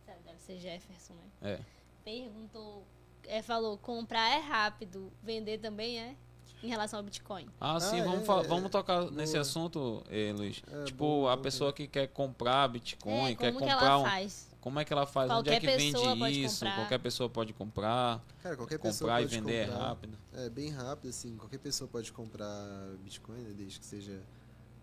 Deve 0.06 0.38
ser 0.38 0.60
Jefferson, 0.60 1.14
né? 1.14 1.30
É. 1.42 1.60
Perguntou 2.04 2.86
é, 3.28 3.42
falou, 3.42 3.76
comprar 3.76 4.30
é 4.30 4.40
rápido, 4.40 5.12
vender 5.22 5.58
também 5.58 6.00
é? 6.00 6.16
Em 6.62 6.66
relação 6.68 6.98
ao 6.98 7.04
Bitcoin. 7.04 7.46
Ah, 7.60 7.78
sim, 7.78 8.00
Ah, 8.00 8.04
vamos, 8.04 8.22
é, 8.22 8.24
fa- 8.24 8.40
é. 8.40 8.48
vamos 8.48 8.70
tocar 8.70 9.00
Boa. 9.02 9.10
nesse 9.12 9.36
assunto, 9.36 10.02
eh, 10.08 10.32
Luiz. 10.36 10.60
É, 10.66 10.84
tipo, 10.84 10.98
boa, 10.98 11.32
a 11.32 11.36
boa 11.36 11.42
pessoa 11.44 11.72
que 11.72 11.86
quer 11.86 12.08
comprar 12.08 12.66
Bitcoin, 12.68 13.32
é, 13.32 13.34
quer 13.36 13.52
que 13.52 13.58
comprar 13.58 13.70
ela 13.84 13.98
um. 13.98 14.02
faz? 14.02 14.48
Como 14.60 14.80
é 14.80 14.84
que 14.84 14.92
ela 14.92 15.06
faz? 15.06 15.30
Onde 15.30 15.50
é 15.50 15.52
Qualquer 15.52 15.60
que 15.60 15.66
pessoa 15.84 16.04
vende 16.08 16.18
pode 16.18 16.44
isso? 16.44 16.58
comprar. 16.64 16.74
Qualquer 16.74 16.98
pessoa 16.98 17.28
pode 17.30 17.52
comprar, 17.52 18.24
Cara, 18.42 18.56
qualquer 18.56 18.78
pessoa 18.78 19.10
comprar 19.10 19.20
e 19.20 19.24
pode 19.26 19.36
vender 19.40 19.66
comprar. 19.66 19.78
é 19.78 19.86
rápido. 19.88 20.18
É 20.32 20.48
bem 20.50 20.70
rápido, 20.70 21.10
assim. 21.10 21.36
Qualquer 21.36 21.58
pessoa 21.58 21.86
pode 21.88 22.12
comprar 22.12 22.66
Bitcoin, 23.04 23.40
né, 23.42 23.52
desde 23.56 23.78
que 23.78 23.86
seja 23.86 24.20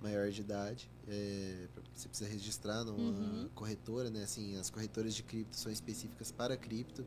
maior 0.01 0.29
de 0.31 0.39
idade. 0.41 0.89
É, 1.09 1.67
você 1.93 2.07
precisa 2.07 2.29
registrar 2.29 2.85
numa 2.85 2.99
Uhum. 2.99 3.49
corretora, 3.53 4.09
né? 4.09 4.23
Assim, 4.23 4.55
as 4.57 4.69
corretoras 4.69 5.13
de 5.13 5.23
cripto 5.23 5.57
são 5.57 5.69
específicas 5.71 6.31
para 6.31 6.55
cripto. 6.55 7.05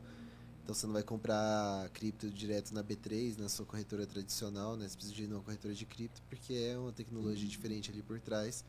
Então 0.69 0.75
você 0.75 0.85
não 0.85 0.93
vai 0.93 1.01
comprar 1.01 1.89
cripto 1.95 2.29
direto 2.29 2.75
na 2.75 2.83
B3, 2.83 3.39
na 3.39 3.49
sua 3.49 3.65
corretora 3.65 4.05
tradicional, 4.05 4.77
né? 4.77 4.87
Você 4.87 4.95
precisa 4.95 5.15
de 5.15 5.23
ir 5.23 5.27
numa 5.27 5.41
corretora 5.41 5.73
de 5.73 5.83
cripto, 5.83 6.21
porque 6.29 6.53
é 6.53 6.77
uma 6.77 6.91
tecnologia 6.91 7.49
diferente 7.49 7.89
ali 7.89 8.03
por 8.03 8.19
trás. 8.19 8.63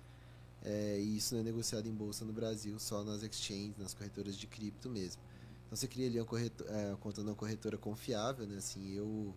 É, 0.65 0.99
e 0.99 1.19
isso 1.19 1.35
não 1.35 1.43
é 1.43 1.45
negociado 1.45 1.87
em 1.87 1.93
bolsa 1.93 2.25
no 2.25 2.33
Brasil, 2.33 2.79
só 2.79 3.05
nas 3.05 3.23
exchanges, 3.23 3.77
nas 3.77 3.93
corretoras 3.93 4.35
de 4.35 4.47
cripto 4.47 4.89
mesmo. 4.89 5.21
Então 5.67 5.77
você 5.77 5.87
cria 5.87 6.07
ali 6.07 6.19
uma, 6.19 6.41
é, 6.41 6.89
uma 6.89 6.97
conta 6.97 7.23
numa 7.23 7.35
corretora 7.35 7.77
confiável, 7.77 8.47
né? 8.47 8.57
Assim, 8.57 8.95
eu 8.95 9.35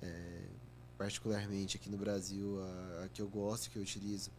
é, 0.00 0.44
particularmente 0.96 1.76
aqui 1.76 1.90
no 1.90 1.98
Brasil, 1.98 2.62
a, 2.62 3.04
a 3.04 3.08
que 3.10 3.20
eu 3.20 3.28
gosto, 3.28 3.68
que 3.68 3.76
eu 3.76 3.82
utilizo, 3.82 4.30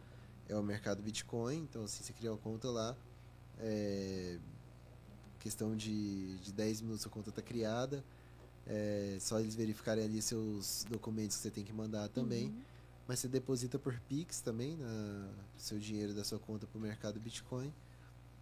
é 0.48 0.56
o 0.56 0.64
mercado 0.64 1.00
Bitcoin. 1.00 1.58
Então, 1.58 1.84
assim, 1.84 2.02
você 2.02 2.12
cria 2.12 2.32
uma 2.32 2.38
conta 2.38 2.68
lá, 2.72 2.96
é, 3.60 4.40
questão 5.42 5.76
de, 5.76 6.36
de 6.38 6.52
10 6.52 6.82
minutos 6.82 7.04
a 7.04 7.10
conta 7.10 7.30
está 7.30 7.42
criada. 7.42 8.02
É, 8.64 9.18
só 9.20 9.40
eles 9.40 9.56
verificarem 9.56 10.04
ali 10.04 10.22
seus 10.22 10.86
documentos 10.88 11.36
que 11.36 11.42
você 11.42 11.50
tem 11.50 11.64
que 11.64 11.72
mandar 11.72 12.08
também. 12.08 12.46
Uhum. 12.46 12.62
Mas 13.08 13.18
você 13.18 13.26
deposita 13.26 13.76
por 13.78 13.98
Pix 14.08 14.40
também, 14.40 14.76
na, 14.76 15.28
seu 15.58 15.78
dinheiro 15.78 16.14
da 16.14 16.22
sua 16.22 16.38
conta 16.38 16.66
para 16.66 16.78
o 16.78 16.80
mercado 16.80 17.18
Bitcoin. 17.18 17.72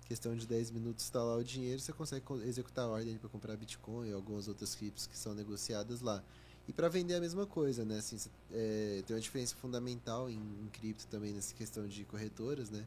Questão 0.05 0.36
de 0.36 0.47
10 0.47 0.72
minutos 0.72 1.05
está 1.05 1.22
lá 1.22 1.36
o 1.36 1.43
dinheiro, 1.43 1.81
você 1.81 1.93
consegue 1.93 2.24
co- 2.27 2.43
executar 2.43 2.85
a 2.85 2.89
ordem 2.89 3.16
para 3.16 3.28
comprar 3.31 3.56
Bitcoin 3.56 4.10
e 4.10 4.12
algumas 4.12 4.48
outras 4.48 4.74
criptos 4.74 5.06
que 5.06 5.16
são 5.16 5.35
negociadas 5.35 6.02
lá. 6.02 6.22
E 6.68 6.72
para 6.72 6.89
vender 6.89 7.14
a 7.14 7.20
mesma 7.20 7.47
coisa, 7.47 7.85
né? 7.85 7.98
Assim, 7.98 8.18
é, 8.52 9.02
tem 9.06 9.16
uma 9.16 9.22
diferença 9.22 9.55
fundamental 9.56 10.28
em, 10.28 10.35
em 10.36 10.68
cripto 10.70 11.06
também 11.06 11.32
nessa 11.32 11.55
questão 11.55 11.86
de 11.89 12.05
corretoras, 12.05 12.68
né? 12.70 12.85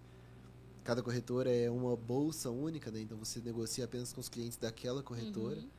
Cada 0.84 1.01
corretora 1.01 1.49
é 1.49 1.69
uma 1.69 1.95
bolsa 1.95 2.49
única, 2.49 2.91
né? 2.91 3.01
Então 3.01 3.18
você 3.18 3.39
negocia 3.39 3.85
apenas 3.85 4.11
com 4.11 4.19
os 4.19 4.27
clientes 4.27 4.57
daquela 4.57 5.01
corretora. 5.01 5.57
Uhum. 5.57 5.69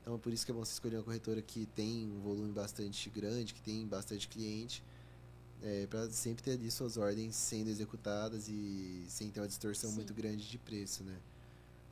Então 0.00 0.14
é 0.14 0.18
por 0.18 0.32
isso 0.32 0.44
que 0.44 0.52
é 0.52 0.54
bom 0.54 0.64
você 0.64 0.72
escolher 0.72 0.96
uma 0.96 1.02
corretora 1.02 1.40
que 1.42 1.66
tem 1.66 2.10
um 2.10 2.20
volume 2.20 2.52
bastante 2.52 3.08
grande, 3.10 3.54
que 3.54 3.62
tem 3.62 3.86
bastante 3.86 4.28
cliente, 4.28 4.82
é, 5.62 5.86
para 5.86 6.10
sempre 6.10 6.42
ter 6.42 6.52
ali 6.52 6.70
suas 6.70 6.96
ordens 6.96 7.34
sendo 7.34 7.70
executadas 7.70 8.48
e 8.48 9.04
sem 9.08 9.30
ter 9.30 9.40
uma 9.40 9.48
distorção 9.48 9.90
Sim. 9.90 9.96
muito 9.96 10.12
grande 10.12 10.48
de 10.48 10.58
preço, 10.58 11.02
né? 11.04 11.18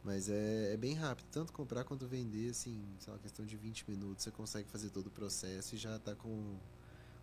Mas 0.04 0.28
é, 0.28 0.74
é 0.74 0.76
bem 0.76 0.94
rápido, 0.94 1.26
tanto 1.30 1.52
comprar 1.52 1.84
quanto 1.84 2.06
vender, 2.06 2.50
assim, 2.50 2.82
sei 2.98 3.12
lá, 3.12 3.18
questão 3.18 3.46
de 3.46 3.56
20 3.56 3.88
minutos 3.88 4.24
você 4.24 4.30
consegue 4.30 4.68
fazer 4.68 4.90
todo 4.90 5.06
o 5.06 5.10
processo 5.10 5.74
e 5.74 5.78
já 5.78 5.98
tá 5.98 6.14
com, 6.14 6.56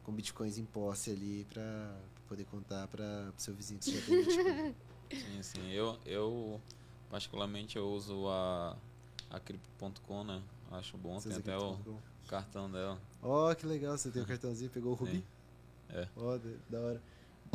com 0.04 0.12
bitcoins 0.14 0.58
em 0.58 0.66
posse 0.66 1.12
ali 1.12 1.46
para 1.54 2.00
poder 2.28 2.46
contar 2.46 2.88
para 2.88 3.32
seu 3.38 3.54
vizinho 3.54 3.80
que 3.80 3.92
já 3.92 4.02
tem 4.06 4.26
bitcoin. 4.26 4.76
Sim, 5.12 5.42
sim. 5.44 5.72
Eu, 5.72 5.98
eu 6.06 6.62
particularmente, 7.10 7.78
eu 7.78 7.88
uso 7.90 8.28
a, 8.28 8.76
a 9.30 9.40
Crypto.com, 9.40 10.24
né? 10.24 10.42
Acho 10.72 10.98
bom, 10.98 11.20
Vocês 11.20 11.38
tem 11.38 11.54
até 11.54 11.64
o 11.66 11.78
cartão 12.28 12.70
dela. 12.70 13.00
Ó, 13.24 13.54
que 13.56 13.66
legal, 13.66 13.98
você 13.98 14.12
tem 14.12 14.22
o 14.22 14.26
cartãozinho, 14.26 14.70
pegou 14.70 14.92
o 14.92 14.96
Rubi? 14.96 15.24
É. 15.90 16.08
Ó, 16.16 16.38
da- 16.38 16.50
da 16.70 16.80
hora. 16.80 17.02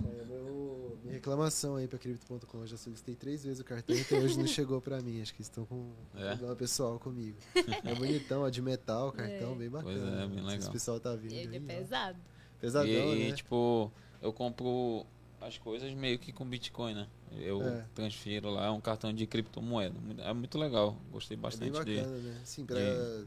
É, 0.03 0.25
meu- 0.25 0.99
minha 1.05 1.15
reclamação 1.15 1.77
aí 1.77 1.87
pra 1.87 1.97
Crypto.com, 2.01 2.59
eu 2.59 2.67
já 2.67 2.77
solicitei 2.77 3.15
três 3.15 3.45
vezes 3.45 3.61
o 3.61 3.65
cartão 3.65 3.95
e 3.95 4.01
até 4.01 4.19
hoje 4.19 4.37
não 4.37 4.47
chegou 4.49 4.81
pra 4.81 5.01
mim. 5.01 5.23
Acho 5.23 5.33
que 5.33 5.43
estão 5.43 5.65
com 5.65 5.93
É? 6.17 6.31
problema 6.31 6.57
pessoal 6.57 6.99
comigo. 6.99 7.37
É 7.85 7.95
bonitão, 7.95 8.43
ó, 8.43 8.49
de 8.49 8.61
metal, 8.61 9.13
cartão, 9.13 9.53
É. 9.53 9.55
bem 9.55 9.71
bacana. 9.71 9.93
Pois 10.01 10.03
é, 10.03 10.27
bem 10.27 10.31
sei 10.39 10.43
se 10.43 10.47
legal. 10.57 10.69
o 10.69 10.73
pessoal 10.73 10.99
tá 10.99 11.15
vindo 11.15 11.33
Ele 11.33 11.57
é 11.57 11.61
pesado. 11.61 12.19
Pesadão, 12.61 12.89
e, 12.91 13.27
e, 13.27 13.31
né? 13.31 13.37
tipo, 13.37 13.93
eu 14.21 14.33
compro 14.33 15.07
as 15.47 15.59
coisas 15.59 15.93
meio 15.93 16.19
que 16.19 16.33
com 16.33 16.45
Bitcoin, 16.45 16.95
né? 16.95 17.07
Eu 17.33 17.63
É. 17.63 17.85
transfiro 17.95 18.51
lá, 18.51 18.67
é 18.67 18.71
um 18.71 18.81
cartão 18.81 19.13
de 19.13 19.27
criptomoeda. 19.27 19.95
É 20.19 20.33
muito 20.33 20.57
legal, 20.57 20.97
gostei 21.11 21.35
é 21.35 21.37
bem 21.37 21.43
bastante 21.43 21.85
dele. 21.85 22.01
bacana, 22.01 22.19
né? 22.19 22.41
Sim, 22.45 22.65
pra, 22.65 22.79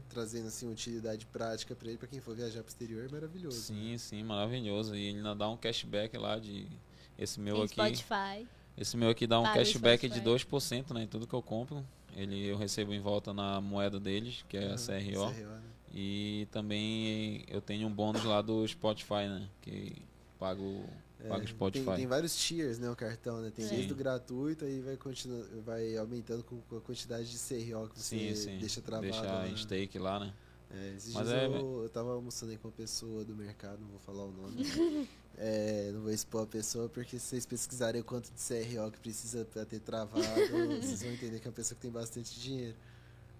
trazendo 0.08 0.48
assim, 0.48 0.70
utilidade 0.70 1.26
prática 1.26 1.74
pra 1.74 1.88
ele, 1.88 1.98
pra 1.98 2.08
quem 2.08 2.20
for 2.20 2.34
viajar 2.34 2.62
pro 2.62 2.70
exterior, 2.70 3.04
é 3.04 3.08
maravilhoso. 3.08 3.60
Sim, 3.60 3.96
sim, 3.98 4.22
maravilhoso. 4.22 4.94
E 4.96 5.04
ele 5.06 5.18
ainda 5.18 5.34
dá 5.34 5.48
um 5.48 5.56
cashback 5.56 6.16
lá 6.16 6.38
de. 6.38 6.66
Esse 7.18 7.38
meu 7.40 7.56
Tem 7.56 7.64
aqui. 7.64 7.96
Spotify. 7.98 8.46
Esse 8.76 8.96
meu 8.96 9.10
aqui 9.10 9.26
dá 9.26 9.40
um 9.40 9.42
Paga 9.42 9.54
o 9.56 9.58
cashback 9.64 10.08
de 10.08 10.20
Spotify. 10.20 10.46
2%, 10.46 10.94
né? 10.94 11.02
Em 11.02 11.06
tudo 11.06 11.26
que 11.26 11.34
eu 11.34 11.42
compro. 11.42 11.84
Ele, 12.16 12.46
eu 12.46 12.56
recebo 12.56 12.92
em 12.94 13.00
volta 13.00 13.32
na 13.34 13.60
moeda 13.60 14.00
deles, 14.00 14.44
que 14.48 14.56
é 14.56 14.72
a 14.72 14.76
CRO. 14.76 15.32
CRO, 15.32 15.48
né? 15.48 15.62
E 15.92 16.46
também 16.50 17.44
eu 17.48 17.60
tenho 17.60 17.86
um 17.88 17.92
bônus 17.92 18.24
lá 18.24 18.40
do 18.40 18.66
Spotify, 18.66 19.26
né? 19.28 19.48
Que 19.60 19.96
pago, 20.38 20.84
É, 21.20 21.46
Spotify. 21.46 21.84
Tem, 21.84 21.96
tem 21.96 22.06
vários 22.06 22.36
tiers, 22.36 22.78
né, 22.78 22.88
o 22.90 22.94
cartão, 22.94 23.40
né? 23.40 23.50
Tem 23.50 23.66
Sim. 23.66 23.74
desde 23.76 23.92
o 23.92 23.96
gratuito, 23.96 24.64
aí 24.64 24.80
vai, 24.80 24.96
vai 25.64 25.96
aumentando 25.96 26.44
com, 26.44 26.60
a 26.76 26.80
quantidade 26.80 27.28
de 27.30 27.38
CRO 27.38 27.88
que 27.88 27.98
você 28.00 28.18
Sim, 28.18 28.34
sim. 28.34 28.58
deixa 28.58 28.80
travado. 28.80 29.10
Deixa 29.10 29.22
lá. 29.26 29.48
em 29.48 29.56
stake 29.56 29.98
lá, 29.98 30.20
né? 30.20 30.32
É, 30.70 30.94
esses 30.96 31.14
Mas 31.14 31.26
dias 31.26 31.40
é- 31.40 31.46
eu, 31.46 31.82
eu 31.82 31.88
tava 31.88 32.12
almoçando 32.12 32.52
aí 32.52 32.58
com 32.58 32.68
uma 32.68 32.74
pessoa 32.74 33.24
do 33.24 33.34
mercado, 33.34 33.80
não 33.80 33.88
vou 33.88 34.00
falar 34.00 34.24
o 34.24 34.32
nome. 34.32 34.56
É, 35.40 35.92
não 35.92 36.00
vou 36.00 36.10
expor 36.10 36.42
a 36.42 36.46
pessoa, 36.48 36.88
porque 36.88 37.16
se 37.16 37.26
vocês 37.26 37.46
pesquisarem 37.46 38.00
o 38.00 38.04
quanto 38.04 38.28
de 38.32 38.40
CRO 38.40 38.90
que 38.90 38.98
precisa 38.98 39.44
pra 39.44 39.64
ter 39.64 39.78
travado, 39.78 40.20
vocês 40.82 41.00
vão 41.00 41.12
entender 41.12 41.38
que 41.38 41.46
é 41.46 41.48
uma 41.48 41.54
pessoa 41.54 41.76
que 41.76 41.82
tem 41.82 41.92
bastante 41.92 42.40
dinheiro. 42.40 42.74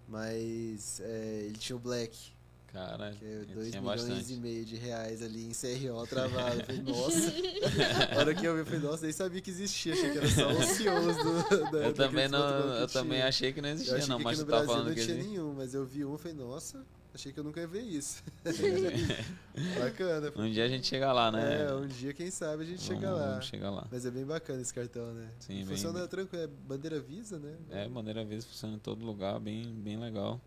Mas 0.07 1.01
é, 1.01 1.43
ele 1.47 1.59
tinha 1.59 1.75
o 1.75 1.79
Black, 1.81 2.33
Cara, 2.73 3.13
que 3.19 3.25
é 3.25 3.29
ele 3.29 3.55
2 3.55 3.71
tinha 3.71 3.81
milhões 3.81 4.03
bastante. 4.07 4.33
e 4.35 4.37
meio 4.37 4.65
de 4.65 4.77
reais 4.77 5.23
ali 5.23 5.45
em 5.47 5.53
CRO 5.53 6.07
travado. 6.07 6.61
Eu 6.61 6.65
falei, 6.67 6.83
nossa. 6.83 7.33
A 8.15 8.19
hora 8.19 8.35
que 8.35 8.45
eu 8.47 8.55
vi, 8.55 8.61
eu 8.61 8.67
falei, 8.67 8.81
nossa, 8.81 9.03
nem 9.05 9.13
sabia 9.13 9.41
que 9.41 9.51
existia, 9.51 9.95
achei 9.95 10.11
que 10.13 10.19
era 10.19 10.29
só 10.29 10.51
os 10.51 10.65
CEOs 10.67 11.17
do, 11.17 11.71
da 11.73 11.79
Eu 11.87 11.95
também, 11.95 12.29
não, 12.29 12.75
eu 12.75 12.87
também 12.89 13.23
achei 13.23 13.53
que 13.53 13.61
não 13.63 13.71
existia, 13.71 13.97
achei 13.97 14.09
não, 14.09 14.19
que 14.19 14.25
mas 14.25 14.39
tu 14.39 14.45
tá 14.45 14.51
Brasil 14.51 14.67
falando 14.69 14.87
não 14.89 14.95
que 14.95 15.01
tinha 15.03 15.15
existe. 15.17 15.31
nenhum, 15.31 15.55
mas 15.55 15.73
eu 15.75 15.85
vi 15.87 16.05
um 16.05 16.15
e 16.15 16.19
falei, 16.19 16.37
nossa, 16.37 16.85
achei 17.15 17.33
que 17.33 17.41
eu 17.41 17.45
nunca 17.45 17.59
ia 17.61 17.67
ver 17.67 17.83
isso. 17.83 18.23
Bacana. 19.79 20.33
Um 20.37 20.51
dia 20.51 20.65
a 20.65 20.69
gente 20.69 20.87
chega 20.87 21.13
lá, 21.13 21.31
né? 21.33 21.63
É, 21.69 21.75
um 21.75 21.87
dia, 21.87 22.13
quem 22.13 22.31
sabe, 22.31 22.63
a 22.63 22.67
gente 22.67 22.83
chega 22.83 23.01
Vamos- 23.01 23.19
lá. 23.21 23.31
Vamos 23.31 23.47
chegar 23.47 23.71
lá. 23.71 23.87
Mas 23.91 24.05
é 24.07 24.11
bem 24.11 24.25
bacana 24.25 24.61
esse 24.61 24.73
cartão, 24.75 25.13
né? 25.15 25.29
Sim, 25.41 25.65
Funciona 25.67 26.01
bem- 26.01 26.09
tranquilo, 26.09 26.45
é 26.45 26.47
bandeira 26.47 27.01
Visa, 27.01 27.39
né? 27.39 27.55
É, 27.71 27.89
maneira 27.89 28.25
Visa 28.25 28.47
funciona 28.47 28.75
em 28.77 28.79
todo 28.79 29.05
lugar, 29.05 29.39
bem, 29.41 29.65
bem 29.75 29.99
legal. 29.99 30.41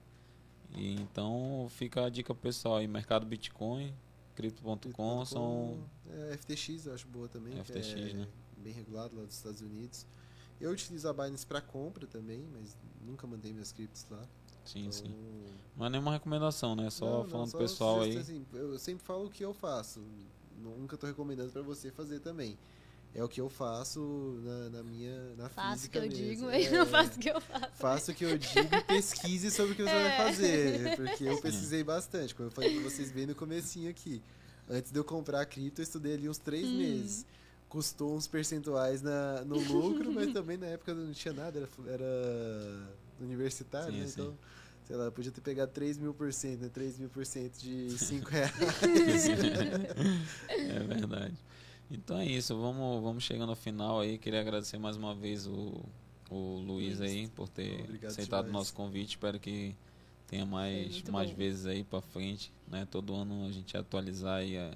E 0.76 0.94
então 0.96 1.68
fica 1.70 2.06
a 2.06 2.10
dica 2.10 2.34
pro 2.34 2.44
pessoal 2.44 2.78
aí, 2.78 2.88
mercado 2.88 3.26
Bitcoin, 3.26 3.94
Crypto.com 4.36 5.26
são. 5.26 5.80
É, 6.10 6.38
FTX 6.38 6.86
eu 6.86 6.94
acho 6.94 7.08
boa 7.08 7.28
também. 7.28 7.54
FTX, 7.64 7.94
é 7.94 8.14
né? 8.14 8.28
Bem 8.58 8.74
regulado 8.74 9.16
lá 9.16 9.24
dos 9.24 9.36
Estados 9.36 9.62
Unidos. 9.62 10.06
Eu 10.60 10.72
utilizo 10.72 11.10
a 11.10 11.14
Binance 11.14 11.46
para 11.46 11.60
compra 11.60 12.06
também, 12.06 12.48
mas 12.54 12.78
nunca 13.04 13.26
mandei 13.26 13.52
minhas 13.52 13.72
criptos 13.72 14.06
lá. 14.10 14.22
Sim, 14.64 14.82
então... 14.82 14.92
sim. 14.92 15.16
Não 15.76 15.88
é 15.88 15.90
nenhuma 15.90 16.12
recomendação, 16.12 16.76
né? 16.76 16.90
Só 16.90 17.06
Não, 17.06 17.24
não, 17.24 17.30
falando 17.30 17.48
só 17.48 17.58
pro 17.58 17.68
pessoal 17.68 18.02
aí. 18.02 18.18
assim, 18.18 18.46
eu 18.54 18.78
sempre 18.78 19.04
falo 19.04 19.26
o 19.26 19.30
que 19.30 19.44
eu 19.44 19.54
faço. 19.54 20.04
Nunca 20.58 20.96
tô 20.98 21.08
recomendando 21.08 21.52
para 21.52 21.64
você 21.64 21.92
fazer 21.92 22.20
também. 22.20 22.58
É 23.14 23.24
o 23.24 23.28
que 23.28 23.42
eu 23.42 23.50
faço 23.50 24.40
na, 24.44 24.70
na 24.70 24.84
minha 24.84 25.36
na 25.36 25.50
Faço 25.50 25.88
o 25.88 25.90
que 25.90 25.98
eu 25.98 26.02
mesmo. 26.04 26.16
digo, 26.16 26.46
mas 26.46 26.66
É, 26.66 26.72
não 26.72 26.86
faço 26.86 27.12
o 27.18 27.20
que 27.20 27.30
eu 27.30 27.42
faço. 27.42 27.72
Faça 27.76 28.12
o 28.12 28.16
que 28.16 28.24
eu 28.26 28.38
digo 28.38 28.76
e 28.76 28.82
pesquise 28.84 29.52
sobre 29.52 29.74
o 29.74 29.76
que 29.76 29.84
você 29.84 29.90
vai 29.94 30.08
É. 30.08 30.18
fazer. 30.18 30.96
Porque 30.96 31.24
eu 31.26 31.38
pesquisei 31.38 31.84
bastante, 31.84 32.34
como 32.34 32.48
eu 32.48 32.52
falei 32.52 32.72
pra 32.72 32.82
vocês 32.90 33.12
bem 33.12 33.26
no 33.26 33.36
comecinho 33.36 33.90
aqui. 33.90 34.22
Antes 34.70 34.92
de 34.92 34.98
eu 35.00 35.04
comprar 35.04 35.42
a 35.42 35.46
cripto, 35.46 35.82
eu 35.82 35.84
estudei 35.84 36.14
ali 36.14 36.30
uns 36.30 36.38
três 36.38 36.66
Hum. 36.70 36.78
meses. 36.78 37.26
Custou 37.68 38.16
uns 38.16 38.28
percentuais 38.28 39.02
na, 39.02 39.44
no 39.46 39.56
lucro, 39.60 40.12
mas 40.14 40.28
também 40.34 40.58
na 40.58 40.68
época 40.68 40.94
não 40.94 41.12
tinha 41.14 41.34
nada, 41.34 41.58
era, 41.58 41.70
era 41.94 42.88
universitário, 43.20 43.92
Sim, 43.94 44.00
né? 44.00 44.06
sim. 44.08 44.22
Então, 44.22 44.38
sei 44.88 44.96
lá, 44.96 45.06
eu 45.06 45.12
podia 45.12 45.32
ter 45.32 45.42
pegado 45.42 45.72
3 45.72 45.98
mil 45.98 46.14
por 46.14 46.32
cento, 46.34 46.62
né? 46.62 46.70
3 46.70 46.98
mil 46.98 47.10
por 47.10 47.26
cento 47.26 47.58
de 47.60 47.90
5 47.98 48.30
reais. 48.30 48.52
É 50.60 50.80
verdade. 50.80 51.36
Então 51.92 52.18
é 52.18 52.26
isso, 52.26 52.56
vamos, 52.58 53.04
vamos 53.04 53.24
chegando 53.24 53.50
ao 53.50 53.56
final 53.56 54.00
aí. 54.00 54.18
Queria 54.18 54.40
agradecer 54.40 54.78
mais 54.78 54.96
uma 54.96 55.14
vez 55.14 55.46
o, 55.46 55.84
o 56.30 56.60
Luiz 56.66 57.02
aí 57.02 57.28
por 57.30 57.50
ter 57.50 57.82
Obrigado 57.84 58.12
aceitado 58.12 58.48
o 58.48 58.52
nosso 58.52 58.74
convite. 58.74 59.10
Espero 59.10 59.38
que 59.40 59.76
tenha 60.28 60.46
mais, 60.46 60.94
muito 60.94 61.12
mais 61.12 61.30
bom. 61.30 61.36
vezes 61.36 61.66
aí 61.66 61.84
pra 61.84 62.02
frente, 62.02 62.52
né? 62.68 62.88
Todo 62.90 63.14
ano 63.14 63.46
a 63.46 63.52
gente 63.52 63.76
atualizar 63.76 64.38
aí 64.40 64.58
a- 64.58 64.72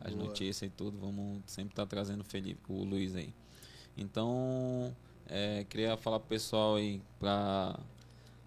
as 0.00 0.14
Boa. 0.14 0.26
notícias 0.28 0.62
e 0.70 0.74
tudo. 0.74 0.98
Vamos 0.98 1.42
sempre 1.46 1.72
estar 1.72 1.84
trazendo 1.86 2.22
o 2.22 2.24
Felipe, 2.24 2.60
o 2.68 2.82
Luiz 2.84 3.14
aí. 3.14 3.32
Então 3.96 4.94
É, 5.26 5.64
queria 5.70 5.96
falar 5.96 6.20
pro 6.20 6.28
pessoal 6.28 6.76
aí 6.76 7.00
pra 7.18 7.78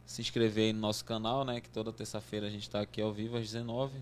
se 0.06 0.22
inscrever 0.22 0.66
aí 0.66 0.74
no 0.74 0.80
nosso 0.80 1.04
canal, 1.04 1.44
né? 1.44 1.60
Que 1.60 1.70
toda 1.70 1.92
terça-feira 1.92 2.46
a 2.46 2.50
gente 2.52 2.70
tá 2.70 2.82
aqui 2.82 3.02
ao 3.02 3.12
vivo 3.12 3.36
às 3.36 3.44
19 3.52 3.98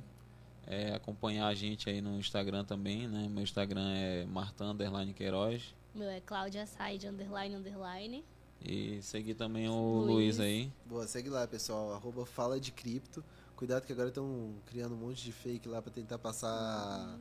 é, 0.67 0.93
acompanhar 0.93 1.47
a 1.47 1.53
gente 1.53 1.89
aí 1.89 2.01
no 2.01 2.17
Instagram 2.17 2.63
também, 2.63 3.07
né? 3.07 3.27
Meu 3.29 3.43
Instagram 3.43 3.91
é 3.93 4.25
Marta 4.25 4.63
Underline 4.63 5.13
Queiroz. 5.13 5.73
Meu 5.93 6.09
é 6.09 6.19
Cláudia 6.19 6.65
Side 6.65 7.07
Underline 7.07 7.55
Underline. 7.55 8.25
E 8.63 9.01
seguir 9.01 9.35
também 9.35 9.69
o 9.69 9.99
Luiz, 9.99 10.07
Luiz 10.07 10.39
aí. 10.39 10.71
Boa, 10.85 11.07
segue 11.07 11.29
lá, 11.29 11.47
pessoal. 11.47 11.93
Arroba 11.93 12.25
Fala 12.25 12.59
de 12.59 12.71
Cripto. 12.71 13.23
Cuidado 13.55 13.85
que 13.85 13.93
agora 13.93 14.09
estão 14.09 14.55
criando 14.65 14.95
um 14.95 14.97
monte 14.97 15.23
de 15.23 15.31
fake 15.31 15.69
lá 15.69 15.81
para 15.81 15.91
tentar 15.91 16.17
passar. 16.17 17.07
Uhum. 17.07 17.19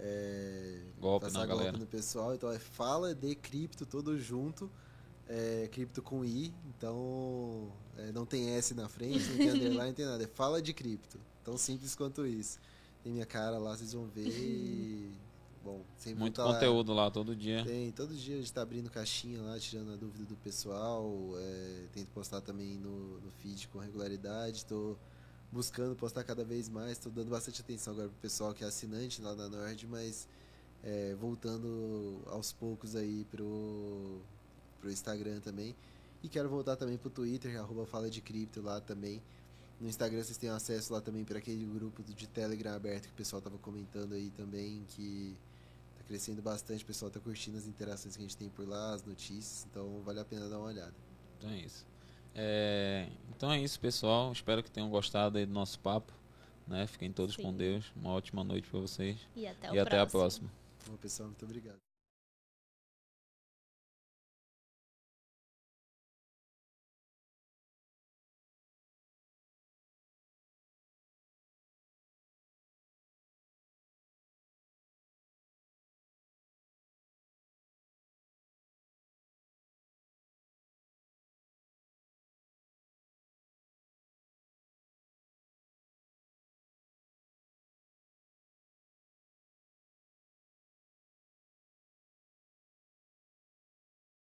É, 0.00 0.80
golpe 1.00 1.26
passar 1.26 1.38
na 1.38 1.46
golpe 1.46 1.60
galera. 1.60 1.78
no 1.78 1.86
pessoal. 1.86 2.34
Então 2.34 2.50
é 2.50 2.58
Fala 2.58 3.14
de 3.14 3.34
Cripto, 3.36 3.86
todo 3.86 4.18
junto. 4.18 4.70
É, 5.28 5.68
cripto 5.70 6.02
com 6.02 6.24
I, 6.24 6.52
então 6.66 7.72
é, 7.96 8.12
não 8.12 8.26
tem 8.26 8.50
S 8.50 8.74
na 8.74 8.88
frente, 8.88 9.24
não 9.30 9.36
tem 9.36 9.48
underline, 9.54 9.86
não 9.86 9.94
tem 9.94 10.04
nada. 10.04 10.24
É 10.24 10.26
Fala 10.26 10.60
de 10.60 10.74
Cripto. 10.74 11.18
Tão 11.44 11.56
simples 11.56 11.94
quanto 11.94 12.26
isso. 12.26 12.58
Tem 13.02 13.12
minha 13.12 13.26
cara 13.26 13.58
lá, 13.58 13.76
vocês 13.76 13.92
vão 13.92 14.06
ver. 14.06 14.28
E... 14.28 15.12
Bom, 15.64 15.80
Muito 16.16 16.42
conteúdo 16.42 16.92
lá. 16.92 17.04
lá. 17.04 17.10
todo 17.10 17.36
dia. 17.36 17.64
Tem, 17.64 17.92
todo 17.92 18.12
dia 18.16 18.34
a 18.34 18.38
gente 18.38 18.52
tá 18.52 18.62
abrindo 18.62 18.90
caixinha 18.90 19.40
lá, 19.40 19.56
tirando 19.60 19.92
a 19.92 19.96
dúvida 19.96 20.24
do 20.24 20.34
pessoal. 20.36 21.08
É, 21.36 21.86
tento 21.92 22.08
postar 22.08 22.40
também 22.40 22.76
no, 22.78 23.20
no 23.20 23.30
feed 23.30 23.68
com 23.68 23.78
regularidade. 23.78 24.56
Estou 24.56 24.98
buscando 25.52 25.94
postar 25.94 26.24
cada 26.24 26.44
vez 26.44 26.68
mais. 26.68 26.92
Estou 26.92 27.12
dando 27.12 27.30
bastante 27.30 27.60
atenção 27.60 27.92
agora 27.92 28.08
pro 28.08 28.18
pessoal 28.18 28.52
que 28.52 28.64
é 28.64 28.66
assinante 28.66 29.22
lá 29.22 29.36
na 29.36 29.48
Nord, 29.48 29.86
mas 29.86 30.26
é, 30.82 31.14
voltando 31.14 32.20
aos 32.26 32.52
poucos 32.52 32.96
aí 32.96 33.24
pro, 33.30 34.20
pro 34.80 34.90
Instagram 34.90 35.38
também. 35.40 35.76
E 36.24 36.28
quero 36.28 36.48
voltar 36.48 36.74
também 36.74 36.96
pro 36.96 37.10
Twitter, 37.10 37.56
arroba 37.60 37.86
Fala 37.86 38.10
de 38.10 38.20
Cripto 38.20 38.60
lá 38.60 38.80
também. 38.80 39.22
No 39.82 39.88
Instagram 39.88 40.22
vocês 40.22 40.38
têm 40.38 40.48
acesso 40.48 40.92
lá 40.92 41.00
também 41.00 41.24
para 41.24 41.38
aquele 41.38 41.64
grupo 41.64 42.04
de 42.04 42.28
Telegram 42.28 42.72
aberto 42.72 43.08
que 43.08 43.12
o 43.12 43.16
pessoal 43.16 43.42
tava 43.42 43.58
comentando 43.58 44.12
aí 44.12 44.30
também, 44.30 44.84
que 44.86 45.36
tá 45.98 46.04
crescendo 46.04 46.40
bastante, 46.40 46.84
o 46.84 46.86
pessoal 46.86 47.10
tá 47.10 47.18
curtindo 47.18 47.58
as 47.58 47.66
interações 47.66 48.14
que 48.14 48.22
a 48.22 48.24
gente 48.24 48.36
tem 48.36 48.48
por 48.48 48.66
lá, 48.66 48.94
as 48.94 49.02
notícias, 49.02 49.66
então 49.68 50.00
vale 50.04 50.20
a 50.20 50.24
pena 50.24 50.48
dar 50.48 50.58
uma 50.58 50.68
olhada. 50.68 50.94
Então 51.36 51.50
é 51.50 51.58
isso. 51.58 51.84
É, 52.32 53.08
então 53.36 53.50
é 53.50 53.60
isso, 53.60 53.80
pessoal. 53.80 54.30
Espero 54.30 54.62
que 54.62 54.70
tenham 54.70 54.88
gostado 54.88 55.36
aí 55.36 55.44
do 55.44 55.52
nosso 55.52 55.80
papo. 55.80 56.12
Né? 56.64 56.86
Fiquem 56.86 57.12
todos 57.12 57.34
Sim. 57.34 57.42
com 57.42 57.52
Deus. 57.52 57.92
Uma 57.96 58.10
ótima 58.10 58.44
noite 58.44 58.68
para 58.68 58.78
vocês. 58.78 59.18
E 59.34 59.48
até, 59.48 59.74
e 59.74 59.78
até 59.80 59.98
a 59.98 60.06
próxima. 60.06 60.48
Bom, 60.86 60.96
pessoal, 60.96 61.28
muito 61.28 61.44
obrigado. 61.44 61.91